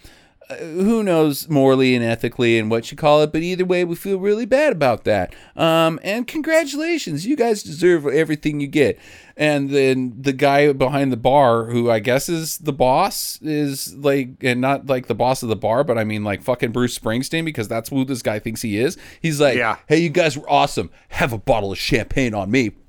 who 0.58 1.04
knows 1.04 1.48
morally 1.48 1.96
and 1.96 2.04
ethically 2.04 2.58
and 2.58 2.72
what 2.72 2.90
you 2.92 2.98
call 2.98 3.22
it, 3.22 3.32
but 3.32 3.42
either 3.42 3.66
way, 3.66 3.84
we 3.84 3.96
feel 3.96 4.18
really 4.18 4.46
bad 4.46 4.74
about 4.74 5.04
that. 5.04 5.36
Um, 5.56 6.00
and 6.04 6.28
congratulations, 6.28 7.26
you 7.26 7.36
guys 7.36 7.62
deserve 7.62 8.08
everything 8.08 8.60
you 8.60 8.68
get. 8.68 8.98
And 9.38 9.70
then 9.70 10.14
the 10.20 10.34
guy 10.34 10.74
behind 10.74 11.12
the 11.12 11.18
bar, 11.18 11.66
who 11.66 11.90
I 11.90 12.00
guess 12.00 12.28
is 12.30 12.58
the 12.58 12.74
boss, 12.74 13.40
is 13.42 13.94
like, 13.96 14.30
and 14.42 14.60
not 14.60 14.88
like 14.88 15.08
the 15.08 15.16
boss 15.16 15.44
of 15.44 15.50
the 15.50 15.56
bar, 15.56 15.84
but 15.84 15.98
I 15.98 16.04
mean 16.04 16.24
like 16.24 16.42
fucking 16.42 16.72
Bruce 16.72 16.98
Springsteen 16.98 17.46
because 17.46 17.68
that's 17.68 17.90
who 17.90 18.04
this 18.04 18.22
guy 18.22 18.40
thinks 18.40 18.62
he 18.62 18.80
is. 18.80 18.98
He's 19.22 19.40
like, 19.40 19.56
Yeah. 19.56 19.78
hey, 19.88 20.00
you 20.00 20.10
guys 20.10 20.38
were 20.38 20.50
awesome. 20.50 20.90
Have 21.10 21.32
a 21.32 21.38
bottle 21.38 21.72
of 21.72 21.78
champagne 21.78 22.34
on 22.34 22.50
me. 22.52 22.72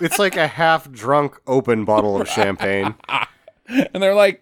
It's 0.00 0.18
like 0.18 0.36
a 0.36 0.48
half 0.48 0.90
drunk 0.90 1.40
open 1.46 1.84
bottle 1.84 2.20
of 2.20 2.28
champagne. 2.28 2.94
and 3.68 4.02
they're 4.02 4.14
like, 4.14 4.41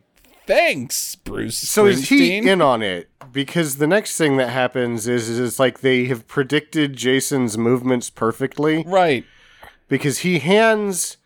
thanks, 0.51 1.15
Bruce. 1.15 1.57
So 1.57 1.87
is 1.87 2.09
he 2.09 2.39
in 2.39 2.61
on 2.61 2.83
it? 2.83 3.09
Because 3.31 3.77
the 3.77 3.87
next 3.87 4.17
thing 4.17 4.37
that 4.39 4.49
happens 4.49 5.07
is, 5.07 5.29
is 5.29 5.39
it's 5.39 5.61
like 5.61 5.81
they 5.81 6.07
have 6.07 6.27
predicted 6.27 6.97
Jason's 6.97 7.57
movements 7.57 8.11
perfectly. 8.11 8.83
Right. 8.85 9.25
Because 9.89 10.19
he 10.19 10.41
hands 10.41 11.19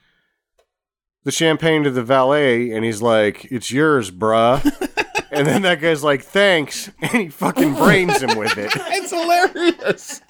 the 1.23 1.31
champagne 1.31 1.85
to 1.85 1.91
the 1.91 2.03
valet 2.03 2.71
and 2.71 2.85
he's 2.85 3.01
like, 3.01 3.47
It's 3.47 3.71
yours, 3.71 4.11
bruh. 4.11 4.63
and 5.31 5.47
then 5.47 5.63
that 5.63 5.81
guy's 5.81 6.05
like, 6.05 6.23
Thanks. 6.23 6.91
And 7.01 7.13
he 7.13 7.29
fucking 7.31 7.75
brains 7.75 8.21
him 8.21 8.37
with 8.37 8.59
it. 8.59 8.73
It's 8.75 9.11
hilarious. 9.11 10.21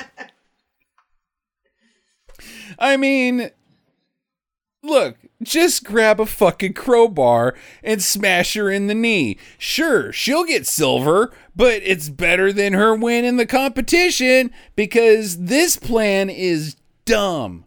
I 2.78 2.96
mean, 2.96 3.50
look, 4.84 5.16
just 5.42 5.84
grab 5.84 6.20
a 6.20 6.26
fucking 6.26 6.74
crowbar 6.74 7.54
and 7.82 8.02
smash 8.02 8.54
her 8.54 8.70
in 8.70 8.86
the 8.86 8.94
knee. 8.94 9.38
Sure, 9.58 10.12
she'll 10.12 10.44
get 10.44 10.66
silver, 10.66 11.32
but 11.56 11.82
it's 11.82 12.08
better 12.08 12.52
than 12.52 12.72
her 12.74 12.94
win 12.94 13.24
in 13.24 13.36
the 13.36 13.46
competition 13.46 14.50
because 14.76 15.44
this 15.44 15.76
plan 15.76 16.30
is 16.30 16.76
dumb. 17.04 17.64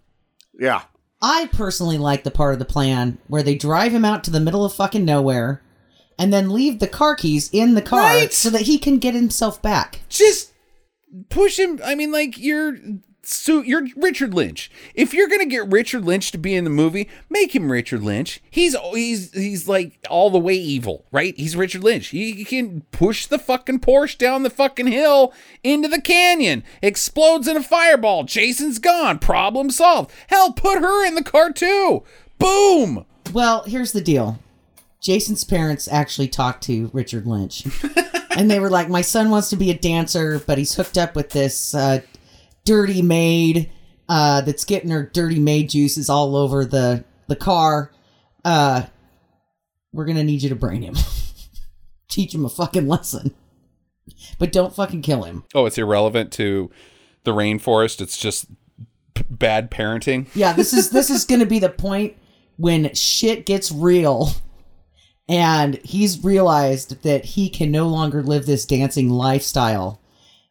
Yeah. 0.60 0.84
I 1.22 1.50
personally 1.52 1.98
like 1.98 2.24
the 2.24 2.32
part 2.32 2.54
of 2.54 2.60
the 2.60 2.66
plan 2.66 3.18
where 3.28 3.42
they 3.44 3.56
drive 3.56 3.92
him 3.92 4.06
out 4.06 4.24
to 4.26 4.32
the 4.32 4.40
middle 4.40 4.64
of 4.64 4.74
fucking 4.74 5.04
nowhere 5.06 5.64
and 6.20 6.32
then 6.32 6.50
leave 6.52 6.80
the 6.80 6.88
car 6.88 7.16
keys 7.16 7.50
in 7.52 7.74
the 7.74 7.82
car 7.82 8.00
Right. 8.02 8.34
so 8.34 8.50
that 8.52 8.62
he 8.62 8.78
can 8.78 8.98
get 9.00 9.16
himself 9.16 9.62
back. 9.62 10.02
Just 10.10 10.52
push 11.30 11.58
him. 11.58 11.80
I 11.84 11.96
mean, 11.96 12.12
like 12.12 12.38
you're 12.38 12.78
so 13.28 13.62
you're 13.62 13.88
Richard 13.96 14.34
Lynch. 14.34 14.72
If 14.96 15.14
you're 15.14 15.28
gonna 15.28 15.46
get 15.46 15.68
Richard 15.68 16.06
Lynch 16.06 16.32
to 16.32 16.38
be 16.38 16.56
in 16.56 16.64
the 16.64 16.70
movie, 16.70 17.10
make 17.30 17.54
him 17.54 17.72
Richard 17.72 18.02
Lynch. 18.02 18.42
He's 18.50 18.76
he's 18.94 19.34
he's 19.34 19.68
like 19.68 20.00
all 20.10 20.30
the 20.30 20.40
way 20.40 20.56
evil, 20.56 21.06
right? 21.12 21.36
He's 21.38 21.56
Richard 21.56 21.84
Lynch. 21.84 22.08
He, 22.08 22.46
can 22.46 22.82
push 22.92 23.26
the 23.26 23.38
fucking 23.38 23.82
Porsche 23.82 24.18
down 24.18 24.44
the 24.44 24.50
fucking 24.50 24.88
hill 24.88 25.34
into 25.64 25.90
the 25.90 26.02
canyon, 26.02 26.64
explodes 26.82 27.48
in 27.48 27.58
a 27.58 27.64
fireball. 27.64 28.24
Jason's 28.24 28.80
gone. 28.80 29.20
Problem 29.20 29.70
solved. 29.70 30.12
Hell, 30.28 30.54
put 30.54 30.80
her 30.80 31.06
in 31.06 31.16
the 31.16 31.24
car 31.24 31.52
too. 31.52 32.04
Boom. 32.40 33.06
Well, 33.34 33.64
here's 33.64 33.92
the 33.92 34.02
deal. 34.02 34.40
Jason's 35.02 35.44
parents 35.44 35.88
actually 35.90 36.30
talked 36.30 36.64
to 36.64 36.90
Richard 36.94 37.28
Lynch. 37.28 37.66
and 38.38 38.50
they 38.50 38.60
were 38.60 38.70
like, 38.70 38.90
My 38.90 39.02
son 39.02 39.30
wants 39.30 39.50
to 39.50 39.58
be 39.58 39.70
a 39.70 39.78
dancer, 39.78 40.40
but 40.40 40.58
he's 40.58 40.76
hooked 40.76 40.98
up 40.98 41.16
with 41.16 41.32
this 41.32 41.76
uh, 41.76 42.00
dirty 42.68 43.02
maid 43.02 43.72
uh, 44.10 44.42
that's 44.42 44.66
getting 44.66 44.90
her 44.90 45.10
dirty 45.14 45.40
maid 45.40 45.70
juices 45.70 46.10
all 46.10 46.36
over 46.36 46.66
the, 46.66 47.06
the 47.28 47.36
car. 47.36 47.92
Uh, 48.44 48.84
we're 49.94 50.06
going 50.06 50.18
to 50.18 50.24
need 50.24 50.44
you 50.44 50.50
to 50.50 50.56
brain 50.56 50.82
him. 50.82 50.96
Teach 52.10 52.36
him 52.36 52.46
a 52.46 52.50
fucking 52.50 52.88
lesson. 52.88 53.34
But 54.38 54.52
don't 54.52 54.76
fucking 54.76 55.02
kill 55.02 55.24
him. 55.24 55.46
Oh, 55.56 55.66
it's 55.66 55.78
irrelevant 55.78 56.32
to 56.34 56.70
the 57.24 57.32
rainforest. 57.32 58.02
It's 58.02 58.18
just 58.18 58.48
p- 59.16 59.24
bad 59.30 59.72
parenting. 59.72 60.28
Yeah, 60.36 60.54
this 60.54 60.74
is 60.74 60.90
this 60.92 61.10
is 61.10 61.26
going 61.26 61.40
to 61.40 61.46
be 61.46 61.60
the 61.60 61.70
point 61.70 62.16
when 62.58 62.94
shit 62.94 63.46
gets 63.46 63.72
real 63.72 64.30
and 65.30 65.76
he's 65.84 66.24
realized 66.24 67.04
that 67.04 67.26
he 67.26 67.50
can 67.50 67.72
no 67.72 67.88
longer 67.88 68.24
live 68.24 68.46
this 68.46 68.66
dancing 68.66 69.10
lifestyle. 69.10 70.02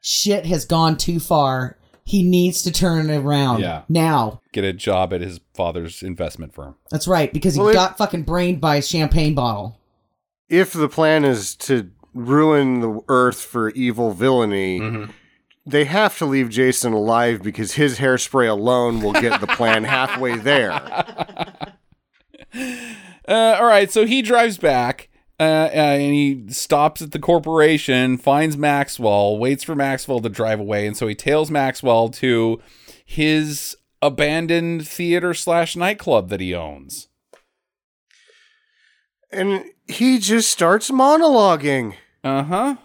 Shit 0.01 0.47
has 0.47 0.65
gone 0.65 0.97
too 0.97 1.19
far. 1.21 1.79
He 2.09 2.23
needs 2.23 2.63
to 2.63 2.71
turn 2.71 3.11
it 3.11 3.17
around 3.19 3.61
Yeah. 3.61 3.83
now. 3.89 4.41
Get 4.53 4.63
a 4.63 4.73
job 4.73 5.13
at 5.13 5.21
his 5.21 5.41
father's 5.55 6.03
investment 6.05 6.55
firm. 6.55 6.77
That's 6.91 7.09
right, 7.09 7.33
because 7.33 7.55
he 7.55 7.61
Well, 7.61 7.71
it- 7.71 7.75
got 7.75 7.99
fucking 7.99 8.23
brained 8.23 8.61
by 8.61 8.77
a 8.77 8.83
champagne 8.83 9.35
bottle. 9.35 9.77
If 10.49 10.73
the 10.73 10.89
plan 10.89 11.25
is 11.25 11.57
to 11.57 11.91
ruin 12.15 12.81
the 12.81 13.01
earth 13.09 13.41
for 13.41 13.71
evil 13.71 14.13
villainy, 14.13 15.09
they 15.67 15.85
have 15.87 16.17
to 16.19 16.27
leave 16.27 16.49
Jason 16.49 16.93
alive 16.93 17.43
because 17.43 17.73
his 17.73 17.99
hairspray 17.99 18.49
alone 18.49 19.01
will 19.01 19.13
get 19.13 19.41
the 19.41 19.49
plan 19.49 19.83
halfway 19.97 20.37
there. 20.37 20.81
Uh, 23.29 23.57
all 23.59 23.67
right, 23.67 23.91
so 23.91 24.07
he 24.07 24.23
drives 24.23 24.57
back 24.57 25.09
uh, 25.39 25.43
uh, 25.43 25.97
and 25.99 26.15
he 26.15 26.47
stops 26.49 27.03
at 27.03 27.13
the 27.13 27.19
corporation, 27.19 28.17
finds 28.17 28.57
Maxwell, 28.57 29.39
waits 29.39 29.65
for 29.65 29.75
Maxwell 29.75 30.21
to 30.21 30.29
drive 30.29 30.61
away, 30.61 30.87
and 30.87 30.97
so 30.97 31.07
he 31.07 31.15
tails 31.15 31.51
Maxwell 31.51 32.09
to 32.09 32.61
his 33.05 33.77
abandoned 34.01 34.87
theater 34.87 35.35
slash 35.35 35.77
nightclub 35.77 36.29
that 36.29 36.41
he 36.41 36.55
owns. 36.55 37.09
And 39.31 39.65
he 39.87 40.19
just 40.19 40.51
starts 40.51 40.91
monologuing. 40.91 41.95
Uh 42.25 42.43
huh. 42.45 42.77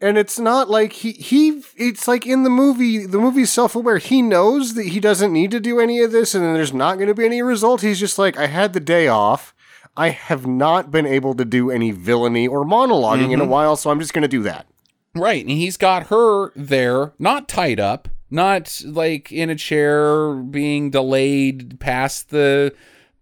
And 0.00 0.16
it's 0.16 0.38
not 0.38 0.70
like 0.70 0.92
he 0.92 1.12
he 1.12 1.62
it's 1.76 2.06
like 2.06 2.24
in 2.24 2.44
the 2.44 2.50
movie 2.50 3.04
the 3.04 3.18
movie's 3.18 3.50
self-aware. 3.50 3.98
He 3.98 4.22
knows 4.22 4.74
that 4.74 4.86
he 4.86 5.00
doesn't 5.00 5.32
need 5.32 5.50
to 5.50 5.60
do 5.60 5.80
any 5.80 6.00
of 6.00 6.12
this 6.12 6.34
and 6.34 6.44
there's 6.44 6.72
not 6.72 6.94
going 6.94 7.08
to 7.08 7.14
be 7.14 7.24
any 7.24 7.42
result. 7.42 7.80
He's 7.80 7.98
just 8.00 8.18
like 8.18 8.36
I 8.36 8.46
had 8.46 8.72
the 8.72 8.80
day 8.80 9.08
off. 9.08 9.54
I 9.98 10.10
have 10.10 10.46
not 10.46 10.92
been 10.92 11.06
able 11.06 11.34
to 11.34 11.44
do 11.44 11.72
any 11.72 11.90
villainy 11.90 12.46
or 12.46 12.64
monologuing 12.64 13.32
in 13.32 13.40
a 13.40 13.44
while, 13.44 13.74
so 13.74 13.90
I'm 13.90 13.98
just 13.98 14.14
going 14.14 14.22
to 14.22 14.28
do 14.28 14.42
that. 14.44 14.66
Right, 15.12 15.42
and 15.42 15.50
he's 15.50 15.76
got 15.76 16.06
her 16.06 16.52
there, 16.54 17.12
not 17.18 17.48
tied 17.48 17.80
up, 17.80 18.08
not 18.30 18.80
like 18.86 19.32
in 19.32 19.50
a 19.50 19.56
chair 19.56 20.34
being 20.34 20.90
delayed 20.90 21.80
past 21.80 22.30
the 22.30 22.72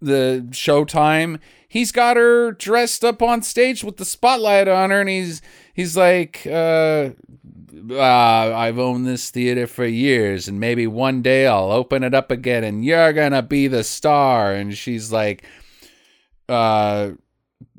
the 0.03 0.47
showtime. 0.51 1.40
He's 1.66 1.93
got 1.93 2.19
her 2.19 2.53
dressed 2.53 3.05
up 3.05 3.23
on 3.23 3.40
stage 3.40 3.82
with 3.82 3.97
the 3.97 4.05
spotlight 4.05 4.69
on 4.69 4.90
her, 4.90 5.01
and 5.01 5.09
he's 5.09 5.40
he's 5.73 5.97
like, 5.97 6.47
uh, 6.47 7.11
uh, 7.90 8.53
"I've 8.55 8.78
owned 8.78 9.07
this 9.07 9.31
theater 9.31 9.66
for 9.66 9.86
years, 9.86 10.47
and 10.47 10.61
maybe 10.61 10.86
one 10.86 11.23
day 11.23 11.47
I'll 11.47 11.73
open 11.73 12.03
it 12.03 12.12
up 12.12 12.31
again, 12.31 12.65
and 12.65 12.85
you're 12.85 13.15
gonna 13.15 13.43
be 13.43 13.66
the 13.66 13.85
star." 13.85 14.53
And 14.53 14.77
she's 14.77 15.11
like, 15.11 15.43
"Uh." 16.48 17.10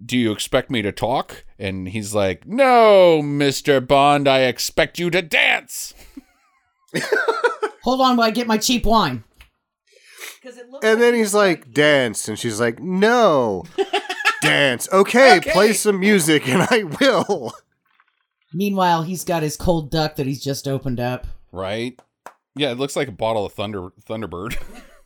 do 0.04 0.18
you 0.18 0.32
expect 0.32 0.70
me 0.70 0.82
to 0.82 0.92
talk? 0.92 1.44
And 1.60 1.90
he's 1.90 2.14
like, 2.14 2.48
no, 2.48 3.22
Mr. 3.24 3.86
Bond, 3.86 4.28
I 4.28 4.42
expect 4.42 5.00
you 5.00 5.10
to 5.10 5.22
dance. 5.22 5.94
Hold 7.84 8.02
on 8.02 8.18
while 8.18 8.28
I 8.28 8.32
get 8.32 8.48
my 8.48 8.58
cheap 8.58 8.86
wine. 8.86 9.24
It 10.44 10.56
And 10.84 11.02
then 11.02 11.14
he's 11.14 11.34
like, 11.34 11.74
"Dance." 11.74 12.30
And 12.30 12.40
she's 12.40 12.60
like, 12.60 12.80
"No." 12.80 13.64
Dance. 14.42 14.88
Okay, 14.94 15.38
Okay. 15.38 15.52
play 15.52 15.74
some 15.74 16.00
music 16.00 16.48
and 16.48 16.62
I 16.72 16.84
will. 17.02 17.54
Meanwhile, 18.54 19.04
he's 19.04 19.26
got 19.26 19.44
his 19.44 19.58
cold 19.58 19.92
duck 19.92 20.16
that 20.16 20.26
he's 20.26 20.42
just 20.42 20.68
opened 20.68 21.00
up. 21.02 21.28
Right? 21.52 22.00
Yeah, 22.56 22.72
it 22.72 22.78
looks 22.78 22.96
like 22.96 23.10
a 23.10 23.14
bottle 23.14 23.46
of 23.46 23.54
Thunder 23.54 23.90
Thunderbird. 24.08 24.58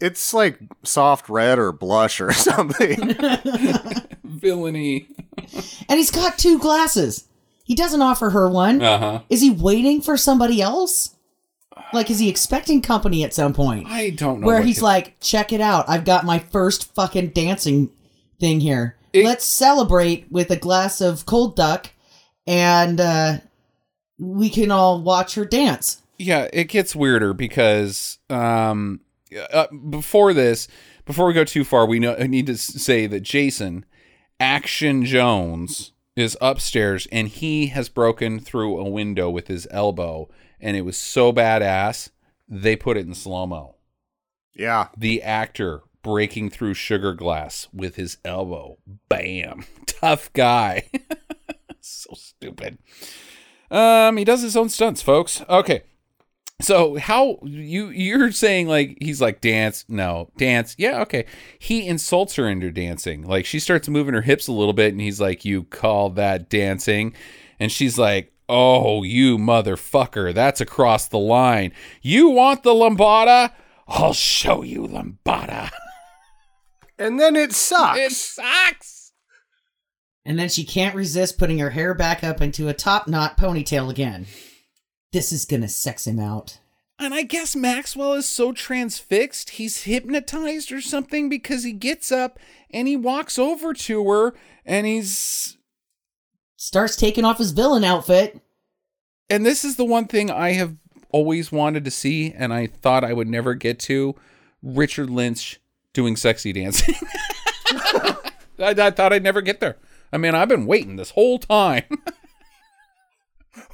It's 0.00 0.32
like 0.32 0.58
soft 0.84 1.28
red 1.28 1.58
or 1.58 1.72
blush 1.72 2.20
or 2.20 2.32
something. 2.32 3.14
Villainy. 4.24 5.08
and 5.88 5.98
he's 5.98 6.10
got 6.10 6.38
two 6.38 6.58
glasses. 6.58 7.24
He 7.64 7.74
doesn't 7.74 8.00
offer 8.02 8.30
her 8.30 8.48
one. 8.48 8.80
Uh 8.82 8.98
huh. 8.98 9.20
Is 9.28 9.40
he 9.40 9.50
waiting 9.50 10.00
for 10.00 10.16
somebody 10.16 10.62
else? 10.62 11.14
Like, 11.92 12.10
is 12.10 12.18
he 12.18 12.28
expecting 12.28 12.82
company 12.82 13.24
at 13.24 13.32
some 13.34 13.52
point? 13.54 13.86
I 13.88 14.10
don't 14.10 14.40
know. 14.40 14.46
Where 14.46 14.62
he's 14.62 14.78
to- 14.78 14.84
like, 14.84 15.18
check 15.20 15.52
it 15.52 15.60
out. 15.60 15.88
I've 15.88 16.04
got 16.04 16.24
my 16.24 16.38
first 16.38 16.94
fucking 16.94 17.30
dancing 17.30 17.90
thing 18.40 18.60
here. 18.60 18.96
It- 19.12 19.24
Let's 19.24 19.44
celebrate 19.44 20.30
with 20.30 20.50
a 20.50 20.56
glass 20.56 21.00
of 21.00 21.24
cold 21.26 21.56
duck 21.56 21.90
and 22.46 23.00
uh, 23.00 23.38
we 24.18 24.50
can 24.50 24.70
all 24.70 25.00
watch 25.02 25.34
her 25.34 25.44
dance. 25.44 26.02
yeah, 26.18 26.48
it 26.52 26.64
gets 26.64 26.96
weirder 26.96 27.32
because 27.34 28.18
um, 28.30 29.00
uh, 29.52 29.66
before 29.90 30.32
this, 30.32 30.68
before 31.04 31.26
we 31.26 31.32
go 31.32 31.44
too 31.44 31.64
far, 31.64 31.86
we 31.86 31.98
know 31.98 32.16
I 32.18 32.26
need 32.26 32.46
to 32.46 32.56
say 32.56 33.06
that 33.06 33.20
Jason 33.20 33.84
Action 34.40 35.04
Jones 35.04 35.92
is 36.16 36.36
upstairs 36.40 37.06
and 37.12 37.28
he 37.28 37.68
has 37.68 37.88
broken 37.88 38.40
through 38.40 38.78
a 38.78 38.88
window 38.88 39.30
with 39.30 39.48
his 39.48 39.68
elbow, 39.70 40.28
and 40.60 40.76
it 40.76 40.82
was 40.82 40.96
so 40.96 41.32
badass 41.32 42.10
they 42.48 42.76
put 42.76 42.96
it 42.96 43.06
in 43.06 43.14
slow 43.14 43.46
mo. 43.46 43.76
Yeah. 44.54 44.88
The 44.96 45.22
actor 45.22 45.82
breaking 46.02 46.50
through 46.50 46.74
sugar 46.74 47.12
glass 47.12 47.68
with 47.72 47.96
his 47.96 48.18
elbow, 48.24 48.78
bam, 49.08 49.64
tough 49.86 50.32
guy. 50.32 50.88
so 51.80 52.10
stupid. 52.14 52.78
Um, 53.70 54.16
he 54.16 54.24
does 54.24 54.42
his 54.42 54.56
own 54.56 54.68
stunts, 54.70 55.02
folks. 55.02 55.42
Okay. 55.48 55.82
So 56.60 56.96
how 56.96 57.38
you 57.44 57.88
you're 57.90 58.32
saying 58.32 58.66
like 58.66 58.98
he's 59.00 59.20
like 59.20 59.40
dance 59.40 59.84
no 59.88 60.30
dance. 60.36 60.74
Yeah 60.76 61.00
okay. 61.02 61.24
He 61.58 61.86
insults 61.86 62.34
her 62.34 62.48
into 62.48 62.72
dancing. 62.72 63.22
Like 63.22 63.46
she 63.46 63.60
starts 63.60 63.88
moving 63.88 64.14
her 64.14 64.22
hips 64.22 64.48
a 64.48 64.52
little 64.52 64.72
bit 64.72 64.92
and 64.92 65.00
he's 65.00 65.20
like 65.20 65.44
you 65.44 65.64
call 65.64 66.10
that 66.10 66.48
dancing? 66.48 67.14
And 67.60 67.70
she's 67.70 67.96
like 67.96 68.32
oh 68.48 69.04
you 69.04 69.38
motherfucker 69.38 70.34
that's 70.34 70.60
across 70.60 71.06
the 71.06 71.18
line. 71.18 71.72
You 72.02 72.28
want 72.30 72.64
the 72.64 72.74
lambada 72.74 73.52
I'll 73.86 74.12
show 74.12 74.62
you 74.62 74.82
lambada 74.82 75.70
And 76.98 77.20
then 77.20 77.36
it 77.36 77.52
sucks. 77.52 77.98
it 78.00 78.12
sucks. 78.12 79.12
And 80.24 80.38
then 80.38 80.48
she 80.48 80.64
can't 80.64 80.96
resist 80.96 81.38
putting 81.38 81.58
her 81.60 81.70
hair 81.70 81.94
back 81.94 82.24
up 82.24 82.40
into 82.42 82.68
a 82.68 82.74
top 82.74 83.06
knot 83.06 83.38
ponytail 83.38 83.88
again. 83.88 84.26
This 85.12 85.32
is 85.32 85.44
gonna 85.44 85.68
sex 85.68 86.06
him 86.06 86.18
out. 86.18 86.58
And 86.98 87.14
I 87.14 87.22
guess 87.22 87.54
Maxwell 87.54 88.14
is 88.14 88.28
so 88.28 88.52
transfixed, 88.52 89.50
he's 89.50 89.84
hypnotized 89.84 90.72
or 90.72 90.80
something 90.80 91.28
because 91.28 91.62
he 91.62 91.72
gets 91.72 92.10
up 92.10 92.38
and 92.70 92.88
he 92.88 92.96
walks 92.96 93.38
over 93.38 93.72
to 93.72 94.10
her 94.10 94.34
and 94.64 94.86
he's. 94.86 95.56
Starts 96.56 96.96
taking 96.96 97.24
off 97.24 97.38
his 97.38 97.52
villain 97.52 97.84
outfit. 97.84 98.40
And 99.30 99.46
this 99.46 99.64
is 99.64 99.76
the 99.76 99.84
one 99.84 100.06
thing 100.06 100.28
I 100.28 100.52
have 100.52 100.74
always 101.10 101.52
wanted 101.52 101.84
to 101.84 101.90
see 101.90 102.32
and 102.32 102.52
I 102.52 102.66
thought 102.66 103.04
I 103.04 103.12
would 103.12 103.28
never 103.28 103.54
get 103.54 103.78
to 103.80 104.16
Richard 104.60 105.08
Lynch 105.08 105.60
doing 105.92 106.16
sexy 106.16 106.52
dancing. 106.52 106.96
I, 107.70 108.16
I 108.58 108.90
thought 108.90 109.12
I'd 109.12 109.22
never 109.22 109.40
get 109.40 109.60
there. 109.60 109.76
I 110.12 110.16
mean, 110.16 110.34
I've 110.34 110.48
been 110.48 110.66
waiting 110.66 110.96
this 110.96 111.10
whole 111.10 111.38
time. 111.38 111.84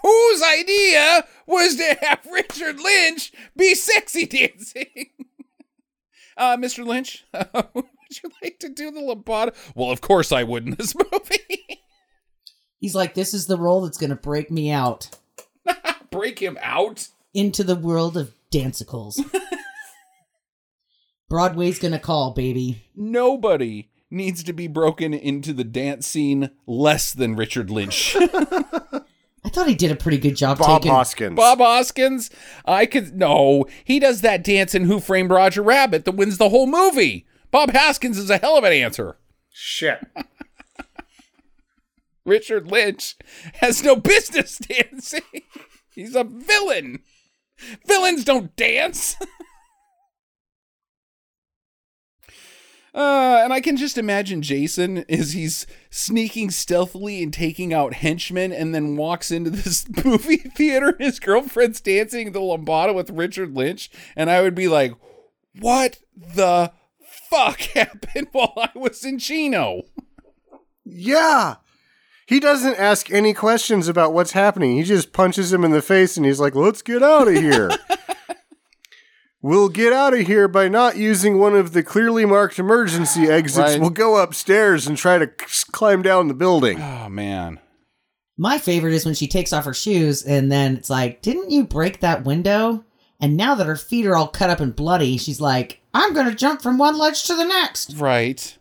Whose 0.02 0.43
idea 0.43 1.27
was 1.47 1.77
to 1.77 1.97
have 2.02 2.20
Richard 2.32 2.81
Lynch 2.81 3.32
be 3.56 3.74
sexy 3.74 4.27
dancing? 4.27 5.11
Uh, 6.36 6.56
Mr. 6.56 6.85
Lynch, 6.85 7.24
would 7.32 7.85
you 8.24 8.28
like 8.43 8.59
to 8.59 8.69
do 8.69 8.90
the 8.90 8.98
lambada? 9.01 9.55
Well, 9.77 9.93
of 9.93 10.01
course 10.01 10.32
I 10.32 10.43
would 10.43 10.66
in 10.66 10.74
this 10.74 10.93
movie. 10.97 11.78
He's 12.81 12.97
like, 12.97 13.15
this 13.15 13.32
is 13.35 13.47
the 13.47 13.56
role 13.56 13.82
that's 13.82 13.98
gonna 13.98 14.16
break 14.16 14.51
me 14.51 14.73
out 14.73 15.11
Break 16.11 16.40
him 16.40 16.59
out. 16.61 17.06
into 17.35 17.62
the 17.62 17.77
world 17.77 18.16
of 18.16 18.35
dancicles. 18.51 19.20
Broadway's 21.28 21.78
gonna 21.78 22.01
call, 22.01 22.32
baby. 22.32 22.82
Nobody 22.97 23.90
needs 24.11 24.43
to 24.43 24.52
be 24.52 24.66
broken 24.66 25.15
into 25.15 25.52
the 25.52 25.62
dance 25.62 26.06
scene 26.09 26.51
less 26.66 27.12
than 27.12 27.36
Richard 27.36 27.70
Lynch. 27.70 28.16
I 29.45 29.51
thought 29.51 29.69
he 29.69 29.75
did 29.75 29.93
a 29.93 29.97
pretty 29.97 30.19
good 30.19 30.37
job 30.37 30.59
Bob 30.59 30.83
taking. 30.83 30.93
Hoskins. 30.93 31.37
Bob 31.37 31.59
Hoskins, 31.59 32.31
I 32.65 32.87
could 32.87 33.15
no. 33.15 33.66
He 33.85 33.99
does 33.99 34.23
that 34.23 34.43
dance 34.43 34.75
in 34.75 34.85
Who 34.85 35.01
Framed 35.01 35.31
Roger 35.31 35.62
Rabbit 35.62 36.05
that 36.07 36.12
wins 36.12 36.39
the 36.39 36.49
whole 36.49 36.66
movie. 36.66 37.27
Bob 37.51 37.73
Hoskins 37.73 38.16
is 38.19 38.31
a 38.31 38.39
hell 38.39 38.57
of 38.57 38.65
an 38.65 38.73
answer. 38.73 39.19
Shit. 39.51 40.05
Richard 42.25 42.71
Lynch 42.71 43.16
has 43.55 43.83
no 43.85 43.97
business 43.97 44.57
dancing. 44.69 45.21
He's 45.95 46.16
a 46.16 46.25
villain. 46.25 47.01
Villains 47.87 48.25
don't 48.25 48.55
dance. 48.57 49.16
Uh, 52.95 53.41
and 53.43 53.53
I 53.53 53.61
can 53.61 53.77
just 53.77 53.99
imagine 53.99 54.41
Jason 54.41 55.05
as 55.09 55.33
he's 55.33 55.66
sneaking 55.91 56.51
stealthily 56.51 57.25
and 57.25 57.33
taking 57.33 57.75
out 57.75 57.95
henchmen 57.95 58.53
and 58.53 58.73
then 58.73 58.97
walks 58.97 59.33
into 59.33 59.51
this 59.51 59.85
movie 60.05 60.37
theater 60.37 60.91
and 60.91 61.01
his 61.01 61.19
girlfriend's 61.19 61.81
dancing 61.81 62.31
the 62.31 62.41
lambada 62.41 62.95
with 62.95 63.11
Richard 63.11 63.57
Lynch. 63.57 63.91
And 64.15 64.31
I 64.31 64.43
would 64.43 64.55
be 64.55 64.69
like, 64.69 64.93
what 65.59 65.99
the 66.15 66.71
fuck 67.31 67.61
happened 67.75 68.29
while 68.31 68.55
I 68.57 68.71
was 68.77 69.05
in 69.05 69.19
Chino? 69.19 69.83
Yeah. 70.85 71.57
He 72.27 72.39
doesn't 72.39 72.79
ask 72.79 73.11
any 73.11 73.35
questions 73.35 73.89
about 73.89 74.12
what's 74.15 74.33
happening. 74.33 74.77
He 74.77 74.85
just 74.85 75.12
punches 75.12 75.53
him 75.53 75.65
in 75.65 75.73
the 75.73 75.83
face 75.83 76.16
and 76.16 76.25
he's 76.25 76.41
like, 76.41 76.55
let's 76.55 76.81
get 76.81 77.03
out 77.03 77.27
of 77.27 77.35
here. 77.35 77.71
we'll 79.45 79.69
get 79.69 79.93
out 79.93 80.15
of 80.15 80.27
here 80.27 80.49
by 80.49 80.69
not 80.69 80.97
using 80.97 81.39
one 81.39 81.55
of 81.55 81.75
the 81.75 81.83
clearly 81.83 82.25
marked 82.25 82.59
emergency 82.59 83.27
exits. 83.29 83.73
Right. 83.73 83.81
We'll 83.81 83.91
go 83.91 84.16
upstairs 84.16 84.87
and 84.87 84.97
try 84.97 85.19
to 85.19 85.27
climb 85.71 86.01
down 86.01 86.29
the 86.29 86.35
building. 86.35 86.81
Oh, 86.81 87.09
man. 87.11 87.61
My 88.39 88.59
favorite 88.59 88.95
is 88.95 89.05
when 89.05 89.15
she 89.15 89.29
takes 89.29 89.53
off 89.53 89.66
her 89.66 89.75
shoes 89.75 90.23
and 90.25 90.51
then 90.51 90.77
it's 90.77 90.91
like, 90.91 91.21
didn't 91.23 91.51
you 91.51 91.65
break 91.65 92.01
that 92.01 92.25
window? 92.25 92.85
And 93.21 93.37
now 93.37 93.55
that 93.55 93.66
her 93.66 93.77
feet 93.77 94.07
are 94.07 94.16
all 94.16 94.27
cut 94.27 94.51
up 94.51 94.61
and 94.61 94.75
bloody, 94.75 95.19
she's 95.19 95.41
like, 95.41 95.81
I'm 95.93 96.15
gonna 96.15 96.35
jump 96.35 96.61
from 96.61 96.79
one 96.79 96.99
ledge 96.99 97.25
to 97.25 97.37
the 97.37 97.45
next. 97.45 97.95
Right. 97.95 98.59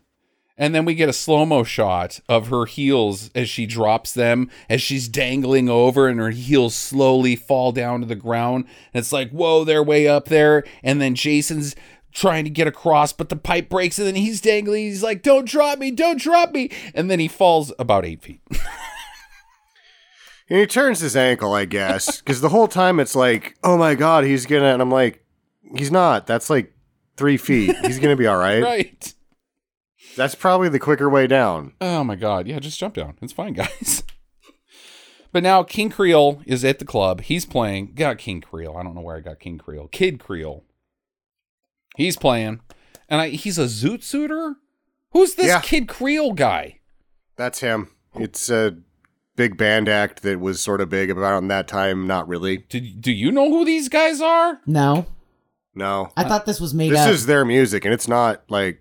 And 0.56 0.74
then 0.74 0.84
we 0.84 0.94
get 0.94 1.08
a 1.08 1.12
slow 1.12 1.44
mo 1.44 1.64
shot 1.64 2.20
of 2.28 2.48
her 2.48 2.64
heels 2.66 3.30
as 3.34 3.48
she 3.48 3.66
drops 3.66 4.12
them, 4.12 4.50
as 4.68 4.80
she's 4.80 5.08
dangling 5.08 5.68
over, 5.68 6.06
and 6.06 6.20
her 6.20 6.30
heels 6.30 6.74
slowly 6.74 7.34
fall 7.34 7.72
down 7.72 8.00
to 8.00 8.06
the 8.06 8.14
ground. 8.14 8.66
And 8.92 9.00
it's 9.00 9.12
like, 9.12 9.30
whoa, 9.30 9.64
they're 9.64 9.82
way 9.82 10.06
up 10.06 10.26
there. 10.26 10.62
And 10.82 11.00
then 11.00 11.16
Jason's 11.16 11.74
trying 12.12 12.44
to 12.44 12.50
get 12.50 12.68
across, 12.68 13.12
but 13.12 13.28
the 13.28 13.36
pipe 13.36 13.68
breaks, 13.68 13.98
and 13.98 14.06
then 14.06 14.14
he's 14.14 14.40
dangling. 14.40 14.84
He's 14.84 15.02
like, 15.02 15.22
don't 15.22 15.48
drop 15.48 15.78
me, 15.80 15.90
don't 15.90 16.20
drop 16.20 16.52
me. 16.52 16.70
And 16.94 17.10
then 17.10 17.18
he 17.18 17.26
falls 17.26 17.72
about 17.78 18.04
eight 18.04 18.22
feet. 18.22 18.40
And 20.48 20.58
he 20.58 20.66
turns 20.66 21.00
his 21.00 21.16
ankle, 21.16 21.54
I 21.54 21.64
guess, 21.64 22.20
because 22.20 22.40
the 22.40 22.48
whole 22.48 22.68
time 22.68 23.00
it's 23.00 23.16
like, 23.16 23.56
oh 23.64 23.76
my 23.76 23.94
God, 23.94 24.24
he's 24.24 24.46
gonna. 24.46 24.72
And 24.72 24.82
I'm 24.82 24.90
like, 24.90 25.24
he's 25.76 25.90
not. 25.90 26.26
That's 26.26 26.50
like 26.50 26.72
three 27.16 27.36
feet. 27.36 27.76
He's 27.78 27.98
gonna 27.98 28.16
be 28.16 28.26
all 28.26 28.36
right. 28.36 28.62
right. 28.62 29.14
That's 30.16 30.34
probably 30.34 30.68
the 30.68 30.78
quicker 30.78 31.08
way 31.10 31.26
down. 31.26 31.72
Oh 31.80 32.04
my 32.04 32.14
god. 32.16 32.46
Yeah, 32.46 32.58
just 32.60 32.78
jump 32.78 32.94
down. 32.94 33.16
It's 33.22 33.32
fine, 33.32 33.52
guys. 33.54 34.02
But 35.32 35.42
now 35.42 35.62
King 35.64 35.90
Creole 35.90 36.42
is 36.46 36.64
at 36.64 36.78
the 36.78 36.84
club. 36.84 37.22
He's 37.22 37.44
playing. 37.44 37.94
Got 37.94 38.18
King 38.18 38.40
Creole. 38.40 38.76
I 38.76 38.82
don't 38.84 38.94
know 38.94 39.00
where 39.00 39.16
I 39.16 39.20
got 39.20 39.40
King 39.40 39.58
Creole. 39.58 39.88
Kid 39.88 40.20
Creole. 40.20 40.64
He's 41.96 42.16
playing. 42.16 42.60
And 43.08 43.20
I, 43.20 43.28
he's 43.30 43.58
a 43.58 43.64
zoot 43.64 44.02
suiter? 44.02 44.54
Who's 45.12 45.34
this 45.34 45.46
Yeah. 45.48 45.60
Kid 45.60 45.88
Creole 45.88 46.32
guy? 46.34 46.78
That's 47.36 47.60
him. 47.60 47.90
It's 48.14 48.48
a 48.48 48.76
big 49.34 49.56
band 49.56 49.88
act 49.88 50.22
that 50.22 50.38
was 50.38 50.60
sort 50.60 50.80
of 50.80 50.88
big 50.88 51.10
about 51.10 51.46
that 51.48 51.66
time. 51.66 52.06
Not 52.06 52.28
really. 52.28 52.58
Do, 52.58 52.78
do 52.80 53.10
you 53.12 53.32
know 53.32 53.50
who 53.50 53.64
these 53.64 53.88
guys 53.88 54.20
are? 54.20 54.60
No, 54.66 55.06
No. 55.74 56.10
I 56.16 56.22
thought 56.24 56.46
this 56.46 56.60
was 56.60 56.72
made 56.74 56.92
This 56.92 57.00
up. 57.00 57.10
is 57.10 57.26
their 57.26 57.44
music, 57.44 57.84
and 57.84 57.92
it's 57.92 58.06
not 58.06 58.44
like 58.48 58.80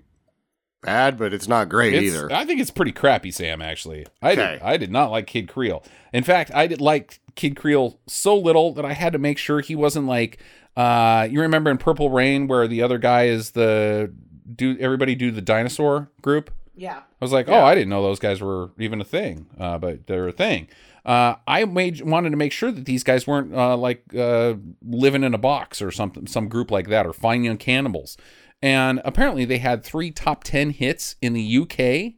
bad, 0.84 1.18
but 1.18 1.34
it's 1.34 1.48
not 1.48 1.70
great 1.70 1.94
It's- 1.94 2.14
either. 2.14 2.32
I 2.32 2.46
think 2.46 2.60
it's 2.62 2.72
pretty 2.72 2.92
crappy, 2.92 3.32
Sam. 3.32 3.62
Actually, 3.62 4.06
I 4.22 4.36
did. 4.36 4.62
I 4.62 4.78
did 4.78 4.92
not 4.92 5.12
like 5.12 5.28
Kid 5.28 5.48
Creole. 5.48 5.84
In 6.12 6.24
fact, 6.24 6.52
I 6.54 6.68
did 6.68 6.80
like 6.82 7.20
Kid 7.36 7.56
Creole 7.56 8.00
so 8.08 8.38
little 8.38 8.74
that 8.74 8.86
I 8.86 8.94
had 8.94 9.14
to 9.14 9.20
make 9.20 9.38
sure 9.38 9.60
he 9.62 9.76
wasn't 9.76 10.08
like. 10.08 10.40
Uh, 10.76 11.28
you 11.30 11.40
remember 11.42 11.70
in 11.70 11.78
Purple 11.78 12.10
Rain 12.10 12.48
where 12.48 12.68
the 12.68 12.82
other 12.82 12.98
guy 12.98 13.26
is 13.26 13.52
the 13.52 14.12
do 14.56 14.78
everybody 14.80 15.16
do 15.16 15.32
the 15.32 15.42
dinosaur 15.42 16.10
group? 16.22 16.52
yeah. 16.76 16.98
I 16.98 17.26
was 17.26 17.32
like, 17.32 17.48
oh, 17.48 17.64
I 17.64 17.74
didn't 17.76 17.90
know 17.90 18.02
those 18.04 18.20
guys 18.20 18.42
were 18.42 18.72
even 18.78 19.00
a 19.00 19.06
thing, 19.06 19.46
uh, 19.58 19.78
but 19.78 20.08
they're 20.08 20.28
a 20.28 20.32
thing. 20.34 20.68
Uh, 21.06 21.36
I 21.48 21.64
made 21.66 22.02
wanted 22.02 22.32
to 22.32 22.38
make 22.38 22.52
sure 22.52 22.72
that 22.72 22.86
these 22.86 23.04
guys 23.04 23.26
weren't 23.28 23.54
uh, 23.54 23.78
like 23.78 24.04
uh, 24.14 24.56
living 24.86 25.24
in 25.24 25.34
a 25.34 25.38
box 25.38 25.82
or 25.82 25.92
something, 25.92 26.28
some 26.28 26.50
group 26.50 26.72
like 26.72 26.88
that, 26.90 27.06
or 27.06 27.14
fine 27.14 27.44
young 27.46 27.58
cannibals. 27.58 28.18
And 28.64 29.00
apparently, 29.06 29.46
they 29.46 29.60
had 29.60 29.84
three 29.84 30.10
top 30.10 30.44
ten 30.44 30.72
hits 30.72 31.18
in 31.22 31.34
the 31.34 31.58
UK 31.60 32.14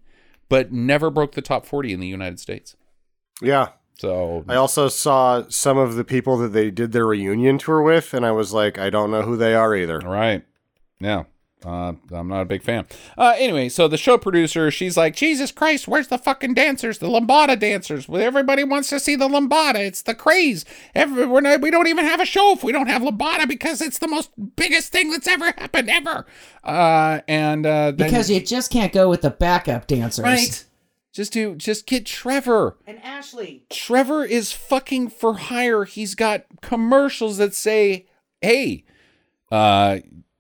but 0.50 0.72
never 0.72 1.10
broke 1.10 1.34
the 1.34 1.42
top 1.42 1.66
40 1.66 1.94
in 1.94 2.00
the 2.00 2.08
United 2.08 2.40
States. 2.40 2.76
Yeah. 3.42 3.70
So 3.98 4.44
I 4.48 4.56
also 4.56 4.90
saw 4.90 5.44
some 5.48 5.78
of 5.78 5.96
the 5.96 6.04
people 6.04 6.38
that 6.38 6.50
they 6.50 6.70
did 6.70 6.92
their 6.92 7.08
reunion 7.08 7.58
tour 7.58 7.82
with, 7.82 8.14
and 8.14 8.26
I 8.26 8.32
was 8.32 8.52
like, 8.52 8.78
I 8.78 8.90
don't 8.90 9.10
know 9.10 9.22
who 9.22 9.38
they 9.38 9.56
are 9.56 9.74
either. 9.74 10.06
All 10.06 10.12
right. 10.12 10.44
Yeah. 11.00 11.24
Uh, 11.66 11.94
I'm 12.12 12.28
not 12.28 12.42
a 12.42 12.46
big 12.46 12.62
fan. 12.62 12.86
Uh, 13.18 13.34
anyway, 13.38 13.70
so 13.70 13.88
the 13.88 13.98
show 13.98 14.18
producer, 14.18 14.70
she's 14.70 14.96
like, 14.96 15.16
Jesus 15.16 15.52
Christ, 15.52 15.88
where's 15.88 16.10
the 16.10 16.18
fucking 16.20 16.54
dancers, 16.54 17.00
the 17.00 17.08
lambada 17.08 17.58
dancers? 17.60 18.08
Everybody 18.08 18.64
wants 18.64 18.90
to 18.90 19.00
see 19.00 19.16
the 19.16 19.28
lambada. 19.28 19.76
It's 19.78 20.04
the 20.04 20.14
craze. 20.14 20.64
Every, 20.94 21.26
we're 21.26 21.42
not, 21.42 21.62
we 21.62 21.72
don't 21.72 21.88
even 21.88 22.06
have 22.06 22.20
a 22.20 22.26
show 22.26 22.52
if 22.54 22.64
we 22.64 22.72
don't 22.72 22.88
have 22.88 23.02
lambada 23.02 23.48
because 23.48 23.82
it's 23.82 23.98
the 23.98 24.08
most 24.08 24.30
biggest 24.56 24.92
thing 24.92 25.10
that's 25.10 25.28
ever 25.28 25.46
happened 25.58 25.90
ever. 25.90 26.28
Uh, 26.64 27.22
and 27.28 27.66
uh, 27.66 27.92
then, 27.92 28.10
Because 28.10 28.30
you 28.30 28.40
just 28.42 28.72
can't 28.72 28.94
go 28.94 29.10
with 29.10 29.22
the 29.22 29.32
backup 29.32 29.88
dancers. 29.88 30.24
right, 30.24 30.66
just 31.14 31.34
do, 31.34 31.56
just 31.56 31.88
get 31.88 32.06
Trevor. 32.06 32.78
And 32.86 33.02
Ashley. 33.04 33.64
Trevor 33.72 34.24
is 34.24 34.52
fucking 34.52 35.10
for 35.10 35.34
hire. 35.36 35.86
He's 35.86 36.14
got 36.14 36.44
commercials 36.62 37.38
that 37.38 37.54
say, 37.56 38.06
"Hey, 38.42 38.84
uh, 39.52 40.00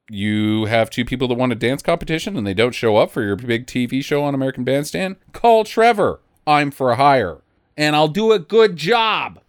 you 0.10 0.66
have 0.66 0.90
two 0.90 1.06
people 1.06 1.28
that 1.28 1.38
want 1.38 1.52
a 1.52 1.56
dance 1.56 1.82
competition 1.82 2.38
and 2.38 2.46
they 2.46 2.54
don't 2.54 2.76
show 2.76 2.98
up 2.98 3.12
for 3.12 3.24
your 3.24 3.36
big 3.36 3.66
TV 3.66 4.04
show 4.04 4.24
on 4.24 4.36
American 4.36 4.64
Bandstand. 4.64 5.16
Call 5.34 5.64
Trevor. 5.64 6.20
I'm 6.48 6.70
for 6.70 6.94
hire, 6.96 7.42
and 7.76 7.96
I'll 7.96 8.08
do 8.08 8.32
a 8.32 8.40
good 8.40 8.76
job. 8.76 9.40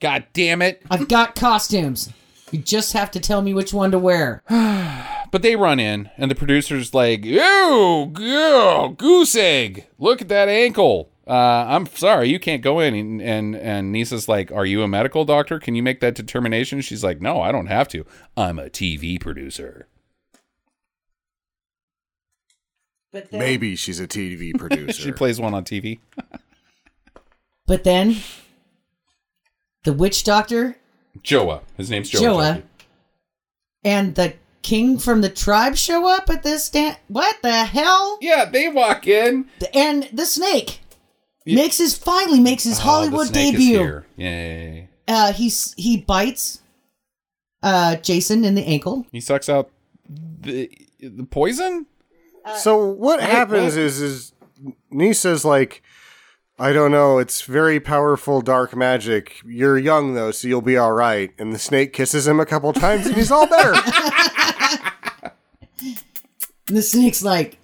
God 0.00 0.24
damn 0.32 0.62
it!" 0.62 0.82
I've 0.90 1.08
got 1.08 1.34
costumes. 1.34 2.10
You 2.50 2.60
just 2.60 2.94
have 2.94 3.10
to 3.10 3.20
tell 3.20 3.42
me 3.42 3.52
which 3.52 3.74
one 3.74 3.90
to 3.90 3.98
wear. 3.98 4.42
But 5.30 5.42
they 5.42 5.56
run 5.56 5.78
in, 5.78 6.08
and 6.16 6.30
the 6.30 6.34
producer's 6.34 6.94
like, 6.94 7.22
"Ew, 7.22 8.12
ew, 8.18 8.94
goose 8.96 9.36
egg! 9.36 9.86
Look 9.98 10.22
at 10.22 10.28
that 10.28 10.48
ankle." 10.48 11.10
Uh, 11.26 11.66
I'm 11.68 11.84
sorry, 11.84 12.30
you 12.30 12.38
can't 12.38 12.62
go 12.62 12.80
in. 12.80 12.94
And, 12.94 13.20
and 13.20 13.54
and 13.54 13.92
Nisa's 13.92 14.26
like, 14.26 14.50
"Are 14.50 14.64
you 14.64 14.82
a 14.82 14.88
medical 14.88 15.26
doctor? 15.26 15.58
Can 15.58 15.74
you 15.74 15.82
make 15.82 16.00
that 16.00 16.14
determination?" 16.14 16.80
She's 16.80 17.04
like, 17.04 17.20
"No, 17.20 17.42
I 17.42 17.52
don't 17.52 17.66
have 17.66 17.88
to. 17.88 18.06
I'm 18.38 18.58
a 18.58 18.70
TV 18.70 19.20
producer." 19.20 19.86
But 23.30 23.38
Maybe 23.38 23.76
she's 23.76 24.00
a 24.00 24.06
TV 24.06 24.52
producer. 24.58 24.92
She 25.00 25.12
plays 25.12 25.40
one 25.40 25.54
on 25.54 25.64
TV. 25.64 25.98
But 27.66 27.84
then 27.84 28.16
the 29.84 29.92
witch 29.92 30.24
doctor 30.24 30.76
Joa. 31.22 31.62
His 31.76 31.90
name's 31.90 32.10
Joa. 32.10 32.20
Joa. 32.20 32.62
And 33.84 34.14
the 34.14 34.34
king 34.62 34.98
from 34.98 35.20
the 35.20 35.28
tribe 35.30 35.76
show 35.76 36.06
up 36.08 36.28
at 36.30 36.42
this 36.42 36.68
dance. 36.70 36.96
What 37.08 37.36
the 37.42 37.64
hell? 37.64 38.18
Yeah, 38.20 38.44
they 38.44 38.68
walk 38.68 39.06
in. 39.06 39.48
And 39.74 40.08
the 40.12 40.26
snake 40.26 40.80
makes 41.46 41.78
his 41.78 41.96
finally 41.96 42.40
makes 42.40 42.64
his 42.64 42.74
Oh, 42.74 42.82
the 42.82 42.82
Hollywood 42.84 43.26
snake 43.28 43.54
is 43.54 43.60
debut. 43.60 43.78
here. 43.78 44.06
Yay! 44.16 44.88
Uh, 45.06 45.32
he's 45.32 45.74
he 45.76 45.96
bites 45.98 46.60
uh 47.62 47.96
Jason 47.96 48.44
in 48.44 48.54
the 48.54 48.64
ankle. 48.64 49.06
He 49.12 49.20
sucks 49.20 49.48
out 49.48 49.70
the 50.08 50.70
the 51.00 51.24
poison. 51.24 51.86
Uh, 52.48 52.56
so 52.56 52.84
what 52.86 53.20
happens 53.20 53.74
what? 53.74 53.82
is 53.82 54.00
is 54.00 54.32
Nisa's 54.90 55.44
like, 55.44 55.82
I 56.58 56.72
don't 56.72 56.90
know, 56.90 57.18
it's 57.18 57.42
very 57.42 57.78
powerful 57.78 58.40
dark 58.40 58.74
magic. 58.74 59.40
You're 59.44 59.78
young 59.78 60.14
though, 60.14 60.30
so 60.30 60.48
you'll 60.48 60.62
be 60.62 60.76
all 60.76 60.92
right. 60.92 61.32
And 61.38 61.52
the 61.52 61.58
snake 61.58 61.92
kisses 61.92 62.26
him 62.26 62.40
a 62.40 62.46
couple 62.46 62.72
times, 62.72 63.06
and 63.06 63.14
he's 63.14 63.30
all 63.30 63.46
better. 63.46 63.74
And 65.80 65.92
the 66.76 66.82
snake's 66.82 67.22
like, 67.22 67.58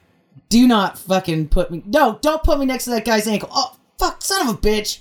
"Do 0.48 0.68
not 0.68 0.98
fucking 0.98 1.48
put 1.48 1.70
me. 1.70 1.82
No, 1.86 2.18
don't 2.20 2.42
put 2.42 2.58
me 2.58 2.66
next 2.66 2.84
to 2.84 2.90
that 2.90 3.04
guy's 3.04 3.26
ankle. 3.26 3.48
Oh 3.52 3.76
fuck, 3.98 4.22
son 4.22 4.46
of 4.46 4.54
a 4.54 4.58
bitch. 4.58 5.00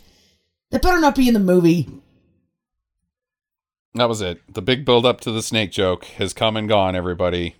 That 0.72 0.82
better 0.82 1.00
not 1.00 1.16
be 1.16 1.28
in 1.28 1.34
the 1.34 1.40
movie." 1.40 1.90
That 3.96 4.10
was 4.10 4.22
it. 4.22 4.42
The 4.52 4.62
big 4.64 4.86
build 4.86 5.06
up 5.06 5.22
to 5.22 5.32
the 5.32 5.44
snake 5.44 5.72
joke 5.72 6.06
has 6.18 6.34
come 6.34 6.58
and 6.58 6.68
gone. 6.68 6.96
Everybody. 6.96 7.56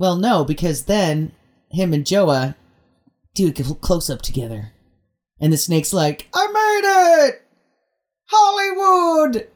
Well, 0.00 0.16
no, 0.16 0.44
because 0.44 0.86
then 0.86 1.32
him 1.70 1.92
and 1.92 2.04
Joa 2.04 2.56
do 3.34 3.48
a 3.48 3.52
close 3.52 4.10
up 4.10 4.22
together, 4.22 4.72
and 5.38 5.52
the 5.52 5.56
snake's 5.56 5.92
like, 5.92 6.26
"I 6.34 6.46
made 6.48 7.28
it, 7.28 7.42
Hollywood." 8.24 9.48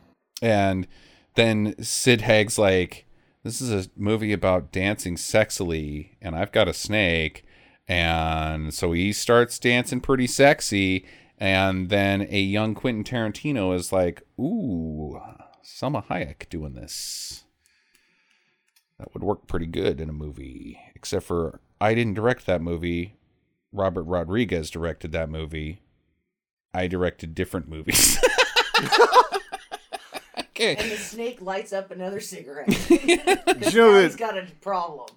And 0.43 0.87
then 1.35 1.75
Sid 1.83 2.21
Haig's 2.23 2.59
like, 2.59 3.07
this 3.45 3.61
is 3.61 3.87
a 3.87 3.91
movie 3.97 4.33
about 4.33 4.73
dancing 4.73 5.17
sexily, 5.17 6.17
and 6.21 6.35
I've 6.35 6.53
got 6.53 6.69
a 6.69 6.75
snake. 6.75 7.45
And 7.87 8.73
so 8.73 8.93
he 8.93 9.13
starts 9.13 9.59
dancing 9.59 10.01
pretty 10.01 10.27
sexy. 10.27 11.07
And 11.39 11.91
then 11.91 12.27
a 12.31 12.41
young 12.41 12.75
Quentin 12.75 13.05
Tarantino 13.05 13.75
is 13.75 13.93
like, 13.93 14.23
ooh, 14.39 15.21
Salma 15.63 16.07
Hayek 16.07 16.49
doing 16.49 16.75
this. 16.75 17.44
That 18.99 19.13
would 19.13 19.23
work 19.23 19.47
pretty 19.47 19.67
good 19.67 20.01
in 20.01 20.09
a 20.09 20.13
movie. 20.13 20.79
Except 20.95 21.25
for 21.25 21.61
I 21.81 21.95
didn't 21.95 22.15
direct 22.15 22.47
that 22.47 22.63
movie. 22.63 23.17
Robert 23.73 24.05
Rodriguez 24.05 24.71
directed 24.71 25.13
that 25.13 25.29
movie. 25.29 25.81
I 26.73 26.87
directed 26.87 27.35
different 27.35 27.69
movies. 27.69 28.19
okay. 30.39 30.75
the 30.77 30.97
snake 30.97 31.41
lights 31.41 31.73
up 31.73 31.91
another 31.91 32.21
cigarette. 32.21 32.69
Did 32.89 33.73
you 33.73 33.81
know 33.81 33.93
that 34.01 34.17
got 34.17 34.39
a 34.39 34.47
problem. 34.61 35.09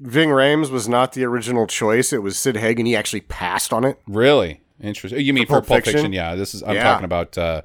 Ving 0.00 0.28
Rhames 0.28 0.70
was 0.70 0.88
not 0.88 1.12
the 1.12 1.24
original 1.24 1.66
choice? 1.66 2.12
It 2.12 2.22
was 2.22 2.38
Sid 2.38 2.56
Haig, 2.56 2.78
and 2.78 2.86
he 2.86 2.94
actually 2.94 3.22
passed 3.22 3.72
on 3.72 3.84
it. 3.84 3.98
Really 4.06 4.60
interesting. 4.80 5.24
You 5.24 5.32
mean 5.32 5.46
for, 5.46 5.54
Pulp 5.54 5.66
Pulp 5.66 5.78
Fiction? 5.78 5.92
Fiction? 5.94 6.12
Yeah, 6.12 6.34
this 6.34 6.54
is. 6.54 6.62
I'm 6.62 6.74
Yeah. 6.74 6.82
talking 6.84 7.04
about 7.04 7.38
uh, 7.38 7.62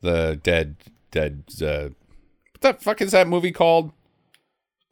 the 0.00 0.40
dead, 0.42 0.76
dead. 1.10 1.44
Uh, 1.62 1.90
what 2.60 2.60
the 2.60 2.74
fuck 2.82 3.00
is 3.00 3.12
that 3.12 3.28
movie 3.28 3.52
called? 3.52 3.92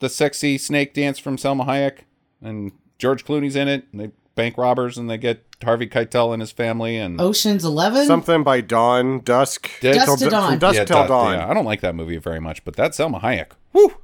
The 0.01 0.09
sexy 0.09 0.59
snake 0.59 0.93
dance 0.95 1.19
from 1.19 1.37
Salma 1.37 1.67
Hayek, 1.67 2.01
and 2.43 2.73
George 2.99 3.25
Clooney's 3.25 3.57
in 3.57 3.67
it. 3.69 3.85
And 3.93 4.01
they 4.01 4.11
bank 4.35 4.59
robbers, 4.59 4.99
and 4.99 5.09
they 5.09 5.17
get 5.17 5.43
Harvey 5.65 5.87
Keitel 5.87 6.33
and 6.35 6.43
his 6.43 6.53
family, 6.53 6.97
and 6.99 7.19
Ocean's 7.21 7.65
Eleven. 7.65 8.07
Something 8.07 8.43
by 8.43 8.61
dawn, 8.61 9.21
dusk, 9.21 9.71
Dusk 9.81 10.05
till 10.05 10.17
to 10.19 10.29
dawn. 10.31 10.51
from 10.53 10.59
dusk 10.59 10.77
yeah, 10.77 10.85
till 10.85 10.99
that- 10.99 11.09
dawn. 11.09 11.33
yeah, 11.35 11.49
I 11.49 11.55
don't 11.55 11.65
like 11.65 11.81
that 11.81 11.95
movie 11.95 12.19
very 12.19 12.41
much, 12.41 12.63
but 12.65 12.77
that's 12.77 12.99
Salma 12.99 13.23
Hayek. 13.23 13.53
Whew, 13.73 13.95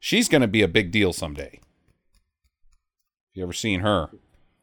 she's 0.00 0.28
gonna 0.28 0.48
be 0.48 0.62
a 0.62 0.68
big 0.68 0.90
deal 0.90 1.12
someday. 1.12 1.60
You 3.34 3.44
ever 3.44 3.52
seen 3.52 3.80
her? 3.80 4.10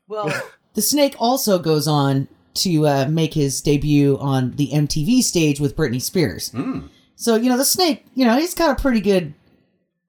Well, 0.09 0.29
the 0.73 0.81
snake 0.81 1.15
also 1.19 1.57
goes 1.59 1.87
on 1.87 2.27
to 2.55 2.85
uh, 2.87 3.07
make 3.09 3.33
his 3.33 3.61
debut 3.61 4.17
on 4.19 4.51
the 4.51 4.69
MTV 4.73 5.21
stage 5.23 5.59
with 5.61 5.75
Britney 5.75 6.01
Spears. 6.01 6.53
So 7.15 7.35
you 7.35 7.49
know 7.49 7.57
the 7.57 7.63
snake, 7.65 8.05
you 8.15 8.25
know 8.25 8.35
he's 8.37 8.53
got 8.53 8.77
a 8.77 8.81
pretty 8.81 8.99
good 8.99 9.33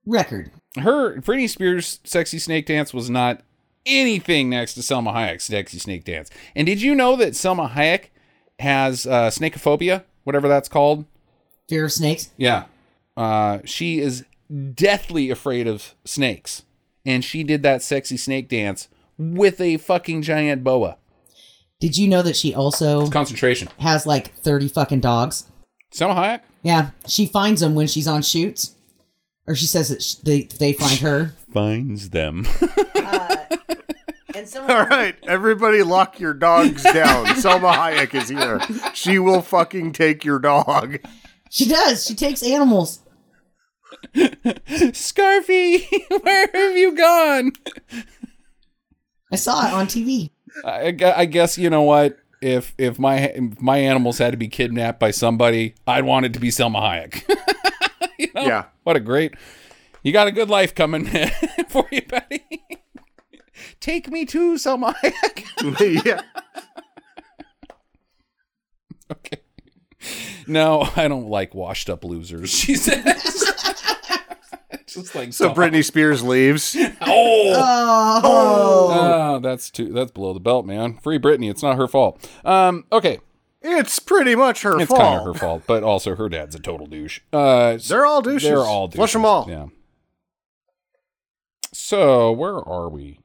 record. 0.07 0.51
Her 0.77 1.17
Britney 1.21 1.49
Spears' 1.49 2.01
sexy 2.05 2.39
snake 2.39 2.67
dance 2.67 2.93
was 2.95 3.09
not 3.11 3.43
anything 3.85 4.51
next 4.51 4.75
to 4.75 4.81
Salma 4.81 5.13
Hayek's 5.15 5.45
sexy 5.45 5.79
snake 5.79 6.05
dance. 6.05 6.31
And 6.55 6.67
did 6.67 6.83
you 6.83 6.95
know 6.95 7.17
that 7.17 7.33
Salma 7.33 7.71
Hayek 7.71 8.07
has 8.59 9.07
uh, 9.07 9.29
snakeophobia, 9.31 10.05
whatever 10.25 10.49
that's 10.49 10.69
called? 10.69 11.05
Fear 11.69 11.87
of 11.87 11.93
snakes. 11.93 12.31
Yeah. 12.37 12.65
Uh, 13.17 13.59
she 13.65 14.01
is 14.01 14.25
deathly 14.75 15.31
afraid 15.31 15.67
of 15.67 15.95
snakes, 16.05 16.63
and 17.05 17.25
she 17.25 17.43
did 17.43 17.63
that 17.63 17.83
sexy 17.83 18.17
snake 18.17 18.49
dance 18.49 18.89
with 19.19 19.61
a 19.61 19.77
fucking 19.79 20.23
giant 20.23 20.63
boa. 20.63 20.99
Did 21.81 21.97
you 21.99 22.09
know 22.09 22.23
that 22.23 22.37
she 22.37 22.55
also 22.55 23.09
Concentration. 23.11 23.69
has 23.81 24.07
like 24.07 24.35
thirty 24.37 24.69
fucking 24.69 25.01
dogs? 25.01 25.51
Salma 25.93 26.15
Hayek. 26.17 26.41
Yeah, 26.63 26.91
she 27.07 27.27
finds 27.27 27.61
them 27.61 27.75
when 27.75 27.87
she's 27.87 28.09
on 28.09 28.23
shoots, 28.23 28.75
or 29.47 29.55
she 29.55 29.67
says 29.67 29.89
that 29.91 30.03
sh- 30.03 30.15
they 30.17 30.43
they 30.43 30.73
find 30.73 30.99
her. 31.01 31.33
finds 31.53 32.11
them. 32.11 32.47
Uh, 32.95 33.37
and 34.35 34.57
All 34.69 34.87
right, 34.87 35.17
everybody, 35.27 35.83
lock 35.83 36.21
your 36.21 36.35
dogs 36.35 36.83
down. 36.83 37.27
Salma 37.37 37.73
Hayek 37.75 38.15
is 38.15 38.29
here. 38.29 38.61
She 38.95 39.19
will 39.19 39.43
fucking 39.43 39.93
take 39.93 40.25
your 40.25 40.39
dog. 40.39 40.99
she 41.51 41.67
does. 41.69 42.05
She 42.07 42.15
takes 42.15 42.43
animals. 42.43 43.01
Scarfy, 44.15 45.87
where 46.23 46.49
have 46.53 46.77
you 46.77 46.95
gone? 46.97 47.53
I 49.33 49.37
saw 49.37 49.67
it 49.67 49.73
on 49.73 49.87
TV. 49.87 50.31
I, 50.65 50.95
I 51.17 51.25
guess 51.27 51.57
you 51.59 51.71
know 51.71 51.83
what. 51.83 52.19
If 52.43 52.75
if 52.77 52.99
my 52.99 53.17
if 53.19 53.61
my 53.63 53.79
animals 53.79 54.19
had 54.19 54.33
to 54.33 54.37
be 54.37 54.49
kidnapped 54.49 55.01
by 55.01 55.11
somebody, 55.11 55.75
I'd 55.87 56.05
want 56.05 56.27
it 56.27 56.35
to 56.35 56.39
be 56.41 56.49
Salma 56.49 56.81
Hayek. 56.83 57.23
You 58.19 58.29
know? 58.35 58.47
Yeah. 58.47 58.65
What 58.85 58.97
a 58.97 59.01
great. 59.01 59.35
You 60.03 60.13
got 60.13 60.27
a 60.29 60.33
good 60.33 60.49
life 60.51 60.75
coming 60.75 61.07
for 61.69 61.87
you, 61.91 62.03
Betty. 62.03 62.45
Take 63.81 64.09
me 64.11 64.25
to 64.27 64.55
Salma 64.55 64.95
yeah. 66.05 66.21
okay. 69.11 69.39
No, 70.47 70.89
I 70.97 71.09
don't 71.09 71.29
like 71.29 71.55
washed 71.55 71.91
up 71.91 72.05
losers. 72.05 72.51
She 72.51 72.75
says. 72.77 73.03
It's 74.99 75.15
like 75.15 75.33
So. 75.35 75.53
Britney 75.53 75.85
Spears 75.85 76.23
leaves. 76.23 76.75
Oh, 77.03 78.21
Oh, 78.25 78.91
Ah, 78.93 79.39
that's 79.41 79.71
too. 79.71 79.93
That's 79.93 80.11
below 80.13 80.33
the 80.33 80.41
belt, 80.41 80.65
man. 80.65 80.99
Free 80.99 81.19
Britney. 81.19 81.51
It's 81.51 81.63
not 81.63 81.77
her 81.77 81.87
fault. 81.89 82.27
Um, 82.45 82.85
okay, 82.93 83.19
It's 83.69 83.99
pretty 83.99 84.35
much 84.35 84.63
her 84.63 84.79
it's 84.81 84.89
fault. 84.89 85.01
It's 85.01 85.09
kind 85.09 85.21
of 85.21 85.35
her 85.35 85.35
fault, 85.35 85.63
but 85.67 85.83
also 85.83 86.15
her 86.17 86.29
dad's 86.29 86.55
a 86.55 86.61
total 86.61 86.87
douche. 86.87 87.21
Uh, 87.33 87.79
They're 87.87 88.07
all 88.07 88.23
douches. 88.23 88.45
They're 88.45 88.59
all 88.59 88.87
douches. 88.87 88.97
Flush 88.99 89.13
them 89.13 89.25
all. 89.25 89.47
Yeah. 89.49 89.67
So 91.73 92.33
where 92.33 92.57
are 92.67 92.89
we? 92.89 93.21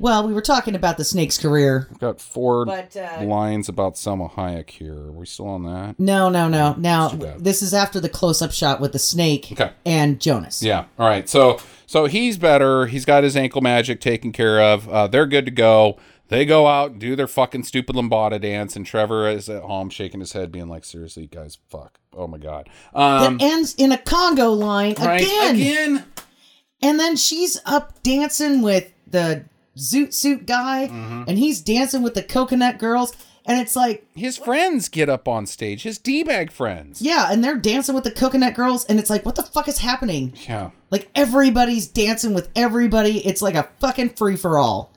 well, 0.00 0.26
we 0.26 0.34
were 0.34 0.42
talking 0.42 0.74
about 0.74 0.96
the 0.98 1.04
snake's 1.04 1.38
career, 1.38 1.86
We've 1.88 2.00
got 2.00 2.20
four 2.20 2.66
but 2.66 2.96
uh, 2.96 3.22
lines 3.24 3.68
about 3.68 3.94
Salma 3.94 4.30
Hayek 4.32 4.68
here. 4.70 4.92
Are 5.06 5.12
we 5.12 5.24
still 5.24 5.46
on 5.46 5.62
that? 5.64 5.98
no, 5.98 6.28
no, 6.28 6.48
no. 6.48 6.74
Now 6.76 7.08
this 7.38 7.62
is 7.62 7.72
after 7.72 8.00
the 8.00 8.08
close-up 8.08 8.52
shot 8.52 8.80
with 8.80 8.92
the 8.92 8.98
snake 8.98 9.52
Okay. 9.52 9.70
and 9.86 10.20
Jonas. 10.20 10.62
Yeah. 10.62 10.86
All 10.98 11.06
right. 11.06 11.28
So 11.28 11.58
so 11.86 12.06
he's 12.06 12.36
better. 12.38 12.86
He's 12.86 13.04
got 13.04 13.22
his 13.22 13.36
ankle 13.36 13.60
magic 13.60 14.00
taken 14.00 14.32
care 14.32 14.60
of. 14.60 14.88
Uh, 14.88 15.06
they're 15.06 15.26
good 15.26 15.44
to 15.44 15.52
go. 15.52 15.96
They 16.34 16.44
go 16.44 16.66
out 16.66 16.92
and 16.92 17.00
do 17.00 17.14
their 17.16 17.26
fucking 17.28 17.62
stupid 17.64 17.94
lambada 17.96 18.40
dance, 18.40 18.74
and 18.76 18.84
Trevor 18.84 19.28
is 19.28 19.48
at 19.48 19.62
home 19.62 19.88
shaking 19.90 20.20
his 20.20 20.32
head, 20.32 20.50
being 20.50 20.68
like, 20.68 20.84
"Seriously, 20.84 21.26
guys, 21.26 21.58
fuck! 21.70 21.98
Oh 22.12 22.26
my 22.26 22.38
god!" 22.38 22.68
Um, 22.94 23.38
That 23.38 23.44
ends 23.44 23.74
in 23.76 23.92
a 23.92 23.98
Congo 23.98 24.50
line 24.50 24.94
right, 24.98 25.22
again. 25.22 25.54
again. 25.56 26.04
And 26.82 26.98
then 27.00 27.16
she's 27.16 27.60
up 27.64 28.02
dancing 28.02 28.62
with 28.62 28.90
the 29.06 29.44
zoot 29.76 30.12
suit 30.12 30.46
guy, 30.46 30.88
Mm-hmm. 30.88 31.22
and 31.28 31.38
he's 31.38 31.60
dancing 31.60 32.02
with 32.02 32.14
the 32.14 32.22
coconut 32.22 32.78
girls. 32.78 33.12
And 33.46 33.60
it's 33.60 33.76
like, 33.76 34.06
His 34.14 34.38
friends 34.38 34.88
get 34.88 35.10
up 35.10 35.28
on 35.28 35.44
stage. 35.46 35.82
His 35.82 35.98
d 35.98 36.22
bag 36.22 36.50
friends. 36.50 37.02
yeah, 37.02 37.28
and 37.30 37.44
they're 37.44 37.56
dancing 37.58 37.94
with 37.94 38.04
the 38.04 38.10
coconut 38.10 38.54
girls, 38.54 38.86
and 38.86 38.98
it's 38.98 39.10
like, 39.10 39.26
what 39.26 39.36
the 39.36 39.42
fuck 39.42 39.68
is 39.68 39.78
happening? 39.78 40.32
Yeah. 40.48 40.70
Like 40.90 41.10
everybody's 41.14 41.86
dancing 41.86 42.32
with 42.32 42.48
everybody. 42.56 43.18
It's 43.26 43.42
like 43.42 43.54
a 43.54 43.68
fucking 43.80 44.10
free 44.10 44.36
for 44.36 44.58
all. 44.58 44.90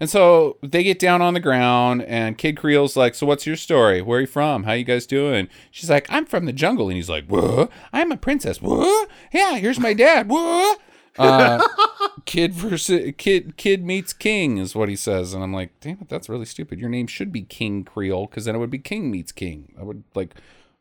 And 0.00 0.08
so 0.08 0.58
they 0.62 0.84
get 0.84 0.98
down 0.98 1.22
on 1.22 1.34
the 1.34 1.40
ground, 1.40 2.02
and 2.02 2.38
Kid 2.38 2.56
Creole's 2.56 2.96
like, 2.96 3.14
"So 3.14 3.26
what's 3.26 3.46
your 3.46 3.56
story? 3.56 4.00
Where 4.00 4.18
are 4.18 4.20
you 4.22 4.26
from? 4.26 4.64
How 4.64 4.72
you 4.72 4.84
guys 4.84 5.06
doing?" 5.06 5.48
She's 5.70 5.90
like, 5.90 6.06
"I'm 6.08 6.24
from 6.24 6.44
the 6.44 6.52
jungle," 6.52 6.88
and 6.88 6.96
he's 6.96 7.10
like, 7.10 7.26
"What? 7.26 7.70
I'm 7.92 8.12
a 8.12 8.16
princess. 8.16 8.62
What? 8.62 9.10
Yeah, 9.32 9.56
here's 9.56 9.80
my 9.80 9.94
dad. 9.94 10.28
What?" 10.28 10.80
Uh, 11.18 11.66
kid 12.26 12.54
versus 12.54 13.12
kid. 13.18 13.56
Kid 13.56 13.84
meets 13.84 14.12
king 14.12 14.58
is 14.58 14.76
what 14.76 14.88
he 14.88 14.94
says, 14.94 15.34
and 15.34 15.42
I'm 15.42 15.52
like, 15.52 15.80
"Damn 15.80 15.98
it, 16.00 16.08
that's 16.08 16.28
really 16.28 16.44
stupid. 16.44 16.78
Your 16.78 16.90
name 16.90 17.08
should 17.08 17.32
be 17.32 17.42
King 17.42 17.82
Creole, 17.82 18.26
because 18.26 18.44
then 18.44 18.54
it 18.54 18.58
would 18.58 18.70
be 18.70 18.78
King 18.78 19.10
meets 19.10 19.32
King. 19.32 19.72
I 19.78 19.82
would 19.82 20.04
like, 20.14 20.34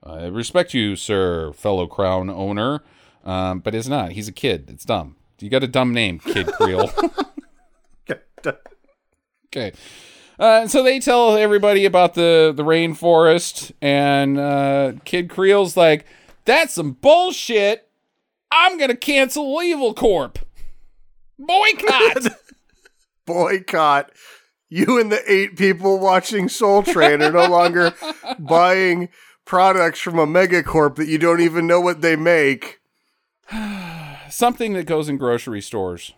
I 0.03 0.27
respect 0.27 0.75
you, 0.75 0.95
sir, 0.95 1.53
fellow 1.53 1.87
crown 1.87 2.29
owner, 2.29 2.83
um, 3.25 3.59
but 3.59 3.73
it's 3.73 3.87
not. 3.87 4.11
He's 4.11 4.27
a 4.27 4.31
kid. 4.31 4.69
It's 4.69 4.85
dumb. 4.85 5.15
You 5.39 5.49
got 5.49 5.63
a 5.63 5.67
dumb 5.67 5.91
name, 5.91 6.19
Kid 6.19 6.47
Creole." 6.53 6.91
Okay. 9.51 9.73
Uh, 10.39 10.67
so 10.67 10.83
they 10.83 10.99
tell 10.99 11.35
everybody 11.35 11.85
about 11.85 12.13
the, 12.13 12.53
the 12.55 12.63
rainforest, 12.63 13.71
and 13.81 14.37
uh, 14.37 14.93
Kid 15.03 15.29
Creole's 15.29 15.75
like, 15.75 16.05
that's 16.45 16.75
some 16.75 16.91
bullshit. 16.91 17.89
I'm 18.51 18.77
going 18.77 18.91
to 18.91 18.95
cancel 18.95 19.61
Evil 19.61 19.93
Corp. 19.93 20.39
Boycott. 21.39 22.27
Boycott. 23.25 24.11
You 24.69 24.99
and 24.99 25.11
the 25.11 25.21
eight 25.31 25.57
people 25.57 25.99
watching 25.99 26.49
Soul 26.49 26.83
Train 26.83 27.21
are 27.21 27.31
no 27.31 27.47
longer 27.47 27.93
buying 28.39 29.09
products 29.45 29.99
from 29.99 30.19
a 30.19 30.27
megacorp 30.27 30.95
that 30.95 31.07
you 31.07 31.17
don't 31.17 31.41
even 31.41 31.67
know 31.67 31.79
what 31.79 32.01
they 32.01 32.15
make. 32.15 32.79
Something 34.29 34.73
that 34.73 34.85
goes 34.85 35.07
in 35.09 35.17
grocery 35.17 35.61
stores. 35.61 36.13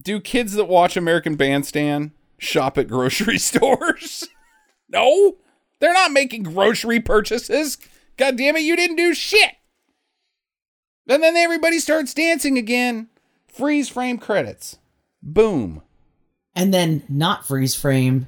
Do 0.00 0.20
kids 0.20 0.52
that 0.54 0.66
watch 0.66 0.96
American 0.96 1.36
Bandstand 1.36 2.10
shop 2.38 2.76
at 2.78 2.88
grocery 2.88 3.38
stores? 3.40 4.28
no. 4.88 5.36
They're 5.78 5.92
not 5.92 6.10
making 6.12 6.44
grocery 6.44 7.00
purchases. 7.00 7.76
God 8.16 8.38
damn 8.38 8.56
it, 8.56 8.60
you 8.60 8.76
didn't 8.76 8.96
do 8.96 9.12
shit. 9.12 9.52
And 11.06 11.22
then 11.22 11.36
everybody 11.36 11.78
starts 11.78 12.14
dancing 12.14 12.56
again. 12.56 13.08
Freeze 13.46 13.90
frame 13.90 14.16
credits. 14.16 14.78
Boom. 15.22 15.82
And 16.54 16.72
then 16.72 17.02
not 17.10 17.46
freeze 17.46 17.74
frame 17.74 18.26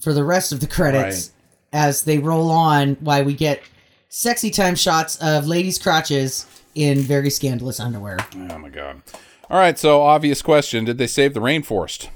for 0.00 0.14
the 0.14 0.24
rest 0.24 0.52
of 0.52 0.60
the 0.60 0.66
credits 0.66 1.32
as 1.72 2.04
they 2.04 2.16
roll 2.18 2.50
on 2.50 2.94
while 3.00 3.24
we 3.24 3.34
get 3.34 3.60
sexy 4.08 4.50
time 4.50 4.74
shots 4.74 5.16
of 5.16 5.46
ladies' 5.46 5.78
crotches 5.78 6.46
in 6.74 7.00
very 7.00 7.28
scandalous 7.28 7.78
underwear. 7.78 8.16
Oh 8.34 8.58
my 8.58 8.70
god. 8.70 9.02
All 9.50 9.58
right, 9.58 9.76
so 9.76 10.02
obvious 10.02 10.42
question, 10.42 10.84
did 10.84 10.96
they 10.98 11.08
save 11.08 11.34
the 11.34 11.40
rainforest? 11.40 12.08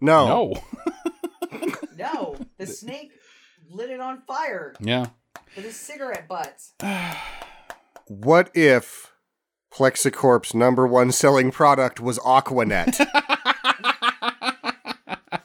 No. 0.00 0.26
No. 0.26 0.62
No, 1.96 2.36
the 2.58 2.66
snake 2.66 3.12
lit 3.70 3.88
it 3.88 4.00
on 4.00 4.20
fire 4.26 4.74
yeah. 4.80 5.06
with 5.56 5.64
his 5.64 5.76
cigarette 5.76 6.28
butts. 6.28 6.74
What 8.06 8.50
if 8.54 9.12
Plexicorp's 9.72 10.52
number 10.52 10.86
one 10.86 11.10
selling 11.12 11.50
product 11.50 12.00
was 12.00 12.18
Aqua 12.24 12.66
Net? 12.66 13.00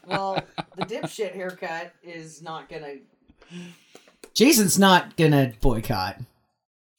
Well, 0.05 0.43
the 0.76 0.85
dipshit 0.85 1.34
haircut 1.34 1.93
is 2.03 2.41
not 2.41 2.67
gonna. 2.67 2.95
Jason's 4.34 4.80
not 4.80 5.15
gonna 5.15 5.53
boycott. 5.61 6.17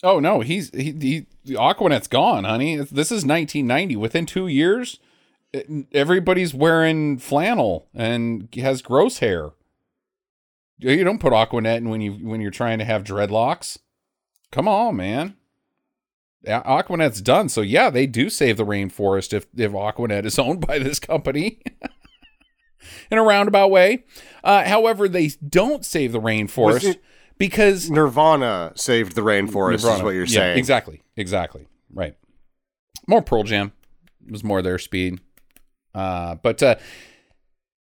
Oh 0.02 0.18
no, 0.20 0.40
he's 0.40 0.70
he, 0.74 0.92
he 0.92 1.26
the 1.44 1.56
Aqua 1.56 1.90
Net's 1.90 2.08
gone, 2.08 2.44
honey. 2.44 2.76
This 2.76 3.10
is 3.10 3.24
1990. 3.24 3.96
Within 3.96 4.26
two 4.26 4.46
years, 4.46 4.98
everybody's 5.92 6.54
wearing 6.54 7.18
flannel 7.18 7.88
and 7.94 8.48
has 8.54 8.82
gross 8.82 9.18
hair. 9.18 9.50
You 10.78 11.04
don't 11.04 11.20
put 11.20 11.34
Aqua 11.34 11.60
Net 11.60 11.78
in 11.78 11.90
when 11.90 12.00
you 12.00 12.12
when 12.12 12.40
you're 12.40 12.50
trying 12.50 12.78
to 12.78 12.84
have 12.84 13.04
dreadlocks. 13.04 13.78
Come 14.50 14.66
on, 14.66 14.96
man. 14.96 15.36
Aqua 16.48 16.96
Net's 16.96 17.20
done, 17.20 17.50
so 17.50 17.60
yeah, 17.60 17.90
they 17.90 18.06
do 18.06 18.30
save 18.30 18.56
the 18.56 18.64
rainforest 18.64 19.34
if 19.34 19.46
if 19.54 19.74
Aqua 19.74 20.08
Net 20.08 20.24
is 20.24 20.38
owned 20.38 20.66
by 20.66 20.78
this 20.78 20.98
company. 20.98 21.60
in 23.10 23.18
a 23.18 23.22
roundabout 23.22 23.70
way. 23.70 24.04
Uh, 24.42 24.64
however, 24.64 25.08
they 25.08 25.28
don't 25.46 25.84
save 25.84 26.12
the 26.12 26.20
rainforest 26.20 26.84
it- 26.84 27.02
because 27.40 27.90
Nirvana 27.90 28.72
saved 28.76 29.16
the 29.16 29.22
rainforest, 29.22 29.76
is 29.76 30.02
what 30.02 30.10
you're 30.10 30.24
Yeah, 30.24 30.40
saying. 30.40 30.58
Exactly. 30.58 31.02
Exactly. 31.16 31.66
Right. 31.92 32.14
More 33.08 33.22
Pearl 33.22 33.42
Jam 33.42 33.72
was 34.30 34.44
more 34.44 34.62
their 34.62 34.78
speed. 34.78 35.20
Uh, 35.92 36.36
but 36.36 36.62
uh, 36.62 36.76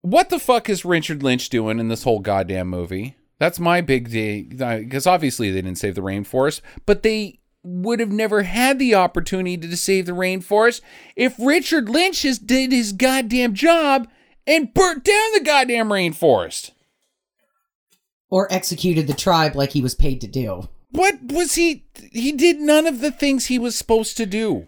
what 0.01 0.29
the 0.29 0.39
fuck 0.39 0.69
is 0.69 0.83
Richard 0.83 1.23
Lynch 1.23 1.47
doing 1.49 1.79
in 1.79 1.87
this 1.87 2.03
whole 2.03 2.19
goddamn 2.19 2.67
movie? 2.67 3.15
That's 3.39 3.59
my 3.59 3.79
big 3.79 4.09
day. 4.11 4.41
Because 4.41 5.07
obviously 5.07 5.51
they 5.51 5.61
didn't 5.61 5.77
save 5.77 5.95
the 5.95 6.01
rainforest, 6.01 6.59
but 6.85 7.03
they 7.03 7.39
would 7.63 8.01
have 8.01 8.11
never 8.11 8.43
had 8.43 8.77
the 8.79 8.93
opportunity 8.95 9.55
to 9.55 9.77
save 9.77 10.05
the 10.05 10.11
rainforest 10.11 10.81
if 11.15 11.35
Richard 11.39 11.87
Lynch 11.87 12.23
just 12.23 12.45
did 12.45 12.73
his 12.73 12.91
goddamn 12.91 13.53
job 13.53 14.09
and 14.45 14.73
burnt 14.73 15.05
down 15.05 15.31
the 15.33 15.39
goddamn 15.45 15.87
rainforest. 15.87 16.71
Or 18.33 18.51
executed 18.51 19.05
the 19.05 19.13
tribe 19.13 19.55
like 19.55 19.73
he 19.73 19.81
was 19.81 19.93
paid 19.93 20.19
to 20.21 20.27
do. 20.27 20.67
What 20.89 21.31
was 21.31 21.53
he? 21.53 21.85
He 22.11 22.31
did 22.31 22.59
none 22.59 22.87
of 22.87 22.99
the 22.99 23.11
things 23.11 23.45
he 23.45 23.59
was 23.59 23.77
supposed 23.77 24.17
to 24.17 24.25
do. 24.25 24.65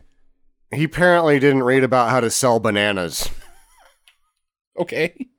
He 0.72 0.84
apparently 0.84 1.40
didn't 1.40 1.64
read 1.64 1.84
about 1.84 2.12
how 2.12 2.20
to 2.20 2.30
sell 2.30 2.60
bananas. 2.60 3.28
Okay. 4.78 5.30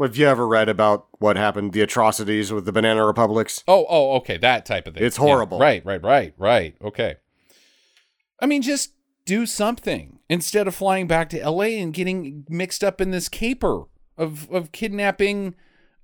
Have 0.00 0.16
you 0.16 0.26
ever 0.26 0.48
read 0.48 0.68
about 0.68 1.06
what 1.20 1.36
happened, 1.36 1.72
the 1.72 1.80
atrocities 1.80 2.52
with 2.52 2.64
the 2.64 2.72
Banana 2.72 3.06
Republics? 3.06 3.62
Oh, 3.68 3.86
oh, 3.88 4.16
okay, 4.16 4.36
that 4.36 4.66
type 4.66 4.88
of 4.88 4.94
thing. 4.94 5.04
It's 5.04 5.16
horrible. 5.16 5.58
Yeah, 5.58 5.64
right, 5.64 5.86
right, 5.86 6.02
right, 6.02 6.34
right. 6.36 6.76
Okay. 6.82 7.18
I 8.40 8.46
mean, 8.46 8.62
just 8.62 8.94
do 9.24 9.46
something 9.46 10.18
instead 10.28 10.66
of 10.66 10.74
flying 10.74 11.06
back 11.06 11.28
to 11.30 11.40
L.A. 11.40 11.78
and 11.78 11.94
getting 11.94 12.46
mixed 12.48 12.82
up 12.82 13.00
in 13.00 13.12
this 13.12 13.28
caper 13.28 13.84
of 14.16 14.50
of 14.50 14.72
kidnapping 14.72 15.54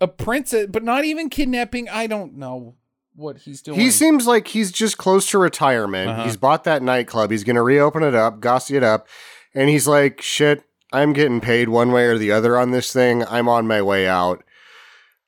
a 0.05 0.09
princess, 0.09 0.67
but 0.71 0.85
not 0.85 1.05
even 1.05 1.31
kidnapping. 1.31 1.89
I 1.89 2.07
don't 2.07 2.37
know 2.37 2.77
what 3.17 3.39
he's 3.39 3.63
doing. 3.63 3.81
He 3.81 3.91
seems 3.91 4.27
like 4.27 4.49
he's 4.49 4.71
just 4.71 4.99
close 4.99 5.29
to 5.31 5.39
retirement. 5.39 6.11
Uh-huh. 6.11 6.25
He's 6.25 6.37
bought 6.37 6.65
that 6.65 6.83
nightclub. 6.83 7.31
He's 7.31 7.43
going 7.45 7.57
to 7.57 7.63
reopen 7.63 8.03
it 8.03 8.15
up, 8.15 8.41
gossy 8.41 8.77
it 8.77 8.83
up. 8.83 9.09
And 9.55 9.71
he's 9.71 9.89
like, 9.89 10.21
shit, 10.21 10.65
I'm 10.93 11.13
getting 11.13 11.41
paid 11.41 11.69
one 11.69 11.91
way 11.91 12.05
or 12.05 12.19
the 12.19 12.33
other 12.33 12.59
on 12.59 12.71
this 12.71 12.93
thing. 12.93 13.25
I'm 13.25 13.49
on 13.49 13.67
my 13.67 13.81
way 13.81 14.07
out. 14.07 14.45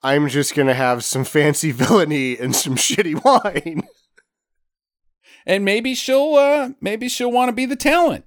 I'm 0.03 0.29
just 0.29 0.55
going 0.55 0.69
to 0.69 0.75
have 0.75 1.05
some 1.05 1.25
fancy 1.39 1.73
villainy 1.73 2.39
and 2.39 2.55
some 2.55 2.75
shitty 2.77 3.25
wine. 3.65 3.83
and 5.47 5.65
maybe 5.65 5.95
she'll 5.95 6.35
uh 6.35 6.71
maybe 6.81 7.09
she'll 7.09 7.33
want 7.33 7.49
to 7.49 7.53
be 7.55 7.67
the 7.67 7.77
talent. 7.77 8.25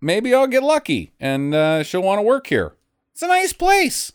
Maybe 0.00 0.34
I'll 0.34 0.46
get 0.46 0.62
lucky 0.62 1.12
and 1.20 1.54
uh, 1.54 1.82
she'll 1.82 2.02
want 2.02 2.18
to 2.18 2.22
work 2.22 2.48
here. 2.48 2.74
It's 3.12 3.22
a 3.22 3.26
nice 3.28 3.52
place. 3.52 4.12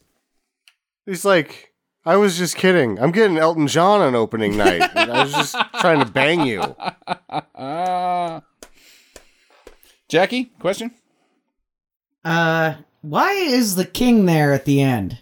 He's 1.06 1.26
like, 1.26 1.69
I 2.10 2.18
was 2.18 2.40
just 2.40 2.56
kidding. 2.56 3.00
I'm 3.00 3.12
getting 3.12 3.38
Elton 3.38 3.68
John 3.68 4.02
on 4.02 4.16
opening 4.16 4.58
night. 4.58 4.82
I 4.98 5.22
was 5.22 5.32
just 5.32 5.56
trying 5.80 6.04
to 6.04 6.12
bang 6.12 6.44
you. 6.44 6.62
Uh, 7.54 8.42
Jackie, 10.08 10.46
question? 10.60 10.90
Uh, 12.26 12.78
why 13.02 13.34
is 13.34 13.76
the 13.76 13.86
king 13.86 14.26
there 14.26 14.54
at 14.54 14.66
the 14.66 14.82
end? 14.82 15.20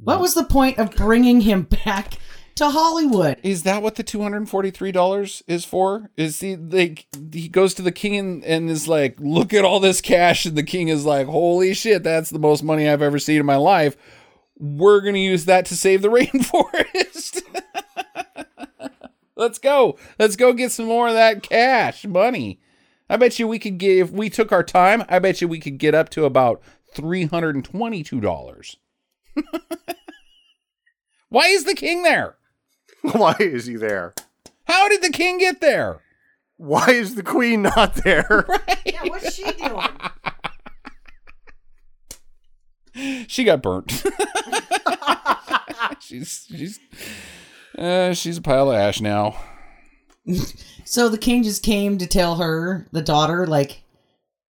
What 0.00 0.18
was 0.18 0.34
the 0.34 0.42
point 0.42 0.78
of 0.78 0.96
bringing 0.96 1.42
him 1.42 1.62
back 1.84 2.14
to 2.56 2.70
Hollywood? 2.70 3.38
Is 3.44 3.62
that 3.62 3.80
what 3.80 3.94
the 3.94 4.02
two 4.02 4.20
hundred 4.20 4.38
and 4.38 4.50
forty 4.50 4.72
three 4.72 4.90
dollars 4.90 5.44
is 5.46 5.64
for? 5.64 6.10
Is 6.16 6.40
he 6.40 6.56
like 6.56 7.06
he 7.32 7.46
goes 7.46 7.72
to 7.74 7.82
the 7.82 7.92
king 7.92 8.16
and, 8.16 8.44
and 8.44 8.68
is 8.68 8.88
like, 8.88 9.14
look 9.20 9.54
at 9.54 9.64
all 9.64 9.78
this 9.78 10.00
cash, 10.00 10.44
and 10.44 10.58
the 10.58 10.64
king 10.64 10.88
is 10.88 11.04
like, 11.04 11.28
holy 11.28 11.72
shit, 11.72 12.02
that's 12.02 12.30
the 12.30 12.40
most 12.40 12.64
money 12.64 12.88
I've 12.88 13.00
ever 13.00 13.20
seen 13.20 13.38
in 13.38 13.46
my 13.46 13.54
life. 13.54 13.96
We're 14.58 15.00
gonna 15.00 15.18
use 15.18 15.44
that 15.44 15.66
to 15.66 15.76
save 15.76 16.02
the 16.02 16.08
rainforest. 16.10 17.42
Let's 19.36 19.58
go. 19.58 19.98
Let's 20.18 20.36
go 20.36 20.52
get 20.54 20.72
some 20.72 20.86
more 20.86 21.08
of 21.08 21.14
that 21.14 21.42
cash 21.42 22.06
money. 22.06 22.60
I 23.08 23.16
bet 23.16 23.38
you 23.38 23.46
we 23.46 23.58
could 23.58 23.78
get 23.78 23.98
if 23.98 24.10
we 24.10 24.30
took 24.30 24.50
our 24.50 24.62
time. 24.62 25.04
I 25.08 25.18
bet 25.18 25.40
you 25.40 25.48
we 25.48 25.60
could 25.60 25.78
get 25.78 25.94
up 25.94 26.08
to 26.10 26.24
about 26.24 26.62
three 26.94 27.26
hundred 27.26 27.54
and 27.54 27.64
twenty 27.64 28.02
two 28.02 28.20
dollars. 28.20 28.76
Why 31.28 31.48
is 31.48 31.64
the 31.64 31.74
king 31.74 32.02
there? 32.02 32.36
Why 33.02 33.36
is 33.38 33.66
he 33.66 33.76
there? 33.76 34.14
How 34.64 34.88
did 34.88 35.02
the 35.02 35.10
king 35.10 35.38
get 35.38 35.60
there? 35.60 36.00
Why 36.56 36.86
is 36.90 37.14
the 37.14 37.22
queen 37.22 37.62
not 37.62 37.94
there? 37.96 38.46
Yeah, 38.86 39.04
what's 39.04 39.34
she 39.34 39.44
doing? 39.52 39.86
She 43.28 43.44
got 43.44 43.62
burnt. 43.62 43.90
she's 46.00 46.46
she's 46.48 46.80
uh, 47.78 48.14
she's 48.14 48.38
a 48.38 48.42
pile 48.42 48.70
of 48.70 48.76
ash 48.76 49.00
now. 49.00 49.36
So 50.84 51.08
the 51.08 51.18
king 51.18 51.42
just 51.42 51.62
came 51.62 51.98
to 51.98 52.06
tell 52.06 52.36
her, 52.36 52.86
the 52.92 53.02
daughter, 53.02 53.46
like, 53.46 53.82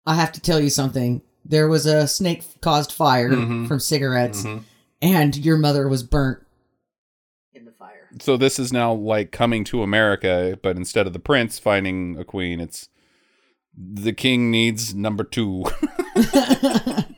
I 0.06 0.14
have 0.16 0.32
to 0.32 0.40
tell 0.40 0.60
you 0.60 0.70
something. 0.70 1.22
There 1.44 1.68
was 1.68 1.86
a 1.86 2.06
snake 2.08 2.42
caused 2.60 2.92
fire 2.92 3.30
Mhm. 3.30 3.68
from 3.68 3.80
cigarettes, 3.80 4.42
Mhm. 4.42 4.62
and 5.00 5.36
your 5.36 5.56
mother 5.56 5.88
was 5.88 6.02
burnt 6.02 6.40
in 7.54 7.64
the 7.64 7.72
fire. 7.72 8.08
So 8.20 8.36
this 8.36 8.58
is 8.58 8.72
now 8.72 8.92
like 8.92 9.30
coming 9.32 9.64
to 9.64 9.82
America, 9.82 10.58
but 10.62 10.76
instead 10.76 11.06
of 11.06 11.12
the 11.12 11.18
prince 11.18 11.58
finding 11.58 12.16
a 12.18 12.24
queen, 12.24 12.60
it's 12.60 12.88
the 13.76 14.12
king 14.12 14.50
needs 14.50 14.94
number 14.94 15.24
two. 15.24 15.64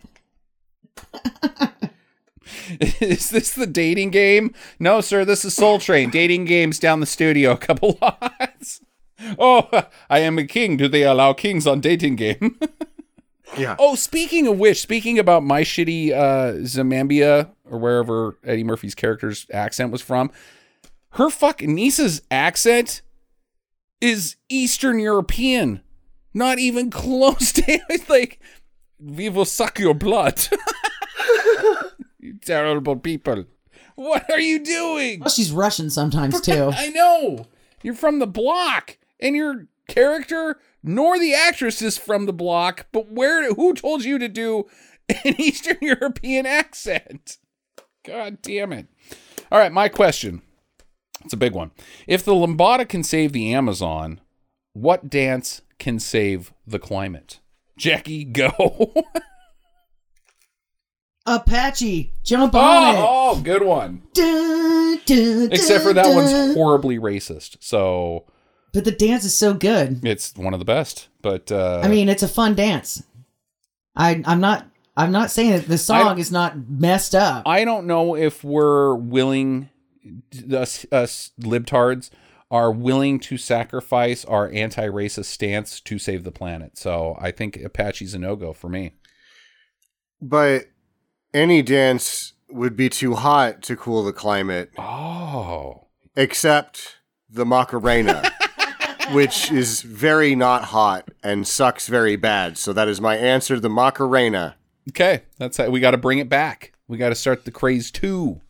is 3.01 3.31
this 3.31 3.53
the 3.53 3.67
dating 3.67 4.11
game? 4.11 4.55
No, 4.79 5.01
sir. 5.01 5.25
This 5.25 5.45
is 5.45 5.55
Soul 5.55 5.79
Train. 5.79 6.11
dating 6.11 6.45
games 6.47 6.79
down 6.79 7.01
the 7.01 7.07
studio, 7.07 7.53
a 7.53 7.57
couple 7.57 7.99
lots. 8.03 8.81
Oh, 9.39 9.69
I 10.11 10.21
am 10.21 10.39
a 10.39 10.45
king. 10.45 10.77
Do 10.77 10.89
they 10.89 11.05
allow 11.05 11.33
kings 11.33 11.67
on 11.67 11.81
dating 11.81 12.17
game? 12.17 12.59
yeah. 13.59 13.77
Oh, 13.79 13.95
speaking 13.95 14.47
of 14.47 14.59
which, 14.59 14.81
speaking 14.81 15.19
about 15.19 15.43
my 15.43 15.63
shitty 15.63 16.13
uh 16.13 16.55
Zamambia 16.63 17.51
or 17.65 17.79
wherever 17.79 18.39
Eddie 18.45 18.65
Murphy's 18.65 18.95
character's 18.95 19.47
accent 19.53 19.93
was 19.93 20.03
from, 20.03 20.31
her 21.11 21.31
fucking 21.31 21.75
niece's 21.75 22.23
accent 22.31 23.03
is 24.01 24.37
Eastern 24.49 24.99
European. 24.99 25.81
Not 26.35 26.59
even 26.59 26.91
close 26.91 27.53
to 27.53 27.63
it's 27.89 28.11
like 28.11 28.41
we 28.99 29.29
will 29.29 29.45
suck 29.45 29.79
your 29.79 29.95
blood. 29.95 30.47
Terrible 32.45 32.97
people. 32.97 33.45
What 33.97 34.31
are 34.31 34.41
you 34.41 34.63
doing? 34.65 35.21
Well, 35.21 35.29
she's 35.29 35.53
Russian 35.53 35.91
sometimes 35.91 36.41
too. 36.41 36.71
I 36.75 36.89
know. 36.91 37.47
You're 37.83 37.95
from 37.95 38.19
the 38.19 38.27
block, 38.27 38.99
and 39.21 39.37
your 39.37 39.67
character 39.89 40.59
nor 40.83 41.19
the 41.19 41.35
actress 41.35 41.81
is 41.83 41.97
from 41.99 42.27
the 42.27 42.33
block. 42.33 42.87
But 42.93 43.11
where? 43.11 43.53
Who 43.55 43.75
told 43.75 44.05
you 44.05 44.19
to 44.19 44.29
do 44.29 44.67
an 45.09 45.35
Eastern 45.41 45.79
European 45.81 46.47
accent? 46.47 47.39
God 48.05 48.43
damn 48.43 48.73
it! 48.73 48.87
All 49.51 49.59
right, 49.59 49.73
my 49.73 49.89
question. 49.89 50.43
It's 51.25 51.33
a 51.33 51.39
big 51.39 51.55
one. 51.55 51.71
If 52.07 52.25
the 52.25 52.35
lambada 52.35 52.87
can 52.89 53.03
save 53.03 53.33
the 53.33 53.55
Amazon, 53.55 54.21
what 54.75 55.09
dance 55.09 55.63
can 55.79 55.99
save 55.99 56.53
the 56.67 56.79
climate? 56.79 57.41
Jackie, 57.79 58.25
go. 58.25 58.93
Apache, 61.27 62.13
jump 62.23 62.55
on 62.55 62.97
oh, 62.97 63.33
oh, 63.37 63.41
good 63.41 63.63
one. 63.63 64.03
it. 64.15 64.15
Dun, 64.15 65.01
dun, 65.07 65.53
Except 65.53 65.83
for 65.83 65.95
dun, 65.95 66.05
that 66.05 66.15
one's 66.15 66.31
dun. 66.31 66.55
horribly 66.55 66.99
racist. 66.99 67.57
So 67.61 68.27
But 68.73 68.85
the 68.85 68.93
dance 68.93 69.25
is 69.25 69.37
so 69.37 69.55
good. 69.55 70.05
it's 70.05 70.35
one 70.37 70.53
of 70.53 70.59
the 70.59 70.67
best. 70.67 71.09
But 71.23 71.51
uh, 71.51 71.81
I 71.83 71.89
mean, 71.89 72.09
it's 72.09 72.23
a 72.23 72.29
fun 72.29 72.55
dance. 72.55 73.03
I 73.97 74.23
I'm 74.27 74.41
not 74.41 74.67
I'm 74.97 75.13
not 75.13 75.31
saying 75.31 75.53
that 75.53 75.67
the 75.67 75.79
song 75.79 76.19
is 76.19 76.31
not 76.31 76.69
messed 76.69 77.15
up. 77.15 77.45
I 77.47 77.65
don't 77.65 77.87
know 77.87 78.15
if 78.15 78.45
we're 78.45 78.95
willing, 78.95 79.71
us, 80.53 80.87
us 80.93 81.33
libtards 81.41 82.11
are 82.51 82.71
willing 82.71 83.19
to 83.19 83.37
sacrifice 83.37 84.25
our 84.25 84.49
anti-racist 84.51 85.25
stance 85.25 85.81
to 85.81 85.99
save 85.99 86.23
the 86.23 86.31
planet. 86.31 86.79
So 86.79 87.17
I 87.19 87.33
think 87.33 87.57
Apache's 87.57 88.15
a 88.15 88.19
no-go 88.19 88.53
for 88.53 88.69
me. 88.69 88.93
But 90.21 90.67
any 91.35 91.61
dance 91.63 92.33
would 92.49 92.77
be 92.77 92.89
too 92.89 93.15
hot 93.15 93.61
to 93.63 93.77
cool 93.77 94.03
the 94.05 94.13
climate, 94.13 94.71
Oh, 94.79 95.89
except 96.17 96.99
the 97.29 97.45
Macarena, 97.45 98.23
which 99.13 99.51
is 99.51 99.83
very 99.83 100.35
not 100.37 100.67
hot 100.67 101.09
and 101.23 101.47
sucks 101.47 101.89
very 101.89 102.17
bad. 102.17 102.57
So 102.57 102.73
that 102.73 102.89
is 102.89 103.01
my 103.01 103.17
answer 103.17 103.57
to 103.57 103.61
the 103.61 103.69
Macarena. 103.71 104.57
okay. 104.91 105.23
That's 105.39 105.57
how, 105.57 105.69
we 105.71 105.81
got 105.81 105.91
to 105.93 105.99
bring 105.99 106.19
it 106.19 106.29
back. 106.29 106.73
We 106.87 106.97
got 106.99 107.09
to 107.09 107.15
start 107.15 107.45
the 107.45 107.51
craze 107.51 107.91
too, 107.91 108.41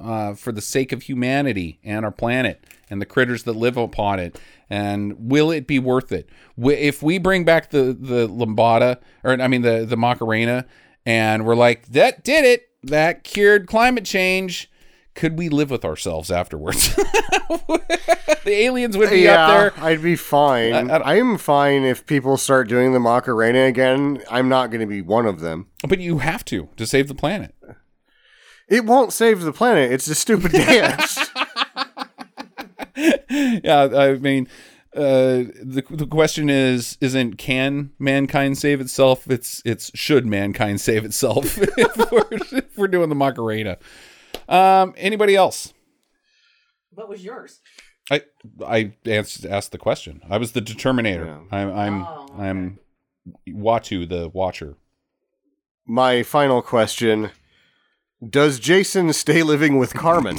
uh, 0.00 0.34
for 0.34 0.52
the 0.52 0.60
sake 0.60 0.92
of 0.92 1.02
humanity 1.02 1.80
and 1.82 2.04
our 2.04 2.12
planet 2.12 2.62
and 2.90 3.00
the 3.02 3.06
critters 3.06 3.42
that 3.44 3.54
live 3.54 3.76
upon 3.76 4.20
it. 4.20 4.38
And 4.70 5.14
will 5.30 5.50
it 5.50 5.66
be 5.66 5.78
worth 5.78 6.12
it? 6.12 6.28
Wi- 6.56 6.78
If 6.78 7.02
we 7.02 7.18
bring 7.18 7.44
back 7.44 7.70
the 7.70 7.96
the 7.98 8.28
lambada, 8.28 8.98
or 9.24 9.32
I 9.40 9.48
mean 9.48 9.62
the 9.62 9.86
the 9.86 9.96
Macarena, 9.96 10.66
and 11.08 11.46
we're 11.46 11.56
like 11.56 11.86
that 11.86 12.22
did 12.22 12.44
it, 12.44 12.68
that 12.82 13.24
cured 13.24 13.66
climate 13.66 14.04
change. 14.04 14.70
Could 15.14 15.38
we 15.38 15.48
live 15.48 15.70
with 15.70 15.82
ourselves 15.82 16.30
afterwards? 16.30 16.94
the 16.96 17.82
aliens 18.46 18.94
would 18.94 19.08
be 19.08 19.20
yeah, 19.20 19.46
up 19.46 19.74
there. 19.74 19.84
I'd 19.84 20.02
be 20.02 20.16
fine. 20.16 20.90
I, 20.90 21.16
I'm 21.16 21.38
fine 21.38 21.82
if 21.82 22.04
people 22.04 22.36
start 22.36 22.68
doing 22.68 22.92
the 22.92 23.00
Macarena 23.00 23.64
again. 23.64 24.22
I'm 24.30 24.50
not 24.50 24.70
going 24.70 24.82
to 24.82 24.86
be 24.86 25.00
one 25.00 25.24
of 25.24 25.40
them. 25.40 25.68
But 25.88 25.98
you 25.98 26.18
have 26.18 26.44
to 26.46 26.68
to 26.76 26.86
save 26.86 27.08
the 27.08 27.14
planet. 27.14 27.54
It 28.68 28.84
won't 28.84 29.14
save 29.14 29.40
the 29.40 29.52
planet. 29.52 29.90
It's 29.90 30.08
a 30.08 30.14
stupid 30.14 30.52
dance. 30.52 31.18
yeah, 33.30 33.88
I 33.96 34.18
mean, 34.18 34.46
uh, 34.98 35.44
the 35.62 35.84
the 35.88 36.06
question 36.06 36.50
is 36.50 36.98
isn't 37.00 37.38
can 37.38 37.92
mankind 37.98 38.58
save 38.58 38.80
itself? 38.80 39.30
It's 39.30 39.62
it's 39.64 39.92
should 39.94 40.26
mankind 40.26 40.80
save 40.80 41.04
itself 41.04 41.56
if, 41.78 42.10
we're, 42.10 42.58
if 42.58 42.76
we're 42.76 42.88
doing 42.88 43.08
the 43.08 43.14
Macarena. 43.14 43.78
Um, 44.48 44.94
anybody 44.96 45.36
else? 45.36 45.72
What 46.90 47.08
was 47.08 47.24
yours? 47.24 47.60
I 48.10 48.22
I 48.66 48.94
asked 49.06 49.46
asked 49.46 49.70
the 49.72 49.78
question. 49.78 50.20
I 50.28 50.36
was 50.38 50.52
the 50.52 50.62
determinator. 50.62 51.26
Yeah. 51.26 51.56
I'm 51.56 51.72
I'm 51.72 52.02
Oh, 52.02 52.26
okay. 52.32 52.42
I'm 52.42 52.78
Uatu 53.48 54.08
the 54.08 54.28
watcher. 54.28 54.76
My 55.86 56.24
final 56.24 56.60
question 56.60 57.30
Does 58.28 58.58
Jason 58.58 59.12
stay 59.12 59.44
living 59.44 59.78
with 59.78 59.94
Carmen? 59.94 60.38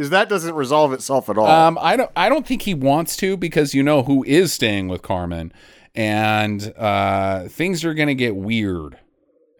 Because 0.00 0.08
that 0.12 0.30
doesn't 0.30 0.54
resolve 0.54 0.94
itself 0.94 1.28
at 1.28 1.36
all. 1.36 1.46
Um, 1.46 1.76
I 1.78 1.94
don't. 1.94 2.10
I 2.16 2.30
don't 2.30 2.46
think 2.46 2.62
he 2.62 2.72
wants 2.72 3.18
to 3.18 3.36
because 3.36 3.74
you 3.74 3.82
know 3.82 4.02
who 4.02 4.24
is 4.24 4.50
staying 4.50 4.88
with 4.88 5.02
Carmen, 5.02 5.52
and 5.94 6.72
uh, 6.78 7.48
things 7.48 7.84
are 7.84 7.92
gonna 7.92 8.14
get 8.14 8.34
weird 8.34 8.96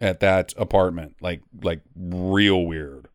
at 0.01 0.19
that 0.21 0.55
apartment. 0.57 1.15
Like, 1.21 1.43
like 1.61 1.81
real 1.95 2.65
weird. 2.65 3.07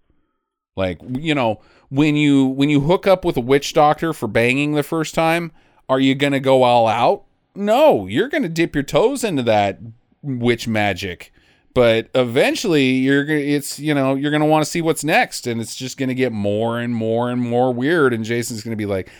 Like, 0.76 1.00
you 1.18 1.34
know, 1.34 1.60
when 1.88 2.14
you 2.14 2.46
when 2.46 2.68
you 2.68 2.82
hook 2.82 3.08
up 3.08 3.24
with 3.24 3.36
a 3.36 3.40
witch 3.40 3.72
doctor 3.72 4.12
for 4.12 4.28
banging 4.28 4.74
the 4.74 4.84
first 4.84 5.12
time, 5.12 5.50
are 5.88 5.98
you 5.98 6.14
gonna 6.14 6.38
go 6.38 6.62
all 6.62 6.86
out? 6.86 7.24
No, 7.56 8.06
you're 8.06 8.28
gonna 8.28 8.48
dip 8.48 8.72
your 8.72 8.84
toes 8.84 9.24
into 9.24 9.42
that 9.42 9.80
witch 10.22 10.68
magic. 10.68 11.32
But 11.76 12.08
eventually, 12.14 12.92
you're 12.92 13.26
gonna 13.26 13.38
it's 13.38 13.78
you 13.78 13.92
know 13.92 14.14
you're 14.14 14.30
gonna 14.30 14.46
want 14.46 14.64
to 14.64 14.70
see 14.70 14.80
what's 14.80 15.04
next, 15.04 15.46
and 15.46 15.60
it's 15.60 15.76
just 15.76 15.98
gonna 15.98 16.14
get 16.14 16.32
more 16.32 16.78
and 16.78 16.94
more 16.94 17.28
and 17.28 17.38
more 17.38 17.70
weird. 17.70 18.14
And 18.14 18.24
Jason's 18.24 18.62
gonna 18.62 18.76
be 18.76 18.86
like, 18.86 19.10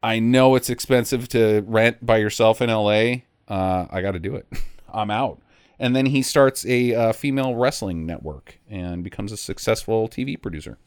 "I 0.00 0.20
know 0.20 0.54
it's 0.54 0.70
expensive 0.70 1.28
to 1.30 1.64
rent 1.66 2.06
by 2.06 2.18
yourself 2.18 2.62
in 2.62 2.70
L.A. 2.70 3.24
Uh, 3.48 3.86
I 3.90 4.00
got 4.00 4.12
to 4.12 4.20
do 4.20 4.36
it. 4.36 4.46
I'm 4.94 5.10
out." 5.10 5.42
And 5.80 5.96
then 5.96 6.06
he 6.06 6.22
starts 6.22 6.64
a 6.66 6.94
uh, 6.94 7.12
female 7.12 7.56
wrestling 7.56 8.06
network 8.06 8.60
and 8.70 9.02
becomes 9.02 9.32
a 9.32 9.36
successful 9.36 10.08
TV 10.08 10.40
producer. 10.40 10.78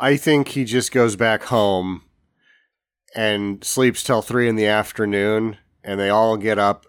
I 0.00 0.16
think 0.16 0.48
he 0.48 0.64
just 0.64 0.90
goes 0.90 1.14
back 1.14 1.44
home 1.44 2.02
and 3.14 3.62
sleeps 3.62 4.02
till 4.02 4.22
three 4.22 4.48
in 4.48 4.56
the 4.56 4.66
afternoon, 4.66 5.58
and 5.84 6.00
they 6.00 6.10
all 6.10 6.36
get 6.36 6.58
up 6.58 6.84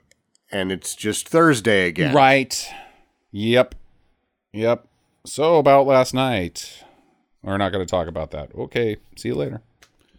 and 0.52 0.72
it's 0.72 0.96
just 0.96 1.30
Thursday 1.30 1.88
again. 1.88 2.16
Right. 2.16 2.68
Yep. 3.38 3.76
Yep. 4.54 4.88
So 5.28 5.58
about 5.60 5.86
last 5.86 6.12
night. 6.16 6.84
We're 7.44 7.58
not 7.58 7.72
going 7.72 7.86
to 7.86 7.90
talk 7.90 8.08
about 8.08 8.32
that. 8.32 8.50
Okay. 8.56 8.98
See 9.16 9.28
you 9.30 9.36
later. 9.36 9.62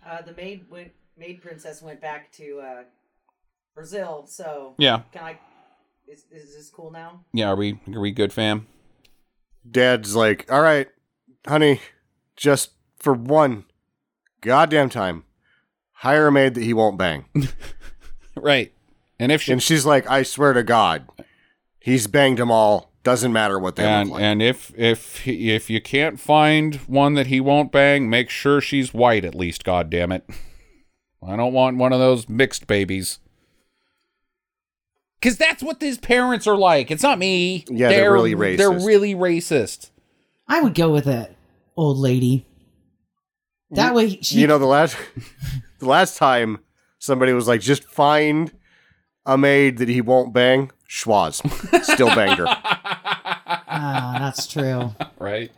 Uh, 0.09 0.23
the 0.23 0.32
maid 0.35 0.66
went, 0.70 0.93
maid 1.16 1.43
princess 1.43 1.82
went 1.82 2.01
back 2.01 2.31
to 2.35 2.61
uh, 2.61 2.82
Brazil. 3.74 4.24
So 4.28 4.74
Yeah. 4.78 5.01
can 5.12 5.24
I? 5.24 5.39
Is, 6.07 6.27
is 6.31 6.55
this 6.55 6.70
cool 6.70 6.93
now? 6.93 7.24
Yeah. 7.32 7.49
Are 7.49 7.57
we 7.57 7.81
are 7.93 8.01
we 8.01 8.12
good, 8.12 8.32
fam? 8.32 8.69
Dad's 9.69 10.15
like, 10.15 10.51
all 10.51 10.62
right, 10.62 10.86
honey, 11.47 11.81
just 12.36 12.70
for 13.01 13.12
one 13.12 13.65
goddamn 14.40 14.89
time, 14.90 15.24
hire 15.93 16.28
a 16.28 16.32
maid 16.32 16.55
that 16.55 16.62
he 16.62 16.73
won't 16.73 16.97
bang. 16.99 17.24
Right. 18.36 18.73
And 19.19 19.32
if 19.32 19.43
she 19.43 19.51
And 19.53 19.61
she's 19.61 19.85
like, 19.85 20.09
I 20.09 20.23
swear 20.23 20.53
to 20.53 20.62
God, 20.62 21.09
he's 21.81 22.07
banged 22.07 22.39
them 22.39 22.53
all. 22.53 22.88
Doesn't 23.05 23.33
matter 23.33 23.59
what 23.59 23.77
they 23.77 23.85
and 23.85 24.09
look 24.11 24.15
like. 24.16 24.23
and 24.25 24.43
if 24.43 24.73
if 24.77 25.20
he- 25.20 25.53
if 25.53 25.70
you 25.70 25.81
can't 25.81 26.19
find 26.20 26.75
one 26.87 27.15
that 27.15 27.29
he 27.29 27.41
won't 27.41 27.73
bang, 27.73 28.11
make 28.11 28.29
sure 28.29 28.61
she's 28.61 28.93
white 28.93 29.25
at 29.25 29.35
least. 29.35 29.65
God 29.65 29.89
damn 29.89 30.12
it! 30.12 30.25
I 31.27 31.37
don't 31.37 31.53
want 31.53 31.77
one 31.79 31.93
of 31.93 32.01
those 32.01 32.29
mixed 32.29 32.66
babies. 32.66 33.19
Cause 35.20 35.37
that's 35.37 35.62
what 35.65 35.81
his 35.81 35.99
parents 35.99 36.47
are 36.47 36.57
like. 36.57 36.91
It's 36.93 37.03
not 37.03 37.19
me. 37.19 37.65
Yeah, 37.69 37.89
they're 37.89 38.12
really 38.12 38.35
racist. 38.37 38.57
They're 38.59 38.70
really 38.87 39.15
racist. 39.16 39.91
I 40.47 40.61
would 40.61 40.75
go 40.75 40.93
with 40.93 41.05
that 41.07 41.35
old 41.77 41.99
lady. 41.99 42.47
That 43.73 43.95
way, 43.95 44.19
she 44.23 44.41
you 44.41 44.47
know, 44.47 44.59
the 44.59 44.66
last 44.66 44.97
the 45.81 45.87
last 45.87 46.16
time 46.19 46.61
somebody 46.99 47.33
was 47.33 47.49
like, 47.49 47.61
just 47.61 47.85
find 47.85 48.53
a 49.27 49.37
maid 49.37 49.79
that 49.79 49.89
he 49.89 50.01
won't 50.01 50.33
bang, 50.33 50.70
Schwaz. 50.89 51.43
Still 51.85 52.09
banger. 52.15 52.47
her. 52.47 52.56
Ah, 53.70 54.16
that's 54.19 54.47
true. 54.47 54.94
Right. 55.19 55.52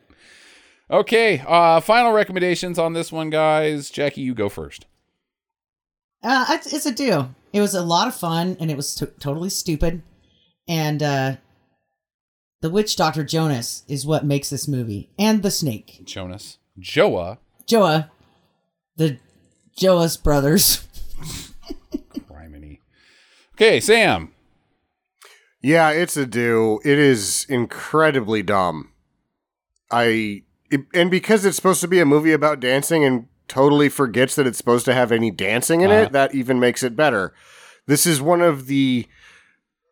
Okay. 0.90 1.42
Uh, 1.46 1.80
final 1.80 2.12
recommendations 2.12 2.78
on 2.78 2.92
this 2.92 3.10
one, 3.10 3.30
guys. 3.30 3.88
Jackie, 3.90 4.20
you 4.20 4.34
go 4.34 4.48
first. 4.48 4.86
Uh, 6.22 6.44
it's, 6.50 6.72
it's 6.72 6.86
a 6.86 6.92
do. 6.92 7.34
It 7.52 7.60
was 7.60 7.74
a 7.74 7.82
lot 7.82 8.08
of 8.08 8.14
fun, 8.14 8.56
and 8.60 8.70
it 8.70 8.76
was 8.76 8.94
t- 8.94 9.06
totally 9.20 9.48
stupid. 9.48 10.02
And 10.68 11.02
uh, 11.02 11.36
the 12.60 12.70
witch 12.70 12.94
doctor 12.96 13.24
Jonas 13.24 13.84
is 13.88 14.06
what 14.06 14.24
makes 14.24 14.50
this 14.50 14.68
movie, 14.68 15.08
and 15.18 15.42
the 15.42 15.50
snake 15.50 16.02
Jonas. 16.04 16.58
Joa. 16.78 17.38
Joa, 17.66 18.10
the 18.96 19.18
Joas 19.76 20.16
brothers. 20.16 20.86
Criminy. 22.28 22.78
Okay, 23.54 23.80
Sam. 23.80 24.32
Yeah, 25.62 25.90
it's 25.90 26.16
a 26.16 26.26
do. 26.26 26.80
It 26.84 26.98
is 26.98 27.44
incredibly 27.48 28.42
dumb. 28.42 28.92
I 29.90 30.42
it, 30.70 30.82
and 30.94 31.10
because 31.10 31.44
it's 31.44 31.56
supposed 31.56 31.80
to 31.82 31.88
be 31.88 32.00
a 32.00 32.06
movie 32.06 32.32
about 32.32 32.60
dancing 32.60 33.04
and 33.04 33.26
totally 33.48 33.88
forgets 33.88 34.36
that 34.36 34.46
it's 34.46 34.58
supposed 34.58 34.84
to 34.84 34.94
have 34.94 35.10
any 35.12 35.30
dancing 35.30 35.80
in 35.80 35.90
Uh-huh. 35.90 36.02
it, 36.04 36.12
that 36.12 36.34
even 36.34 36.60
makes 36.60 36.82
it 36.82 36.94
better. 36.96 37.34
This 37.86 38.06
is 38.06 38.22
one 38.22 38.40
of 38.40 38.66
the 38.68 39.06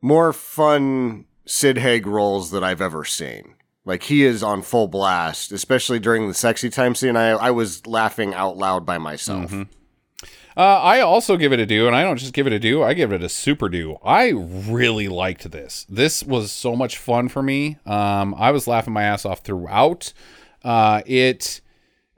more 0.01 0.32
fun 0.32 1.24
Sid 1.47 1.78
Haig 1.78 2.07
roles 2.07 2.51
that 2.53 2.62
I've 2.62 2.81
ever 2.81 3.05
seen. 3.05 3.55
Like 3.85 4.05
he 4.05 4.23
is 4.24 4.43
on 4.43 4.62
full 4.62 4.86
blast, 4.86 5.51
especially 5.51 5.99
during 5.99 6.28
the 6.28 6.35
sexy 6.35 6.70
time 6.70 6.95
scene. 6.95 7.16
I 7.16 7.31
I 7.31 7.51
was 7.51 7.86
laughing 7.86 8.35
out 8.35 8.57
loud 8.57 8.86
by 8.86 8.99
myself. 8.99 9.53
Uh, 10.59 10.80
I 10.82 11.01
also 11.02 11.36
give 11.36 11.52
it 11.52 11.60
a 11.60 11.66
do, 11.66 11.86
and 11.86 11.94
I 11.94 12.02
don't 12.02 12.16
just 12.16 12.32
give 12.32 12.48
it 12.48 12.52
a 12.52 12.59
do. 12.59 12.82
I 12.82 12.93
give 12.93 13.12
it 13.12 13.22
a 13.22 13.28
super 13.28 13.68
do. 13.68 13.97
I 14.05 14.30
really 14.30 15.06
liked 15.06 15.48
this. 15.52 15.86
This 15.89 16.24
was 16.24 16.51
so 16.51 16.74
much 16.74 16.98
fun 16.98 17.28
for 17.28 17.44
me. 17.44 17.76
Um, 17.86 18.35
I 18.36 18.51
was 18.51 18.66
laughing 18.66 18.93
my 18.93 19.05
ass 19.05 19.24
off 19.24 19.44
throughout. 19.44 20.12
Uh, 20.64 21.02
it, 21.06 21.60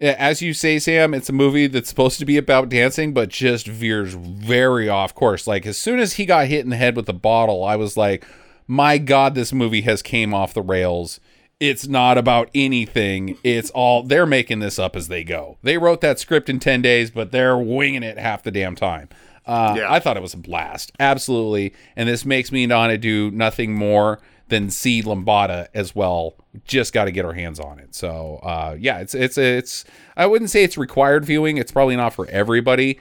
as 0.01 0.41
you 0.41 0.55
say, 0.55 0.79
Sam, 0.79 1.13
it's 1.13 1.29
a 1.29 1.35
movie 1.35 1.67
that's 1.67 1.91
supposed 1.91 2.19
to 2.21 2.25
be 2.25 2.39
about 2.39 2.71
dancing, 2.71 3.13
but 3.13 3.29
just 3.29 3.67
veers 3.67 4.15
very 4.15 4.89
off 4.89 5.15
course. 5.15 5.47
Like 5.47 5.67
as 5.67 5.77
soon 5.77 5.99
as 6.01 6.15
he 6.15 6.25
got 6.25 6.47
hit 6.47 6.65
in 6.65 6.71
the 6.71 6.77
head 6.77 6.97
with 6.97 7.05
the 7.05 7.13
bottle, 7.13 7.63
I 7.63 7.77
was 7.77 7.99
like, 7.99 8.25
"My 8.67 8.97
God, 8.97 9.35
this 9.35 9.53
movie 9.53 9.83
has 9.83 10.01
came 10.01 10.33
off 10.33 10.55
the 10.55 10.63
rails." 10.63 11.21
It's 11.61 11.87
not 11.87 12.17
about 12.19 12.49
anything. 12.55 13.37
It's 13.45 13.71
all 13.71 14.03
they're 14.03 14.27
making 14.27 14.61
this 14.61 14.79
up 14.79 14.97
as 14.97 15.09
they 15.09 15.23
go. 15.23 15.59
They 15.63 15.77
wrote 15.79 16.01
that 16.01 16.19
script 16.19 16.49
in 16.49 16.59
10 16.59 16.81
days, 16.83 17.11
but 17.11 17.31
they're 17.33 17.59
winging 17.59 18.03
it 18.03 18.19
half 18.19 18.43
the 18.43 18.51
damn 18.51 18.75
time. 18.75 19.09
Uh, 19.47 19.75
Yeah. 19.79 19.93
I 19.93 20.01
thought 20.01 20.17
it 20.17 20.23
was 20.23 20.35
a 20.35 20.39
blast. 20.39 20.93
Absolutely. 20.99 21.75
And 21.97 22.09
this 22.09 22.25
makes 22.25 22.51
me 22.51 22.67
want 22.67 22.91
to 22.91 22.99
do 22.99 23.31
nothing 23.31 23.75
more 23.75 24.21
than 24.49 24.71
see 24.71 25.03
Lambada 25.03 25.69
as 25.75 25.95
well. 25.95 26.35
Just 26.65 26.93
got 26.93 27.05
to 27.05 27.13
get 27.13 27.25
our 27.25 27.35
hands 27.35 27.61
on 27.61 27.79
it. 27.79 27.95
So, 27.95 28.41
uh, 28.43 28.77
yeah, 28.81 28.99
it's, 28.99 29.15
it's, 29.15 29.39
it's, 29.39 29.85
I 30.17 30.27
wouldn't 30.27 30.51
say 30.51 30.65
it's 30.65 30.77
required 30.79 31.25
viewing. 31.25 31.57
It's 31.57 31.71
probably 31.71 31.95
not 31.95 32.13
for 32.15 32.27
everybody, 32.29 32.99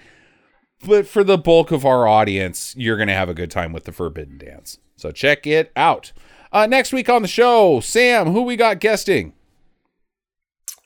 but 0.85 1.07
for 1.07 1.23
the 1.23 1.37
bulk 1.37 1.71
of 1.71 1.85
our 1.85 2.07
audience, 2.07 2.75
you're 2.77 2.97
going 2.97 3.07
to 3.07 3.13
have 3.15 3.29
a 3.29 3.33
good 3.33 3.49
time 3.51 3.71
with 3.73 3.85
the 3.85 3.91
Forbidden 3.91 4.37
Dance. 4.37 4.77
So 4.95 5.11
check 5.11 5.47
it 5.47 5.71
out. 5.75 6.11
Uh, 6.51 6.65
next 6.65 6.91
week 6.91 7.09
on 7.09 7.21
the 7.21 7.27
show, 7.27 7.79
Sam, 7.79 8.31
who 8.31 8.41
we 8.41 8.55
got 8.55 8.79
guesting? 8.79 9.33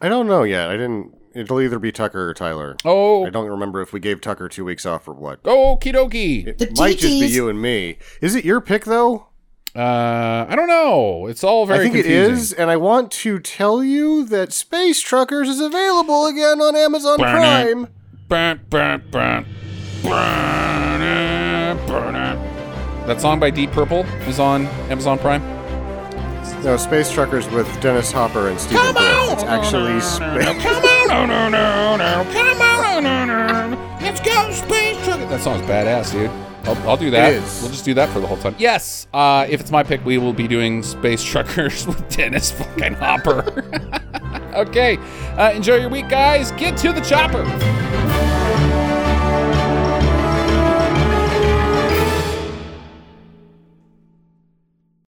I 0.02 0.10
don't 0.10 0.28
know 0.28 0.44
yet. 0.44 0.70
I 0.70 0.74
didn't. 0.74 1.16
It'll 1.34 1.62
either 1.62 1.80
be 1.80 1.92
Tucker 1.92 2.30
or 2.30 2.34
Tyler. 2.34 2.76
Oh, 2.86 3.26
I 3.26 3.30
don't 3.30 3.50
remember 3.50 3.82
if 3.82 3.92
we 3.94 4.00
gave 4.00 4.22
Tucker 4.22 4.48
two 4.50 4.66
weeks 4.66 4.86
off 4.86 5.08
or 5.08 5.14
what. 5.14 5.42
okie 5.44 5.94
dokie. 5.94 6.46
It 6.48 6.58
The 6.60 6.72
might 6.78 7.00
just 7.00 7.20
be 7.20 7.28
you 7.28 7.50
and 7.50 7.60
me. 7.62 7.98
Is 8.22 8.36
it 8.36 8.46
your 8.46 8.62
pick 8.62 8.84
though? 8.86 9.28
Uh, 9.76 10.46
I 10.48 10.56
don't 10.56 10.68
know. 10.68 11.26
It's 11.26 11.44
all 11.44 11.66
very 11.66 11.80
I 11.80 11.84
think 11.84 11.96
confusing. 11.96 12.32
it 12.34 12.38
is, 12.38 12.54
and 12.54 12.70
I 12.70 12.78
want 12.78 13.10
to 13.14 13.40
tell 13.40 13.84
you 13.84 14.24
that 14.26 14.54
Space 14.54 15.02
Truckers 15.02 15.50
is 15.50 15.60
available 15.60 16.28
again 16.28 16.62
on 16.62 16.76
Amazon 16.76 17.18
Burn 17.18 17.30
it. 17.30 17.40
Prime. 17.40 17.88
Burn, 18.28 18.62
burn, 18.70 19.04
burn. 19.10 19.46
Burn 20.04 21.02
it, 21.02 21.88
burn 21.88 22.16
it. 22.16 22.53
That 23.06 23.20
song 23.20 23.38
by 23.38 23.50
Deep 23.50 23.70
Purple 23.72 24.06
is 24.30 24.40
on 24.40 24.66
Amazon 24.90 25.20
Prime. 25.20 25.42
No, 26.64 26.78
Space 26.78 27.12
Truckers 27.12 27.50
with 27.50 27.68
Dennis 27.82 28.14
Hopper 28.14 28.48
and 28.48 28.58
Stephen 28.58 28.94
Brill. 28.94 29.34
It's 29.34 29.44
actually 29.44 30.00
Space. 30.00 30.46
Come 30.64 30.76
on, 31.12 31.28
no, 31.28 31.50
no, 31.50 31.50
no, 31.50 31.98
no. 31.98 32.32
Come 32.32 32.62
on, 32.62 33.04
no, 33.04 33.26
no, 33.26 33.68
no. 33.68 33.98
Let's 34.02 34.22
go, 34.22 34.50
Space 34.52 35.04
Trucker. 35.04 35.26
That 35.26 35.42
song's 35.42 35.64
badass, 35.64 36.14
dude. 36.14 36.32
I'll, 36.64 36.90
I'll 36.90 36.98
do 36.98 37.12
that. 37.12 37.34
It 37.34 37.44
is. 37.44 37.62
We'll 37.62 37.72
just 37.72 37.84
do 37.84 37.94
that 37.96 38.08
for 38.08 38.22
the 38.22 38.28
whole 38.28 38.38
time. 38.38 38.56
Yes. 38.58 39.08
Uh, 39.14 39.46
if 39.50 39.60
it's 39.60 39.72
my 39.72 39.84
pick, 39.84 40.06
we 40.06 40.18
will 40.18 40.32
be 40.32 40.48
doing 40.48 40.82
Space 40.82 41.22
Truckers 41.22 41.86
with 41.88 42.08
Dennis 42.08 42.52
fucking 42.52 42.94
Hopper. 42.94 43.66
okay. 44.56 44.98
Uh, 45.38 45.52
enjoy 45.54 45.76
your 45.76 45.90
week, 45.90 46.08
guys. 46.08 46.54
Get 46.54 46.78
to 46.78 46.94
the 46.94 47.02
chopper. 47.02 47.44